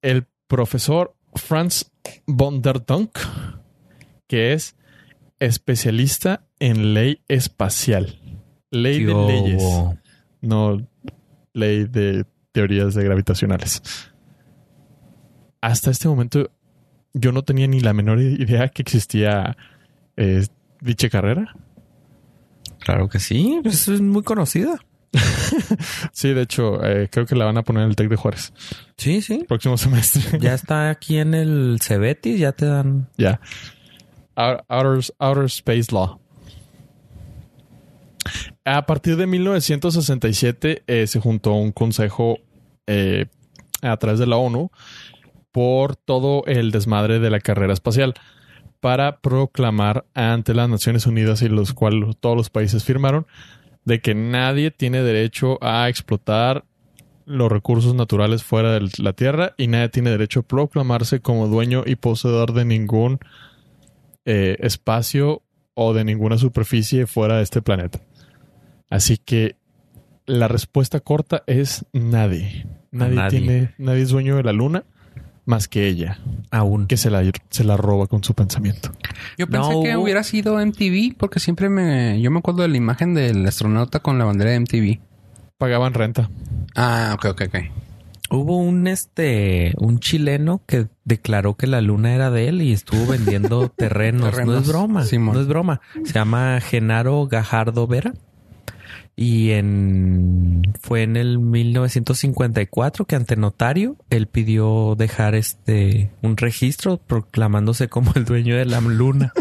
El 0.00 0.26
profesor 0.46 1.14
Franz 1.34 1.90
von 2.26 2.62
der 2.62 2.84
Donk, 2.84 3.18
que 4.26 4.54
es 4.54 4.76
especialista 5.40 6.46
en 6.60 6.94
ley 6.94 7.20
espacial. 7.28 8.18
Ley 8.70 9.04
de 9.04 9.14
leyes, 9.14 9.62
no 10.40 10.86
ley 11.52 11.84
de 11.84 12.24
teorías 12.52 12.94
de 12.94 13.04
gravitacionales. 13.04 13.82
Hasta 15.60 15.90
este 15.90 16.08
momento 16.08 16.50
yo 17.14 17.32
no 17.32 17.42
tenía 17.42 17.66
ni 17.66 17.80
la 17.80 17.92
menor 17.92 18.20
idea 18.20 18.68
que 18.68 18.82
existía 18.82 19.56
eh, 20.16 20.46
dicha 20.80 21.08
carrera. 21.08 21.54
Claro 22.80 23.08
que 23.08 23.18
sí, 23.18 23.58
pues 23.62 23.88
es 23.88 24.00
muy 24.00 24.22
conocida. 24.22 24.78
Sí, 26.12 26.32
de 26.34 26.42
hecho, 26.42 26.84
eh, 26.84 27.08
creo 27.10 27.24
que 27.26 27.34
la 27.34 27.44
van 27.44 27.56
a 27.56 27.62
poner 27.62 27.84
en 27.84 27.90
el 27.90 27.96
TEC 27.96 28.08
de 28.08 28.16
Juárez 28.16 28.52
Sí, 28.96 29.22
sí. 29.22 29.44
próximo 29.46 29.76
semestre. 29.78 30.38
Ya 30.40 30.54
está 30.54 30.90
aquí 30.90 31.16
en 31.18 31.34
el 31.34 31.78
Cebetis, 31.80 32.38
ya 32.38 32.52
te 32.52 32.66
dan. 32.66 33.08
Ya. 33.16 33.40
Out- 34.36 34.64
Outer, 34.68 35.14
Outer 35.18 35.44
Space 35.44 35.86
Law. 35.92 36.20
A 38.70 38.84
partir 38.84 39.16
de 39.16 39.26
1967 39.26 40.82
eh, 40.86 41.06
se 41.06 41.20
juntó 41.20 41.54
un 41.54 41.72
consejo 41.72 42.38
eh, 42.86 43.24
a 43.80 43.96
través 43.96 44.20
de 44.20 44.26
la 44.26 44.36
ONU 44.36 44.70
por 45.52 45.96
todo 45.96 46.44
el 46.44 46.70
desmadre 46.70 47.18
de 47.18 47.30
la 47.30 47.40
carrera 47.40 47.72
espacial 47.72 48.12
para 48.80 49.20
proclamar 49.20 50.04
ante 50.12 50.52
las 50.52 50.68
Naciones 50.68 51.06
Unidas 51.06 51.40
y 51.40 51.48
los 51.48 51.72
cuales 51.72 52.14
todos 52.20 52.36
los 52.36 52.50
países 52.50 52.84
firmaron 52.84 53.26
de 53.86 54.02
que 54.02 54.14
nadie 54.14 54.70
tiene 54.70 55.02
derecho 55.02 55.56
a 55.62 55.88
explotar 55.88 56.66
los 57.24 57.50
recursos 57.50 57.94
naturales 57.94 58.44
fuera 58.44 58.72
de 58.72 58.86
la 58.98 59.14
Tierra 59.14 59.54
y 59.56 59.68
nadie 59.68 59.88
tiene 59.88 60.10
derecho 60.10 60.40
a 60.40 60.46
proclamarse 60.46 61.20
como 61.20 61.46
dueño 61.46 61.84
y 61.86 61.96
poseedor 61.96 62.52
de 62.52 62.66
ningún 62.66 63.18
eh, 64.26 64.58
espacio 64.60 65.40
o 65.72 65.94
de 65.94 66.04
ninguna 66.04 66.36
superficie 66.36 67.06
fuera 67.06 67.38
de 67.38 67.44
este 67.44 67.62
planeta. 67.62 67.98
Así 68.90 69.18
que 69.18 69.56
la 70.26 70.48
respuesta 70.48 71.00
corta 71.00 71.42
es 71.46 71.84
nadie. 71.92 72.66
Nadie, 72.90 73.14
Nadie. 73.16 73.38
tiene, 73.40 73.74
nadie 73.78 74.02
es 74.02 74.08
dueño 74.10 74.36
de 74.36 74.42
la 74.42 74.52
luna 74.52 74.84
más 75.44 75.66
que 75.66 75.86
ella, 75.88 76.18
Aún. 76.50 76.86
que 76.86 76.98
se 76.98 77.08
la, 77.10 77.22
se 77.48 77.64
la 77.64 77.78
roba 77.78 78.06
con 78.06 78.22
su 78.22 78.34
pensamiento. 78.34 78.90
Yo 79.38 79.46
pensé 79.46 79.70
No 79.72 79.82
que 79.82 79.96
hubiera 79.96 80.22
sido 80.22 80.58
MTV 80.64 81.16
porque 81.16 81.40
siempre 81.40 81.70
me... 81.70 82.20
Yo 82.20 82.30
me 82.30 82.38
acuerdo 82.40 82.62
de 82.62 82.68
la 82.68 82.76
imagen 82.76 83.14
del 83.14 83.46
astronauta 83.46 84.00
con 84.00 84.18
la 84.18 84.26
bandera 84.26 84.50
de 84.50 84.60
MTV. 84.60 84.98
Pagaban 85.56 85.94
renta. 85.94 86.28
Ah, 86.76 87.12
ok, 87.14 87.24
ok, 87.30 87.42
ok. 87.48 87.56
Hubo 88.30 88.58
un 88.58 88.86
este 88.86 89.72
un 89.78 90.00
chileno 90.00 90.60
que 90.66 90.88
declaró 91.04 91.56
que 91.56 91.66
la 91.66 91.80
luna 91.80 92.14
era 92.14 92.30
de 92.30 92.48
él 92.48 92.60
y 92.60 92.72
estuvo 92.74 93.06
vendiendo 93.06 93.68
terrenos. 93.76 94.34
No 94.44 94.58
es 94.58 94.68
broma. 94.68 95.04
Simón. 95.04 95.34
No 95.34 95.40
es 95.40 95.46
broma. 95.48 95.80
Se 96.04 96.12
llama 96.12 96.60
Genaro 96.60 97.26
Gajardo 97.26 97.86
Vera. 97.86 98.12
Y 99.20 99.50
en 99.50 100.62
fue 100.80 101.02
en 101.02 101.16
el 101.16 101.40
1954 101.40 103.04
que 103.04 103.16
ante 103.16 103.34
notario 103.34 103.96
él 104.10 104.28
pidió 104.28 104.94
dejar 104.96 105.34
este 105.34 106.12
un 106.22 106.36
registro 106.36 106.98
proclamándose 106.98 107.88
como 107.88 108.12
el 108.14 108.24
dueño 108.24 108.56
de 108.56 108.64
la 108.66 108.80
luna. 108.80 109.32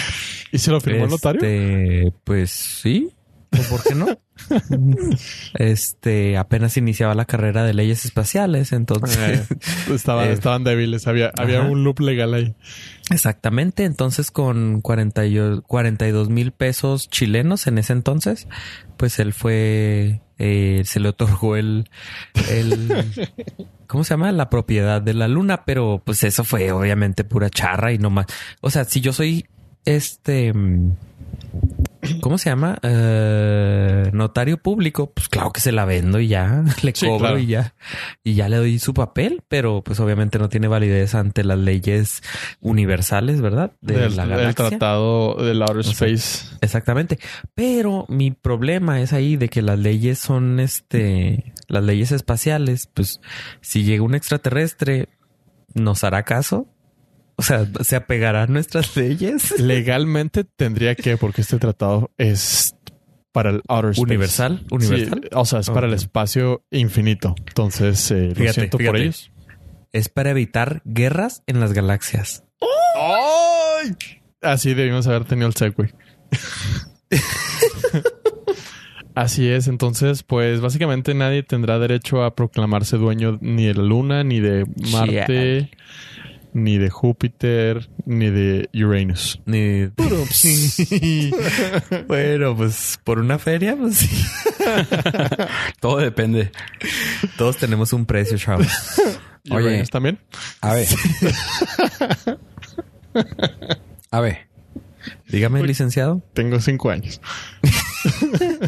¿Y 0.52 0.58
se 0.58 0.70
lo 0.70 0.80
firmó 0.80 1.04
el 1.04 1.10
notario? 1.10 1.42
Este, 1.42 2.12
Pues 2.24 2.50
sí. 2.50 3.10
¿O 3.52 3.70
¿Por 3.70 3.82
qué 3.84 3.94
no? 3.94 4.06
este 5.58 6.36
apenas 6.36 6.76
iniciaba 6.76 7.14
la 7.14 7.24
carrera 7.24 7.64
de 7.64 7.74
leyes 7.74 8.04
espaciales, 8.04 8.72
entonces 8.72 9.46
estaba- 9.90 10.26
Eh, 10.28 10.32
estaban 10.32 10.64
débiles. 10.64 11.06
Había, 11.06 11.30
había 11.36 11.60
ajá. 11.60 11.68
un 11.68 11.84
loop 11.84 12.00
legal 12.00 12.34
ahí. 12.34 12.54
Exactamente, 13.10 13.84
entonces 13.84 14.30
con 14.32 14.80
40 14.80 15.26
y- 15.26 15.60
42 15.66 16.28
mil 16.28 16.50
pesos 16.50 17.08
chilenos 17.08 17.66
en 17.68 17.78
ese 17.78 17.92
entonces, 17.92 18.48
pues 18.96 19.20
él 19.20 19.32
fue, 19.32 20.22
eh, 20.38 20.82
se 20.84 20.98
le 20.98 21.10
otorgó 21.10 21.54
el, 21.54 21.88
el, 22.50 23.04
¿cómo 23.86 24.02
se 24.02 24.10
llama? 24.14 24.32
La 24.32 24.50
propiedad 24.50 25.00
de 25.00 25.14
la 25.14 25.28
luna, 25.28 25.64
pero 25.64 26.02
pues 26.04 26.24
eso 26.24 26.42
fue 26.42 26.72
obviamente 26.72 27.22
pura 27.22 27.48
charra 27.48 27.92
y 27.92 27.98
no 27.98 28.10
más. 28.10 28.26
O 28.60 28.70
sea, 28.70 28.84
si 28.84 29.00
yo 29.00 29.12
soy 29.12 29.46
este, 29.84 30.52
¿cómo 32.20 32.38
se 32.38 32.50
llama? 32.50 32.78
Eh, 32.82 34.10
notario 34.12 34.58
público, 34.58 35.12
pues 35.12 35.28
claro 35.28 35.52
que 35.52 35.60
se 35.60 35.72
la 35.72 35.84
vendo 35.84 36.20
y 36.20 36.28
ya, 36.28 36.64
le 36.82 36.92
Sí, 36.94 37.06
cobro 37.06 37.18
claro. 37.18 37.38
y 37.38 37.46
ya, 37.46 37.74
y 38.22 38.34
ya 38.34 38.48
le 38.48 38.56
doy 38.56 38.78
su 38.78 38.94
papel, 38.94 39.42
pero 39.48 39.82
pues 39.82 40.00
obviamente 40.00 40.38
no 40.38 40.48
tiene 40.48 40.68
validez 40.68 41.14
ante 41.14 41.44
las 41.44 41.58
leyes 41.58 42.22
universales, 42.60 43.40
¿verdad? 43.40 43.72
De 43.80 43.96
del, 43.98 44.16
la 44.16 44.26
del 44.26 44.54
tratado 44.54 45.34
del 45.36 45.62
Outer 45.62 45.84
sea, 45.84 45.92
Space. 46.08 46.56
Exactamente. 46.60 47.18
Pero 47.54 48.06
mi 48.08 48.30
problema 48.30 49.00
es 49.00 49.12
ahí 49.12 49.36
de 49.36 49.48
que 49.48 49.62
las 49.62 49.78
leyes 49.78 50.18
son 50.18 50.60
este, 50.60 51.52
las 51.68 51.84
leyes 51.84 52.12
espaciales, 52.12 52.88
pues 52.92 53.20
si 53.60 53.84
llega 53.84 54.02
un 54.02 54.14
extraterrestre, 54.14 55.08
¿nos 55.74 56.04
hará 56.04 56.22
caso? 56.22 56.66
O 57.36 57.42
sea, 57.42 57.66
¿se 57.82 57.96
apegará 57.96 58.44
a 58.44 58.46
nuestras 58.46 58.96
leyes? 58.96 59.50
Legalmente 59.60 60.44
tendría 60.44 60.94
que, 60.94 61.16
porque 61.16 61.42
este 61.42 61.58
tratado 61.58 62.10
es 62.16 62.76
para 63.32 63.50
el 63.50 63.62
Outer 63.68 63.90
Space. 63.90 64.02
Universal, 64.02 64.64
universal. 64.70 65.20
Sí, 65.22 65.28
o 65.32 65.44
sea, 65.44 65.58
es 65.60 65.68
para 65.68 65.86
el 65.86 65.92
espacio 65.92 66.64
infinito. 66.70 67.34
Entonces, 67.46 68.10
eh, 68.10 68.28
lo 68.28 68.34
Fíjate, 68.34 68.52
siento 68.52 68.78
por 68.78 68.96
ellos. 68.96 69.30
Es 69.92 70.08
para 70.08 70.30
evitar 70.30 70.80
guerras 70.84 71.42
en 71.46 71.60
las 71.60 71.74
galaxias. 71.74 72.44
¡Ay! 72.98 73.94
Así 74.40 74.74
debimos 74.74 75.06
haber 75.06 75.24
tenido 75.24 75.48
el 75.48 75.54
segue. 75.54 75.92
Así 79.14 79.48
es, 79.48 79.66
entonces, 79.66 80.22
pues 80.22 80.60
básicamente 80.60 81.14
nadie 81.14 81.42
tendrá 81.42 81.78
derecho 81.78 82.22
a 82.22 82.34
proclamarse 82.34 82.98
dueño 82.98 83.38
ni 83.40 83.64
de 83.64 83.74
la 83.74 83.82
Luna, 83.82 84.24
ni 84.24 84.40
de 84.40 84.66
Marte, 84.92 85.70
ni 86.56 86.78
de 86.78 86.88
Júpiter, 86.88 87.90
ni 88.06 88.30
de 88.30 88.70
Uranus. 88.72 89.42
Ni... 89.44 89.84
bueno, 92.08 92.56
pues 92.56 92.98
por 93.04 93.18
una 93.18 93.38
feria, 93.38 93.76
pues 93.76 93.98
sí. 93.98 94.24
Todo 95.80 95.98
depende. 95.98 96.50
Todos 97.36 97.58
tenemos 97.58 97.92
un 97.92 98.06
precio, 98.06 98.38
chavos. 98.38 98.66
Oye. 99.50 99.66
¿Uranus 99.66 99.90
también? 99.90 100.18
A 100.62 100.72
ver. 100.72 100.88
A 104.10 104.20
ver, 104.20 104.48
Dígame, 105.28 105.62
licenciado. 105.62 106.22
Tengo 106.32 106.58
cinco 106.60 106.88
años. 106.88 107.20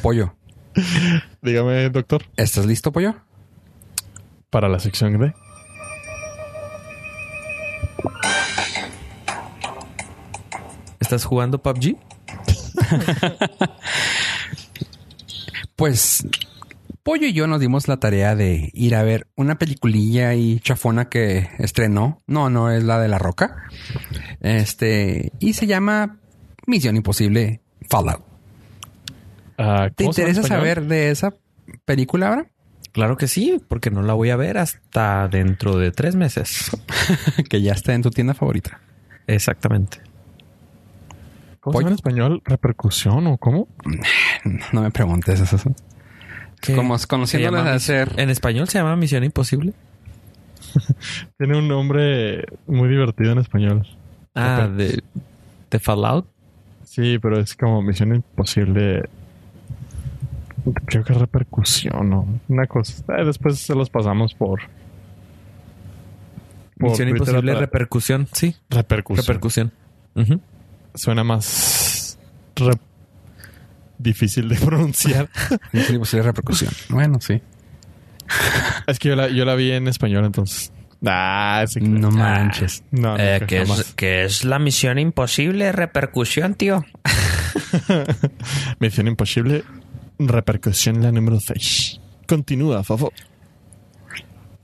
pollo. 0.03 0.35
Dígame, 1.41 1.89
doctor, 1.89 2.25
¿Estás 2.37 2.67
listo, 2.67 2.93
pollo? 2.93 3.17
para 4.51 4.69
la 4.69 4.79
sección 4.79 5.19
de... 5.19 5.33
¿Estás 11.01 11.25
jugando 11.25 11.63
PUBG? 11.63 11.97
Pues 15.79 16.27
Pollo 17.05 17.29
y 17.29 17.33
yo 17.33 17.47
nos 17.47 17.61
dimos 17.61 17.87
la 17.87 17.99
tarea 17.99 18.35
de 18.35 18.71
ir 18.75 18.97
a 18.97 19.03
ver 19.05 19.29
una 19.37 19.59
peliculilla 19.59 20.35
y 20.35 20.59
chafona 20.59 21.09
que 21.09 21.49
estrenó. 21.59 22.21
No, 22.27 22.51
no 22.51 22.71
es 22.71 22.83
la 22.83 23.01
de 23.01 23.07
La 23.07 23.19
Roca. 23.19 23.63
Este, 24.41 25.33
y 25.39 25.53
se 25.53 25.67
llama 25.69 26.19
Misión 26.67 26.97
Imposible 26.97 27.63
Fallout. 27.89 28.23
Ah, 29.57 29.89
¿Te 29.95 30.05
¿cómo 30.05 30.13
se 30.13 30.23
llama 30.23 30.31
en 30.31 30.37
interesa 30.37 30.55
saber 30.55 30.83
de 30.83 31.11
esa 31.11 31.33
película 31.85 32.29
ahora? 32.29 32.47
Claro 32.99 33.17
que 33.17 33.29
sí, 33.29 33.63
porque 33.69 33.93
no 33.93 34.03
la 34.03 34.13
voy 34.15 34.31
a 34.31 34.37
ver 34.37 34.59
hasta 34.59 35.29
dentro 35.29 35.79
de 35.79 35.93
tres 35.93 36.17
meses. 36.17 36.69
que 37.49 37.63
ya 37.63 37.71
está 37.71 37.95
en 37.95 38.03
tu 38.03 38.11
tienda 38.11 38.35
favorita. 38.35 38.81
Exactamente. 39.29 39.99
¿Cómo 41.61 41.79
se 41.79 41.85
llama 41.85 41.91
en 41.91 41.95
español? 41.95 42.43
¿Repercusión 42.45 43.29
o 43.29 43.39
cómo? 43.39 43.69
No 44.73 44.83
me 44.83 44.91
preguntes 44.91 45.39
eso. 45.39 45.59
¿Qué? 46.61 46.75
Como 46.75 46.97
conociéndolas 47.07 47.67
Mis- 47.67 47.73
hacer. 47.75 48.15
En 48.17 48.31
español 48.31 48.69
se 48.69 48.79
llama 48.79 48.97
Misión 48.97 49.23
Imposible. 49.23 49.75
Tiene 51.39 51.57
un 51.57 51.69
nombre 51.69 52.47
muy 52.67 52.89
divertido 52.89 53.31
en 53.31 53.39
español. 53.39 53.87
Ah, 54.35 54.67
de, 54.67 55.05
de 55.71 55.79
Fallout. 55.79 56.27
Sí, 56.83 57.21
pero 57.21 57.39
es 57.39 57.55
como 57.55 57.81
Misión 57.81 58.13
Imposible. 58.13 59.09
Creo 60.87 61.05
que 61.05 61.13
repercusión 61.15 62.13
o 62.13 62.27
una 62.49 62.67
cosa. 62.67 63.03
Eh, 63.17 63.25
después 63.25 63.59
se 63.59 63.75
los 63.75 63.91
pasamos 63.91 64.35
por. 64.35 64.61
por 66.79 66.91
Misión 66.91 67.09
Twitter 67.09 67.09
Imposible 67.29 67.53
para- 67.53 67.61
Repercusión. 67.67 68.29
Sí, 68.33 68.55
repercusión. 68.71 69.27
repercusión. 69.27 69.73
Suena 70.95 71.23
más 71.25 72.19
re- 72.57 72.73
difícil 73.99 74.49
de 74.49 74.57
pronunciar. 74.65 75.29
Misión 75.73 75.95
Imposible 75.97 76.23
Repercusión. 76.25 76.73
Bueno, 76.89 77.21
sí. 77.21 77.41
es 78.87 78.99
que 78.99 79.09
yo 79.09 79.17
la, 79.17 79.29
yo 79.29 79.45
la 79.45 79.55
vi 79.55 79.71
en 79.73 79.89
español 79.89 80.25
entonces. 80.25 80.73
Sí 81.69 81.81
que- 81.81 81.87
No 81.89 82.11
manches. 82.11 82.83
No, 82.91 83.17
no, 83.17 83.23
Eh, 83.23 83.39
que 83.41 83.47
¿qué, 83.47 83.59
jamás. 83.61 83.79
es, 83.81 83.95
qué 83.95 84.25
es 84.25 84.45
la 84.45 84.59
Misión 84.59 84.99
Imposible 84.99 85.71
Repercusión, 85.73 86.55
tío? 86.55 86.85
Misión 88.81 89.07
Imposible, 89.09 89.65
repercusión 90.19 91.03
la 91.03 91.13
número 91.13 91.39
6. 91.41 92.01
Continúa, 92.27 92.83
Fafo. 92.85 93.13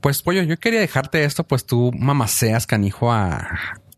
Pues, 0.01 0.21
pollo, 0.21 0.43
yo 0.43 0.57
quería 0.57 0.79
dejarte 0.79 1.23
esto, 1.23 1.43
pues 1.43 1.65
tú 1.65 1.91
mamaseas 1.97 2.67
canijo 2.67 3.11
a, 3.11 3.47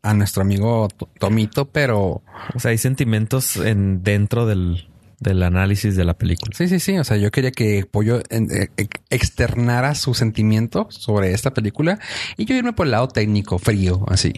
a 0.02 0.14
nuestro 0.14 0.42
amigo 0.42 0.88
Tomito, 1.20 1.66
pero 1.66 2.22
O 2.56 2.60
sea, 2.60 2.72
hay 2.72 2.78
sentimientos 2.78 3.58
en, 3.58 4.04
dentro 4.04 4.46
del, 4.46 4.88
del 5.20 5.44
análisis 5.44 5.98
de 5.98 6.06
la 6.06 6.14
película. 6.14 6.56
sí, 6.56 6.70
sí, 6.70 6.80
sí. 6.80 6.98
O 6.98 7.04
sea, 7.04 7.18
yo 7.18 7.30
quería 7.30 7.52
que 7.52 7.86
Pollo 7.90 8.22
en- 8.30 8.50
eh, 8.52 8.70
ex- 8.78 9.02
externara 9.10 9.96
su 9.96 10.14
sentimiento 10.14 10.88
sobre 10.92 11.34
esta 11.34 11.54
película 11.54 12.00
y 12.38 12.46
yo 12.46 12.56
irme 12.56 12.72
por 12.72 12.86
el 12.88 12.92
lado 12.92 13.10
técnico, 13.10 13.60
frío, 13.60 14.06
así. 14.08 14.32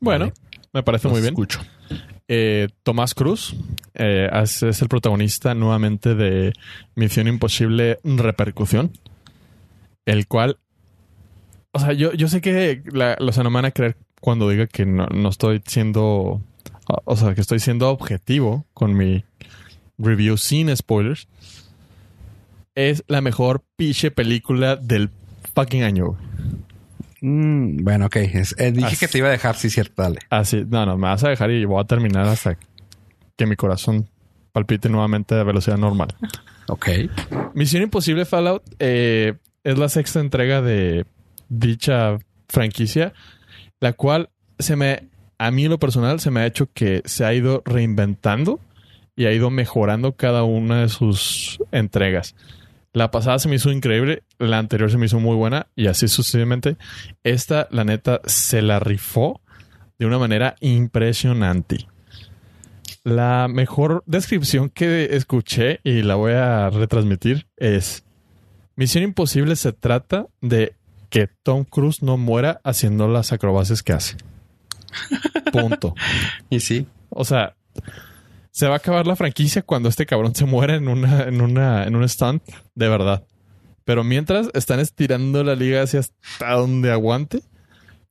Bueno, 0.00 0.26
Vale. 0.26 0.34
me 0.74 0.82
parece 0.82 1.04
Los 1.08 1.12
muy 1.12 1.22
bien. 1.22 1.32
escucho. 1.32 1.60
Eh, 2.28 2.68
Tomás 2.82 3.14
Cruz 3.14 3.54
eh, 3.94 4.28
es, 4.32 4.62
el 4.62 4.88
protagonista 4.88 5.54
nuevamente 5.54 6.14
de 6.14 6.52
Misión 6.94 7.28
Imposible 7.28 7.98
Repercusión, 8.04 8.92
el 10.06 10.26
cual, 10.26 10.58
o 11.72 11.78
sea, 11.78 11.92
yo, 11.92 12.12
yo 12.12 12.28
sé 12.28 12.40
que 12.40 12.82
los 13.18 13.38
no 13.38 13.50
van 13.50 13.64
a 13.64 13.70
creer 13.70 13.96
cuando 14.20 14.48
diga 14.48 14.66
que 14.66 14.86
no, 14.86 15.06
no 15.06 15.28
estoy 15.28 15.62
siendo, 15.66 16.40
o 16.86 17.16
sea, 17.16 17.34
que 17.34 17.40
estoy 17.40 17.58
siendo 17.58 17.90
objetivo 17.90 18.66
con 18.72 18.96
mi 18.96 19.24
review 19.98 20.36
sin 20.36 20.74
spoilers. 20.76 21.28
Es 22.74 23.04
la 23.08 23.20
mejor 23.20 23.62
piche 23.76 24.10
película 24.10 24.76
del 24.76 25.10
fucking 25.54 25.82
año. 25.82 26.06
güey. 26.06 26.31
Mm, 27.22 27.84
bueno, 27.84 28.06
ok. 28.06 28.16
Es- 28.16 28.54
eh, 28.58 28.72
dije 28.72 28.96
que 28.98 29.08
te 29.08 29.18
iba 29.18 29.28
a 29.28 29.30
dejar, 29.30 29.54
sí, 29.56 29.70
cierto, 29.70 30.02
dale. 30.02 30.18
Así, 30.28 30.64
no, 30.68 30.84
no, 30.84 30.98
me 30.98 31.06
vas 31.08 31.22
a 31.24 31.28
dejar 31.30 31.50
y 31.52 31.64
voy 31.64 31.80
a 31.80 31.84
terminar 31.86 32.26
hasta 32.26 32.58
que 33.36 33.46
mi 33.46 33.54
corazón 33.56 34.08
palpite 34.52 34.88
nuevamente 34.88 35.36
a 35.36 35.44
velocidad 35.44 35.78
normal. 35.78 36.08
Ok. 36.68 36.88
Misión 37.54 37.82
Imposible 37.84 38.24
Fallout 38.24 38.62
eh, 38.80 39.34
es 39.64 39.78
la 39.78 39.88
sexta 39.88 40.20
entrega 40.20 40.60
de 40.62 41.06
dicha 41.48 42.18
franquicia, 42.48 43.12
la 43.80 43.92
cual 43.92 44.28
se 44.58 44.74
me, 44.76 45.08
a 45.38 45.50
mí 45.52 45.64
en 45.64 45.70
lo 45.70 45.78
personal, 45.78 46.18
se 46.20 46.30
me 46.30 46.40
ha 46.40 46.46
hecho 46.46 46.68
que 46.74 47.02
se 47.04 47.24
ha 47.24 47.32
ido 47.32 47.62
reinventando 47.64 48.58
y 49.14 49.26
ha 49.26 49.32
ido 49.32 49.48
mejorando 49.50 50.12
cada 50.16 50.42
una 50.42 50.82
de 50.82 50.88
sus 50.88 51.58
entregas. 51.70 52.34
La 52.92 53.10
pasada 53.10 53.38
se 53.38 53.48
me 53.48 53.56
hizo 53.56 53.72
increíble, 53.72 54.22
la 54.38 54.58
anterior 54.58 54.90
se 54.90 54.98
me 54.98 55.06
hizo 55.06 55.18
muy 55.18 55.34
buena 55.34 55.66
y 55.74 55.86
así 55.86 56.08
sucesivamente. 56.08 56.76
Esta, 57.24 57.68
la 57.70 57.84
neta, 57.84 58.20
se 58.26 58.60
la 58.60 58.80
rifó 58.80 59.40
de 59.98 60.06
una 60.06 60.18
manera 60.18 60.56
impresionante. 60.60 61.86
La 63.04 63.48
mejor 63.48 64.04
descripción 64.06 64.68
que 64.68 65.16
escuché 65.16 65.80
y 65.84 66.02
la 66.02 66.16
voy 66.16 66.32
a 66.32 66.70
retransmitir 66.70 67.46
es 67.56 68.04
Misión 68.76 69.04
Imposible 69.04 69.56
se 69.56 69.72
trata 69.72 70.26
de 70.40 70.74
que 71.10 71.28
Tom 71.42 71.64
Cruise 71.64 72.02
no 72.02 72.16
muera 72.16 72.60
haciendo 72.64 73.08
las 73.08 73.32
acrobacias 73.32 73.82
que 73.82 73.92
hace. 73.92 74.16
Punto. 75.52 75.94
Y 76.48 76.60
sí. 76.60 76.86
O 77.10 77.24
sea, 77.24 77.54
se 78.52 78.68
va 78.68 78.74
a 78.74 78.76
acabar 78.76 79.06
la 79.06 79.16
franquicia 79.16 79.62
cuando 79.62 79.88
este 79.88 80.06
cabrón 80.06 80.34
se 80.34 80.44
muera 80.44 80.76
en 80.76 80.86
una, 80.86 81.24
en 81.24 81.40
una, 81.40 81.84
en 81.84 81.96
un 81.96 82.08
stunt 82.08 82.42
de 82.74 82.88
verdad. 82.88 83.24
Pero 83.84 84.04
mientras 84.04 84.48
están 84.54 84.78
estirando 84.78 85.42
la 85.42 85.56
liga 85.56 85.82
hacia 85.82 86.00
hasta 86.00 86.52
donde 86.52 86.92
aguante, 86.92 87.42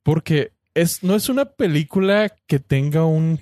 porque 0.02 0.52
es, 0.74 1.02
no 1.02 1.14
es 1.14 1.28
una 1.28 1.46
película 1.46 2.32
que 2.46 2.58
tenga 2.58 3.04
un 3.04 3.40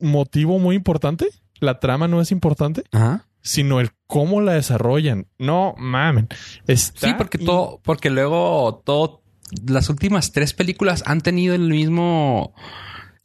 motivo 0.00 0.58
muy 0.58 0.76
importante. 0.76 1.28
La 1.58 1.80
trama 1.80 2.06
no 2.08 2.20
es 2.20 2.32
importante, 2.32 2.84
Ajá. 2.92 3.26
sino 3.40 3.80
el 3.80 3.90
cómo 4.06 4.40
la 4.40 4.52
desarrollan. 4.52 5.26
No 5.38 5.74
mamen. 5.78 6.28
Está 6.66 7.08
Sí, 7.08 7.14
porque 7.16 7.38
todo, 7.38 7.80
porque 7.82 8.10
luego 8.10 8.82
todo, 8.84 9.22
las 9.66 9.88
últimas 9.88 10.32
tres 10.32 10.54
películas 10.54 11.02
han 11.06 11.20
tenido 11.20 11.54
el 11.54 11.68
mismo, 11.68 12.54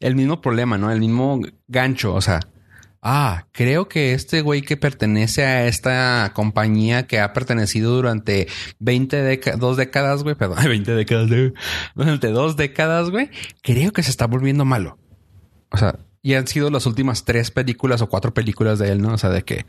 el 0.01 0.15
mismo 0.15 0.41
problema, 0.41 0.77
¿no? 0.77 0.91
El 0.91 0.99
mismo 0.99 1.41
gancho. 1.67 2.13
O 2.13 2.21
sea, 2.21 2.39
ah, 3.01 3.45
creo 3.51 3.87
que 3.87 4.13
este 4.13 4.41
güey 4.41 4.61
que 4.61 4.77
pertenece 4.77 5.43
a 5.45 5.67
esta 5.67 6.31
compañía 6.33 7.07
que 7.07 7.19
ha 7.19 7.33
pertenecido 7.33 7.95
durante 7.95 8.47
20 8.79 9.21
décadas, 9.21 9.59
dos 9.59 9.77
décadas, 9.77 10.23
güey, 10.23 10.35
perdón, 10.35 10.57
20 10.65 10.93
décadas, 10.93 11.27
güey, 11.29 11.53
durante 11.95 12.27
dos 12.29 12.57
décadas, 12.57 13.09
güey, 13.09 13.29
creo 13.61 13.91
que 13.91 14.03
se 14.03 14.11
está 14.11 14.27
volviendo 14.27 14.65
malo. 14.65 14.97
O 15.71 15.77
sea, 15.77 15.99
y 16.21 16.35
han 16.35 16.47
sido 16.47 16.69
las 16.69 16.85
últimas 16.85 17.25
tres 17.25 17.49
películas 17.49 18.01
o 18.01 18.09
cuatro 18.09 18.33
películas 18.33 18.77
de 18.77 18.91
él, 18.91 19.01
¿no? 19.01 19.13
O 19.13 19.17
sea, 19.17 19.29
de 19.29 19.43
que, 19.43 19.65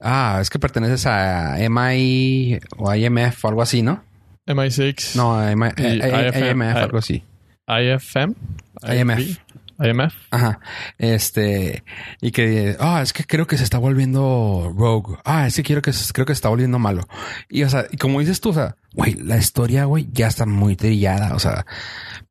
ah, 0.00 0.38
es 0.40 0.50
que 0.50 0.58
perteneces 0.58 1.06
a 1.06 1.56
MI 1.70 2.58
o 2.76 2.94
IMF 2.94 3.44
o 3.44 3.48
algo 3.48 3.62
así, 3.62 3.82
¿no? 3.82 4.04
MI6. 4.46 5.14
No, 5.14 5.50
IMF, 5.50 6.76
algo 6.76 6.98
así. 6.98 7.22
IFM. 7.68 8.34
IMF. 8.82 9.38
IMF. 9.80 10.14
Ajá. 10.30 10.60
Este, 10.98 11.84
y 12.20 12.32
que, 12.32 12.76
ah, 12.80 13.00
es 13.02 13.12
que 13.12 13.24
creo 13.24 13.46
que 13.46 13.56
se 13.56 13.64
está 13.64 13.78
volviendo 13.78 14.72
rogue. 14.76 15.16
Ah, 15.24 15.46
es 15.46 15.54
que 15.54 15.62
quiero 15.62 15.82
que 15.82 15.92
creo 16.12 16.26
que 16.26 16.34
se 16.34 16.38
está 16.38 16.48
volviendo 16.48 16.78
malo. 16.78 17.06
Y, 17.48 17.62
o 17.62 17.70
sea, 17.70 17.86
y 17.90 17.96
como 17.96 18.20
dices 18.20 18.40
tú, 18.40 18.50
o 18.50 18.54
sea, 18.54 18.76
güey, 18.94 19.14
la 19.14 19.36
historia, 19.36 19.84
güey, 19.84 20.08
ya 20.12 20.26
está 20.26 20.46
muy 20.46 20.74
trillada, 20.74 21.34
o 21.34 21.38
sea, 21.38 21.64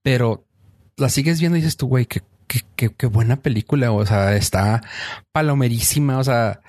pero 0.02 0.46
la 0.98 1.10
sigues 1.10 1.40
viendo 1.40 1.58
y 1.58 1.62
dices 1.62 1.78
tú, 1.78 1.88
güey, 1.88 2.06
qué, 2.06 2.22
qué, 2.48 2.62
qué, 2.76 2.90
qué 2.90 3.08
buena 3.08 3.38
película, 3.38 3.92
o 3.92 4.06
sea, 4.06 4.36
está 4.36 4.84
palomerísima, 5.32 6.18
o 6.18 6.24
sea, 6.24 6.60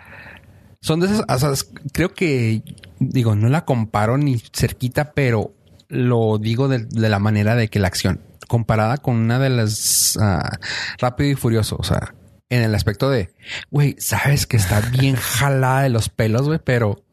son 0.81 1.01
de 1.01 1.07
esas, 1.07 1.25
o 1.29 1.39
sea, 1.39 1.67
creo 1.93 2.15
que, 2.15 2.63
digo, 3.01 3.35
no 3.35 3.49
la 3.49 3.65
comparo 3.65 4.17
ni 4.17 4.39
cerquita, 4.53 5.13
pero 5.13 5.55
lo 5.89 6.39
digo 6.39 6.69
de, 6.69 6.85
de 6.85 7.09
la 7.09 7.19
manera 7.19 7.57
de 7.57 7.69
que 7.69 7.81
la 7.81 7.89
acción, 7.89 8.21
comparada 8.49 8.97
con 8.97 9.15
una 9.15 9.39
de 9.39 9.51
las 9.51 10.19
ah, 10.21 10.59
Rápido 10.99 11.31
y 11.31 11.35
Furioso, 11.37 11.77
o 11.79 11.85
sea, 11.85 12.15
en 12.49 12.63
el 12.63 12.75
aspecto 12.75 13.09
de, 13.11 13.33
güey, 13.71 13.95
sabes 13.99 14.47
que 14.47 14.57
está 14.57 14.81
bien 14.81 15.15
jalada 15.21 15.83
de 15.83 15.91
los 15.91 16.09
pelos, 16.09 16.43
güey, 16.43 16.59
pero 16.65 17.05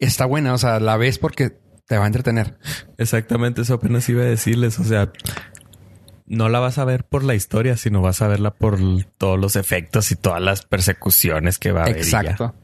está 0.00 0.26
buena, 0.26 0.52
o 0.52 0.58
sea, 0.58 0.80
la 0.80 0.96
ves 0.96 1.18
porque 1.18 1.56
te 1.86 1.98
va 1.98 2.04
a 2.04 2.06
entretener. 2.06 2.58
Exactamente 2.98 3.62
eso 3.62 3.74
apenas 3.74 4.08
iba 4.08 4.22
a 4.22 4.26
decirles. 4.26 4.78
O 4.78 4.84
sea, 4.84 5.12
no 6.26 6.48
la 6.48 6.60
vas 6.60 6.78
a 6.78 6.84
ver 6.84 7.04
por 7.04 7.24
la 7.24 7.34
historia, 7.34 7.76
sino 7.76 8.00
vas 8.00 8.22
a 8.22 8.28
verla 8.28 8.52
por 8.52 8.78
todos 9.18 9.38
los 9.38 9.56
efectos 9.56 10.10
y 10.10 10.16
todas 10.16 10.40
las 10.40 10.64
persecuciones 10.64 11.58
que 11.58 11.72
va 11.72 11.80
a 11.80 11.84
haber. 11.84 11.98
Exacto. 11.98 12.54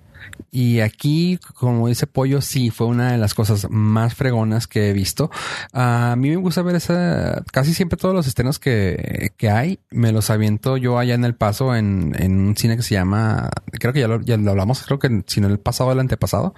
Y 0.50 0.80
aquí, 0.80 1.38
como 1.54 1.86
dice 1.88 2.06
Pollo, 2.06 2.40
sí 2.40 2.70
fue 2.70 2.88
una 2.88 3.12
de 3.12 3.18
las 3.18 3.34
cosas 3.34 3.68
más 3.70 4.14
fregonas 4.14 4.66
que 4.66 4.90
he 4.90 4.92
visto. 4.92 5.30
A 5.72 6.16
mí 6.18 6.30
me 6.30 6.36
gusta 6.36 6.62
ver 6.62 6.76
esa, 6.76 7.42
casi 7.52 7.72
siempre 7.72 7.96
todos 7.96 8.14
los 8.14 8.26
estrenos 8.26 8.58
que, 8.58 9.32
que 9.36 9.50
hay, 9.50 9.78
me 9.90 10.12
los 10.12 10.30
aviento 10.30 10.76
yo 10.76 10.98
allá 10.98 11.14
en 11.14 11.24
El 11.24 11.34
Paso 11.34 11.76
en, 11.76 12.14
en 12.18 12.40
un 12.40 12.56
cine 12.56 12.76
que 12.76 12.82
se 12.82 12.94
llama, 12.94 13.50
creo 13.72 13.92
que 13.92 14.00
ya 14.00 14.08
lo, 14.08 14.20
ya 14.20 14.36
lo 14.36 14.50
hablamos, 14.50 14.82
creo 14.82 14.98
que 14.98 15.22
si 15.26 15.40
no 15.40 15.48
el 15.48 15.58
pasado 15.58 15.92
el 15.92 16.00
antepasado, 16.00 16.54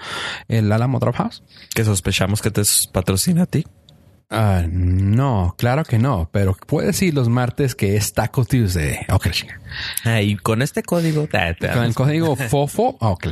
el 0.49 0.71
Alamo 0.73 0.99
Draft 0.99 1.19
House. 1.19 1.43
Que 1.75 1.85
sospechamos 1.85 2.43
que 2.43 2.51
te 2.51 2.63
patrocina 2.93 3.43
a 3.43 3.47
ti. 3.47 3.67
Ah, 4.35 4.65
no, 4.67 5.55
claro 5.59 5.85
que 5.85 5.99
no, 5.99 6.31
pero 6.33 6.57
puedes 6.67 7.03
ir 7.03 7.13
los 7.13 7.29
martes 7.29 7.75
que 7.75 7.97
es 7.97 8.15
Taco 8.15 8.47
Tuesday. 8.47 9.01
Ok. 9.11 9.27
Ah, 10.05 10.23
y 10.23 10.37
con 10.37 10.63
este 10.63 10.83
código 10.83 11.29
Con 11.75 11.85
el 11.85 11.95
código 11.95 12.35
FOFO, 12.35 12.97
ok. 12.99 13.27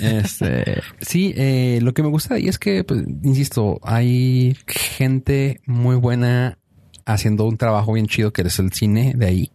Este, 0.00 0.82
sí, 1.00 1.32
eh, 1.36 1.78
lo 1.80 1.94
que 1.94 2.02
me 2.02 2.08
gusta 2.08 2.34
ahí 2.34 2.48
es 2.48 2.58
que, 2.58 2.82
pues, 2.82 3.04
insisto, 3.22 3.78
hay 3.84 4.56
gente 4.66 5.60
muy 5.64 5.94
buena 5.94 6.58
haciendo 7.04 7.44
un 7.44 7.56
trabajo 7.56 7.92
bien 7.92 8.08
chido 8.08 8.32
que 8.32 8.42
es 8.42 8.58
el 8.58 8.72
cine 8.72 9.14
de 9.16 9.26
ahí. 9.26 9.52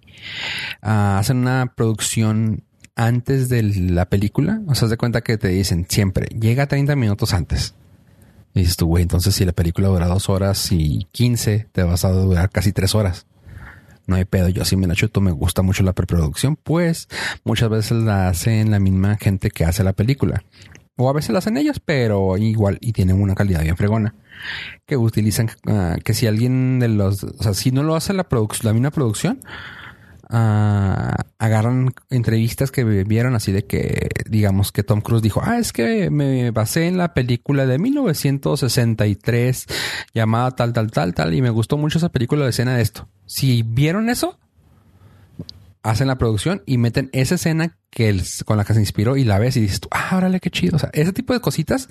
Ah, 0.81 1.17
hacen 1.19 1.37
una 1.37 1.73
producción 1.75 2.63
antes 2.95 3.49
de 3.49 3.63
la 3.63 4.05
película. 4.07 4.61
O 4.67 4.75
sea, 4.75 4.87
de 4.87 4.95
cuenta 4.95 5.21
que 5.21 5.37
te 5.37 5.49
dicen 5.49 5.85
siempre 5.89 6.27
llega 6.27 6.67
30 6.67 6.95
minutos 6.95 7.33
antes. 7.33 7.75
Y 8.53 8.61
dices 8.61 8.77
tú, 8.77 8.87
güey, 8.87 9.03
entonces 9.03 9.33
si 9.33 9.45
la 9.45 9.53
película 9.53 9.87
dura 9.87 10.07
dos 10.07 10.29
horas 10.29 10.71
y 10.71 11.07
15, 11.11 11.69
te 11.71 11.83
vas 11.83 12.03
a 12.05 12.11
durar 12.11 12.49
casi 12.49 12.73
tres 12.73 12.95
horas. 12.95 13.25
No 14.07 14.15
hay 14.15 14.25
pedo, 14.25 14.49
yo 14.49 14.65
sí 14.65 14.75
me 14.75 14.87
la 14.87 14.95
chuto, 14.95 15.21
me 15.21 15.31
gusta 15.31 15.61
mucho 15.61 15.83
la 15.83 15.93
preproducción, 15.93 16.57
pues 16.57 17.07
muchas 17.43 17.69
veces 17.69 18.03
la 18.03 18.27
hacen 18.27 18.71
la 18.71 18.79
misma 18.79 19.17
gente 19.17 19.51
que 19.51 19.63
hace 19.63 19.83
la 19.83 19.93
película. 19.93 20.43
O 20.97 21.09
a 21.09 21.13
veces 21.13 21.31
la 21.31 21.39
hacen 21.39 21.57
ellos, 21.57 21.79
pero 21.83 22.37
igual 22.37 22.77
y 22.81 22.91
tienen 22.91 23.21
una 23.21 23.35
calidad 23.35 23.61
bien 23.61 23.77
fregona. 23.77 24.15
Que 24.85 24.97
utilizan, 24.97 25.49
ah, 25.67 25.95
que 26.03 26.13
si 26.13 26.27
alguien 26.27 26.79
de 26.79 26.89
los, 26.89 27.23
o 27.23 27.41
sea, 27.41 27.53
si 27.53 27.71
no 27.71 27.83
lo 27.83 27.95
hace 27.95 28.13
la 28.13 28.27
la 28.63 28.73
misma 28.73 28.91
producción, 28.91 29.39
agarran 30.31 31.93
entrevistas 32.09 32.71
que 32.71 32.83
vieron 32.83 33.35
así 33.35 33.51
de 33.51 33.65
que, 33.65 34.09
digamos 34.29 34.71
que 34.71 34.83
Tom 34.83 35.01
Cruise 35.01 35.21
dijo, 35.21 35.41
ah, 35.43 35.57
es 35.57 35.73
que 35.73 36.09
me 36.09 36.51
basé 36.51 36.87
en 36.87 36.97
la 36.97 37.13
película 37.13 37.65
de 37.65 37.77
1963 37.79 39.65
llamada 40.13 40.51
tal, 40.51 40.71
tal, 40.73 40.91
tal, 40.91 41.13
tal, 41.13 41.33
y 41.33 41.41
me 41.41 41.49
gustó 41.49 41.77
mucho 41.77 41.97
esa 41.97 42.09
película 42.09 42.45
de 42.45 42.51
escena 42.51 42.75
de 42.75 42.81
esto. 42.81 43.09
Si 43.25 43.63
vieron 43.63 44.09
eso, 44.09 44.39
hacen 45.83 46.07
la 46.07 46.17
producción 46.17 46.63
y 46.65 46.77
meten 46.77 47.09
esa 47.11 47.35
escena 47.35 47.77
que 47.89 48.21
con 48.45 48.57
la 48.57 48.63
que 48.63 48.73
se 48.73 48.79
inspiró 48.79 49.17
y 49.17 49.25
la 49.25 49.39
ves 49.39 49.57
y 49.57 49.61
dices 49.61 49.81
tú, 49.81 49.89
ah, 49.91 50.15
órale, 50.15 50.39
qué 50.39 50.49
chido. 50.49 50.77
O 50.77 50.79
sea, 50.79 50.89
ese 50.93 51.11
tipo 51.11 51.33
de 51.33 51.41
cositas 51.41 51.89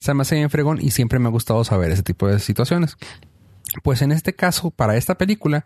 se 0.00 0.14
me 0.14 0.22
hace 0.22 0.36
bien 0.36 0.48
fregón 0.48 0.78
y 0.80 0.92
siempre 0.92 1.18
me 1.18 1.28
ha 1.28 1.30
gustado 1.30 1.62
saber 1.64 1.90
ese 1.90 2.02
tipo 2.02 2.26
de 2.26 2.38
situaciones. 2.38 2.96
Pues 3.82 4.02
en 4.02 4.12
este 4.12 4.34
caso, 4.34 4.70
para 4.70 4.96
esta 4.96 5.16
película, 5.16 5.64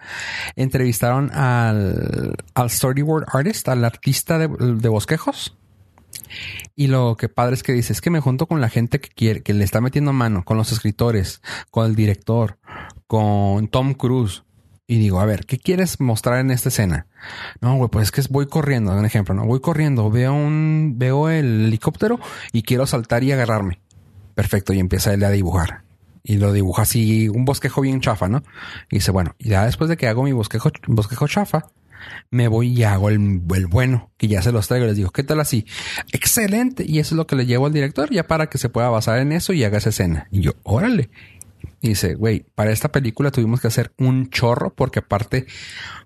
entrevistaron 0.54 1.30
al, 1.32 2.36
al 2.54 2.70
storyboard 2.70 3.26
artist, 3.32 3.68
al 3.68 3.84
artista 3.84 4.38
de, 4.38 4.48
de 4.48 4.88
bosquejos. 4.88 5.56
Y 6.74 6.86
lo 6.88 7.16
que 7.16 7.28
padre 7.28 7.54
es 7.54 7.62
que 7.62 7.72
dice 7.72 7.92
es 7.92 8.00
que 8.00 8.10
me 8.10 8.20
junto 8.20 8.46
con 8.46 8.60
la 8.60 8.68
gente 8.68 9.00
que 9.00 9.08
quiere, 9.08 9.42
que 9.42 9.54
le 9.54 9.64
está 9.64 9.80
metiendo 9.80 10.12
mano, 10.12 10.44
con 10.44 10.56
los 10.56 10.72
escritores, 10.72 11.40
con 11.70 11.86
el 11.86 11.96
director, 11.96 12.58
con 13.06 13.68
Tom 13.68 13.94
Cruise. 13.94 14.42
Y 14.88 14.98
digo, 14.98 15.20
a 15.20 15.24
ver, 15.24 15.46
¿qué 15.46 15.58
quieres 15.58 16.00
mostrar 16.00 16.38
en 16.38 16.52
esta 16.52 16.68
escena? 16.68 17.06
No, 17.60 17.74
güey, 17.74 17.90
pues 17.90 18.04
es 18.04 18.12
que 18.12 18.22
voy 18.32 18.46
corriendo, 18.46 18.92
un 18.92 19.04
ejemplo, 19.04 19.34
¿no? 19.34 19.44
Voy 19.44 19.60
corriendo, 19.60 20.10
veo 20.10 20.32
un, 20.32 20.94
veo 20.96 21.28
el 21.28 21.66
helicóptero 21.66 22.20
y 22.52 22.62
quiero 22.62 22.86
saltar 22.86 23.24
y 23.24 23.32
agarrarme. 23.32 23.80
Perfecto, 24.34 24.72
y 24.72 24.78
empieza 24.78 25.12
él 25.12 25.24
a 25.24 25.30
dibujar. 25.30 25.85
Y 26.28 26.38
lo 26.38 26.52
dibuja 26.52 26.82
así, 26.82 27.28
un 27.28 27.44
bosquejo 27.44 27.82
bien 27.82 28.00
chafa, 28.00 28.28
¿no? 28.28 28.42
Y 28.90 28.96
dice, 28.96 29.12
bueno, 29.12 29.36
y 29.38 29.50
ya 29.50 29.64
después 29.64 29.88
de 29.88 29.96
que 29.96 30.08
hago 30.08 30.24
mi 30.24 30.32
bosquejo, 30.32 30.72
bosquejo 30.88 31.28
chafa, 31.28 31.66
me 32.30 32.48
voy 32.48 32.72
y 32.72 32.82
hago 32.82 33.10
el, 33.10 33.42
el 33.54 33.66
bueno, 33.68 34.10
que 34.16 34.26
ya 34.26 34.42
se 34.42 34.50
los 34.50 34.66
traigo. 34.66 34.86
Les 34.86 34.96
digo, 34.96 35.10
¿qué 35.10 35.22
tal 35.22 35.38
así? 35.38 35.66
Excelente. 36.12 36.84
Y 36.84 36.98
eso 36.98 37.14
es 37.14 37.16
lo 37.16 37.28
que 37.28 37.36
le 37.36 37.46
llevo 37.46 37.66
al 37.66 37.72
director, 37.72 38.10
ya 38.10 38.26
para 38.26 38.48
que 38.48 38.58
se 38.58 38.68
pueda 38.68 38.88
basar 38.88 39.20
en 39.20 39.30
eso 39.30 39.52
y 39.52 39.62
haga 39.62 39.78
esa 39.78 39.90
escena. 39.90 40.26
Y 40.32 40.40
yo, 40.40 40.54
órale. 40.64 41.10
Y 41.80 41.90
dice, 41.90 42.16
güey, 42.16 42.44
para 42.56 42.72
esta 42.72 42.90
película 42.90 43.30
tuvimos 43.30 43.60
que 43.60 43.68
hacer 43.68 43.92
un 43.96 44.28
chorro 44.28 44.74
porque 44.74 44.98
aparte 44.98 45.46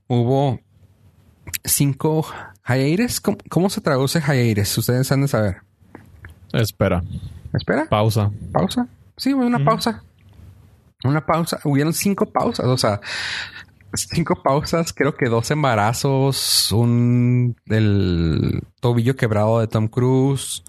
hubo 0.07 0.61
cinco 1.65 2.27
hiatus. 2.69 3.23
¿Cómo, 3.23 3.39
cómo 3.49 3.71
se 3.71 3.81
traduce 3.81 4.21
hiatus? 4.21 4.77
Ustedes 4.77 5.11
han 5.13 5.23
de 5.23 5.29
saber. 5.29 5.63
Espera. 6.53 7.03
Espera. 7.55 7.87
Pausa. 7.89 8.31
¿Pausa? 8.53 8.87
Sí, 9.17 9.33
una 9.33 9.63
pausa. 9.65 10.03
Una 11.05 11.25
pausa. 11.25 11.61
Hubieron 11.65 11.93
cinco 11.93 12.27
pausas. 12.27 12.67
O 12.67 12.77
sea, 12.77 13.01
cinco 13.95 14.43
pausas, 14.43 14.93
creo 14.93 15.17
que 15.17 15.29
dos 15.29 15.51
embarazos, 15.51 16.71
un 16.73 17.57
el 17.67 18.63
tobillo 18.81 19.17
quebrado 19.17 19.61
de 19.61 19.67
Tom 19.67 19.89
Cruise, 19.89 20.63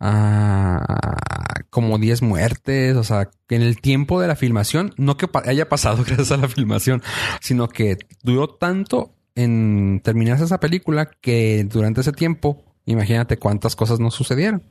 ah, 0.00 1.16
como 1.70 1.98
10 1.98 2.22
muertes, 2.22 2.96
o 2.96 3.04
sea, 3.04 3.30
en 3.48 3.62
el 3.62 3.80
tiempo 3.80 4.20
de 4.20 4.28
la 4.28 4.36
filmación, 4.36 4.94
no 4.98 5.16
que 5.16 5.28
haya 5.46 5.68
pasado 5.68 6.04
gracias 6.06 6.32
a 6.32 6.36
la 6.36 6.48
filmación, 6.48 7.02
sino 7.40 7.68
que 7.68 7.98
duró 8.22 8.48
tanto 8.48 9.14
en 9.34 10.00
terminarse 10.04 10.44
esa 10.44 10.60
película 10.60 11.10
que 11.20 11.64
durante 11.64 12.02
ese 12.02 12.12
tiempo, 12.12 12.62
imagínate 12.84 13.38
cuántas 13.38 13.76
cosas 13.76 14.00
no 14.00 14.10
sucedieron. 14.10 14.62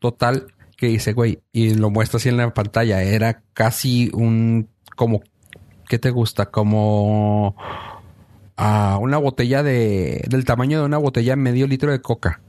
Total, 0.00 0.46
que 0.80 0.86
dice, 0.86 1.12
güey, 1.12 1.42
y 1.52 1.74
lo 1.74 1.90
muestra 1.90 2.16
así 2.16 2.30
en 2.30 2.38
la 2.38 2.54
pantalla, 2.54 3.02
era 3.02 3.42
casi 3.52 4.10
un, 4.14 4.70
como, 4.96 5.20
¿qué 5.86 5.98
te 5.98 6.08
gusta? 6.08 6.46
Como 6.46 7.54
a 8.56 8.96
una 8.98 9.18
botella 9.18 9.62
de, 9.62 10.24
del 10.26 10.46
tamaño 10.46 10.80
de 10.80 10.86
una 10.86 10.96
botella 10.96 11.36
medio 11.36 11.66
litro 11.66 11.92
de 11.92 12.00
coca, 12.00 12.40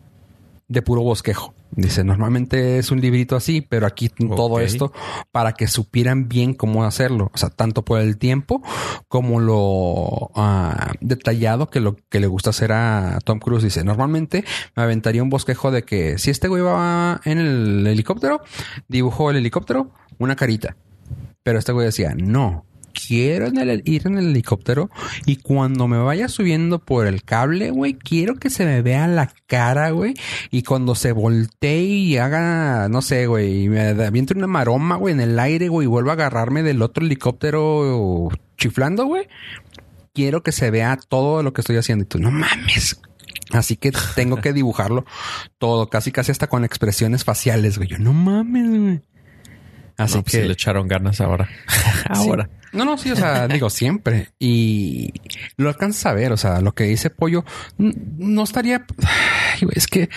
de 0.70 0.82
puro 0.82 1.02
bosquejo. 1.02 1.54
Dice, 1.74 2.04
normalmente 2.04 2.80
es 2.80 2.92
un 2.92 3.00
librito 3.00 3.38
así, 3.38 3.62
pero 3.62 3.88
aquí 3.88 4.10
todo 4.10 4.60
esto 4.60 4.92
para 5.32 5.54
que 5.54 5.68
supieran 5.68 6.28
bien 6.28 6.54
cómo 6.54 6.84
hacerlo. 6.84 7.32
O 7.34 7.38
sea, 7.38 7.50
tanto 7.50 7.84
por 7.84 8.02
el 8.02 8.18
tiempo 8.18 8.62
como 9.08 9.40
lo 9.40 10.32
ah, 10.36 10.92
detallado 11.00 11.70
que 11.70 11.80
lo 11.80 11.96
que 12.10 12.20
le 12.20 12.28
gusta 12.28 12.50
hacer 12.50 12.74
a 12.74 13.20
Tom 13.24 13.40
Cruise. 13.40 13.64
Dice, 13.64 13.86
normalmente 13.86 14.44
me 14.76 14.84
aventaría 14.84 15.24
un 15.24 15.30
bosquejo 15.30 15.72
de 15.72 15.84
que 15.84 16.18
si 16.18 16.30
este 16.30 16.50
güey 16.50 16.62
va 16.62 17.22
en 17.24 17.38
el 17.38 17.88
helicóptero, 17.88 18.42
dibujo 18.90 19.32
el 19.32 19.38
helicóptero, 19.38 19.92
una 20.18 20.36
carita. 20.36 20.76
Pero 21.44 21.58
este 21.58 21.72
güey 21.72 21.86
decía, 21.86 22.14
no, 22.16 22.66
quiero 22.92 23.48
en 23.48 23.58
el- 23.58 23.82
ir 23.86 24.06
en 24.06 24.18
el 24.18 24.28
helicóptero 24.28 24.90
y 25.26 25.38
cuando 25.38 25.88
me 25.88 25.98
vaya 25.98 26.28
subiendo 26.28 26.80
por 26.80 27.08
el 27.08 27.24
cable, 27.24 27.72
güey, 27.72 27.94
quiero 27.96 28.36
que 28.36 28.50
se 28.50 28.66
me 28.66 28.82
vea 28.82 29.08
la 29.08 29.32
cara, 29.48 29.90
güey. 29.92 30.14
Y 30.52 30.64
cuando 30.64 30.96
se 30.96 31.12
voltee 31.12 31.84
y 31.84 32.18
haga, 32.18 32.88
no 32.90 33.02
sé, 33.02 33.28
güey, 33.28 33.64
y 33.64 33.70
me 33.70 33.82
aviente 33.90 34.34
una 34.36 34.48
maroma, 34.48 34.96
güey, 34.96 35.14
en 35.14 35.22
el 35.22 35.40
aire, 35.40 35.68
güey, 35.68 35.86
y 35.86 35.90
vuelva 35.90 36.12
a 36.12 36.16
agarrarme 36.16 36.64
del 36.64 36.82
otro 36.82 37.06
helicóptero 37.06 38.30
chiflando, 38.58 39.06
güey. 39.06 39.28
Quiero 40.14 40.44
que 40.44 40.52
se 40.52 40.72
vea 40.72 40.98
todo 41.08 41.42
lo 41.42 41.54
que 41.54 41.62
estoy 41.62 41.78
haciendo. 41.78 42.04
Y 42.04 42.08
tú, 42.08 42.20
no 42.20 42.32
mames. 42.32 43.00
Así 43.52 43.76
que 43.76 43.92
tengo 44.16 44.38
que 44.38 44.54
dibujarlo 44.54 45.06
todo, 45.58 45.90
casi 45.90 46.12
casi 46.12 46.32
hasta 46.32 46.48
con 46.48 46.64
expresiones 46.64 47.24
faciales, 47.26 47.78
güey. 47.78 47.90
Yo, 47.90 47.98
no 47.98 48.14
mames, 48.14 48.70
güey. 48.70 49.02
Así 50.04 50.16
No, 50.16 50.24
pues 50.24 50.32
que 50.36 50.42
sí 50.42 50.48
le 50.48 50.54
echaron 50.54 50.88
ganas 50.88 51.22
ahora. 51.22 51.50
ahora. 52.10 52.46
Sí. 52.52 52.58
No, 52.78 52.86
no, 52.86 52.98
sí, 52.98 53.12
o 53.12 53.16
sea, 53.18 53.48
digo 53.50 53.70
siempre. 53.70 54.30
Y 54.40 55.12
lo 55.58 55.68
alcanzas 55.68 56.06
a 56.06 56.14
ver, 56.14 56.32
o 56.32 56.38
sea, 56.38 56.62
lo 56.62 56.74
que 56.74 56.86
dice 56.86 57.10
Pollo, 57.10 57.44
no 57.78 58.44
estaría. 58.44 58.86
Es 59.74 59.88
que 59.88 60.10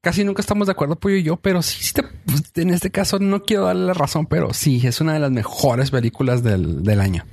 casi 0.00 0.22
nunca 0.22 0.40
estamos 0.40 0.68
de 0.68 0.72
acuerdo, 0.72 0.96
Pollo 0.96 1.16
y 1.16 1.24
yo, 1.24 1.36
pero 1.36 1.62
sí, 1.62 1.82
sí 1.82 1.92
te- 1.92 2.04
pues, 2.04 2.44
en 2.54 2.70
este 2.70 2.90
caso 2.90 3.18
no 3.18 3.42
quiero 3.42 3.64
darle 3.64 3.86
la 3.86 3.94
razón, 3.94 4.26
pero 4.26 4.54
sí, 4.54 4.86
es 4.86 5.00
una 5.00 5.14
de 5.14 5.18
las 5.20 5.32
mejores 5.32 5.90
películas 5.90 6.44
del, 6.44 6.84
del 6.84 7.00
año. 7.00 7.24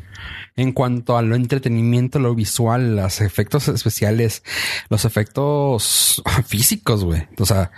En 0.56 0.72
cuanto 0.72 1.18
a 1.18 1.22
lo 1.22 1.36
entretenimiento, 1.36 2.18
lo 2.20 2.34
visual, 2.36 2.96
los 2.96 3.22
efectos 3.22 3.68
especiales, 3.68 4.44
los 4.90 5.04
efectos 5.06 6.22
físicos, 6.48 7.04
güey. 7.04 7.28
O 7.40 7.46
sea, 7.46 7.72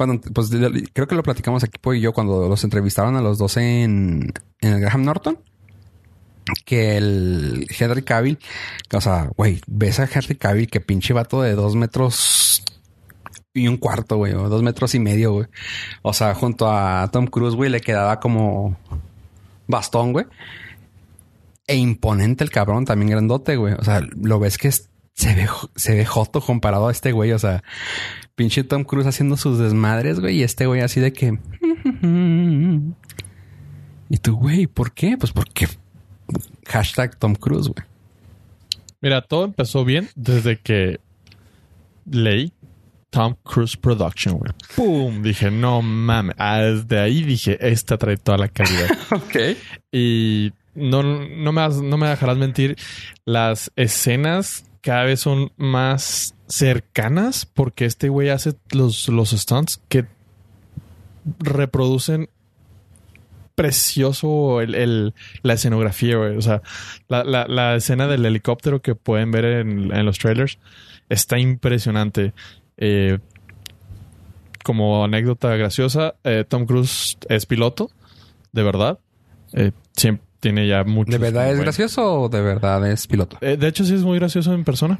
cuando, 0.00 0.18
pues 0.32 0.48
creo 0.94 1.06
que 1.06 1.14
lo 1.14 1.22
platicamos 1.22 1.62
aquí, 1.62 1.76
Pollo 1.78 1.98
y 1.98 2.00
yo, 2.00 2.14
cuando 2.14 2.48
los 2.48 2.64
entrevistaron 2.64 3.16
a 3.16 3.20
los 3.20 3.36
dos 3.36 3.58
en, 3.58 4.32
en 4.62 4.72
el 4.72 4.80
Graham 4.80 5.04
Norton 5.04 5.38
que 6.64 6.96
el 6.96 7.66
Henry 7.78 8.02
Cavill, 8.02 8.38
o 8.94 9.00
sea, 9.02 9.28
güey, 9.36 9.60
ves 9.66 10.00
a 10.00 10.08
Henry 10.10 10.36
Cavill 10.36 10.70
que 10.70 10.80
pinche 10.80 11.12
vato 11.12 11.42
de 11.42 11.54
dos 11.54 11.76
metros 11.76 12.64
y 13.52 13.68
un 13.68 13.76
cuarto, 13.76 14.16
güey, 14.16 14.32
o 14.32 14.48
dos 14.48 14.62
metros 14.62 14.94
y 14.94 15.00
medio, 15.00 15.32
güey. 15.34 15.48
O 16.00 16.14
sea, 16.14 16.34
junto 16.34 16.70
a 16.70 17.06
Tom 17.12 17.26
Cruise, 17.26 17.54
güey, 17.54 17.68
le 17.68 17.82
quedaba 17.82 18.20
como 18.20 18.78
bastón, 19.66 20.14
güey. 20.14 20.24
E 21.66 21.76
imponente 21.76 22.42
el 22.42 22.48
cabrón, 22.48 22.86
también 22.86 23.10
grandote, 23.10 23.56
güey. 23.56 23.74
O 23.74 23.84
sea, 23.84 24.00
lo 24.00 24.40
ves 24.40 24.56
que 24.56 24.72
se 24.72 25.34
ve, 25.34 25.46
se 25.76 25.94
ve 25.94 26.06
joto 26.06 26.40
comparado 26.40 26.88
a 26.88 26.90
este 26.90 27.12
güey. 27.12 27.32
O 27.32 27.38
sea, 27.38 27.62
pinche 28.40 28.64
Tom 28.64 28.84
Cruise 28.84 29.06
haciendo 29.06 29.36
sus 29.36 29.58
desmadres, 29.58 30.18
güey, 30.18 30.38
y 30.38 30.42
este 30.44 30.64
güey 30.64 30.80
así 30.80 30.98
de 30.98 31.12
que. 31.12 31.38
Y 34.12 34.16
tú, 34.16 34.34
güey, 34.36 34.66
¿por 34.66 34.92
qué? 34.92 35.16
Pues 35.18 35.30
porque 35.30 35.68
hashtag 36.66 37.16
Tom 37.18 37.34
Cruise, 37.34 37.68
güey. 37.68 37.84
Mira, 39.02 39.20
todo 39.20 39.44
empezó 39.44 39.84
bien 39.84 40.08
desde 40.16 40.58
que 40.58 41.00
leí 42.10 42.52
Tom 43.10 43.36
Cruise 43.44 43.76
Production, 43.76 44.38
güey. 44.38 44.52
¡Pum! 44.74 45.22
Dije, 45.22 45.50
no 45.50 45.82
mames. 45.82 46.34
Ah, 46.38 46.60
Desde 46.60 46.98
ahí 46.98 47.22
dije, 47.22 47.58
esta 47.60 47.98
trae 47.98 48.16
toda 48.16 48.38
la 48.38 48.48
calidad. 48.48 48.88
Ok. 49.12 49.36
y 49.92 50.50
no, 50.74 51.02
no, 51.02 51.52
me, 51.52 51.60
has- 51.60 51.82
no 51.82 51.96
me 51.98 52.08
dejarás 52.08 52.36
mentir, 52.38 52.76
las 53.26 53.70
escenas 53.76 54.64
cada 54.80 55.04
vez 55.04 55.20
son 55.20 55.52
más 55.56 56.34
cercanas 56.48 57.46
porque 57.46 57.84
este 57.84 58.08
güey 58.08 58.28
hace 58.30 58.54
los, 58.72 59.08
los 59.08 59.30
stunts 59.30 59.80
que 59.88 60.06
reproducen 61.38 62.28
precioso 63.54 64.60
el, 64.60 64.74
el- 64.74 65.14
la 65.42 65.54
escenografía. 65.54 66.18
O 66.18 66.40
sea, 66.40 66.62
la, 67.08 67.24
la- 67.24 67.46
la 67.46 67.74
escena 67.76 68.06
del 68.06 68.24
helicóptero 68.24 68.80
que 68.80 68.94
pueden 68.94 69.30
ver 69.30 69.44
en, 69.44 69.92
en 69.94 70.06
los 70.06 70.18
trailers 70.18 70.58
está 71.08 71.38
impresionante. 71.38 72.32
Eh, 72.78 73.18
como 74.64 75.04
anécdota 75.04 75.54
graciosa, 75.56 76.14
eh, 76.24 76.44
Tom 76.48 76.66
Cruise 76.66 77.16
es 77.28 77.46
piloto, 77.46 77.90
de 78.52 78.62
verdad. 78.62 78.98
Eh, 79.52 79.72
siempre 79.96 80.26
tiene 80.40 80.66
ya 80.66 80.84
mucho. 80.84 81.12
¿De 81.12 81.18
verdad 81.18 81.52
es 81.52 81.60
gracioso 81.60 82.22
o 82.22 82.28
de 82.28 82.40
verdad 82.40 82.90
es 82.90 83.06
piloto? 83.06 83.36
Eh, 83.40 83.56
de 83.56 83.68
hecho, 83.68 83.84
sí 83.84 83.94
es 83.94 84.02
muy 84.02 84.18
gracioso 84.18 84.52
en 84.52 84.64
persona. 84.64 84.98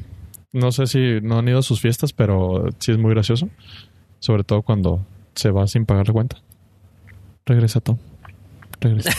No 0.53 0.71
sé 0.71 0.87
si 0.87 1.19
no 1.21 1.39
han 1.39 1.47
ido 1.47 1.59
a 1.59 1.63
sus 1.63 1.81
fiestas, 1.81 2.13
pero 2.13 2.69
sí 2.79 2.91
es 2.91 2.97
muy 2.97 3.11
gracioso. 3.11 3.49
Sobre 4.19 4.43
todo 4.43 4.61
cuando 4.61 5.05
se 5.35 5.49
va 5.49 5.67
sin 5.67 5.85
pagar 5.85 6.07
la 6.07 6.13
cuenta. 6.13 6.37
Regresa, 7.45 7.79
Tom. 7.79 7.97
Regresa. 8.79 9.11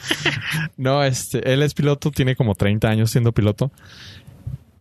no, 0.76 1.04
este, 1.04 1.52
él 1.52 1.62
es 1.62 1.74
piloto, 1.74 2.10
tiene 2.10 2.36
como 2.36 2.54
30 2.54 2.88
años 2.88 3.10
siendo 3.10 3.32
piloto. 3.32 3.70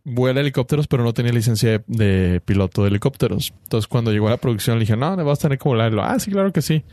Vuela 0.05 0.39
helicópteros, 0.39 0.87
pero 0.87 1.03
no 1.03 1.13
tenía 1.13 1.33
licencia 1.33 1.71
de, 1.71 1.83
de 1.87 2.41
piloto 2.41 2.83
de 2.83 2.89
helicópteros. 2.89 3.53
Entonces, 3.63 3.87
cuando 3.87 4.11
llegó 4.11 4.27
a 4.27 4.31
la 4.31 4.37
producción, 4.37 4.77
le 4.77 4.81
dije, 4.81 4.95
no, 4.95 5.15
me 5.17 5.23
vas 5.23 5.39
a 5.39 5.41
tener 5.43 5.57
que 5.57 5.67
volarlo. 5.67 6.03
Ah, 6.03 6.17
sí, 6.19 6.31
claro 6.31 6.53
que 6.53 6.61
sí. 6.61 6.83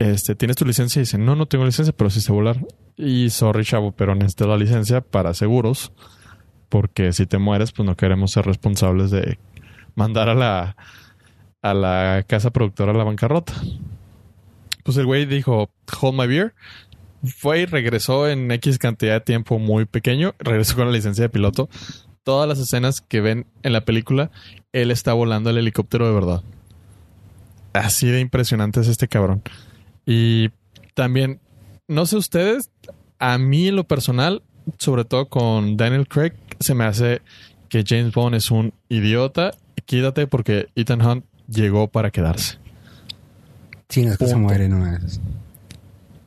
Este, 0.00 0.34
¿tienes 0.34 0.56
tu 0.56 0.64
licencia? 0.64 0.98
Y 0.98 1.02
dice, 1.02 1.18
no, 1.18 1.36
no 1.36 1.44
tengo 1.44 1.66
licencia, 1.66 1.94
pero 1.94 2.08
sí 2.08 2.22
sé 2.22 2.32
volar. 2.32 2.58
Y 2.96 3.28
sorry, 3.28 3.64
chavo, 3.66 3.92
pero 3.92 4.14
necesito 4.14 4.48
la 4.48 4.56
licencia 4.56 5.02
para 5.02 5.34
seguros. 5.34 5.92
Porque 6.70 7.12
si 7.12 7.26
te 7.26 7.36
mueres, 7.36 7.72
pues 7.72 7.84
no 7.84 7.96
queremos 7.98 8.30
ser 8.30 8.46
responsables 8.46 9.10
de 9.10 9.38
mandar 9.96 10.30
a 10.30 10.34
la, 10.34 10.76
a 11.60 11.74
la 11.74 12.24
casa 12.26 12.50
productora 12.50 12.92
a 12.92 12.94
la 12.94 13.04
bancarrota. 13.04 13.52
Pues 14.84 14.96
el 14.96 15.04
güey 15.04 15.26
dijo, 15.26 15.70
hold 16.00 16.18
my 16.18 16.26
beer. 16.26 16.54
Fue 17.22 17.60
y 17.60 17.66
regresó 17.66 18.26
en 18.26 18.50
X 18.52 18.78
cantidad 18.78 19.12
de 19.12 19.20
tiempo 19.20 19.58
muy 19.58 19.84
pequeño. 19.84 20.34
Regresó 20.38 20.76
con 20.76 20.86
la 20.86 20.92
licencia 20.92 21.24
de 21.24 21.28
piloto. 21.28 21.68
Todas 22.22 22.48
las 22.48 22.58
escenas 22.58 23.02
que 23.02 23.20
ven 23.20 23.46
en 23.62 23.74
la 23.74 23.84
película, 23.84 24.30
él 24.72 24.92
está 24.92 25.12
volando 25.12 25.50
el 25.50 25.58
helicóptero 25.58 26.06
de 26.06 26.14
verdad. 26.14 26.42
Así 27.74 28.08
de 28.08 28.20
impresionante 28.20 28.80
es 28.80 28.88
este 28.88 29.06
cabrón. 29.06 29.42
Y 30.12 30.50
también, 30.94 31.38
no 31.86 32.04
sé 32.04 32.16
ustedes, 32.16 32.72
a 33.20 33.38
mí 33.38 33.68
en 33.68 33.76
lo 33.76 33.84
personal, 33.84 34.42
sobre 34.76 35.04
todo 35.04 35.28
con 35.28 35.76
Daniel 35.76 36.08
Craig, 36.08 36.32
se 36.58 36.74
me 36.74 36.82
hace 36.82 37.22
que 37.68 37.84
James 37.86 38.12
Bond 38.12 38.34
es 38.34 38.50
un 38.50 38.74
idiota. 38.88 39.52
Quítate 39.84 40.26
porque 40.26 40.66
Ethan 40.74 41.00
Hunt 41.00 41.24
llegó 41.46 41.86
para 41.86 42.10
quedarse. 42.10 42.58
Sí, 43.88 44.04
no 44.04 44.10
es 44.10 44.18
que 44.18 44.26
se 44.26 44.34
muere, 44.34 44.68
no 44.68 44.84
es. 44.84 45.20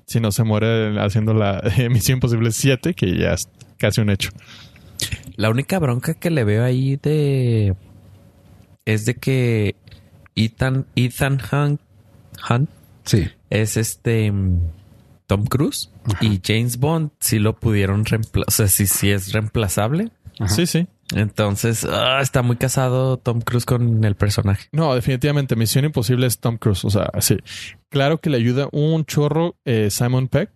Si 0.06 0.22
no 0.22 0.32
se 0.32 0.46
muere 0.46 0.98
haciendo 1.02 1.34
la 1.34 1.62
Misión 1.90 2.20
Imposible 2.20 2.54
7, 2.54 2.94
que 2.94 3.18
ya 3.18 3.34
es 3.34 3.50
casi 3.78 4.00
un 4.00 4.12
hecho. 4.12 4.30
La 5.36 5.50
única 5.50 5.78
bronca 5.80 6.14
que 6.14 6.30
le 6.30 6.46
veo 6.46 6.64
ahí 6.64 6.96
de 7.04 7.76
es 8.86 9.04
de 9.04 9.16
que 9.16 9.76
Ethan, 10.38 10.86
Ethan 10.96 11.42
Hunt, 11.52 11.82
Hunt 12.50 12.70
Sí. 13.06 13.30
Es 13.62 13.78
este 13.78 14.32
mm, 14.32 14.60
Tom 15.28 15.46
Cruise 15.46 15.92
y 16.22 16.40
James 16.44 16.78
Bond 16.78 17.12
si 17.20 17.40
lo 17.40 17.56
pudieron 17.60 18.06
reemplazar, 18.06 18.46
o 18.48 18.52
sea, 18.52 18.68
si, 18.68 18.88
si 18.88 19.10
es 19.12 19.32
reemplazable. 19.32 20.12
Ajá. 20.40 20.50
Sí, 20.50 20.66
sí. 20.66 20.88
Entonces 21.16 21.86
ah, 21.86 22.20
está 22.22 22.42
muy 22.42 22.56
casado 22.56 23.18
Tom 23.18 23.42
Cruise 23.42 23.66
con 23.66 24.04
el 24.04 24.16
personaje. 24.16 24.68
No, 24.72 24.96
definitivamente. 24.96 25.56
Misión 25.56 25.86
Imposible 25.86 26.26
es 26.26 26.40
Tom 26.40 26.58
Cruise. 26.58 26.84
O 26.86 26.90
sea, 26.90 27.10
sí. 27.20 27.38
Claro 27.90 28.20
que 28.20 28.30
le 28.32 28.38
ayuda 28.38 28.68
un 28.72 29.06
chorro 29.06 29.56
eh, 29.66 29.90
Simon 29.92 30.28
Peck. 30.28 30.50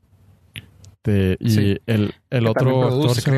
De- 1.03 1.38
y 1.40 1.49
Sí. 1.52 1.78
el, 1.86 2.14
el 2.32 2.48
otro 2.48 2.84
actor 2.84 3.15
se 3.15 3.32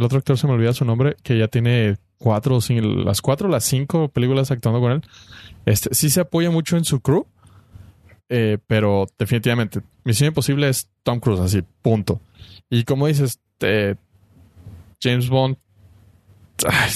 el 0.00 0.04
otro 0.04 0.18
actor 0.18 0.38
se 0.38 0.46
me 0.46 0.52
olvida 0.54 0.72
su 0.72 0.84
nombre, 0.84 1.16
que 1.22 1.36
ya 1.38 1.48
tiene 1.48 1.96
cuatro 2.18 2.56
o 2.56 2.60
cinco, 2.60 2.86
las 2.86 3.20
cuatro 3.20 3.48
o 3.48 3.50
las 3.50 3.64
cinco 3.64 4.08
películas 4.08 4.50
actuando 4.50 4.80
con 4.80 4.92
él. 4.92 5.02
Este 5.66 5.94
sí 5.94 6.08
se 6.10 6.20
apoya 6.20 6.50
mucho 6.50 6.76
en 6.76 6.84
su 6.84 7.00
crew. 7.00 7.26
Eh, 8.34 8.56
pero 8.66 9.06
definitivamente, 9.18 9.82
Misión 10.04 10.28
Imposible 10.28 10.66
es 10.66 10.88
Tom 11.02 11.20
Cruise, 11.20 11.40
así, 11.40 11.62
punto. 11.82 12.18
Y 12.70 12.84
como 12.84 13.06
dices, 13.06 13.40
eh, 13.60 13.96
James 15.02 15.28
Bond. 15.28 15.58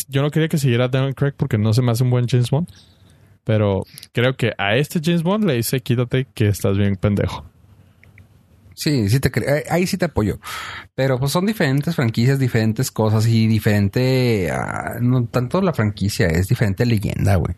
Yo 0.08 0.22
no 0.22 0.30
quería 0.30 0.48
que 0.48 0.56
siguiera 0.56 0.88
Daniel 0.88 1.14
Craig 1.14 1.34
porque 1.36 1.58
no 1.58 1.74
se 1.74 1.82
me 1.82 1.92
hace 1.92 2.04
un 2.04 2.10
buen 2.10 2.26
James 2.26 2.50
Bond. 2.50 2.68
Pero 3.44 3.84
creo 4.12 4.34
que 4.34 4.52
a 4.56 4.76
este 4.76 5.00
James 5.04 5.22
Bond 5.22 5.44
le 5.44 5.54
dice 5.54 5.80
quítate 5.80 6.26
que 6.32 6.48
estás 6.48 6.78
bien 6.78 6.96
pendejo. 6.96 7.44
Sí, 8.78 9.08
sí 9.08 9.20
te 9.20 9.30
eh, 9.40 9.64
ahí 9.70 9.86
sí 9.86 9.96
te 9.96 10.04
apoyo. 10.04 10.38
Pero 10.94 11.18
pues 11.18 11.32
son 11.32 11.46
diferentes 11.46 11.96
franquicias, 11.96 12.38
diferentes 12.38 12.90
cosas 12.90 13.26
y 13.26 13.46
diferente. 13.46 14.50
ah, 14.52 14.96
no 15.00 15.24
tanto 15.24 15.62
la 15.62 15.72
franquicia, 15.72 16.26
es 16.26 16.46
diferente 16.48 16.84
leyenda, 16.84 17.36
güey. 17.36 17.54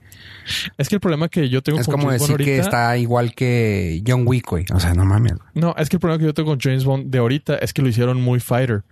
Es 0.78 0.88
que 0.88 0.94
el 0.94 1.00
problema 1.00 1.28
que 1.28 1.48
yo 1.48 1.60
tengo 1.60 1.80
Es 1.80 1.86
con 1.86 1.94
como 1.96 2.06
James 2.06 2.20
decir 2.22 2.36
Bond 2.36 2.44
que 2.44 2.50
ahorita- 2.52 2.64
está 2.68 2.96
igual 2.98 3.34
que 3.34 4.00
John 4.06 4.22
Wick, 4.26 4.46
güey. 4.48 4.64
O 4.72 4.78
sea, 4.78 4.94
no 4.94 5.04
mames. 5.04 5.34
No, 5.54 5.74
es 5.76 5.88
que 5.88 5.96
el 5.96 6.00
problema 6.00 6.20
que 6.20 6.26
yo 6.26 6.34
tengo 6.34 6.50
con 6.50 6.60
James 6.60 6.84
Bond 6.84 7.10
de 7.10 7.18
ahorita 7.18 7.56
es 7.56 7.72
que 7.72 7.82
lo 7.82 7.88
hicieron 7.88 8.22
muy 8.22 8.38
fighter 8.38 8.84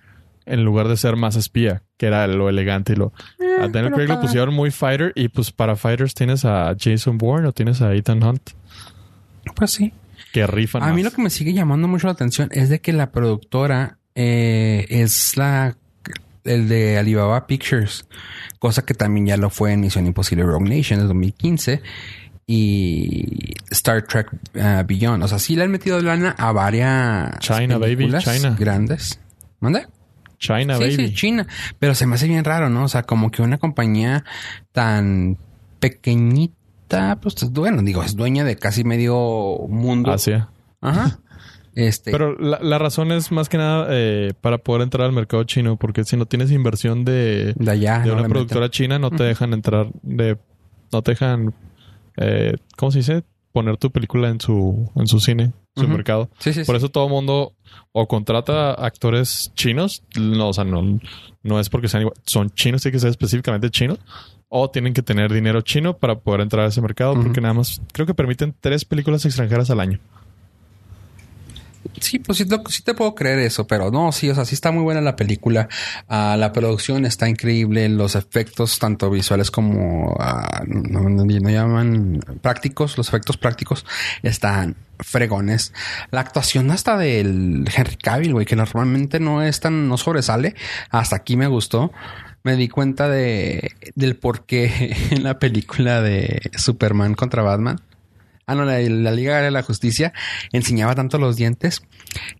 en 0.47 0.65
lugar 0.65 0.89
de 0.89 0.97
ser 0.97 1.15
más 1.15 1.37
espía, 1.37 1.83
que 1.97 2.07
era 2.07 2.27
lo 2.27 2.49
elegante 2.49 2.95
y 2.95 2.97
lo. 2.97 3.13
a 3.61 3.69
Daniel 3.69 3.93
Craig 3.95 4.09
lo 4.09 4.21
pusieron 4.21 4.53
muy 4.53 4.73
fighter 4.73 5.13
y 5.15 5.29
pues 5.29 5.53
para 5.53 5.77
fighters 5.77 6.13
tienes 6.15 6.45
a 6.45 6.75
Jason 6.77 7.19
Bourne 7.19 7.47
o 7.47 7.53
tienes 7.53 7.81
a 7.83 7.95
Ethan 7.95 8.23
Hunt 8.23 8.51
Pues 9.55 9.71
sí. 9.71 9.93
Que 10.37 10.47
rifan. 10.47 10.83
A 10.83 10.93
mí 10.93 11.03
lo 11.03 11.07
más. 11.07 11.15
que 11.15 11.23
me 11.23 11.31
sigue 11.31 11.53
llamando 11.55 11.89
mucho 11.89 12.07
la 12.09 12.13
atención 12.13 12.49
es 12.53 12.69
de 12.69 12.81
que 12.81 12.93
la 12.93 13.11
productora 13.11 13.99
eh, 14.15 14.87
es 14.91 15.37
la 15.37 15.77
el 16.45 16.69
de 16.69 16.99
Alibaba 16.99 17.47
Pictures, 17.47 18.07
cosa 18.59 18.85
que 18.85 18.95
también 18.95 19.27
ya 19.27 19.37
lo 19.37 19.51
fue 19.51 19.73
en 19.73 19.81
Misión 19.81 20.07
Imposible 20.07 20.45
Rogue 20.45 20.69
Nation 20.69 21.01
en 21.01 21.09
2015 21.09 21.83
y 22.47 23.55
Star 23.71 24.03
Trek 24.03 24.29
uh, 24.33 24.87
Beyond. 24.87 25.25
O 25.25 25.29
sea, 25.29 25.39
sí 25.39 25.57
le 25.57 25.65
han 25.65 25.71
metido 25.71 26.01
lana 26.01 26.37
a 26.39 26.53
varias 26.53 27.39
China, 27.41 27.79
baby, 27.79 27.97
películas 27.97 28.25
China. 28.25 28.57
grandes. 28.59 29.19
¿Mande? 29.59 29.87
China, 30.39 30.77
sí, 30.77 30.83
baby. 30.83 30.97
sí, 30.97 31.15
China. 31.15 31.47
Pero 31.79 31.95
se 31.95 32.07
me 32.07 32.15
hace 32.15 32.29
bien 32.29 32.45
raro, 32.45 32.69
¿no? 32.69 32.85
O 32.85 32.89
sea, 32.89 33.05
como 33.05 33.31
que 33.31 33.43
una 33.43 33.59
compañía 33.59 34.23
tan 34.73 35.39
pequeñita, 35.81 36.56
pues 37.21 37.51
bueno, 37.53 37.83
digo, 37.83 38.03
es 38.03 38.17
dueña 38.17 38.45
de 38.45 38.57
casi 38.57 38.85
medio 38.85 39.59
mundo. 39.69 40.13
Asia. 40.13 40.51
Ajá. 40.81 41.21
Este. 41.75 42.11
Pero 42.11 42.35
la, 42.39 42.59
la 42.63 42.79
razón 42.79 43.13
es 43.13 43.31
más 43.31 43.51
que 43.51 43.59
nada 43.59 43.89
eh, 43.91 44.33
para 44.41 44.59
poder 44.59 44.83
entrar 44.83 45.07
al 45.07 45.13
mercado 45.13 45.45
chino, 45.45 45.77
porque 45.77 46.05
si 46.05 46.17
no 46.17 46.25
tienes 46.25 46.51
inversión 46.51 47.05
de, 47.05 47.53
de 47.55 47.71
allá. 47.71 47.99
de 47.99 48.09
no 48.09 48.15
una 48.15 48.29
productora 48.29 48.71
china, 48.71 48.99
no 48.99 49.11
te 49.11 49.25
dejan 49.25 49.53
entrar 49.53 49.89
de, 50.03 50.39
no 50.91 51.03
te 51.03 51.13
dejan, 51.13 51.55
eh, 52.17 52.55
¿cómo 52.77 52.93
se 52.93 53.01
dice? 53.01 53.25
Poner 53.53 53.77
tu 53.77 53.91
película 53.91 54.31
en 54.31 54.41
su, 54.41 54.91
en 54.97 55.07
su 55.07 55.21
cine, 55.21 55.53
su 55.77 55.89
mercado. 55.89 56.23
meten. 56.25 56.37
Sí, 56.39 56.53
sí, 56.53 56.65
Por 56.67 56.75
sí. 56.77 56.79
eso 56.79 56.89
todo 56.91 57.05
el 57.07 57.11
mundo 57.11 57.53
o 57.93 58.07
contrata 58.09 58.73
actores 58.73 59.53
chinos, 59.55 60.03
no, 60.19 60.49
o 60.49 60.53
sea, 60.53 60.65
no, 60.65 60.99
no 61.43 61.61
es 61.61 61.69
porque 61.69 61.89
sean 61.89 62.03
igual, 62.03 62.17
son 62.25 62.51
chinos, 62.51 62.83
tienen 62.83 62.95
que 62.97 63.01
ser 63.01 63.11
específicamente 63.11 63.71
chinos, 63.71 63.99
o 64.49 64.71
tienen 64.71 64.95
que 64.95 65.03
tener 65.03 65.33
dinero 65.33 65.61
chino 65.63 65.97
para 65.97 66.19
poder 66.19 66.41
entrar 66.43 66.65
a 66.65 66.69
ese 66.69 66.81
mercado, 66.81 67.15
porque 67.15 67.41
nada 67.41 67.55
más 67.55 67.81
creo 67.93 68.07
que 68.07 68.15
permiten 68.15 68.55
tres 68.61 68.85
películas 68.85 69.25
extranjeras 69.25 69.71
al 69.71 69.81
año. 69.81 69.99
Sí, 72.01 72.19
pues 72.19 72.39
sí 72.39 72.47
te, 72.83 72.95
puedo 72.95 73.15
creer 73.15 73.39
eso, 73.41 73.67
pero 73.67 73.91
no, 73.91 74.13
sí, 74.13 74.31
o 74.31 74.35
sea, 74.35 74.45
sí 74.45 74.55
está 74.55 74.71
muy 74.71 74.83
buena 74.83 75.01
la 75.01 75.17
película. 75.17 75.69
Ah, 76.09 76.37
la 76.39 76.53
producción 76.53 77.05
está 77.05 77.29
increíble, 77.29 77.89
los 77.89 78.15
efectos, 78.15 78.79
tanto 78.79 79.11
visuales 79.11 79.51
como 79.51 80.17
ah, 80.19 80.63
no 80.67 81.51
llaman 81.51 82.21
prácticos, 82.43 82.97
los 82.97 83.09
efectos 83.09 83.37
prácticos 83.37 83.85
están 84.23 84.77
fregones. 84.99 85.73
La 86.11 86.21
actuación 86.21 86.71
hasta 86.71 86.97
del 86.97 87.69
Henry 87.75 87.97
Cavill, 87.97 88.33
güey, 88.33 88.47
que 88.47 88.57
normalmente 88.57 89.21
no 89.21 89.43
es 89.43 89.61
tan, 89.61 89.89
no 89.89 89.97
sobresale, 89.97 90.55
hasta 90.91 91.17
aquí 91.17 91.37
me 91.37 91.47
gustó. 91.47 91.93
Me 92.43 92.55
di 92.55 92.69
cuenta 92.69 93.09
de 93.09 93.73
del 93.97 94.17
por 94.17 94.47
qué 94.47 94.95
en 95.11 95.25
la 95.25 95.39
película 95.39 96.01
de 96.01 96.41
Superman 96.57 97.15
contra 97.15 97.43
Batman. 97.43 97.81
Ah, 98.47 98.55
no, 98.55 98.65
la, 98.65 98.79
la 98.81 99.11
Liga 99.11 99.41
de 99.41 99.51
la 99.51 99.63
Justicia 99.63 100.13
enseñaba 100.53 100.95
tanto 100.95 101.19
los 101.19 101.37
dientes. 101.37 101.83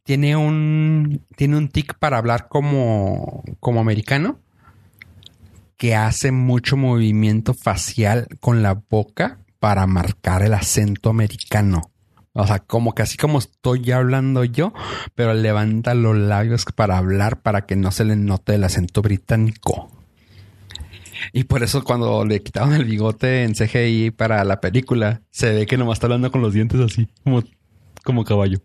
Tiene 0.05 0.37
un, 0.37 1.25
tiene 1.37 1.57
un 1.57 1.69
tic 1.69 1.99
para 1.99 2.19
hablar 2.19 2.47
como, 2.49 3.43
como 3.59 3.81
americano 3.81 4.39
que 5.77 5.95
hace 5.95 6.33
mucho 6.33 6.77
movimiento 6.77 7.55
facial 7.55 8.29
con 8.41 8.63
la 8.63 8.75
boca 8.75 9.41
para 9.59 9.87
marcar 9.87 10.43
el 10.43 10.55
acento 10.55 11.11
americano. 11.11 11.91
O 12.33 12.47
sea, 12.47 12.61
como 12.61 12.95
que 12.95 13.03
así 13.03 13.17
como 13.17 13.39
estoy 13.39 13.91
hablando 13.91 14.45
yo, 14.45 14.73
pero 15.15 15.33
levanta 15.35 15.95
los 15.95 16.17
labios 16.17 16.65
para 16.75 16.99
hablar 16.99 17.41
para 17.41 17.67
que 17.67 17.77
no 17.77 17.91
se 17.91 18.05
le 18.05 18.15
note 18.15 18.55
el 18.55 18.65
acento 18.65 19.03
británico. 19.03 19.91
Y 21.33 21.45
por 21.45 21.63
eso 21.63 21.85
cuando 21.85 22.25
le 22.25 22.43
quitaron 22.43 22.75
el 22.75 22.85
bigote 22.85 23.45
en 23.45 23.55
CGI 23.55 24.11
para 24.11 24.45
la 24.45 24.61
película, 24.61 25.23
se 25.31 25.53
ve 25.53 25.67
que 25.67 25.77
nomás 25.77 25.97
está 25.97 26.07
hablando 26.07 26.31
con 26.31 26.43
los 26.43 26.53
dientes 26.55 26.81
así, 26.81 27.09
como, 27.25 27.43
como 28.05 28.25
caballo. 28.25 28.61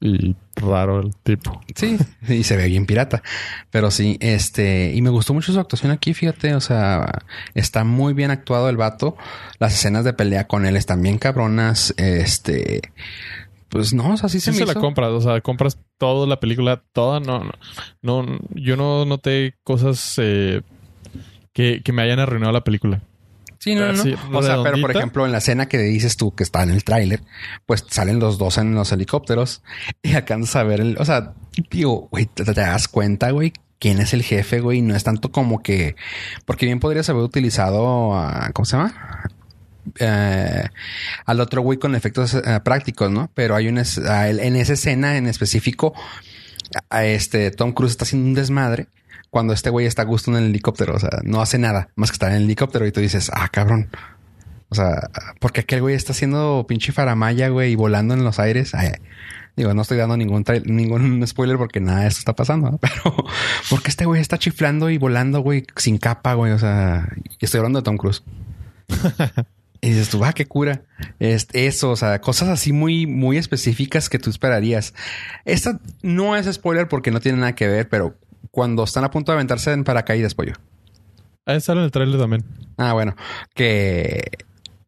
Y 0.00 0.36
raro 0.56 1.00
el 1.00 1.16
tipo. 1.16 1.62
Sí, 1.74 1.96
y 2.28 2.42
se 2.42 2.56
ve 2.56 2.66
bien 2.66 2.84
pirata. 2.84 3.22
Pero 3.70 3.90
sí, 3.90 4.18
este, 4.20 4.92
y 4.94 5.00
me 5.00 5.08
gustó 5.08 5.32
mucho 5.32 5.52
su 5.52 5.58
actuación 5.58 5.92
aquí, 5.92 6.12
fíjate, 6.12 6.54
o 6.54 6.60
sea, 6.60 7.22
está 7.54 7.84
muy 7.84 8.12
bien 8.12 8.30
actuado 8.30 8.68
el 8.68 8.76
vato. 8.76 9.16
Las 9.58 9.74
escenas 9.74 10.04
de 10.04 10.12
pelea 10.12 10.46
con 10.46 10.66
él 10.66 10.76
están 10.76 11.00
bien 11.00 11.16
cabronas, 11.16 11.94
este, 11.96 12.92
pues 13.74 13.94
no, 13.94 14.12
o 14.12 14.16
sea, 14.16 14.28
sí 14.28 14.40
se 14.40 14.52
Sí 14.52 14.60
me 14.60 14.66
se 14.66 14.74
la 14.74 14.80
compras, 14.80 15.10
o 15.10 15.20
sea, 15.20 15.40
compras 15.40 15.78
toda 15.98 16.26
la 16.26 16.38
película, 16.38 16.82
toda, 16.92 17.20
no, 17.20 17.42
no, 17.42 17.52
no 18.02 18.38
yo 18.54 18.76
no 18.76 19.04
noté 19.04 19.54
cosas 19.64 20.16
eh, 20.18 20.62
que, 21.54 21.80
que 21.82 21.92
me 21.92 22.02
hayan 22.02 22.18
arruinado 22.18 22.52
la 22.52 22.62
película. 22.64 23.00
Sí, 23.58 23.74
no, 23.74 23.86
no, 23.86 23.92
no. 23.94 24.02
Sí, 24.02 24.14
o 24.30 24.42
sea, 24.42 24.62
pero 24.62 24.78
por 24.82 24.90
ejemplo, 24.90 25.24
en 25.24 25.32
la 25.32 25.38
escena 25.38 25.66
que 25.68 25.78
dices 25.78 26.18
tú 26.18 26.34
que 26.34 26.42
está 26.42 26.62
en 26.62 26.68
el 26.70 26.84
tráiler, 26.84 27.22
pues 27.64 27.82
salen 27.88 28.18
los 28.18 28.36
dos 28.36 28.58
en 28.58 28.74
los 28.74 28.92
helicópteros 28.92 29.62
y 30.02 30.12
alcanzas 30.12 30.56
a 30.56 30.64
ver 30.64 30.80
el, 30.82 30.98
o 30.98 31.04
sea, 31.06 31.32
digo, 31.70 32.08
güey, 32.10 32.26
te, 32.26 32.44
te 32.44 32.52
das 32.52 32.88
cuenta, 32.88 33.30
güey, 33.30 33.54
quién 33.78 34.00
es 34.00 34.12
el 34.12 34.22
jefe, 34.22 34.60
güey, 34.60 34.82
no 34.82 34.94
es 34.94 35.02
tanto 35.04 35.32
como 35.32 35.62
que, 35.62 35.96
porque 36.44 36.66
bien 36.66 36.78
podrías 36.78 37.08
haber 37.08 37.22
utilizado, 37.22 38.14
a- 38.14 38.50
¿cómo 38.52 38.66
se 38.66 38.76
llama? 38.76 39.30
Eh, 39.98 40.64
al 41.26 41.40
otro 41.40 41.62
güey 41.62 41.78
con 41.78 41.94
efectos 41.94 42.34
eh, 42.34 42.60
prácticos, 42.64 43.10
¿no? 43.10 43.30
Pero 43.34 43.54
hay 43.54 43.68
una, 43.68 43.82
es- 43.82 43.98
a 43.98 44.28
él- 44.28 44.40
en 44.40 44.56
esa 44.56 44.74
escena 44.74 45.16
en 45.16 45.26
específico, 45.26 45.94
a 46.90 47.04
este 47.06 47.50
Tom 47.50 47.72
Cruise 47.72 47.92
está 47.92 48.04
haciendo 48.04 48.26
un 48.28 48.34
desmadre 48.34 48.88
cuando 49.34 49.52
este 49.52 49.68
güey 49.68 49.84
está 49.84 50.02
a 50.02 50.04
gusto 50.04 50.30
en 50.30 50.36
el 50.36 50.44
helicóptero. 50.44 50.94
O 50.94 50.98
sea, 51.00 51.10
no 51.24 51.42
hace 51.42 51.58
nada 51.58 51.88
más 51.96 52.12
que 52.12 52.14
estar 52.14 52.30
en 52.30 52.36
el 52.36 52.44
helicóptero 52.44 52.86
y 52.86 52.92
tú 52.92 53.00
dices, 53.00 53.32
ah, 53.34 53.48
cabrón. 53.48 53.88
O 54.68 54.76
sea, 54.76 55.10
porque 55.40 55.62
aquel 55.62 55.80
güey 55.80 55.96
está 55.96 56.12
haciendo 56.12 56.66
pinche 56.68 56.92
faramaya, 56.92 57.48
güey, 57.48 57.72
y 57.72 57.74
volando 57.74 58.14
en 58.14 58.22
los 58.22 58.38
aires. 58.38 58.76
Ay, 58.76 58.92
digo, 59.56 59.74
no 59.74 59.82
estoy 59.82 59.98
dando 59.98 60.16
ningún 60.16 60.44
ningún 60.66 61.26
spoiler 61.26 61.58
porque 61.58 61.80
nada 61.80 62.02
de 62.02 62.06
esto 62.06 62.20
está 62.20 62.36
pasando, 62.36 62.70
¿no? 62.70 62.78
pero 62.80 63.12
porque 63.70 63.90
este 63.90 64.04
güey 64.04 64.20
está 64.20 64.38
chiflando 64.38 64.88
y 64.88 64.98
volando, 64.98 65.40
güey, 65.40 65.66
sin 65.74 65.98
capa, 65.98 66.34
güey. 66.34 66.52
O 66.52 66.58
sea, 66.60 67.08
estoy 67.40 67.58
hablando 67.58 67.80
de 67.80 67.84
Tom 67.84 67.96
Cruise. 67.96 68.22
Y 69.80 69.90
dices 69.90 70.08
tú, 70.08 70.24
ah, 70.24 70.32
qué 70.32 70.46
cura. 70.46 70.80
Es, 71.18 71.46
eso, 71.52 71.90
o 71.90 71.96
sea, 71.96 72.18
cosas 72.22 72.48
así 72.48 72.72
muy, 72.72 73.06
muy 73.06 73.36
específicas 73.36 74.08
que 74.08 74.18
tú 74.18 74.30
esperarías. 74.30 74.94
Esta 75.44 75.78
no 76.00 76.36
es 76.36 76.50
spoiler 76.50 76.88
porque 76.88 77.10
no 77.10 77.20
tiene 77.20 77.36
nada 77.36 77.54
que 77.54 77.68
ver, 77.68 77.90
pero 77.90 78.16
cuando 78.50 78.84
están 78.84 79.04
a 79.04 79.10
punto 79.10 79.32
de 79.32 79.36
aventarse 79.36 79.72
en 79.72 79.84
paracaídas, 79.84 80.34
pollo. 80.34 80.54
Ahí 81.46 81.60
sale 81.60 81.80
en 81.80 81.84
el 81.84 81.90
trailer 81.90 82.18
también. 82.18 82.44
Ah, 82.78 82.92
bueno, 82.94 83.14
que, 83.54 84.30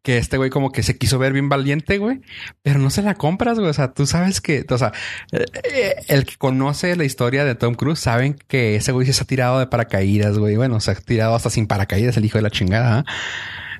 que 0.02 0.18
este 0.18 0.36
güey 0.36 0.50
como 0.50 0.72
que 0.72 0.82
se 0.82 0.96
quiso 0.96 1.18
ver 1.18 1.32
bien 1.32 1.48
valiente, 1.48 1.98
güey, 1.98 2.20
pero 2.62 2.78
no 2.78 2.90
se 2.90 3.02
la 3.02 3.14
compras, 3.14 3.58
güey. 3.58 3.70
O 3.70 3.74
sea, 3.74 3.92
tú 3.92 4.06
sabes 4.06 4.40
que, 4.40 4.64
o 4.68 4.78
sea, 4.78 4.92
eh, 5.32 5.96
el 6.08 6.24
que 6.24 6.36
conoce 6.36 6.96
la 6.96 7.04
historia 7.04 7.44
de 7.44 7.54
Tom 7.54 7.74
Cruise 7.74 7.98
saben 7.98 8.34
que 8.48 8.76
ese 8.76 8.92
güey 8.92 9.12
se 9.12 9.22
ha 9.22 9.26
tirado 9.26 9.58
de 9.58 9.66
paracaídas, 9.66 10.38
güey. 10.38 10.56
Bueno, 10.56 10.80
se 10.80 10.92
ha 10.92 10.94
tirado 10.94 11.34
hasta 11.34 11.50
sin 11.50 11.66
paracaídas, 11.66 12.16
el 12.16 12.24
hijo 12.24 12.38
de 12.38 12.42
la 12.42 12.50
chingada. 12.50 12.98
¿ah? 13.00 13.04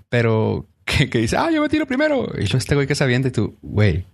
Pero 0.09 0.67
que, 0.85 1.09
que, 1.09 1.19
dice, 1.19 1.37
ah, 1.37 1.51
yo 1.51 1.63
me 1.63 1.69
tiro 1.69 1.87
primero. 1.87 2.29
Y 2.39 2.45
yo, 2.45 2.59
este 2.59 2.75
güey 2.75 2.87
que 2.87 2.95
se 2.95 3.05
avienta 3.05 3.29
y 3.29 3.33
tú, 3.33 3.57
güey, 3.63 4.05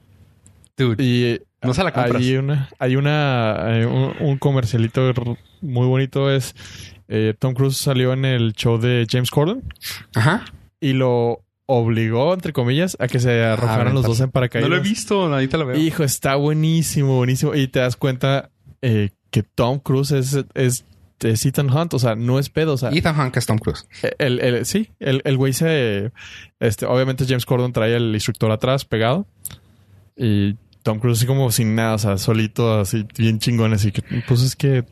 dude, 0.77 1.03
Y 1.03 1.41
no 1.63 1.75
se 1.75 1.85
la 1.85 1.93
compras. 1.93 2.23
hay 2.23 2.37
una, 2.37 2.69
hay 2.79 2.97
una, 2.97 3.57
eh, 3.81 3.87
un, 3.87 4.15
un 4.21 4.39
comercialito 4.39 5.13
muy 5.61 5.87
bonito 5.87 6.31
es 6.31 6.55
eh, 7.09 7.35
Tom 7.39 7.55
Cruise 7.55 7.77
salió 7.77 8.13
en 8.13 8.25
el 8.25 8.53
show 8.55 8.79
de 8.79 9.07
James 9.11 9.31
Corden 9.31 9.63
Ajá. 10.15 10.45
y 10.81 10.93
lo 10.95 11.45
obligó, 11.67 12.35
entre 12.35 12.53
comillas, 12.53 12.97
a 13.01 13.07
que 13.09 13.19
se 13.21 13.45
arrojaran 13.45 13.95
los 13.95 14.05
dos 14.05 14.21
en 14.21 14.27
No 14.27 14.33
paracaídas. 14.33 14.69
lo 14.69 14.77
he 14.77 14.81
visto, 14.81 15.23
ahorita 15.33 15.57
lo 15.57 15.67
veo. 15.67 15.77
Hijo, 15.79 16.03
está 16.05 16.35
buenísimo, 16.35 17.17
buenísimo. 17.17 17.55
Y 17.55 17.69
te 17.69 17.79
das 17.79 17.97
cuenta 17.97 18.51
eh, 18.83 19.11
que 19.31 19.43
Tom 19.43 19.79
Cruise 19.79 20.11
es, 20.11 20.45
es, 20.55 20.85
es 21.21 21.47
Ethan 21.47 21.71
Hunt. 21.73 21.95
O 21.95 21.99
sea, 21.99 22.15
no 22.15 22.39
es 22.39 22.51
pedo. 22.51 22.75
O 22.75 22.77
sea, 22.77 22.91
Ethan 22.91 23.19
Hunt 23.19 23.33
que 23.33 23.39
es 23.39 23.47
Tom 23.47 23.59
Cruise. 23.59 23.87
el, 24.19 24.41
el- 24.41 24.67
sí, 24.67 24.91
el, 24.99 25.23
el 25.25 25.37
güey 25.39 25.53
se... 25.55 26.13
Este, 26.61 26.85
obviamente 26.85 27.25
James 27.27 27.47
Corden 27.47 27.73
trae 27.73 27.95
el 27.97 28.13
instructor 28.13 28.51
atrás 28.51 28.85
pegado. 28.85 29.27
Y 30.17 30.57
Tom 30.83 30.99
Cruise 30.99 31.19
así 31.19 31.27
como 31.27 31.51
sin 31.53 31.75
nada, 31.75 31.95
o 31.95 31.99
sea, 31.99 32.19
solito, 32.19 32.81
así 32.81 33.07
bien 33.17 33.39
chingón. 33.39 33.73
Así 33.73 33.93
que, 33.93 34.03
pues 34.27 34.43
es 34.43 34.57
que 34.57 34.85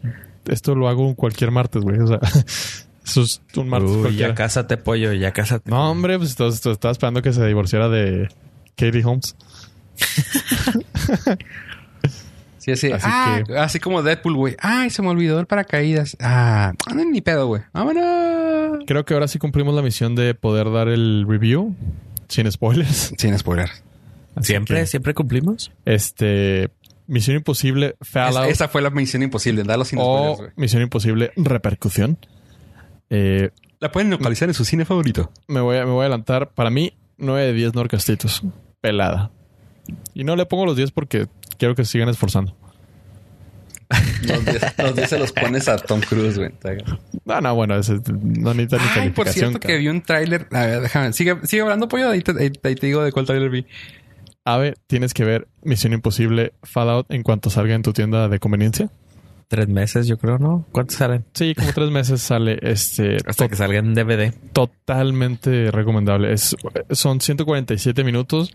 esto 0.46 0.74
lo 0.74 0.88
hago 0.88 1.14
cualquier 1.14 1.50
martes, 1.50 1.82
güey. 1.82 1.98
O 1.98 2.06
sea, 2.06 2.20
eso 3.04 3.22
es 3.22 3.42
un 3.56 3.68
martes 3.68 3.90
Uy, 3.90 4.00
cualquiera. 4.02 4.28
ya 4.28 4.34
cásate, 4.34 4.76
pollo, 4.76 5.12
ya 5.12 5.32
cásate. 5.32 5.70
No, 5.70 5.90
hombre, 5.90 6.18
pues 6.18 6.30
entonces 6.30 6.64
estaba 6.64 6.92
esperando 6.92 7.22
que 7.22 7.32
se 7.32 7.44
divorciara 7.46 7.88
de 7.88 8.28
Katie 8.76 9.04
Holmes. 9.04 9.36
Sí, 12.58 12.72
así. 12.72 12.92
Así 12.92 13.06
ah, 13.08 13.42
que- 13.46 13.56
así 13.56 13.80
como 13.80 14.02
Deadpool, 14.02 14.34
güey. 14.34 14.56
Ay, 14.60 14.90
se 14.90 15.00
me 15.00 15.08
olvidó 15.08 15.40
el 15.40 15.46
paracaídas. 15.46 16.14
Ah, 16.20 16.74
no, 16.94 17.04
ni 17.06 17.22
pedo, 17.22 17.46
güey. 17.46 17.62
Vámonos. 17.72 18.84
Creo 18.86 19.04
que 19.06 19.14
ahora 19.14 19.28
sí 19.28 19.38
cumplimos 19.38 19.74
la 19.74 19.80
misión 19.80 20.14
de 20.14 20.34
poder 20.34 20.70
dar 20.70 20.88
el 20.88 21.24
review 21.26 21.74
sin 22.28 22.50
spoilers. 22.52 23.14
Sin 23.16 23.36
spoiler. 23.38 23.70
Así 24.36 24.48
Siempre, 24.48 24.80
que, 24.80 24.86
siempre 24.86 25.14
cumplimos. 25.14 25.72
este, 25.84 26.70
Misión 27.06 27.36
Imposible 27.36 27.96
Fallout 28.00 28.46
Es- 28.46 28.52
esa 28.52 28.68
fue 28.68 28.80
la 28.82 28.90
misión 28.90 29.22
imposible, 29.22 29.62
darlo 29.64 29.84
sin 29.84 29.98
o 30.00 30.34
spoilers. 30.34 30.56
Misión 30.56 30.82
Imposible 30.82 31.32
Repercusión. 31.36 32.18
Eh, 33.10 33.50
La 33.80 33.90
pueden 33.90 34.10
localizar 34.10 34.48
en 34.48 34.54
su 34.54 34.64
cine 34.64 34.84
favorito. 34.84 35.32
me, 35.48 35.60
voy 35.60 35.78
a, 35.78 35.84
me 35.84 35.90
voy 35.90 36.02
a 36.02 36.06
adelantar. 36.06 36.50
Para 36.50 36.70
mí, 36.70 36.92
9 37.18 37.46
de 37.46 37.52
10 37.52 37.74
Norcastitos. 37.74 38.42
Pelada. 38.80 39.30
Y 40.14 40.22
no 40.24 40.36
le 40.36 40.46
pongo 40.46 40.64
los 40.66 40.76
10 40.76 40.92
porque 40.92 41.26
quiero 41.58 41.74
que 41.74 41.84
se 41.84 41.92
sigan 41.92 42.08
esforzando. 42.08 42.56
Los 44.22 44.44
10 44.44 44.62
los 44.78 44.94
10 44.94 45.08
se 45.10 45.18
los 45.18 45.32
pones 45.32 45.66
a 45.68 45.76
Tom 45.76 46.00
Cruise, 46.00 46.38
güey. 46.38 46.50
No, 47.24 47.40
no, 47.40 47.54
bueno, 47.56 47.76
ese, 47.76 47.94
no 48.12 48.54
necesita 48.54 48.76
ni 48.76 48.82
Ay, 48.84 48.88
calificación. 48.94 49.12
por 49.14 49.28
cierto 49.32 49.58
que 49.60 49.76
vi 49.78 49.88
un 49.88 50.02
tráiler. 50.02 50.46
A 50.52 50.66
ver, 50.66 50.80
déjame. 50.82 51.12
Sigue, 51.12 51.36
sigue 51.44 51.62
hablando, 51.62 51.88
pollo. 51.88 52.10
Ahí 52.10 52.20
te, 52.22 52.30
ahí- 52.32 52.52
ahí 52.62 52.74
te 52.76 52.86
digo 52.86 53.02
de 53.02 53.10
cuál 53.10 53.26
tráiler 53.26 53.50
vi. 53.50 53.66
Ave, 54.44 54.74
tienes 54.86 55.14
que 55.14 55.24
ver 55.24 55.48
Misión 55.62 55.92
Imposible 55.92 56.54
Fallout 56.62 57.10
en 57.10 57.22
cuanto 57.22 57.50
salga 57.50 57.74
en 57.74 57.82
tu 57.82 57.92
tienda 57.92 58.28
de 58.28 58.38
conveniencia. 58.38 58.90
Tres 59.48 59.68
meses, 59.68 60.06
yo 60.06 60.16
creo, 60.16 60.38
¿no? 60.38 60.64
¿Cuántos 60.70 60.96
salen? 60.96 61.24
Sí, 61.34 61.54
como 61.56 61.72
tres 61.72 61.90
meses 61.90 62.22
sale 62.22 62.58
este 62.62 63.16
Hasta 63.26 63.48
que 63.48 63.56
salga 63.56 63.78
en 63.78 63.94
DVD. 63.94 64.32
totalmente 64.52 65.70
recomendable. 65.72 66.32
Es, 66.32 66.54
son 66.90 67.20
147 67.20 68.04
minutos 68.04 68.54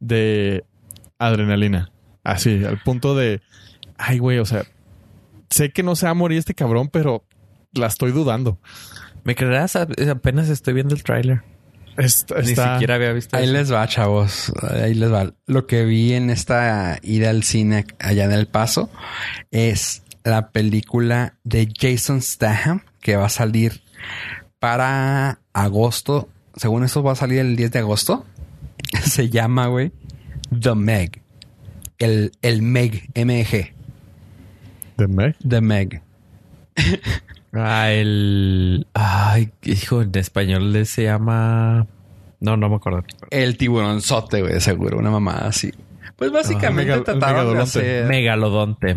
de 0.00 0.64
adrenalina. 1.18 1.92
Así, 2.24 2.64
al 2.64 2.80
punto 2.82 3.14
de, 3.14 3.42
ay, 3.98 4.18
güey, 4.18 4.38
o 4.38 4.46
sea, 4.46 4.64
sé 5.50 5.70
que 5.70 5.82
no 5.82 5.96
se 5.96 6.06
va 6.06 6.12
a 6.12 6.14
morir 6.14 6.38
este 6.38 6.54
cabrón, 6.54 6.88
pero 6.88 7.24
la 7.74 7.86
estoy 7.86 8.12
dudando. 8.12 8.58
¿Me 9.24 9.34
creerás? 9.34 9.76
Apenas 9.76 10.48
estoy 10.48 10.74
viendo 10.74 10.94
el 10.94 11.02
tráiler. 11.02 11.42
Está, 11.96 12.40
Ni 12.40 12.48
siquiera 12.54 12.94
había 12.94 13.12
visto 13.12 13.36
Ahí 13.36 13.44
eso. 13.44 13.52
les 13.52 13.72
va, 13.72 13.86
chavos. 13.86 14.52
Ahí 14.62 14.94
les 14.94 15.12
va. 15.12 15.32
Lo 15.46 15.66
que 15.66 15.84
vi 15.84 16.14
en 16.14 16.30
esta 16.30 16.98
ida 17.02 17.30
al 17.30 17.42
cine 17.42 17.84
allá 17.98 18.24
en 18.24 18.32
El 18.32 18.46
Paso 18.46 18.90
es 19.50 20.02
la 20.24 20.50
película 20.50 21.34
de 21.44 21.68
Jason 21.78 22.22
Statham 22.22 22.82
que 23.00 23.16
va 23.16 23.26
a 23.26 23.30
salir 23.30 23.82
para 24.58 25.40
agosto. 25.52 26.28
Según 26.56 26.84
esto 26.84 27.02
va 27.02 27.12
a 27.12 27.16
salir 27.16 27.40
el 27.40 27.56
10 27.56 27.72
de 27.72 27.78
agosto. 27.80 28.24
Se 29.04 29.28
llama, 29.28 29.66
güey, 29.66 29.92
The 30.58 30.74
Meg. 30.74 31.22
El, 31.98 32.32
el 32.42 32.62
Meg, 32.62 33.10
M-E-G. 33.14 33.72
¿De 34.96 35.08
Meg? 35.08 35.36
The 35.46 35.60
Meg. 35.60 36.02
Ah, 37.52 37.90
el... 37.92 38.86
Ay, 38.94 39.50
hijo, 39.64 40.02
en 40.02 40.12
español 40.14 40.72
le 40.72 40.84
se 40.84 41.04
llama... 41.04 41.86
No, 42.40 42.56
no 42.56 42.68
me 42.68 42.76
acuerdo. 42.76 43.04
El 43.30 43.56
tiburonzote, 43.56 44.42
güey, 44.42 44.60
seguro. 44.60 44.98
Una 44.98 45.10
mamada 45.10 45.48
así. 45.48 45.70
Pues 46.16 46.30
básicamente 46.32 46.92
Ah, 46.92 46.96
mega- 46.96 47.04
trataron 47.04 47.46
de 47.46 47.52
megalodonte. 47.54 47.62
hacer... 47.62 48.06
Megalodonte. 48.06 48.94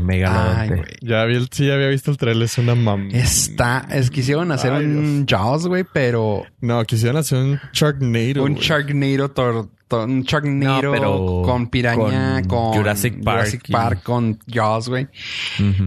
Ya 1.01 1.25
vi 1.25 1.35
el, 1.35 1.47
sí, 1.51 1.69
había 1.71 1.87
visto 1.87 2.11
el 2.11 2.17
trailer, 2.17 2.43
es 2.43 2.57
una 2.57 2.75
mam... 2.75 3.09
Está, 3.13 3.87
es 3.91 4.09
quisieron 4.11 4.51
hacer 4.51 4.73
Ay, 4.73 4.85
un 4.85 5.25
Jaws, 5.27 5.67
güey, 5.67 5.85
pero 5.91 6.43
No, 6.61 6.83
quisieran 6.85 7.17
hacer 7.17 7.37
un 7.39 7.59
Sharknado. 7.73 8.43
un 8.43 8.53
güey. 8.53 8.63
Sharknado, 8.63 9.33
tor- 9.33 9.69
un 9.91 10.23
Sharknado 10.23 10.81
No, 10.81 10.91
pero 10.91 11.41
con 11.43 11.67
piraña, 11.67 12.41
con 12.43 12.47
con, 12.47 12.73
Jurassic 12.73 13.23
Park 13.23 13.37
Jurassic 13.39 13.69
y- 13.69 13.71
Park, 13.71 14.03
con 14.03 14.39
Jaws, 14.51 14.89
güey. 14.89 15.07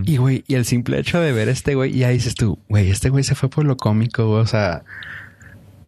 Y 0.05 0.17
güey, 0.17 0.45
y 0.47 0.55
el 0.55 0.65
simple 0.65 0.99
hecho 0.99 1.21
de 1.21 1.33
ver 1.33 1.49
este 1.49 1.75
güey, 1.75 1.97
y 1.97 2.05
ahí 2.05 2.15
dices 2.15 2.35
tú, 2.35 2.59
güey, 2.69 2.91
este 2.91 3.11
güey 3.11 3.25
se 3.25 3.35
fue 3.35 3.49
por 3.51 3.65
lo 3.65 3.77
cómico, 3.77 4.27
güey, 4.29 4.41
o 4.43 4.47
sea, 4.47 4.85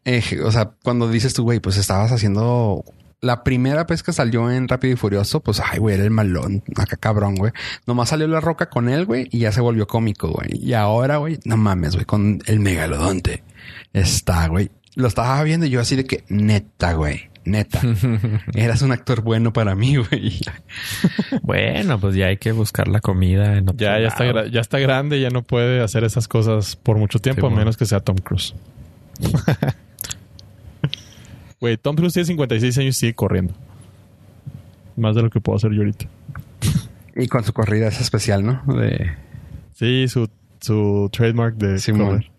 eh, 0.05 0.23
o 0.45 0.51
sea, 0.51 0.71
cuando 0.83 1.09
dices 1.09 1.35
tú, 1.35 1.45
güey, 1.45 1.61
pues 1.61 1.77
estabas 1.77 2.11
haciendo 2.13 2.85
la 3.21 3.45
primera 3.45 3.85
vez 3.85 4.03
que 4.03 4.13
salió 4.15 4.51
en 4.51 4.67
Rápido 4.67 4.95
y 4.95 4.97
Furioso, 4.97 5.41
pues, 5.41 5.61
ay, 5.61 5.79
güey, 5.79 5.95
era 5.95 6.05
el 6.05 6.11
malón, 6.11 6.63
acá 6.77 6.97
cabrón, 6.97 7.35
güey. 7.35 7.53
Nomás 7.87 8.09
salió 8.09 8.27
la 8.27 8.41
roca 8.41 8.71
con 8.71 8.89
él, 8.89 9.05
güey, 9.05 9.29
y 9.31 9.41
ya 9.41 9.53
se 9.53 9.61
volvió 9.61 9.87
cómico, 9.87 10.29
güey. 10.29 10.49
Y 10.59 10.73
ahora, 10.73 11.19
güey, 11.19 11.39
no 11.45 11.57
mames, 11.59 11.95
güey, 11.95 12.07
con 12.07 12.41
el 12.47 12.61
megalodonte. 12.61 13.45
Está, 13.93 14.49
güey. 14.49 14.71
Lo 15.01 15.09
estaba 15.09 15.43
viendo 15.43 15.67
y 15.67 15.71
yo 15.71 15.81
así 15.81 15.97
de 15.97 16.05
que, 16.05 16.25
neta, 16.29 16.93
güey, 16.93 17.31
neta. 17.45 17.81
Eras 18.55 18.83
un 18.83 18.93
actor 18.93 19.23
bueno 19.23 19.53
para 19.53 19.75
mí, 19.75 19.97
güey. 19.97 20.41
Bueno, 21.43 21.99
pues 21.99 22.15
ya 22.15 22.27
hay 22.27 22.37
que 22.37 22.53
buscar 22.53 22.87
la 22.87 23.01
comida 23.01 23.57
en 23.57 23.69
otro 23.69 23.79
Ya, 23.79 23.99
ya 23.99 24.09
está, 24.09 24.47
ya 24.47 24.61
está 24.61 24.79
grande, 24.79 25.21
ya 25.21 25.31
no 25.31 25.43
puede 25.43 25.81
hacer 25.83 26.05
esas 26.05 26.29
cosas 26.29 26.77
por 26.77 26.97
mucho 26.97 27.19
tiempo, 27.19 27.49
Sí, 27.49 27.55
a 27.55 27.57
menos 27.57 27.77
que 27.77 27.87
sea 27.87 28.01
Tom 28.01 28.17
Cruise. 28.19 28.55
Güey, 31.61 31.77
Tom 31.77 31.95
Cruise 31.95 32.15
tiene 32.15 32.27
56 32.27 32.79
años 32.79 32.97
y 32.97 33.01
sigue 33.01 33.15
corriendo. 33.15 33.53
Más 34.97 35.15
de 35.15 35.23
lo 35.23 35.29
que 35.29 35.41
puedo 35.41 35.57
hacer 35.57 35.73
yo 35.73 35.81
ahorita. 35.81 36.07
Y 37.15 37.27
con 37.29 37.45
su 37.45 37.53
corrida 37.53 37.89
es 37.89 38.01
especial, 38.01 38.47
¿no? 38.47 38.63
De... 38.67 39.11
Sí, 39.75 40.09
su, 40.09 40.31
su 40.61 41.11
trademark 41.13 41.57
de 41.57 41.79
Simón. 41.79 42.07
correr. 42.07 42.31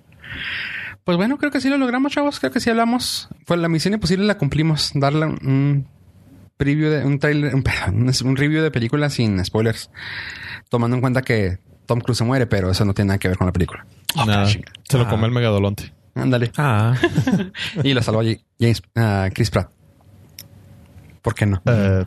Pues 1.04 1.18
bueno, 1.18 1.38
creo 1.38 1.52
que 1.52 1.60
sí 1.62 1.70
lo 1.70 1.78
logramos, 1.78 2.12
chavos. 2.12 2.40
Creo 2.40 2.52
que 2.52 2.60
sí 2.60 2.70
hablamos. 2.70 3.28
Pues 3.46 3.60
la 3.60 3.68
misión 3.70 3.94
imposible 3.94 4.26
la 4.26 4.38
cumplimos. 4.38 4.92
Darle 4.94 5.26
un, 5.26 5.40
un 5.48 5.88
preview 6.58 6.90
de 6.92 7.04
un 7.04 7.18
trailer, 7.20 7.56
un, 7.56 7.64
perdón, 7.64 8.08
un- 8.24 8.36
review 8.36 8.62
de 8.62 8.72
película 8.72 9.10
sin 9.10 9.44
spoilers. 9.44 9.90
Tomando 10.70 10.96
en 10.96 11.02
cuenta 11.02 11.22
que 11.22 11.58
Tom 11.86 12.00
Cruise 12.02 12.18
se 12.20 12.24
muere, 12.24 12.46
pero 12.48 12.70
eso 12.72 12.86
no 12.86 12.94
tiene 12.94 13.10
nada 13.10 13.18
que 13.20 13.28
ver 13.28 13.38
con 13.38 13.48
la 13.48 13.54
película. 13.54 13.86
Oh, 14.16 14.26
Nada. 14.26 14.46
Se 14.48 14.98
lo 14.98 15.04
Ah. 15.06 15.10
come 15.10 15.26
el 15.26 15.32
megadolonte. 15.32 15.94
Ándale. 16.14 16.52
Ah, 16.58 16.94
Y 17.84 17.94
lo 17.94 18.02
salvó 18.04 18.22
James, 18.60 18.82
ah, 18.96 19.30
Chris 19.34 19.50
Pratt. 19.50 19.72
¿Por 21.22 21.36
qué 21.36 21.46
no? 21.46 21.62
Eh, 21.66 22.06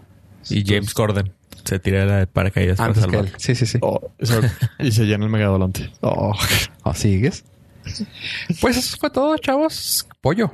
y 0.51 0.65
James 0.66 0.93
Corden 0.93 1.33
se 1.65 1.79
tira 1.79 2.05
la 2.05 2.16
de 2.19 2.27
paracaídas 2.27 2.77
para 2.77 2.89
Antes 2.89 3.05
que 3.07 3.11
salvar. 3.11 3.27
él. 3.27 3.35
Sí, 3.39 3.55
sí, 3.55 3.65
sí. 3.66 3.79
oh, 3.81 4.11
y 4.79 4.93
se 4.93 5.05
llena 5.05 5.25
el 5.25 5.31
megadolonte. 5.31 5.91
Oh. 6.01 6.35
¿O 6.83 6.95
sigues? 6.95 7.45
Pues 8.61 8.77
eso 8.77 8.97
fue 8.98 9.11
todo, 9.11 9.36
chavos. 9.39 10.06
Pollo. 10.20 10.52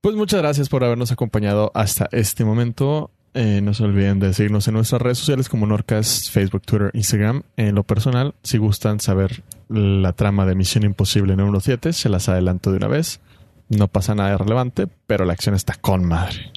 Pues 0.00 0.14
muchas 0.14 0.40
gracias 0.40 0.68
por 0.68 0.84
habernos 0.84 1.10
acompañado 1.10 1.72
hasta 1.74 2.08
este 2.12 2.44
momento. 2.44 3.10
Eh, 3.34 3.60
no 3.62 3.74
se 3.74 3.84
olviden 3.84 4.20
de 4.20 4.32
seguirnos 4.32 4.66
en 4.68 4.74
nuestras 4.74 5.02
redes 5.02 5.18
sociales 5.18 5.48
como 5.48 5.66
Norcas, 5.66 6.30
Facebook, 6.30 6.62
Twitter, 6.62 6.90
Instagram. 6.94 7.42
En 7.56 7.74
lo 7.74 7.82
personal, 7.84 8.34
si 8.42 8.58
gustan 8.58 9.00
saber 9.00 9.42
la 9.68 10.12
trama 10.12 10.46
de 10.46 10.54
Misión 10.54 10.84
Imposible 10.84 11.36
número 11.36 11.60
7, 11.60 11.92
se 11.92 12.08
las 12.08 12.28
adelanto 12.28 12.70
de 12.70 12.78
una 12.78 12.88
vez. 12.88 13.20
No 13.68 13.88
pasa 13.88 14.14
nada 14.14 14.30
de 14.30 14.38
relevante, 14.38 14.86
pero 15.06 15.24
la 15.24 15.34
acción 15.34 15.54
está 15.54 15.74
con 15.74 16.04
madre. 16.04 16.52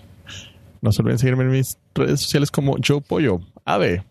No 0.81 0.91
se 0.91 1.01
olviden 1.01 1.19
seguirme 1.19 1.43
en 1.43 1.51
mis 1.51 1.77
redes 1.93 2.21
sociales 2.21 2.51
como 2.51 2.77
Joe 2.85 3.01
Pollo. 3.01 3.41
Ave. 3.65 4.03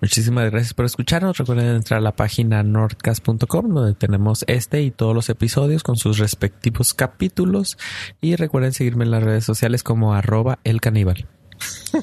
Muchísimas 0.00 0.50
gracias 0.50 0.74
por 0.74 0.84
escucharnos. 0.84 1.38
Recuerden 1.38 1.76
entrar 1.76 1.98
a 1.98 2.02
la 2.02 2.14
página 2.14 2.62
nordcast.com 2.62 3.74
donde 3.74 3.94
tenemos 3.94 4.44
este 4.46 4.82
y 4.82 4.90
todos 4.90 5.14
los 5.14 5.28
episodios 5.30 5.82
con 5.82 5.96
sus 5.96 6.18
respectivos 6.18 6.94
capítulos. 6.94 7.78
Y 8.20 8.36
recuerden 8.36 8.72
seguirme 8.72 9.04
en 9.04 9.10
las 9.10 9.22
redes 9.22 9.44
sociales 9.44 9.82
como 9.82 10.14
arroba 10.14 10.58
el 10.64 10.80
caníbal. 10.80 11.26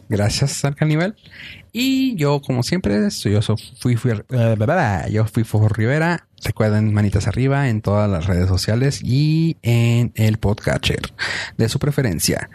Gracias 0.09 0.65
al 0.65 0.75
caníbal. 0.75 1.15
Y 1.71 2.15
yo, 2.15 2.41
como 2.41 2.63
siempre, 2.63 3.09
soy, 3.11 3.33
yo 3.33 3.41
fui, 3.79 3.95
fui, 3.95 4.11
eh, 4.11 5.09
yo 5.11 5.25
fui 5.25 5.43
Fofo 5.43 5.67
Rivera. 5.69 6.27
Recuerden 6.43 6.93
manitas 6.93 7.27
arriba 7.27 7.69
en 7.69 7.81
todas 7.81 8.09
las 8.09 8.25
redes 8.25 8.49
sociales 8.49 9.01
y 9.01 9.57
en 9.61 10.11
el 10.15 10.37
podcatcher 10.37 11.13
de 11.57 11.69
su 11.69 11.79
preferencia. 11.79 12.49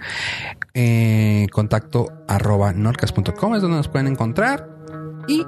Eh, 0.74 1.46
contacto 1.50 2.24
arroba 2.28 2.70
es 2.70 3.12
donde 3.14 3.68
nos 3.68 3.88
pueden 3.88 4.08
encontrar. 4.08 4.77
Y 5.28 5.46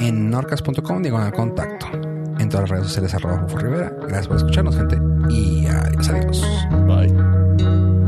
en 0.00 0.30
norcas.com 0.30 1.02
diagonal 1.02 1.32
contacto. 1.32 1.86
En 2.38 2.48
todas 2.48 2.62
las 2.62 2.70
redes 2.70 2.86
sociales 2.86 3.14
arroba 3.14 3.46
Rivera. 3.56 3.92
Gracias 4.00 4.28
por 4.28 4.36
escucharnos, 4.38 4.76
gente. 4.76 4.98
Y 5.28 5.66
adiós, 5.66 6.08
adiós. 6.08 6.42
Bye. 6.86 7.99